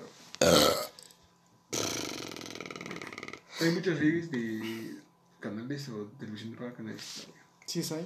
Hay 3.60 3.70
muchas 3.70 3.96
series 3.98 4.30
de 4.30 4.98
canales 5.40 5.88
o 5.88 6.04
televisión 6.18 6.50
de 6.50 6.56
paga 6.58 6.74
que 6.74 6.82
no 6.82 6.90
he 6.90 6.94
visto, 6.94 7.30
güey. 7.30 7.42
Sí, 7.64 7.82
soy. 7.82 8.04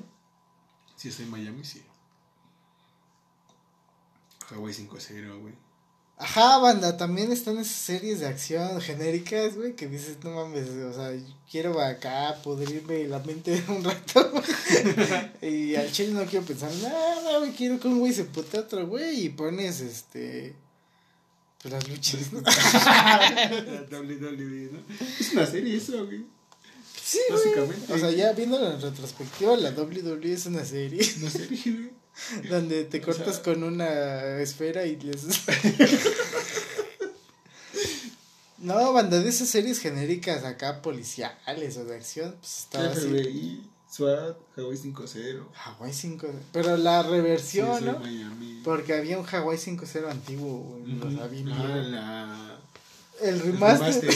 Si 0.95 1.09
estoy 1.09 1.24
en 1.24 1.31
Miami, 1.32 1.65
sí. 1.65 1.82
Hawaii 4.51 4.75
5-0, 4.75 5.41
güey. 5.41 5.55
Ajá, 6.20 6.59
banda, 6.59 6.97
también 6.97 7.31
están 7.31 7.59
esas 7.59 7.77
series 7.77 8.19
de 8.19 8.27
acción 8.27 8.81
genéricas, 8.81 9.55
güey, 9.55 9.77
que 9.77 9.87
dices, 9.87 10.16
no 10.25 10.33
mames, 10.33 10.69
o 10.69 10.93
sea, 10.93 11.12
quiero 11.49 11.81
acá 11.81 12.37
pudrirme 12.43 13.07
la 13.07 13.20
mente 13.20 13.62
un 13.69 13.85
rato. 13.85 14.33
y 15.41 15.77
al 15.77 15.93
chile 15.93 16.15
no 16.15 16.25
quiero 16.27 16.45
pensar 16.45 16.73
nada, 16.83 17.39
güey, 17.39 17.53
quiero 17.53 17.79
que 17.79 17.87
un 17.87 18.01
güey 18.01 18.12
se 18.12 18.25
pute 18.25 18.57
a 18.57 18.62
otro 18.62 18.85
güey 18.89 19.27
y 19.27 19.29
pones, 19.29 19.81
este, 19.81 20.57
pues 21.62 21.73
las 21.73 21.89
luchas, 21.89 22.33
¿no? 22.33 22.41
WWE, 23.99 24.70
¿no? 24.73 24.81
Es 25.20 25.33
una 25.33 25.47
serie 25.47 25.77
eso, 25.77 26.05
güey. 26.05 26.27
Sí, 27.01 27.20
güey. 27.31 27.79
O 27.91 27.99
sea, 27.99 28.11
ya 28.11 28.33
viéndolo 28.33 28.73
en 28.73 28.81
retrospectiva, 28.81 29.57
la 29.57 29.70
WWE 29.70 30.33
es 30.33 30.47
una 30.47 30.65
serie 30.65 30.99
No 31.20 31.31
sé, 31.31 31.47
güey. 31.47 31.91
donde 32.51 32.85
te 32.85 32.99
O 32.99 33.03
cortas 33.03 33.36
sea- 33.36 33.43
con 33.45 33.62
una 33.62 34.39
esfera 34.40 34.85
y 34.86 34.97
les... 34.97 35.24
no, 38.59 38.93
banda, 38.93 39.20
de 39.20 39.28
esas 39.28 39.49
series 39.49 39.78
genéricas 39.81 40.45
acá 40.45 40.82
policiales 40.82 41.77
o 41.77 41.85
de 41.85 41.97
acción, 41.97 42.35
pues 42.40 42.59
estaba 42.59 42.89
así. 42.90 43.07
FBI, 43.09 43.62
SWAT, 43.90 44.36
Hawaii 44.57 44.77
5-0. 44.78 45.43
Hawaii 45.65 45.93
5, 45.93 46.27
pero 46.53 46.77
la 46.77 47.03
reversión, 47.05 47.78
Sí, 47.78 47.85
¿no? 47.85 47.99
Miami. 48.01 48.61
Porque 48.65 48.95
había 48.95 49.19
un 49.19 49.27
Hawaii 49.27 49.59
5-0 49.59 50.11
antiguo, 50.11 50.59
güey. 50.81 51.16
Sabía 51.16 51.45
Ah, 51.57 51.77
la... 51.77 52.59
El 53.20 53.35
el 53.35 53.40
remaster. 53.40 53.95
remaster. 54.03 54.15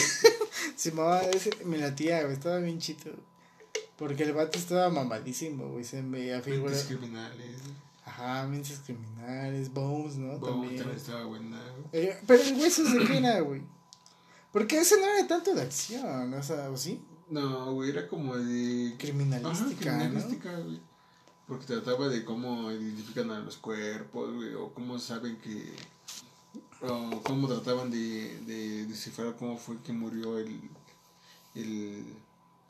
Se 0.76 0.90
llamaba 0.90 1.20
ese, 1.32 1.50
me 1.64 1.78
latía, 1.78 2.22
güey, 2.22 2.34
estaba 2.34 2.58
bien 2.58 2.78
chido. 2.80 3.12
Porque 3.96 4.24
el 4.24 4.32
vato 4.32 4.58
estaba 4.58 4.88
mamadísimo, 4.90 5.68
güey, 5.70 5.84
se 5.84 6.02
me. 6.02 6.36
Mentes 6.44 6.84
criminales. 6.84 7.56
Ajá, 8.22 8.46
mentes 8.46 8.80
criminales, 8.84 9.72
Bones, 9.72 10.16
¿no? 10.16 10.38
Vamos, 10.38 10.48
También. 10.48 10.76
también 10.76 10.96
estaba 10.96 11.24
buena. 11.24 11.60
güey. 11.90 12.04
Eh, 12.04 12.16
pero 12.26 12.42
el 12.42 12.54
hueso 12.56 12.84
de 12.84 13.04
qué 13.06 13.18
era, 13.18 13.40
güey. 13.40 13.62
Porque 14.52 14.78
ese 14.78 15.00
no 15.00 15.06
era 15.06 15.26
tanto 15.26 15.54
de 15.54 15.62
acción, 15.62 16.32
o 16.34 16.42
sea, 16.42 16.70
¿o 16.70 16.76
sí? 16.76 17.02
No, 17.28 17.72
güey, 17.74 17.90
era 17.90 18.06
como 18.06 18.36
de... 18.36 18.94
Criminalística, 18.98 19.90
Ajá, 19.90 20.04
¿no? 20.04 20.10
criminalística, 20.10 20.58
güey. 20.58 20.80
Porque 21.48 21.66
trataba 21.66 22.08
de 22.08 22.24
cómo 22.24 22.70
identifican 22.70 23.30
a 23.30 23.40
los 23.40 23.56
cuerpos, 23.56 24.34
güey, 24.34 24.54
o 24.54 24.72
cómo 24.72 24.98
saben 24.98 25.38
que... 25.38 25.74
O 26.82 27.22
cómo 27.22 27.48
trataban 27.48 27.90
de, 27.90 28.38
de 28.40 28.86
descifrar 28.86 29.36
cómo 29.36 29.56
fue 29.56 29.78
que 29.82 29.92
murió 29.92 30.38
el... 30.38 30.60
El, 31.54 32.04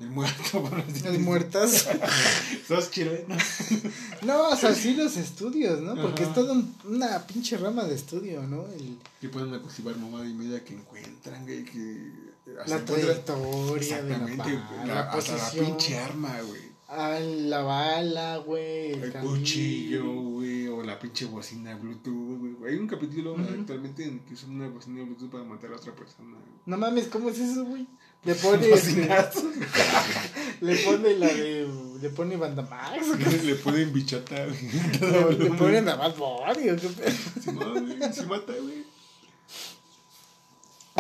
el 0.03 0.11
muerto, 0.11 0.71
El 1.05 1.19
muertas. 1.21 1.89
Sos 2.69 2.91
chileno. 2.91 3.35
no, 4.23 4.49
o 4.51 4.57
sea, 4.57 4.75
sí 4.75 4.95
los 4.95 5.17
estudios, 5.17 5.81
¿no? 5.81 5.95
Porque 6.01 6.23
Ajá. 6.23 6.31
es 6.31 6.35
toda 6.35 6.53
un- 6.53 6.75
una 6.85 7.19
pinche 7.27 7.57
rama 7.57 7.85
de 7.85 7.95
estudio, 7.95 8.43
¿no? 8.43 8.67
El, 8.67 8.99
Que 9.21 9.29
pueden 9.29 9.59
cultivar 9.61 9.97
mamada 9.97 10.29
y 10.29 10.35
media 10.35 10.65
que 10.65 10.75
encuentran, 10.75 11.45
güey, 11.45 11.65
que... 11.65 12.13
hasta 12.61 12.79
la 12.79 12.85
trayectoria 12.85 14.03
de 14.03 14.11
la, 14.11 14.19
la, 14.19 14.85
la, 14.87 15.01
hasta 15.11 15.33
la 15.33 15.39
posición. 15.45 15.67
pinche 15.67 15.99
arma, 15.99 16.41
güey. 16.47 16.73
Ah, 16.95 17.19
la 17.21 17.63
bala, 17.63 18.37
güey. 18.39 18.93
El 18.93 19.13
canijo. 19.13 19.33
cuchillo, 19.35 20.13
güey, 20.13 20.69
o 20.69 20.83
la 20.83 20.99
pinche 20.99 21.25
bocina 21.25 21.75
Bluetooth, 21.77 22.39
güey. 22.59 22.73
Hay 22.75 22.79
un 22.79 22.87
capítulo 22.87 23.35
actualmente 23.39 24.05
en 24.05 24.19
que 24.21 24.35
usan 24.35 24.51
una 24.51 24.69
bocina 24.69 25.03
Bluetooth 25.03 25.31
para 25.31 25.43
matar 25.45 25.73
a 25.73 25.77
otra 25.77 25.95
persona, 25.95 26.33
güey. 26.37 26.53
No 26.67 26.77
mames, 26.77 27.07
¿cómo 27.07 27.31
es 27.31 27.39
eso, 27.39 27.65
güey? 27.65 27.87
Le 28.25 28.35
pone. 28.43 28.69
Bocinazo. 28.69 29.43
le 30.61 30.77
pone 30.85 31.15
la 31.19 31.27
de. 31.27 31.69
Le 32.01 32.11
pone 32.11 32.37
Banda 32.37 32.63
Max. 32.63 33.07
¿o 33.13 33.19
qué? 33.19 33.37
Le 33.45 33.55
pueden 33.57 33.93
bichata, 33.93 34.45
güey. 34.47 35.13
No, 35.13 35.31
le 35.31 35.51
ponen 35.53 35.89
a 35.89 35.97
Bad 35.97 36.17
Bunny, 36.17 36.67
no, 36.67 37.73
güey, 37.73 38.13
se 38.13 38.27
mata, 38.27 38.53
güey. 38.61 38.85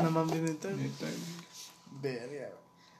No 0.02 0.10
mames, 0.10 0.40
neta. 0.40 0.70
Neta, 0.70 1.06
güey. 1.06 2.00
Verga. 2.02 2.50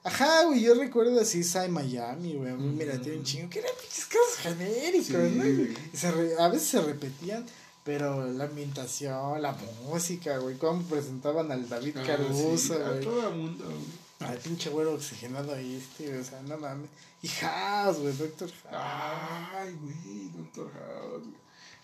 Ajá, 0.05 0.45
güey, 0.47 0.61
yo 0.63 0.75
recuerdo 0.75 1.21
así 1.21 1.45
Sai 1.45 1.69
Miami, 1.69 2.35
güey. 2.35 2.51
A 2.53 2.57
mí 2.57 2.75
me 2.77 2.85
latía 2.87 3.13
un 3.15 3.23
chingo. 3.23 3.49
Que 3.49 3.61
eran 3.61 3.73
pinches 3.81 4.07
casos 4.07 4.37
genéricos, 4.43 5.07
Sí, 5.07 5.37
¿no? 5.37 5.43
güey. 5.45 5.75
Se 5.95 6.11
re- 6.11 6.35
a 6.39 6.49
veces 6.49 6.69
se 6.69 6.81
repetían, 6.83 7.47
pero 7.85 8.27
la 8.33 8.45
ambientación, 8.45 9.41
la 9.41 9.57
música, 9.85 10.39
güey. 10.39 10.57
Cómo 10.59 10.83
presentaban 10.83 11.51
al 11.53 11.69
David 11.69 11.97
Ah, 11.99 12.03
Caruso, 12.05 12.59
sí, 12.59 12.73
a 12.83 12.89
güey. 12.89 13.01
todo 13.01 13.29
el 13.29 13.35
mundo, 13.37 13.65
güey. 13.65 14.02
Al 14.27 14.39
pinche 14.39 14.71
güero 14.71 14.95
oxigenado 14.95 15.55
ahí, 15.55 15.77
este. 15.77 16.19
O 16.19 16.25
sea, 16.25 16.43
no 16.43 16.57
mames. 16.59 16.91
Y 17.23 17.29
House, 17.29 17.99
güey, 17.99 18.17
Doctor 18.17 18.51
House. 18.51 18.73
Ay, 18.73 19.77
güey, 19.81 20.29
Doctor 20.31 20.73
House, 20.73 21.23
güey. 21.25 21.43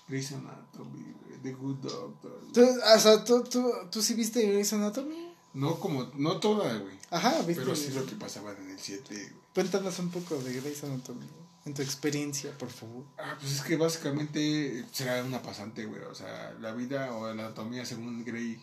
Grey's 0.09 0.33
Anatomy, 0.33 1.15
güey. 1.25 1.39
The 1.43 1.53
Good 1.53 1.77
Doctor. 1.77 2.41
güey. 2.41 2.53
¿Tú, 2.53 2.63
o 2.63 2.99
sea, 2.99 3.25
¿tú, 3.25 3.45
tú, 3.45 3.73
tú 3.91 4.03
sí 4.03 4.15
viste 4.15 4.43
Grey's 4.47 4.73
Anatomy? 4.73 5.35
No 5.55 5.79
como, 5.81 6.11
no 6.15 6.39
toda, 6.41 6.77
güey. 6.79 6.99
Ajá, 7.11 7.43
viste. 7.43 7.63
Pero 7.63 7.75
sí 7.77 7.91
lo 7.91 8.05
que 8.07 8.17
pasaba 8.17 8.53
en 8.53 8.71
el 8.71 8.79
7, 8.79 9.15
güey. 9.15 9.33
Cuéntanos 9.55 9.99
un 9.99 10.11
poco 10.11 10.37
de 10.39 10.61
Grey's 10.61 10.85
Anatomy, 10.85 11.27
güey, 11.27 11.49
en 11.67 11.75
tu 11.75 11.83
experiencia, 11.83 12.57
por 12.57 12.71
favor. 12.71 13.05
Ah, 13.19 13.37
pues 13.41 13.53
es 13.53 13.63
que 13.63 13.77
básicamente 13.77 14.85
será 14.93 15.23
una 15.25 15.43
pasante, 15.43 15.85
güey. 15.85 16.01
O 16.03 16.15
sea, 16.15 16.53
la 16.61 16.73
vida 16.73 17.13
o 17.15 17.27
la 17.27 17.33
anatomía 17.33 17.85
según 17.85 18.25
Grey. 18.25 18.61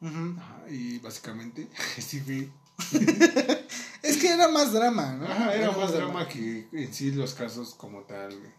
Ujú. 0.00 0.34
Ajá, 0.38 0.64
y 0.70 0.98
básicamente, 0.98 1.68
sí, 1.98 2.20
güey. 2.20 2.50
Es 4.02 4.18
que 4.18 4.28
era 4.28 4.48
más 4.48 4.72
drama, 4.72 5.14
¿no? 5.14 5.26
Ajá, 5.26 5.54
era 5.54 5.72
más 5.72 5.92
drama 5.92 6.28
que 6.28 6.68
en 6.72 6.94
sí 6.94 7.10
los 7.10 7.34
casos 7.34 7.74
como 7.74 8.02
tal, 8.02 8.38
güey. 8.38 8.52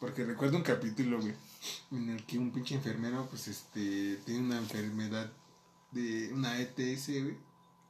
Porque 0.00 0.24
recuerdo 0.24 0.56
un 0.56 0.62
capítulo, 0.62 1.20
güey, 1.20 1.34
en 1.92 2.08
el 2.10 2.24
que 2.24 2.38
un 2.38 2.50
pinche 2.50 2.74
enfermero, 2.76 3.26
pues, 3.28 3.48
este, 3.48 4.16
tiene 4.24 4.40
una 4.40 4.58
enfermedad 4.58 5.30
de 5.92 6.30
una 6.32 6.58
ETS, 6.60 7.08
güey. 7.08 7.36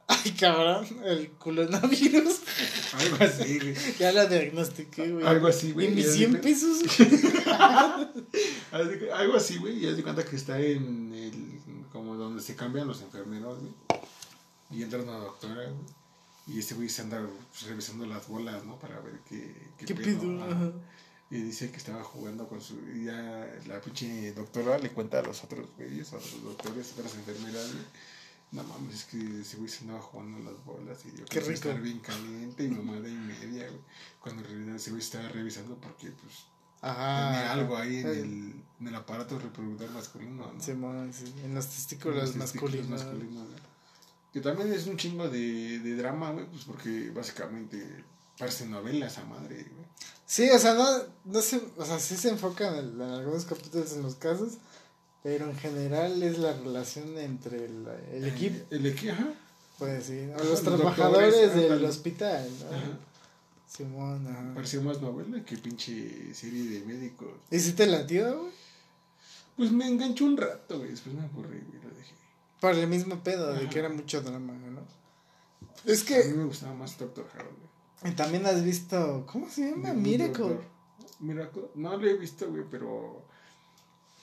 Ay, 0.09 0.31
cabrón, 0.39 0.85
el 1.05 1.31
coronavirus. 1.31 2.39
Algo 2.93 3.17
así, 3.23 3.59
güey. 3.59 3.75
Ya 3.99 4.11
la 4.13 4.25
diagnostiqué, 4.25 5.11
güey. 5.11 5.25
Algo 5.25 5.47
así, 5.47 5.71
güey. 5.73 5.87
Y 5.91 5.95
mis 5.95 6.05
Ya 6.07 6.11
100 6.13 6.31
de- 6.33 6.39
pesos. 6.39 6.77
Algo 9.13 9.35
así, 9.37 9.57
güey, 9.57 9.83
y 9.83 9.87
haz 9.87 9.97
de 9.97 10.03
cuenta 10.03 10.23
que 10.25 10.35
está 10.35 10.59
en 10.59 11.13
el, 11.13 11.87
como 11.91 12.15
donde 12.15 12.41
se 12.41 12.55
cambian 12.55 12.87
los 12.87 13.01
enfermeros, 13.01 13.59
güey. 13.59 13.73
Y 14.69 14.83
entra 14.83 14.99
una 15.01 15.13
doctora, 15.17 15.63
güey. 15.63 15.75
Y 16.47 16.59
ese 16.59 16.75
güey 16.75 16.87
se 16.89 17.01
anda 17.01 17.21
revisando 17.67 18.05
las 18.05 18.27
bolas, 18.27 18.63
¿no? 18.65 18.77
Para 18.79 18.99
ver 19.01 19.19
qué, 19.27 19.53
¿Qué 19.85 19.93
pedo? 19.93 20.43
Ajá. 20.43 20.71
Y 21.29 21.41
dice 21.41 21.69
que 21.71 21.77
estaba 21.77 22.03
jugando 22.03 22.47
con 22.47 22.61
su. 22.61 22.75
Y 22.95 23.05
ya 23.05 23.53
la 23.67 23.81
pinche 23.81 24.31
doctora 24.33 24.77
le 24.79 24.91
cuenta 24.91 25.19
a 25.19 25.23
los 25.23 25.43
otros 25.43 25.67
güeyes, 25.75 26.13
a 26.13 26.17
otros 26.17 26.41
doctores, 26.43 26.89
a 26.91 26.93
otras 26.95 27.15
enfermeras, 27.15 27.73
güey. 27.73 27.85
No 28.53 28.63
mames, 28.63 28.95
es 28.95 29.03
que 29.03 29.41
ese 29.41 29.57
güey 29.57 29.69
se 29.69 29.79
andaba 29.81 29.99
jugando 29.99 30.39
las 30.49 30.63
bolas 30.63 30.99
y 31.05 31.17
yo 31.17 31.25
Qué 31.25 31.41
rico. 31.41 31.51
estar 31.51 31.81
bien 31.81 31.99
caliente 31.99 32.63
y 32.63 32.69
mamada 32.69 33.09
y 33.09 33.13
media, 33.13 33.67
güey. 33.67 33.81
Cuando 34.21 34.41
en 34.43 34.47
realidad 34.49 34.75
ese 34.77 34.91
güey 34.91 35.01
estaba 35.01 35.27
revisando 35.27 35.75
porque, 35.75 36.11
pues, 36.11 36.45
Ajá. 36.79 37.31
tenía 37.33 37.51
algo 37.51 37.75
ahí 37.75 37.97
en 37.97 38.07
Ay, 38.07 38.17
el, 38.19 38.63
en 38.79 38.87
el 38.87 38.95
aparato 38.95 39.37
reproductor 39.37 39.91
masculino, 39.91 40.53
¿no? 40.53 40.61
Simón, 40.63 41.11
sí, 41.13 41.25
En 41.43 41.55
los 41.55 41.65
En 41.65 41.71
testículos 41.71 42.37
los 42.37 42.51
testículos 42.51 42.87
masculinos. 42.87 43.47
Que 44.37 44.43
también 44.43 44.71
es 44.71 44.85
un 44.85 44.97
chingo 44.97 45.27
de, 45.29 45.79
de 45.79 45.95
drama, 45.95 46.29
güey, 46.31 46.45
pues 46.45 46.63
porque 46.65 47.09
básicamente 47.09 48.03
parece 48.37 48.67
novela 48.67 49.07
esa 49.07 49.23
madre, 49.25 49.55
güey. 49.63 49.87
Sí, 50.27 50.47
o 50.51 50.59
sea, 50.59 50.75
no, 50.75 50.85
no 51.25 51.41
se, 51.41 51.59
o 51.75 51.83
sea, 51.83 51.97
sí 51.99 52.15
se 52.15 52.29
enfocan 52.29 52.75
en, 52.75 53.01
en 53.01 53.09
algunos 53.09 53.45
capítulos 53.45 53.93
en 53.93 54.03
los 54.03 54.13
casos, 54.13 54.53
pero 55.23 55.49
en 55.49 55.57
general 55.57 56.21
es 56.21 56.37
la 56.37 56.53
relación 56.53 57.17
entre 57.17 57.65
el, 57.65 57.87
el 58.13 58.25
equipo, 58.27 58.63
El 58.69 58.85
equipo, 58.85 59.13
ajá. 59.13 59.33
pues 59.79 60.03
sí, 60.05 60.19
o 60.35 60.37
los 60.37 60.49
los 60.49 60.61
trabajadores 60.61 61.55
del 61.55 61.63
ándale. 61.71 61.87
hospital, 61.87 62.47
¿no? 62.69 62.77
Ajá. 62.77 62.99
Simón, 63.67 64.27
ajá. 64.27 64.53
Parecía 64.53 64.81
más 64.81 65.01
novela 65.01 65.43
que 65.43 65.57
pinche 65.57 66.33
serie 66.35 66.63
de 66.69 66.85
médicos. 66.85 67.29
¿Y 67.49 67.59
si 67.59 67.73
te 67.73 67.87
latió, 67.87 68.39
güey? 68.41 68.51
Pues 69.57 69.71
me 69.71 69.87
enganchó 69.87 70.25
un 70.25 70.37
rato, 70.37 70.77
güey. 70.77 70.91
Después 70.91 71.15
me 71.15 71.23
aburrí, 71.23 71.59
güey. 71.67 71.86
Por 72.59 72.73
el 72.73 72.87
mismo 72.87 73.23
pedo, 73.23 73.53
de 73.53 73.69
que 73.69 73.79
era 73.79 73.89
mucho 73.89 74.21
drama, 74.21 74.53
¿no? 74.53 74.81
Es 75.85 76.01
A 76.01 76.15
mí 76.15 76.23
que 76.23 76.33
me 76.33 76.43
gustaba 76.45 76.73
más 76.73 76.97
Doctor 76.97 77.25
y 78.03 78.11
también 78.11 78.45
has 78.45 78.63
visto, 78.63 79.25
¿cómo 79.31 79.49
se 79.49 79.71
llama? 79.71 79.93
Miracle. 79.93 80.49
Doctor. 80.49 80.63
Miracle. 81.19 81.63
No 81.75 81.97
lo 81.97 82.07
he 82.07 82.15
visto, 82.15 82.49
güey, 82.49 82.63
pero 82.69 83.23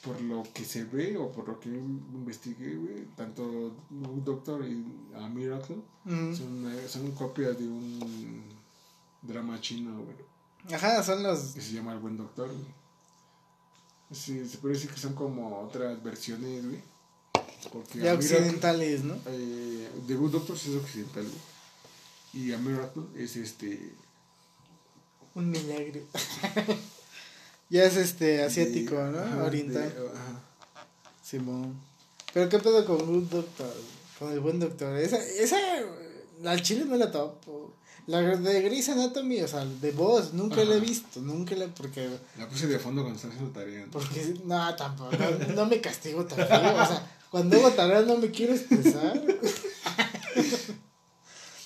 por 0.04 0.20
lo 0.20 0.42
que 0.52 0.64
se 0.64 0.84
ve 0.84 1.16
o 1.16 1.32
por 1.32 1.48
lo 1.48 1.58
que 1.58 1.70
investigué, 1.70 2.76
güey, 2.76 3.06
tanto 3.16 3.74
Doctor 3.90 4.64
y 4.64 4.84
a 5.16 5.28
Miracle 5.28 5.76
Ujú. 6.04 6.36
son, 6.36 6.72
eh, 6.72 6.86
son 6.88 7.10
copias 7.12 7.58
de 7.58 7.66
un 7.66 8.44
drama 9.22 9.60
chino, 9.60 10.02
güey, 10.02 10.74
Ajá, 10.74 11.02
son 11.02 11.22
los... 11.22 11.54
que 11.54 11.60
se 11.60 11.72
llama 11.72 11.92
El 11.92 11.98
Buen 11.98 12.16
Doctor, 12.16 12.48
güey. 12.48 12.74
Sí, 14.12 14.46
se 14.46 14.58
puede 14.58 14.74
decir 14.74 14.90
que 14.90 14.98
son 15.00 15.14
como 15.14 15.58
otras 15.60 16.00
versiones, 16.02 16.64
güey. 16.64 16.82
Porque 17.72 17.98
Ya 18.00 18.14
occidentales, 18.14 19.04
¿no? 19.04 19.14
Eh, 19.26 19.90
The 20.06 20.14
Good 20.14 20.32
Doctor 20.32 20.58
sí 20.58 20.70
es 20.70 20.82
occidental, 20.82 21.24
güey. 21.24 22.44
Y 22.46 22.52
a 22.52 22.58
Miracle 22.58 23.02
es 23.16 23.36
este. 23.36 23.92
Un 25.34 25.50
milagro. 25.50 26.00
ya 27.70 27.84
es 27.84 27.96
este 27.96 28.42
asiático, 28.42 28.96
de- 28.96 29.10
¿no? 29.12 29.18
ajá, 29.20 29.44
Oriental. 29.44 29.82
de- 29.94 30.08
ajá. 30.08 30.40
Simón. 31.22 31.74
Pero 32.32 32.48
qué 32.48 32.58
pedo 32.58 32.84
con 32.84 32.98
Good 33.06 33.30
Doctor, 33.30 33.72
con 34.18 34.32
el 34.32 34.40
buen 34.40 34.58
doctor. 34.60 34.96
Esa, 34.96 35.18
esa, 35.24 35.56
al 36.44 36.62
chile 36.62 36.84
no 36.84 36.96
la 36.96 37.10
topo. 37.10 37.72
La 38.06 38.20
de 38.20 38.60
Grey's 38.60 38.88
Anatomy, 38.90 39.40
o 39.40 39.48
sea, 39.48 39.64
de 39.64 39.90
voz, 39.92 40.34
nunca 40.34 40.62
la 40.62 40.74
he 40.74 40.80
visto, 40.80 41.22
nunca 41.22 41.54
la, 41.56 41.68
porque, 41.68 42.10
La 42.36 42.46
puse 42.46 42.66
de 42.66 42.78
fondo 42.78 43.00
cuando 43.00 43.16
estaba 43.16 43.32
haciendo 43.32 43.58
tarea. 43.58 43.86
¿no? 43.86 43.92
porque, 43.92 44.34
no, 44.44 44.76
tampoco, 44.76 45.16
no, 45.16 45.54
no 45.54 45.66
me 45.66 45.80
castigo 45.80 46.22
tan 46.26 46.36
feo, 46.46 46.82
o 46.82 46.86
sea, 46.86 47.13
cuando 47.34 47.66
hago 47.66 48.06
no 48.06 48.18
me 48.18 48.30
quiero 48.30 48.54
expresar. 48.54 49.20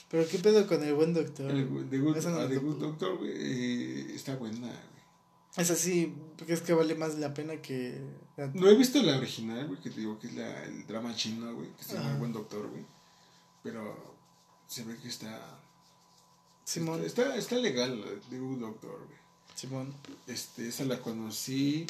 Pero 0.08 0.26
qué 0.26 0.38
pedo 0.38 0.66
con 0.66 0.82
el 0.82 0.94
buen 0.94 1.12
doctor. 1.12 1.50
El, 1.50 1.90
The 1.90 1.98
Good, 1.98 2.16
no 2.24 2.38
ah. 2.38 2.46
Good 2.46 2.78
Doctor, 2.78 3.18
güey, 3.18 3.32
eh, 3.34 4.14
está 4.14 4.36
buena, 4.36 4.60
güey. 4.60 5.02
Es 5.58 5.70
así, 5.70 6.14
porque 6.38 6.54
es 6.54 6.62
que 6.62 6.72
vale 6.72 6.94
más 6.94 7.18
la 7.18 7.34
pena 7.34 7.60
que. 7.60 8.00
No 8.54 8.66
he 8.70 8.76
visto 8.76 9.02
la 9.02 9.18
original, 9.18 9.66
güey, 9.66 9.78
que 9.82 9.90
te 9.90 10.00
digo 10.00 10.18
que 10.18 10.28
es 10.28 10.36
la, 10.36 10.64
el 10.64 10.86
drama 10.86 11.14
chino, 11.14 11.54
güey, 11.54 11.68
que 11.76 11.84
se 11.84 11.96
llama. 11.96 12.12
El 12.12 12.18
Buen 12.18 12.32
Doctor, 12.32 12.66
güey. 12.70 12.86
Pero 13.62 14.16
se 14.66 14.84
ve 14.84 14.96
que 14.96 15.08
está... 15.08 15.60
Simón. 16.64 17.04
Está, 17.04 17.36
está 17.36 17.56
legal, 17.56 18.00
la 18.00 18.06
The 18.30 18.38
Good 18.38 18.60
Doctor, 18.60 19.04
güey. 19.04 19.18
Simón. 19.54 19.92
Este, 20.26 20.66
esa 20.68 20.86
la 20.86 20.98
conocí 21.02 21.84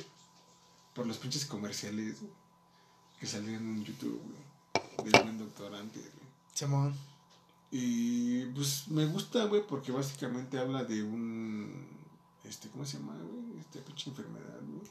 por 0.96 1.06
los 1.06 1.18
pinches 1.18 1.44
comerciales 1.44 2.20
güey, 2.20 2.32
que 3.18 3.26
salían 3.26 3.62
en 3.62 3.84
YouTube, 3.84 4.20
güey. 4.22 5.10
Del 5.10 5.22
buen 5.22 5.38
doctor 5.38 5.74
antes, 5.74 6.02
güey. 6.02 6.28
Simón. 6.54 6.94
Y 7.70 8.46
pues 8.46 8.88
me 8.88 9.04
gusta, 9.06 9.44
güey, 9.44 9.66
porque 9.66 9.92
básicamente 9.92 10.58
habla 10.58 10.84
de 10.84 11.02
un. 11.02 11.86
Este, 12.44 12.68
¿cómo 12.68 12.86
se 12.86 12.98
llama, 12.98 13.14
güey? 13.14 13.60
Esta 13.60 13.80
pinche 13.80 14.10
enfermedad, 14.10 14.60
güey. 14.66 14.90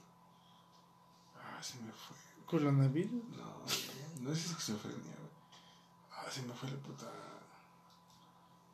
Ah, 1.36 1.62
se 1.62 1.80
me 1.80 1.92
fue. 1.92 2.16
Coronavirus. 2.46 3.24
No, 3.36 3.62
güey, 3.64 4.22
no 4.22 4.32
es 4.32 4.46
esquizofrenia, 4.46 5.02
güey. 5.02 5.32
Ah, 6.12 6.30
se 6.30 6.44
me 6.44 6.54
fue 6.54 6.70
la 6.70 6.78
puta. 6.78 7.12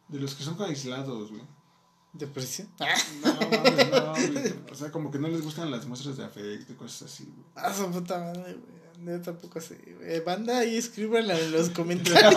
De 0.10 0.20
los 0.20 0.36
que 0.36 0.44
son 0.44 0.62
aislados, 0.62 1.30
güey. 1.30 1.44
Depresión. 2.12 2.70
No, 3.24 3.34
mames, 3.34 3.92
no, 3.92 4.12
güey. 4.12 4.72
O 4.72 4.76
sea, 4.76 4.92
como 4.92 5.10
que 5.10 5.18
no 5.18 5.30
les 5.30 5.42
gustan 5.42 5.72
las 5.72 5.86
muestras 5.88 6.18
de 6.18 6.26
afecto 6.26 6.74
y 6.74 6.76
cosas 6.76 7.12
así, 7.12 7.24
güey. 7.24 7.48
Ah, 7.56 7.74
su 7.74 7.90
puta 7.90 8.20
madre, 8.20 8.54
güey. 8.54 8.83
Yo 9.00 9.22
tampoco 9.22 9.60
sé. 9.62 9.96
güey. 9.98 10.20
Banda 10.22 10.60
ahí 10.60 10.78
escríbanla 10.78 11.40
en 11.40 11.52
los 11.52 11.70
comentarios. 11.80 12.34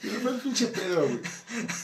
Pero 0.00 0.30
el 0.30 0.40
pinche 0.40 0.68
pedo, 0.68 1.02
güey. 1.02 1.20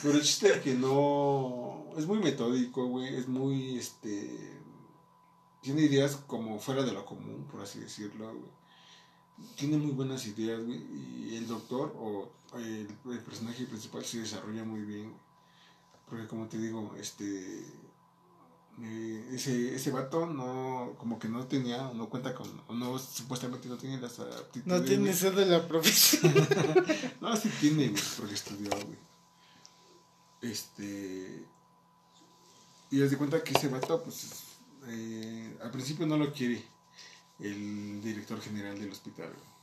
Pero 0.03 0.15
el 0.15 0.23
chiste 0.23 0.49
es 0.53 0.59
que 0.59 0.75
no. 0.75 1.87
Es 1.97 2.07
muy 2.07 2.19
metódico, 2.19 2.87
güey. 2.87 3.15
Es 3.15 3.29
muy, 3.29 3.79
este. 3.79 4.61
Tiene 5.61 5.83
ideas 5.83 6.17
como 6.27 6.59
fuera 6.59 6.83
de 6.83 6.93
lo 6.93 7.07
común, 7.07 7.47
por 7.51 7.63
así 7.63 7.81
decirlo, 7.81 8.27
güey. 8.29 8.51
Tiene 9.57 9.79
muy 9.79 9.93
buenas 9.93 10.27
ideas, 10.27 10.63
güey. 10.65 10.79
Y 10.79 11.37
el 11.37 11.47
doctor, 11.47 11.95
o 11.99 12.31
el, 12.57 12.89
el 13.11 13.19
personaje 13.21 13.65
principal, 13.65 14.05
se 14.05 14.21
desarrolla 14.21 14.65
muy 14.65 14.83
bien, 14.83 15.11
güey. 15.11 15.25
Porque, 16.09 16.27
como 16.27 16.47
te 16.49 16.59
digo, 16.59 16.95
este. 16.99 17.65
Eh, 18.83 19.31
ese, 19.33 19.75
ese 19.75 19.91
vato 19.93 20.27
no, 20.27 20.95
como 20.99 21.19
que 21.19 21.29
no 21.29 21.47
tenía, 21.47 21.93
no 21.95 22.09
cuenta 22.09 22.35
con, 22.35 22.49
o 22.67 22.75
no, 22.75 22.99
supuestamente 22.99 23.69
no 23.69 23.77
tiene 23.77 24.01
las 24.01 24.19
aptitudes. 24.19 24.67
No 24.67 24.83
tiene 24.83 25.13
sed 25.13 25.35
de 25.35 25.47
la 25.47 25.67
profesión. 25.67 26.33
No, 27.21 27.37
sí 27.37 27.51
tiene, 27.61 27.89
güey, 27.89 28.03
porque 28.19 28.35
estudió, 28.35 28.71
güey. 28.71 28.99
Este. 30.43 31.45
Y 32.91 33.03
haz 33.03 33.11
de 33.11 33.17
cuenta 33.17 33.43
que 33.43 33.55
ese 33.55 33.69
vato, 33.69 34.03
pues. 34.03 34.43
eh, 34.89 35.57
al 35.63 35.71
principio 35.71 36.07
no 36.07 36.19
lo 36.19 36.33
quiere 36.33 36.65
el 37.39 38.03
director 38.03 38.41
general 38.41 38.79
del 38.79 38.91
hospital, 38.91 39.33
güey. 39.33 39.55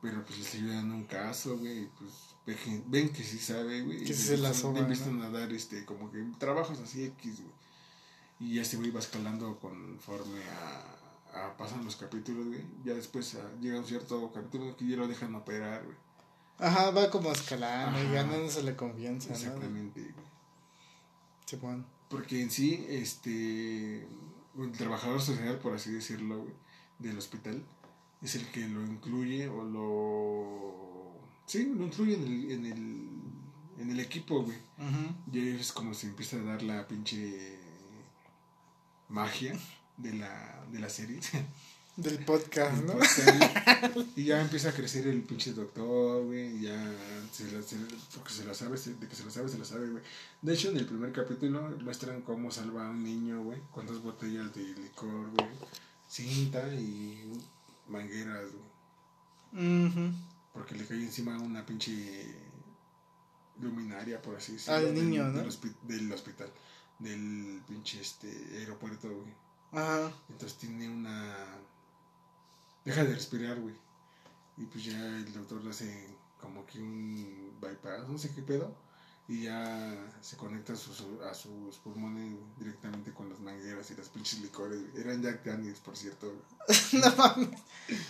Pero 0.00 0.24
pues 0.24 0.38
les 0.38 0.54
ayudan 0.54 0.90
un 0.92 1.04
caso, 1.04 1.58
güey. 1.58 1.86
Pues 1.98 2.10
ven 2.86 3.10
que, 3.10 3.22
sí 3.22 3.38
sabe, 3.38 3.82
güey. 3.82 4.02
Que 4.04 4.14
se 4.14 4.38
la 4.38 4.54
soba, 4.54 4.74
le 4.74 4.80
empiezan 4.80 5.18
¿no? 5.18 5.24
a 5.24 5.30
dar, 5.30 5.52
este, 5.52 5.84
como 5.84 6.10
que 6.10 6.24
trabajos 6.38 6.78
así 6.80 7.04
X, 7.04 7.42
güey. 7.42 7.52
Y 8.42 8.54
ya 8.54 8.62
ese 8.62 8.76
güey 8.76 8.90
va 8.90 8.98
escalando 8.98 9.56
conforme 9.60 10.42
a, 10.42 11.44
a 11.44 11.56
pasan 11.56 11.84
los 11.84 11.94
capítulos, 11.94 12.48
güey. 12.48 12.64
Ya 12.84 12.92
después 12.92 13.36
ah, 13.36 13.48
llega 13.60 13.78
un 13.78 13.86
cierto 13.86 14.32
capítulo 14.32 14.76
que 14.76 14.84
ya 14.84 14.96
lo 14.96 15.06
dejan 15.06 15.32
operar, 15.36 15.84
güey. 15.84 15.96
Ajá, 16.58 16.90
va 16.90 17.08
como 17.08 17.30
escalando 17.30 18.00
y 18.00 18.06
Ajá. 18.06 18.14
ganándose 18.14 18.64
la 18.64 18.76
confianza, 18.76 19.28
¿no? 19.28 19.36
Exactamente, 19.36 20.00
güey. 20.00 20.26
Simón. 21.46 21.86
Porque 22.08 22.42
en 22.42 22.50
sí, 22.50 22.84
este, 22.88 24.08
el 24.58 24.72
trabajador 24.76 25.20
social, 25.20 25.60
por 25.60 25.74
así 25.74 25.92
decirlo, 25.92 26.40
güey, 26.40 26.54
del 26.98 27.18
hospital, 27.18 27.64
es 28.22 28.34
el 28.34 28.46
que 28.48 28.66
lo 28.66 28.82
incluye 28.82 29.48
o 29.48 29.62
lo... 29.62 31.20
Sí, 31.46 31.72
lo 31.76 31.84
incluye 31.84 32.14
en 32.14 32.24
el, 32.24 32.50
en 32.50 32.66
el, 32.66 33.08
en 33.78 33.90
el 33.90 34.00
equipo, 34.00 34.42
güey. 34.42 34.58
Ujú. 34.78 35.14
Y 35.32 35.38
ahí 35.38 35.56
es 35.60 35.70
como 35.72 35.94
se 35.94 36.08
empieza 36.08 36.38
a 36.38 36.42
dar 36.42 36.62
la 36.62 36.88
pinche 36.88 37.61
magia 39.12 39.58
de 39.96 40.14
la, 40.14 40.64
de 40.72 40.78
la 40.80 40.88
serie. 40.88 41.20
Del 41.94 42.24
podcast, 42.24 42.82
¿no? 42.84 42.94
podcast, 42.94 43.96
y 44.16 44.24
ya 44.24 44.40
empieza 44.40 44.70
a 44.70 44.72
crecer 44.72 45.06
el 45.06 45.20
pinche 45.24 45.52
doctor, 45.52 46.24
güey. 46.24 46.56
y 46.56 46.62
Ya 46.62 46.90
se 47.30 47.52
la, 47.52 47.60
se, 47.62 47.76
porque 48.14 48.32
se 48.32 48.46
la 48.46 48.54
sabe, 48.54 48.78
se- 48.78 48.94
de 48.94 49.06
que 49.06 49.14
se 49.14 49.24
la 49.26 49.30
sabe, 49.30 49.50
se 49.50 49.58
la 49.58 49.66
sabe, 49.66 49.90
güey. 49.90 50.02
De 50.40 50.54
hecho, 50.54 50.70
en 50.70 50.78
el 50.78 50.86
primer 50.86 51.12
capítulo 51.12 51.76
muestran 51.82 52.22
cómo 52.22 52.50
salva 52.50 52.86
a 52.86 52.90
un 52.90 53.04
niño, 53.04 53.42
güey, 53.42 53.60
con 53.70 53.86
dos 53.86 54.02
botellas 54.02 54.54
de 54.54 54.62
licor, 54.62 55.30
güey, 55.32 55.48
cinta 56.08 56.66
y 56.74 57.30
mangueras, 57.88 58.46
güey. 59.52 59.86
Ujú. 59.86 60.14
Porque 60.54 60.74
le 60.76 60.86
cae 60.86 60.96
encima 61.02 61.36
una 61.38 61.64
pinche 61.66 62.26
luminaria, 63.60 64.20
por 64.20 64.36
así 64.36 64.52
decirlo. 64.52 64.74
Al 64.76 64.94
del- 64.94 64.94
niño, 65.10 65.24
¿no? 65.28 65.42
Del 65.86 66.10
hospital, 66.12 66.50
del 67.02 67.62
pinche 67.66 68.00
este, 68.00 68.28
aeropuerto, 68.58 69.08
güey. 69.08 69.34
Ajá. 69.72 70.12
Entonces 70.28 70.58
tiene 70.58 70.88
una. 70.88 71.36
Deja 72.84 73.04
de 73.04 73.14
respirar, 73.14 73.60
güey. 73.60 73.74
Y 74.56 74.66
pues 74.66 74.84
ya 74.84 74.98
el 74.98 75.32
doctor 75.32 75.62
le 75.64 75.70
hace 75.70 76.16
como 76.40 76.66
que 76.66 76.80
un 76.80 77.56
bypass, 77.60 78.08
no 78.08 78.18
sé 78.18 78.34
qué 78.34 78.42
pedo. 78.42 78.74
Y 79.28 79.44
ya 79.44 79.96
se 80.20 80.36
conecta 80.36 80.72
a 80.72 80.76
sus, 80.76 81.04
a 81.24 81.32
sus 81.32 81.76
pulmones 81.78 82.34
directamente 82.58 83.12
con 83.12 83.30
las 83.30 83.38
mangueras 83.40 83.88
y 83.90 83.94
las 83.94 84.08
pinches 84.08 84.40
licores. 84.40 84.80
Eran 84.96 85.22
Jack 85.22 85.44
Daniels, 85.44 85.78
por 85.78 85.96
cierto. 85.96 86.32
No 86.92 87.16
mames. 87.16 87.48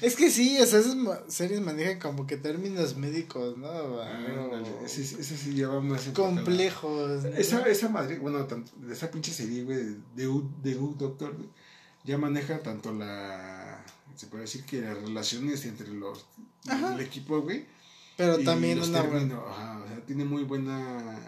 Es 0.00 0.16
que 0.16 0.30
sí, 0.30 0.58
o 0.60 0.66
sea, 0.66 0.80
esas 0.80 0.96
series 1.28 1.60
manejan 1.60 1.98
como 1.98 2.26
que 2.26 2.36
términos 2.36 2.96
médicos, 2.96 3.56
¿no? 3.56 4.02
Ándale, 4.02 4.56
Algo 4.56 4.80
ese, 4.84 5.02
ese 5.02 5.36
sí 5.36 5.54
ya 5.54 5.68
va 5.68 5.80
más 5.80 6.02
complejos. 6.08 7.24
¿no? 7.24 7.28
Esa, 7.30 7.62
esa 7.68 7.88
madre, 7.88 8.18
bueno, 8.18 8.44
tanto, 8.46 8.72
esa 8.90 9.10
pinche 9.10 9.32
serie, 9.32 9.64
güey, 9.64 9.96
de 10.16 10.28
U, 10.28 10.50
de 10.62 10.76
U 10.76 10.94
Doctor, 10.98 11.36
güey, 11.36 11.48
ya 12.04 12.18
maneja 12.18 12.62
tanto 12.62 12.92
la. 12.92 13.84
Se 14.16 14.26
puede 14.26 14.42
decir 14.42 14.64
que 14.64 14.80
las 14.80 14.96
relaciones 14.96 15.64
entre 15.66 15.88
los. 15.88 16.26
Ajá. 16.68 16.94
El 16.94 17.00
equipo, 17.00 17.40
güey. 17.40 17.66
Pero 18.16 18.40
y 18.40 18.44
también 18.44 18.78
los 18.78 18.88
una 18.88 19.02
términos, 19.02 19.40
buena. 19.40 19.50
ajá, 19.50 19.78
o 19.84 19.88
sea, 19.88 20.00
tiene 20.06 20.24
muy 20.24 20.42
buena. 20.44 21.18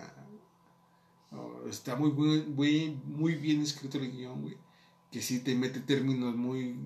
oh, 1.33 1.63
está 1.69 1.97
muy, 1.97 2.11
muy, 2.13 2.97
muy 3.07 3.35
bien 3.35 3.63
escrito 3.63 3.99
el 3.99 4.11
guion, 4.13 4.43
güey. 4.43 4.57
Que 5.11 5.23
sí 5.23 5.41
te 5.41 5.55
mete 5.55 5.81
términos 5.81 6.35
muy, 6.37 6.77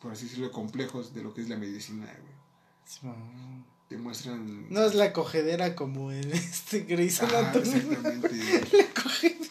por 0.00 0.12
así 0.12 0.24
decirlo, 0.24 0.50
complejos 0.52 1.12
de 1.14 1.22
lo 1.22 1.34
que 1.34 1.42
es 1.42 1.48
la 1.48 1.56
medicina, 1.56 2.06
güey. 2.06 3.14
Te 3.88 3.96
muestran. 3.98 4.66
No 4.70 4.82
es 4.82 4.94
la 4.94 5.12
cogedera 5.12 5.74
como 5.76 6.10
en 6.10 6.32
este 6.32 6.80
Grey's 6.80 7.22
Anatomy. 7.22 7.68
exactamente. 7.68 8.28
La 8.78 9.02
cogedera. 9.02 9.44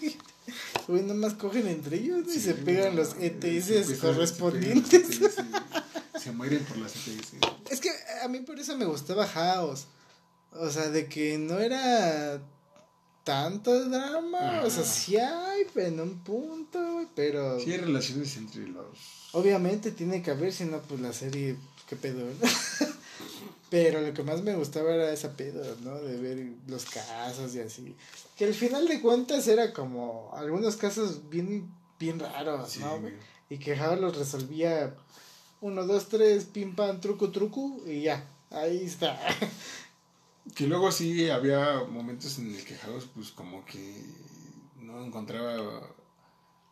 Güey, 0.87 1.03
nomás 1.03 1.35
cogen 1.35 1.67
entre 1.67 1.97
ellos 1.97 2.27
y 2.35 2.39
se 2.41 2.55
pegan 2.55 2.95
no, 2.95 3.01
los 3.03 3.15
ETS 3.19 3.43
empiezan- 3.69 3.97
correspondientes. 3.99 5.19
Se 6.19 6.31
mueren 6.31 6.63
por 6.65 6.77
las 6.77 6.95
ETS. 6.95 7.33
Es 7.69 7.79
que 7.81 7.89
a 8.23 8.27
mí 8.27 8.39
por 8.39 8.59
eso 8.59 8.77
me 8.77 8.85
gustaba 8.85 9.25
House. 9.27 9.85
O 10.51 10.69
sea, 10.69 10.89
de 10.89 11.07
que 11.07 11.37
no 11.37 11.59
era 11.59 12.39
tanto 13.23 13.89
drama. 13.89 14.61
O 14.63 14.69
sea, 14.69 14.83
sí 14.83 15.17
hay, 15.17 15.65
en 15.75 15.99
un 15.99 16.19
punto, 16.23 17.07
Pero 17.15 17.59
Sí 17.59 17.71
hay 17.71 17.77
relaciones 17.79 18.35
entre 18.37 18.67
los... 18.67 18.85
obviamente 19.31 19.91
tiene 19.91 20.21
que 20.21 20.31
haber, 20.31 20.53
si 20.53 20.65
no, 20.65 20.79
pues 20.81 20.99
la 21.01 21.13
serie, 21.13 21.55
qué 21.87 21.95
pedo, 21.95 22.19
¿no? 22.25 22.33
Pero 23.69 24.01
lo 24.01 24.13
que 24.13 24.21
más 24.21 24.43
me 24.43 24.55
gustaba 24.55 24.93
era 24.93 25.11
esa 25.11 25.31
pedo, 25.35 25.75
¿no? 25.81 25.99
De 25.99 26.17
ver 26.17 26.47
los 26.67 26.85
casos 26.85 27.55
y 27.55 27.59
así. 27.59 27.95
Que 28.37 28.45
al 28.45 28.53
final 28.53 28.87
de 28.87 29.01
cuentas 29.01 29.47
era 29.47 29.73
como 29.73 30.31
algunos 30.35 30.75
casos 30.75 31.27
bien, 31.29 31.71
bien 31.99 32.19
raros, 32.19 32.69
Sí, 32.69 32.79
¿no? 32.81 32.99
güey. 32.99 33.13
Y 33.49 33.57
que 33.57 33.75
House 33.75 33.99
los 33.99 34.15
resolvía 34.15 34.93
uno, 35.63 35.85
dos, 35.85 36.09
tres, 36.09 36.45
pim 36.45 36.75
pam, 36.75 36.99
truco, 36.99 37.31
truco, 37.31 37.81
y 37.87 38.01
ya. 38.03 38.23
Ahí 38.51 38.83
está. 38.83 39.19
Que 40.55 40.67
luego 40.67 40.91
sí 40.91 41.29
había 41.29 41.83
momentos 41.89 42.37
en 42.37 42.53
el 42.53 42.63
que 42.65 42.75
House 42.75 43.07
pues 43.15 43.31
como 43.31 43.63
que 43.65 44.03
no 44.81 45.03
encontraba 45.05 45.55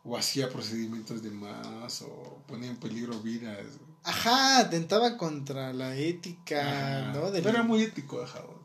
o 0.04 0.16
hacía 0.16 0.50
procedimientos 0.50 1.22
de 1.22 1.30
más 1.30 2.02
o 2.02 2.42
ponía 2.46 2.68
en 2.68 2.76
peligro 2.76 3.18
vidas. 3.20 3.66
Ajá, 4.04 4.58
atentaba 4.58 5.16
contra 5.16 5.72
la 5.72 5.96
ética, 5.96 6.60
Ajá. 7.10 7.12
¿no? 7.18 7.30
No 7.30 7.48
era 7.48 7.62
muy 7.62 7.82
ético 7.82 8.24
House. 8.26 8.56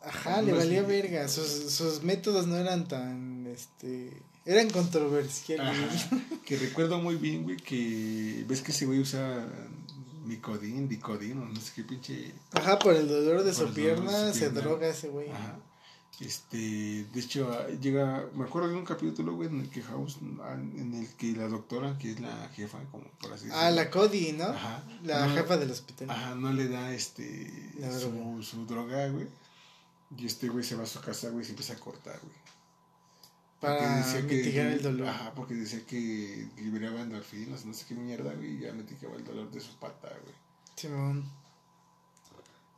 Ajá, 0.00 0.40
le 0.42 0.52
No 0.52 0.58
valía 0.58 0.82
muy- 0.82 0.90
verga. 0.92 1.28
Sus, 1.28 1.70
sus 1.70 2.02
métodos 2.02 2.46
no 2.46 2.56
eran 2.56 2.88
tan, 2.88 3.46
este, 3.46 4.22
eran 4.46 4.70
controversiales. 4.70 6.06
Ajá. 6.06 6.20
Que 6.44 6.56
recuerdo 6.56 6.98
muy 7.00 7.16
bien, 7.16 7.42
güey, 7.42 7.56
que 7.58 8.44
ves 8.48 8.62
que 8.62 8.72
ese 8.72 8.86
güey 8.86 8.98
usa 9.00 9.46
micodín, 10.24 10.88
dicodín 10.88 11.38
o 11.42 11.46
no 11.46 11.60
sé 11.60 11.72
qué 11.74 11.84
pinche... 11.84 12.34
Ajá, 12.52 12.78
por 12.78 12.94
el 12.94 13.08
dolor 13.08 13.42
de 13.42 13.52
su 13.54 13.66
de 13.66 13.72
pierna 13.72 14.28
su 14.28 14.34
se 14.34 14.40
pierna. 14.40 14.60
droga 14.60 14.88
ese 14.88 15.08
güey. 15.08 15.30
Ajá. 15.30 15.58
Este, 16.20 16.56
de 17.12 17.20
hecho, 17.20 17.50
ah, 17.52 17.68
llega, 17.80 18.28
me 18.34 18.44
acuerdo 18.44 18.68
de 18.68 18.76
un 18.76 18.84
capítulo, 18.84 19.34
güey, 19.34 19.48
en 19.48 19.60
el 19.60 19.68
que 19.68 19.82
House, 19.82 20.18
ah, 20.42 20.54
en 20.54 20.94
el 20.94 21.08
que 21.16 21.32
la 21.32 21.48
doctora, 21.48 21.98
que 21.98 22.12
es 22.12 22.20
la 22.20 22.48
jefa, 22.54 22.78
como 22.92 23.04
por 23.20 23.32
así 23.32 23.46
decirlo. 23.46 23.66
Ah, 23.66 23.70
la 23.70 23.90
Cody, 23.90 24.32
¿no? 24.32 24.44
Ajá. 24.44 24.84
La 25.02 25.28
jefa 25.30 25.56
del 25.56 25.72
hospital. 25.72 26.10
Ajá, 26.10 26.34
no 26.36 26.52
le 26.52 26.68
da, 26.68 26.92
este, 26.92 27.72
su, 28.00 28.42
su 28.42 28.64
droga, 28.66 29.08
güey. 29.08 29.26
Y 30.16 30.26
este 30.26 30.48
güey 30.48 30.62
se 30.62 30.76
va 30.76 30.84
a 30.84 30.86
su 30.86 31.00
casa, 31.00 31.30
güey, 31.30 31.42
y 31.42 31.44
se 31.46 31.50
empieza 31.50 31.72
a 31.72 31.80
cortar, 31.80 32.20
güey. 32.22 32.43
Para 33.64 34.22
mitigar 34.22 34.66
el 34.66 34.82
dolor. 34.82 35.08
Ajá, 35.08 35.32
porque 35.34 35.54
decía 35.54 35.80
que 35.86 36.48
liberaba 36.56 37.00
endorfinas, 37.00 37.64
no 37.64 37.72
sé 37.72 37.86
qué 37.88 37.94
mierda, 37.94 38.32
güey, 38.34 38.56
y 38.56 38.60
ya 38.60 38.72
mitigaba 38.72 39.16
el 39.16 39.24
dolor 39.24 39.50
de 39.50 39.60
su 39.60 39.76
pata, 39.78 40.08
güey. 40.08 40.34
Simón. 40.76 41.24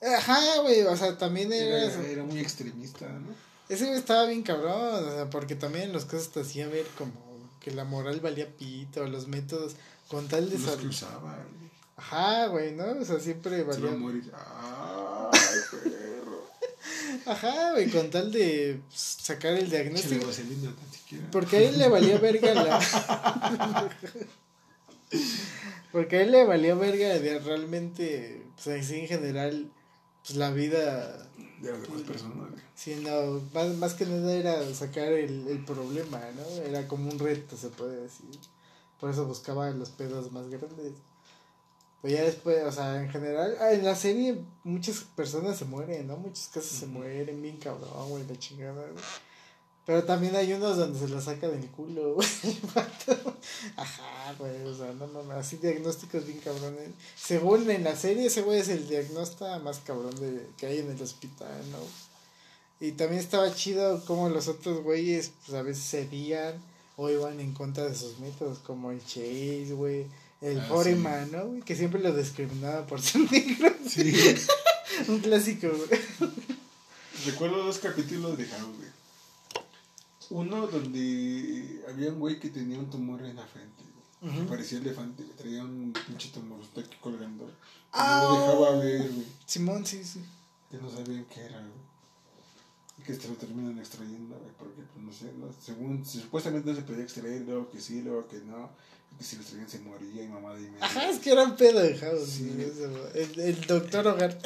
Ajá, 0.01 0.61
güey, 0.63 0.83
o 0.83 0.97
sea, 0.97 1.19
también 1.19 1.53
era... 1.53 1.85
Era, 2.03 2.23
muy 2.23 2.39
extremista, 2.39 3.09
¿no? 3.09 3.35
Ese 3.69 3.87
güey 3.87 3.99
estaba 3.99 4.27
bien 4.27 4.43
cabrón, 4.43 5.05
o 5.05 5.11
sea, 5.11 5.29
porque 5.31 5.57
también 5.57 5.93
los 5.93 6.05
casos 6.05 6.31
te 6.31 6.41
hacían 6.41 6.71
ver 6.71 6.87
como 6.97 7.15
que 7.61 7.73
la 7.73 7.85
moral 7.85 8.21
valía 8.21 8.57
pito, 8.57 9.07
los 9.07 9.27
métodos, 9.27 9.75
con 10.09 10.29
tal 10.29 10.49
de... 10.49 10.59
Los 10.59 10.77
que 10.77 10.87
usaba, 10.87 11.35
güey. 11.35 11.71
Ajá, 11.97 12.47
güey, 12.47 12.77
¿no? 12.77 12.85
O 12.85 13.05
sea, 13.05 13.19
siempre 13.19 13.65
valía... 13.65 13.91
morir. 13.93 14.31
Ay, 14.35 15.41
perro. 15.71 16.06
Ajá, 17.27 17.73
güey, 17.73 17.91
con 17.91 18.09
tal 18.11 18.31
de 18.31 18.81
sacar 18.89 19.55
el 19.55 19.69
diagnóstico. 19.69 20.27
Porque 21.33 21.57
a 21.57 21.61
él 21.63 21.79
le 21.79 21.89
valía 21.89 22.19
verga 22.19 22.55
la... 22.55 23.91
Porque 25.93 26.17
a 26.17 26.23
él 26.23 26.33
le 26.33 26.45
valía 26.45 26.75
verga 26.75 27.09
de 27.19 27.39
realmente, 27.39 28.43
pues 28.55 28.85
así 28.85 29.01
en 29.01 29.09
general, 29.09 29.71
pues 30.23 30.37
la 30.37 30.51
vida 30.51 31.29
de 31.61 31.73
las 31.73 31.83
demás 31.83 32.03
personas. 32.03 32.51
Sí, 32.75 32.97
no, 32.97 33.41
más, 33.55 33.69
más 33.77 33.95
que 33.95 34.05
nada 34.07 34.33
era 34.33 34.75
sacar 34.75 35.13
el, 35.13 35.49
el 35.49 35.65
problema, 35.65 36.21
¿no? 36.37 36.63
Era 36.63 36.87
como 36.87 37.11
un 37.11 37.19
reto, 37.19 37.57
se 37.57 37.69
puede 37.71 38.03
decir. 38.03 38.27
Por 39.01 39.11
eso 39.11 39.27
buscaba 39.27 39.71
los 39.71 39.91
pedos 39.91 40.33
más 40.33 40.49
grandes. 40.49 40.93
Pues 42.07 42.19
ya 42.19 42.25
después, 42.25 42.63
o 42.63 42.71
sea, 42.71 43.03
en 43.03 43.11
general, 43.11 43.57
ah, 43.61 43.73
en 43.73 43.85
la 43.85 43.97
serie 43.97 44.39
muchas 44.63 44.99
personas 45.17 45.59
se 45.59 45.65
mueren, 45.65 46.07
¿no? 46.07 46.17
Muchos 46.17 46.47
casos 46.47 46.71
se 46.71 46.87
mueren, 46.87 47.43
bien 47.43 47.57
cabrón, 47.57 48.09
güey, 48.09 48.25
la 48.29 48.39
chingada, 48.39 48.81
güey. 48.81 49.05
Pero 49.85 50.05
también 50.05 50.37
hay 50.37 50.53
unos 50.53 50.77
donde 50.77 51.01
se 51.01 51.09
lo 51.09 51.21
saca 51.21 51.49
del 51.49 51.67
culo, 51.67 52.15
güey. 52.15 52.29
Ajá, 53.75 54.37
güey, 54.39 54.63
o 54.67 54.77
sea, 54.77 54.93
no 54.93 55.09
mames, 55.09 55.37
así 55.37 55.57
diagnósticos 55.57 56.25
bien 56.25 56.39
cabrones. 56.39 56.91
Según 57.17 57.69
en 57.69 57.83
la 57.83 57.97
serie, 57.97 58.27
ese 58.27 58.43
güey 58.43 58.61
es 58.61 58.69
el 58.69 58.87
diagnóstico 58.87 59.59
más 59.59 59.81
cabrón 59.81 60.15
de, 60.21 60.47
que 60.57 60.67
hay 60.67 60.79
en 60.79 60.93
el 60.93 61.03
hospital, 61.03 61.61
¿no? 61.73 61.79
Y 62.79 62.93
también 62.93 63.21
estaba 63.21 63.53
chido 63.53 64.05
como 64.05 64.29
los 64.29 64.47
otros 64.47 64.85
güeyes, 64.85 65.33
pues 65.45 65.59
a 65.59 65.63
veces 65.63 65.91
cedían 65.91 66.63
o 66.97 67.11
iban 67.11 67.41
en 67.41 67.53
contra 67.53 67.83
de 67.83 67.97
sus 67.97 68.21
métodos, 68.21 68.61
como 68.61 68.93
el 68.93 69.05
Chase, 69.05 69.73
güey. 69.73 70.07
El 70.41 70.61
ah, 70.61 70.65
Foreman, 70.69 71.33
¿no? 71.33 71.65
Que 71.65 71.75
siempre 71.75 72.01
lo 72.01 72.15
discriminaba 72.15 72.87
por 72.87 73.01
ser 73.01 73.21
negro. 73.33 73.75
Sí. 73.89 74.13
Un 75.09 75.21
clásico, 75.21 75.69
güey. 75.69 76.01
Recuerdo 77.25 77.65
dos 77.65 77.79
capítulos 77.79 78.37
de 78.37 78.47
House, 78.47 78.77
güey. 78.77 78.89
Uno 80.29 80.67
donde 80.67 81.83
había 81.89 82.11
un 82.11 82.19
güey 82.19 82.39
que 82.41 82.51
tenía 82.51 82.79
un 82.79 82.91
tumor 82.91 83.25
en 83.25 83.37
la 83.37 83.47
frente. 83.47 83.85
Parecía 84.49 84.79
elefante, 84.79 85.23
traía 85.37 85.63
un 85.63 85.93
pinche 86.07 86.31
tumor, 86.31 86.61
está 86.61 86.81
aquí 86.81 86.97
colgando. 87.01 87.49
Ah, 87.93 88.23
no 88.23 88.31
lo 88.31 88.41
dejaba 88.41 88.85
ver, 88.85 89.13
güey. 89.13 89.27
Simón, 89.45 89.87
sí, 89.87 90.03
sí. 90.03 90.21
Que 90.69 90.79
no 90.79 90.91
sabían 90.91 91.25
qué 91.27 91.45
era, 91.45 91.59
güey. 91.59 91.86
Que 93.07 93.15
se 93.15 93.29
lo 93.29 93.35
terminan 93.35 93.79
extrayendo, 93.79 94.37
porque, 94.59 94.83
pues 94.93 95.05
no 95.05 95.13
sé, 95.13 95.33
¿no? 95.39 95.47
según, 95.63 96.05
supuestamente 96.05 96.71
no 96.71 96.77
se 96.77 96.83
podía 96.83 97.05
extraer, 97.05 97.43
luego 97.43 97.71
que 97.71 97.81
sí, 97.81 98.03
luego 98.03 98.27
que 98.27 98.39
no. 98.39 98.69
Que 99.17 99.23
si 99.23 99.37
lo 99.37 99.43
extraían 99.43 99.69
se 99.69 99.79
moría 99.79 100.25
y 100.25 100.29
mamá 100.29 100.55
de 100.55 100.69
Ajá, 100.81 101.09
es 101.09 101.21
que 101.21 101.31
era 101.31 101.45
un 101.45 101.55
pedo 101.55 101.81
de 101.81 101.97
House, 101.97 102.29
sí. 102.29 102.51
el, 103.15 103.41
el 103.41 103.61
doctor 103.63 104.09
Hogar. 104.09 104.37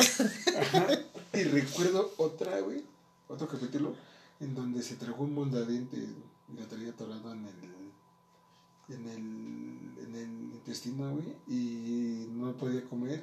Ajá. 0.61 0.87
Y 1.33 1.45
recuerdo 1.45 2.13
otra, 2.19 2.61
güey, 2.61 2.85
otro 3.29 3.49
capítulo 3.49 3.95
en 4.41 4.55
donde 4.55 4.83
se 4.83 4.97
trajo 4.97 5.23
un 5.23 5.35
mondadiente 5.35 5.97
y 5.97 6.59
lo 6.59 6.67
traía 6.67 6.91
atorado 6.91 7.33
en 7.33 7.47
el, 7.47 8.95
en 8.95 9.09
el, 9.09 10.07
en 10.07 10.17
el 10.17 10.31
intestino, 10.55 11.13
güey, 11.13 11.35
y 11.47 12.27
no 12.33 12.53
podía 12.57 12.85
comer 12.85 13.23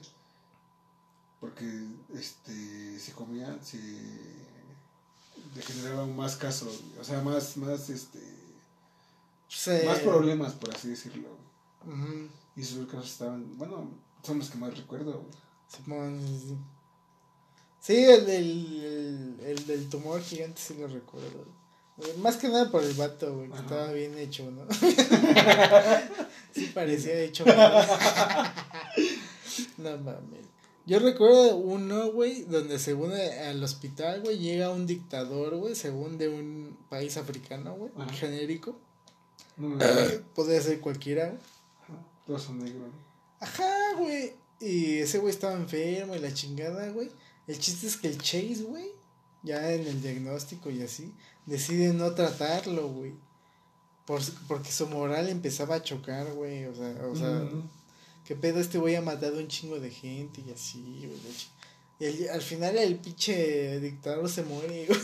porque 1.39 1.65
este 2.15 2.99
se 2.99 3.11
comía, 3.11 3.57
se 3.61 3.77
le 5.55 5.61
generaba 5.61 6.05
más 6.05 6.35
casos, 6.35 6.81
o 6.99 7.03
sea, 7.03 7.21
más, 7.21 7.57
más 7.57 7.89
este 7.89 8.19
más 9.85 9.99
problemas 9.99 10.53
por 10.53 10.75
así 10.75 10.89
decirlo. 10.89 11.29
Y 12.55 12.63
sus 12.63 12.87
casos 12.87 13.11
estaban, 13.11 13.57
bueno, 13.57 13.89
son 14.23 14.39
los 14.39 14.49
que 14.49 14.57
más 14.57 14.75
recuerdo. 14.77 15.25
Sí, 15.67 15.81
Sí, 17.79 18.03
el 18.03 18.25
del, 18.25 19.39
el, 19.45 19.65
del 19.65 19.87
tumor 19.89 20.21
gigante 20.21 20.59
sí 20.61 20.73
lo 20.77 20.87
recuerdo. 20.87 21.45
Más 22.19 22.35
que 22.35 22.49
nada 22.49 22.69
por 22.69 22.83
el 22.83 22.93
vato, 22.93 23.33
güey, 23.33 23.49
que 23.49 23.57
estaba 23.57 23.91
bien 23.91 24.17
hecho, 24.17 24.51
¿no? 24.51 24.65
sí 26.53 26.71
parecía 26.73 27.19
hecho. 27.21 27.45
no 29.77 29.97
mames. 30.03 30.45
Yo 30.87 30.99
recuerdo 30.99 31.57
uno, 31.57 32.13
güey, 32.13 32.43
donde 32.43 32.79
según 32.79 33.11
al 33.11 33.61
hospital, 33.61 34.21
güey, 34.21 34.39
llega 34.39 34.71
un 34.71 34.87
dictador, 34.87 35.57
güey, 35.57 35.75
según 35.75 36.17
de 36.17 36.29
un 36.29 36.77
país 36.89 37.17
africano, 37.17 37.75
güey, 37.75 37.91
genérico. 38.13 38.79
No, 39.57 39.77
Podría 40.33 40.61
ser 40.61 40.79
cualquiera, 40.79 41.27
güey. 41.27 41.39
Todos 42.25 42.43
son 42.43 42.59
negros. 42.59 42.89
Ajá, 43.41 43.95
güey. 43.97 44.31
Y 44.61 44.99
ese 44.99 45.19
güey 45.19 45.33
estaba 45.33 45.55
enfermo 45.55 46.15
y 46.15 46.19
la 46.19 46.33
chingada, 46.33 46.89
güey. 46.91 47.11
El 47.47 47.59
chiste 47.59 47.85
es 47.85 47.97
que 47.97 48.07
el 48.07 48.17
Chase, 48.17 48.63
güey, 48.63 48.91
ya 49.43 49.73
en 49.73 49.87
el 49.87 50.01
diagnóstico 50.01 50.69
y 50.69 50.81
así, 50.81 51.13
decide 51.45 51.93
no 51.93 52.13
tratarlo, 52.13 52.87
güey. 52.87 53.13
Por, 54.05 54.21
porque 54.47 54.71
su 54.71 54.87
moral 54.87 55.27
empezaba 55.27 55.75
a 55.75 55.83
chocar, 55.83 56.31
güey. 56.33 56.63
O 56.65 56.73
sea, 56.73 56.95
o 57.11 57.15
sea, 57.15 57.45
¿qué 58.27 58.35
pedo 58.35 58.59
este 58.59 58.77
güey 58.77 58.95
ha 58.95 59.01
matado 59.01 59.39
un 59.39 59.47
chingo 59.47 59.79
de 59.79 59.89
gente 59.89 60.43
y 60.45 60.51
así, 60.51 61.07
güey? 61.07 61.21
Y 61.99 62.27
al 62.27 62.41
final 62.41 62.77
el 62.77 62.97
pinche 62.97 63.79
dictador 63.79 64.29
se 64.29 64.43
muere, 64.43 64.85
güey. 64.89 64.99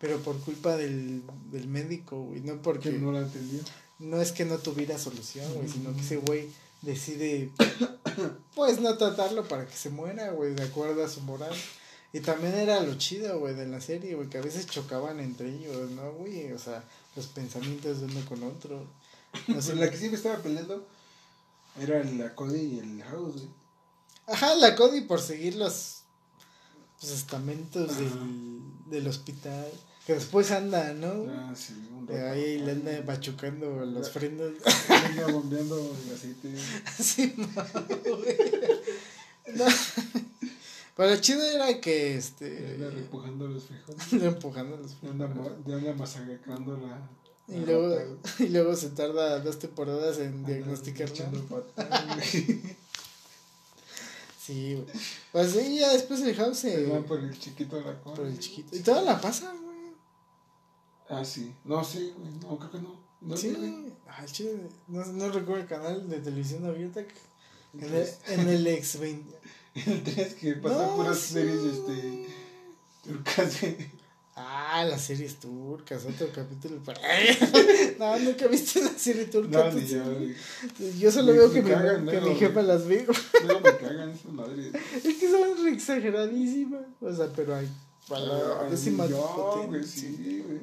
Pero 0.00 0.18
por 0.20 0.38
culpa 0.40 0.76
del, 0.76 1.22
del 1.50 1.68
médico, 1.68 2.20
güey. 2.20 2.40
No 2.40 2.60
porque. 2.60 2.90
no 2.90 3.12
la 3.12 3.20
entendió. 3.20 3.60
No 4.00 4.20
es 4.20 4.32
que 4.32 4.44
no 4.44 4.58
tuviera 4.58 4.98
solución, 4.98 5.50
güey, 5.54 5.68
sino 5.68 5.94
que 5.94 6.00
ese 6.00 6.16
güey 6.16 6.48
decide, 6.82 7.50
pues, 8.54 8.80
no 8.80 8.98
tratarlo 8.98 9.46
para 9.46 9.66
que 9.66 9.76
se 9.76 9.88
muera, 9.88 10.32
güey, 10.32 10.54
de 10.54 10.64
acuerdo 10.64 11.04
a 11.04 11.08
su 11.08 11.20
moral. 11.20 11.54
Y 12.12 12.20
también 12.20 12.54
era 12.54 12.80
lo 12.80 12.96
chido, 12.98 13.38
güey, 13.38 13.54
de 13.54 13.66
la 13.66 13.80
serie, 13.80 14.14
güey, 14.14 14.28
que 14.28 14.38
a 14.38 14.42
veces 14.42 14.66
chocaban 14.66 15.20
entre 15.20 15.48
ellos, 15.48 15.90
¿no, 15.92 16.12
güey? 16.12 16.52
O 16.52 16.58
sea, 16.58 16.84
los 17.16 17.28
pensamientos 17.28 18.00
de 18.00 18.06
uno 18.06 18.24
con 18.28 18.42
otro. 18.42 18.84
No 19.46 19.62
sé. 19.62 19.76
la 19.76 19.90
que 19.90 19.96
siempre 19.96 20.16
estaba 20.16 20.42
peleando 20.42 20.86
era 21.80 22.02
la 22.04 22.34
Cody 22.34 22.60
y 22.60 22.78
el 22.78 23.02
House, 23.02 23.34
güey. 23.34 23.48
Ajá, 24.26 24.54
la 24.54 24.74
Cody 24.74 25.02
por 25.02 25.20
seguir 25.20 25.56
los, 25.56 26.02
los 27.02 27.10
estamentos 27.10 27.98
del, 27.98 28.60
del 28.86 29.06
hospital. 29.06 29.70
Que 30.06 30.14
después 30.14 30.50
anda, 30.50 30.92
¿no? 30.92 31.26
Ah, 31.30 31.54
sí, 31.56 31.72
un 31.90 32.06
rato. 32.06 32.26
Ahí 32.30 32.58
le 32.58 32.72
anda 32.72 33.02
machucando 33.06 33.86
los 33.86 34.10
frenos. 34.10 34.52
Anda 34.88 35.32
bombeando 35.32 35.96
el 36.04 36.14
aceite. 36.14 36.54
Sí, 37.02 37.34
no, 37.36 37.46
güey. 38.16 38.36
No. 39.54 39.66
Pero 40.96 41.10
lo 41.10 41.16
chido 41.20 41.42
era 41.42 41.80
que 41.80 42.16
este. 42.16 42.76
Anda 42.76 42.88
empujando 42.88 43.48
los 43.48 43.64
frijoles. 43.64 44.12
empujando 44.12 44.76
los 44.76 44.94
frijoles. 44.94 45.22
Anda, 45.22 45.76
anda 45.76 45.94
masacrando 45.94 46.76
la. 46.78 47.08
Y 47.48 47.58
luego, 47.58 48.18
y 48.38 48.48
luego 48.48 48.74
se 48.74 48.90
tarda 48.90 49.40
dos 49.40 49.58
temporadas 49.58 50.18
en 50.18 50.44
diagnosticar 50.44 51.08
Sí, 54.44 54.74
güey. 54.74 54.86
Pues 55.32 55.52
sí, 55.52 55.78
ya 55.78 55.92
después 55.92 56.20
el 56.20 56.34
house 56.36 56.58
se. 56.58 56.86
van 56.86 57.04
por 57.04 57.18
el 57.18 57.38
chiquito 57.38 57.76
de 57.76 57.84
la 57.84 57.98
cosa. 58.00 58.16
Por 58.16 58.26
el 58.26 58.38
chiquito. 58.38 58.76
Y 58.76 58.80
toda 58.80 59.00
la 59.00 59.18
pasa, 59.20 59.52
güey. 59.52 59.94
Ah, 61.08 61.24
sí. 61.24 61.54
No, 61.64 61.82
sí, 61.82 62.12
güey. 62.16 62.30
No, 62.42 62.58
creo 62.58 62.70
que 62.70 62.78
no. 62.78 63.36
sí. 63.36 63.56
Ah, 64.06 64.24
chido. 64.26 64.58
No, 64.88 65.04
no 65.04 65.28
recuerdo 65.30 65.62
el 65.62 65.68
canal 65.68 66.08
de 66.08 66.18
televisión 66.18 66.66
abierta. 66.66 67.00
En 67.72 67.94
el, 67.94 68.08
en 68.28 68.48
el 68.48 68.66
ex 68.66 68.98
20. 68.98 69.38
El 69.86 70.02
3 70.14 70.34
que 70.34 70.54
pasa 70.54 70.94
puras 70.94 71.18
series 71.18 71.62
este, 71.64 72.26
turcas. 73.02 73.60
Ah, 74.36 74.84
las 74.88 75.02
series 75.02 75.36
turcas, 75.36 76.04
otro 76.04 76.28
capítulo 76.34 76.82
para... 76.82 77.00
no, 77.98 78.18
nunca 78.18 78.46
he 78.46 78.48
visto 78.48 78.80
una 78.80 78.90
serie 78.98 79.26
turca. 79.26 79.70
No, 79.70 79.78
yo, 79.78 80.02
yo 80.98 81.12
solo 81.12 81.32
veo 81.32 81.52
que, 81.52 81.62
mi, 81.62 81.70
que 81.70 82.20
mi 82.20 82.34
jefa 82.34 82.62
las. 82.62 82.82
No 82.82 83.60
me 83.60 83.76
cagan 83.76 84.10
esas 84.10 84.32
madres. 84.32 84.74
Es 85.04 85.14
que 85.18 85.30
son 85.30 85.68
exageradísimas. 85.68 86.82
O 87.00 87.14
sea, 87.14 87.28
pero 87.34 87.54
hay. 87.54 87.68
Para 88.08 88.24
la 88.24 88.64
décima 88.64 89.06
yo, 89.06 89.18
potencia. 89.34 89.68
güey, 89.68 89.84
sí, 89.84 90.44
güey. 90.46 90.60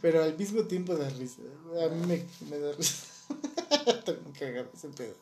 Pero 0.00 0.22
al 0.22 0.38
mismo 0.38 0.62
tiempo 0.62 0.94
da 0.94 1.08
risa. 1.10 1.42
A 1.84 1.88
mí 1.88 2.06
me, 2.06 2.24
me 2.48 2.58
da 2.58 2.72
risa. 2.72 3.04
Estoy 3.86 4.16
muy 4.24 4.32
cagado 4.32 4.70
ese 4.72 4.88
pedo. 4.88 5.14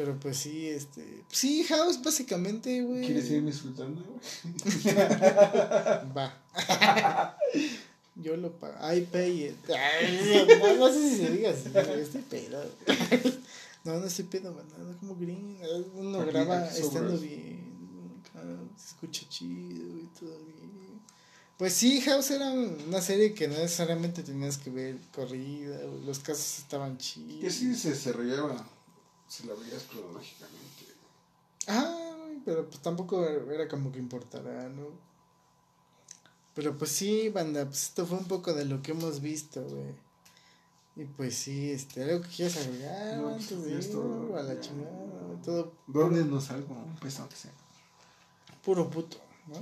Pero 0.00 0.18
pues 0.18 0.38
sí, 0.38 0.66
este. 0.66 1.24
Sí, 1.28 1.62
House, 1.64 2.00
básicamente, 2.02 2.80
güey. 2.80 3.04
¿Quieres 3.04 3.26
seguirme 3.26 3.50
disfrutando, 3.50 4.02
güey? 4.02 4.94
Va. 6.16 6.32
Yo 8.14 8.34
lo 8.38 8.50
pago. 8.58 8.76
I 8.94 9.02
pay 9.02 9.44
it. 9.44 9.56
Ay, 9.68 10.46
no, 10.58 10.76
no 10.76 10.88
sé 10.90 11.10
si 11.10 11.16
se 11.16 11.30
diga 11.32 11.50
así, 11.50 11.68
estoy 12.00 12.22
pedo. 12.22 12.64
No, 13.84 13.98
no 13.98 14.06
estoy 14.06 14.24
pedo, 14.24 14.54
man. 14.54 14.64
No, 14.78 14.98
como 15.00 15.16
green. 15.16 15.58
Uno 15.94 16.20
Aquí- 16.20 16.30
graba 16.30 16.66
estando 16.66 17.18
bien. 17.18 18.22
acá 18.30 18.42
Se 18.78 18.86
escucha 18.88 19.26
chido 19.28 19.98
y 19.98 20.08
todo 20.18 20.30
bien. 20.46 21.00
Pues 21.58 21.74
sí, 21.74 22.00
House 22.00 22.30
era 22.30 22.50
una 22.50 23.02
serie 23.02 23.34
que 23.34 23.48
no 23.48 23.54
necesariamente 23.58 24.22
tenías 24.22 24.56
que 24.56 24.70
ver 24.70 24.96
corrida. 25.14 25.78
Los 26.06 26.20
casos 26.20 26.58
estaban 26.60 26.96
chidos. 26.96 27.40
Que 27.42 27.50
sí 27.50 27.74
se 27.74 27.90
desarrollaba 27.90 28.66
si 29.30 29.46
la 29.46 29.54
veías 29.54 29.84
cronológicamente. 29.84 30.84
Ah, 31.68 32.26
pero 32.44 32.68
pues 32.68 32.80
tampoco 32.82 33.24
era 33.26 33.68
como 33.68 33.90
que 33.92 33.98
importara, 33.98 34.68
¿no? 34.68 34.88
Pero 36.54 36.76
pues 36.76 36.90
sí, 36.90 37.28
banda, 37.28 37.64
pues 37.64 37.84
esto 37.84 38.04
fue 38.06 38.18
un 38.18 38.24
poco 38.26 38.52
de 38.52 38.64
lo 38.64 38.82
que 38.82 38.90
hemos 38.90 39.20
visto, 39.20 39.62
güey. 39.62 39.94
Y 40.96 41.04
pues 41.04 41.36
sí, 41.36 41.70
este, 41.70 42.02
algo 42.02 42.22
que 42.22 42.28
quieras 42.28 42.56
agregar 42.56 43.16
No, 43.18 43.28
antes 43.28 43.46
pues, 43.48 43.64
de 43.64 43.70
ya 43.72 43.78
es 43.78 43.86
ir 43.86 43.92
todo, 43.92 44.36
a 44.36 44.42
la 44.42 44.54
ya. 44.54 44.60
chingada, 44.60 45.42
todo 45.44 45.72
Dónenos 45.86 46.50
algo, 46.50 46.74
un 46.74 46.96
peso 46.96 47.28
que 47.28 47.36
sea. 47.36 47.52
puro 48.64 48.90
puto, 48.90 49.16
¿no? 49.46 49.60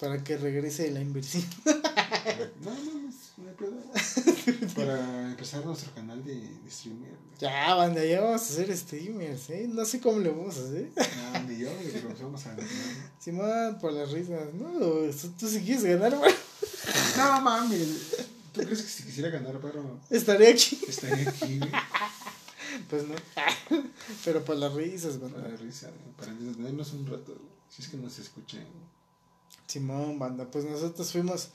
Para 0.00 0.22
que 0.24 0.36
regrese 0.36 0.90
la 0.90 1.00
inversión. 1.00 1.44
No, 2.64 2.70
no, 2.70 3.10
no 3.38 3.48
hay 3.48 3.54
pedo. 3.56 4.74
Para 4.74 5.30
empezar 5.30 5.64
nuestro 5.64 5.92
canal 5.94 6.22
de, 6.24 6.34
de 6.34 6.70
streamer. 6.70 7.14
ya, 7.38 7.74
banda, 7.74 8.04
ya 8.04 8.20
vamos 8.20 8.42
a 8.42 8.44
hacer 8.44 8.76
streamers, 8.76 9.50
¿eh? 9.50 9.68
No 9.72 9.84
sé 9.84 10.00
cómo 10.00 10.18
lo 10.20 10.34
vamos 10.36 10.58
a 10.58 10.64
hacer. 10.64 10.90
No, 10.96 11.40
ni 11.48 11.58
yo, 11.58 11.70
pero 11.92 12.14
vamos 12.22 12.44
a 12.46 12.50
ganar. 12.50 12.66
Simón, 13.18 13.78
por 13.80 13.92
las 13.92 14.10
risas, 14.10 14.52
¿no? 14.54 14.70
Tú 15.38 15.48
si 15.48 15.60
quieres 15.60 15.84
ganar, 15.84 16.16
güey, 16.16 16.34
No 17.16 17.40
mames. 17.40 17.88
¿Tú 18.52 18.62
crees 18.62 18.82
que 18.82 18.88
si 18.88 19.02
quisiera 19.04 19.30
ganar, 19.30 19.58
pero 19.62 19.98
estaré 20.10 20.48
aquí. 20.48 20.78
estaría 20.88 21.28
aquí, 21.28 21.58
güey? 21.58 21.70
Pues 22.88 23.04
no. 23.06 23.14
Pero 24.24 24.44
por 24.44 24.56
las 24.56 24.72
risas, 24.74 25.16
Para 25.16 25.32
banda. 25.34 25.48
la 25.50 25.56
risa, 25.56 25.88
güey, 25.88 26.16
para 26.16 26.32
entretenernos 26.32 26.92
un 26.92 27.06
rato, 27.06 27.32
güey. 27.34 27.50
Si 27.68 27.82
es 27.82 27.88
que 27.88 27.96
nos 27.96 28.18
escuchen. 28.18 28.66
Simón, 29.66 30.18
banda, 30.18 30.50
pues 30.50 30.64
nosotros 30.64 31.12
fuimos 31.12 31.50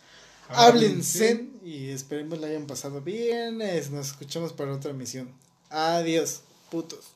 Háblense 0.50 1.50
y 1.64 1.90
esperemos 1.90 2.40
la 2.40 2.48
hayan 2.48 2.68
pasado 2.68 3.02
bien. 3.02 3.62
es- 3.62 3.92
Nos 3.92 4.08
escuchamos 4.08 4.54
para 4.54 4.74
otra 4.74 4.92
emisión. 4.92 5.30
Adiós, 5.70 6.42
putos. 6.70 7.15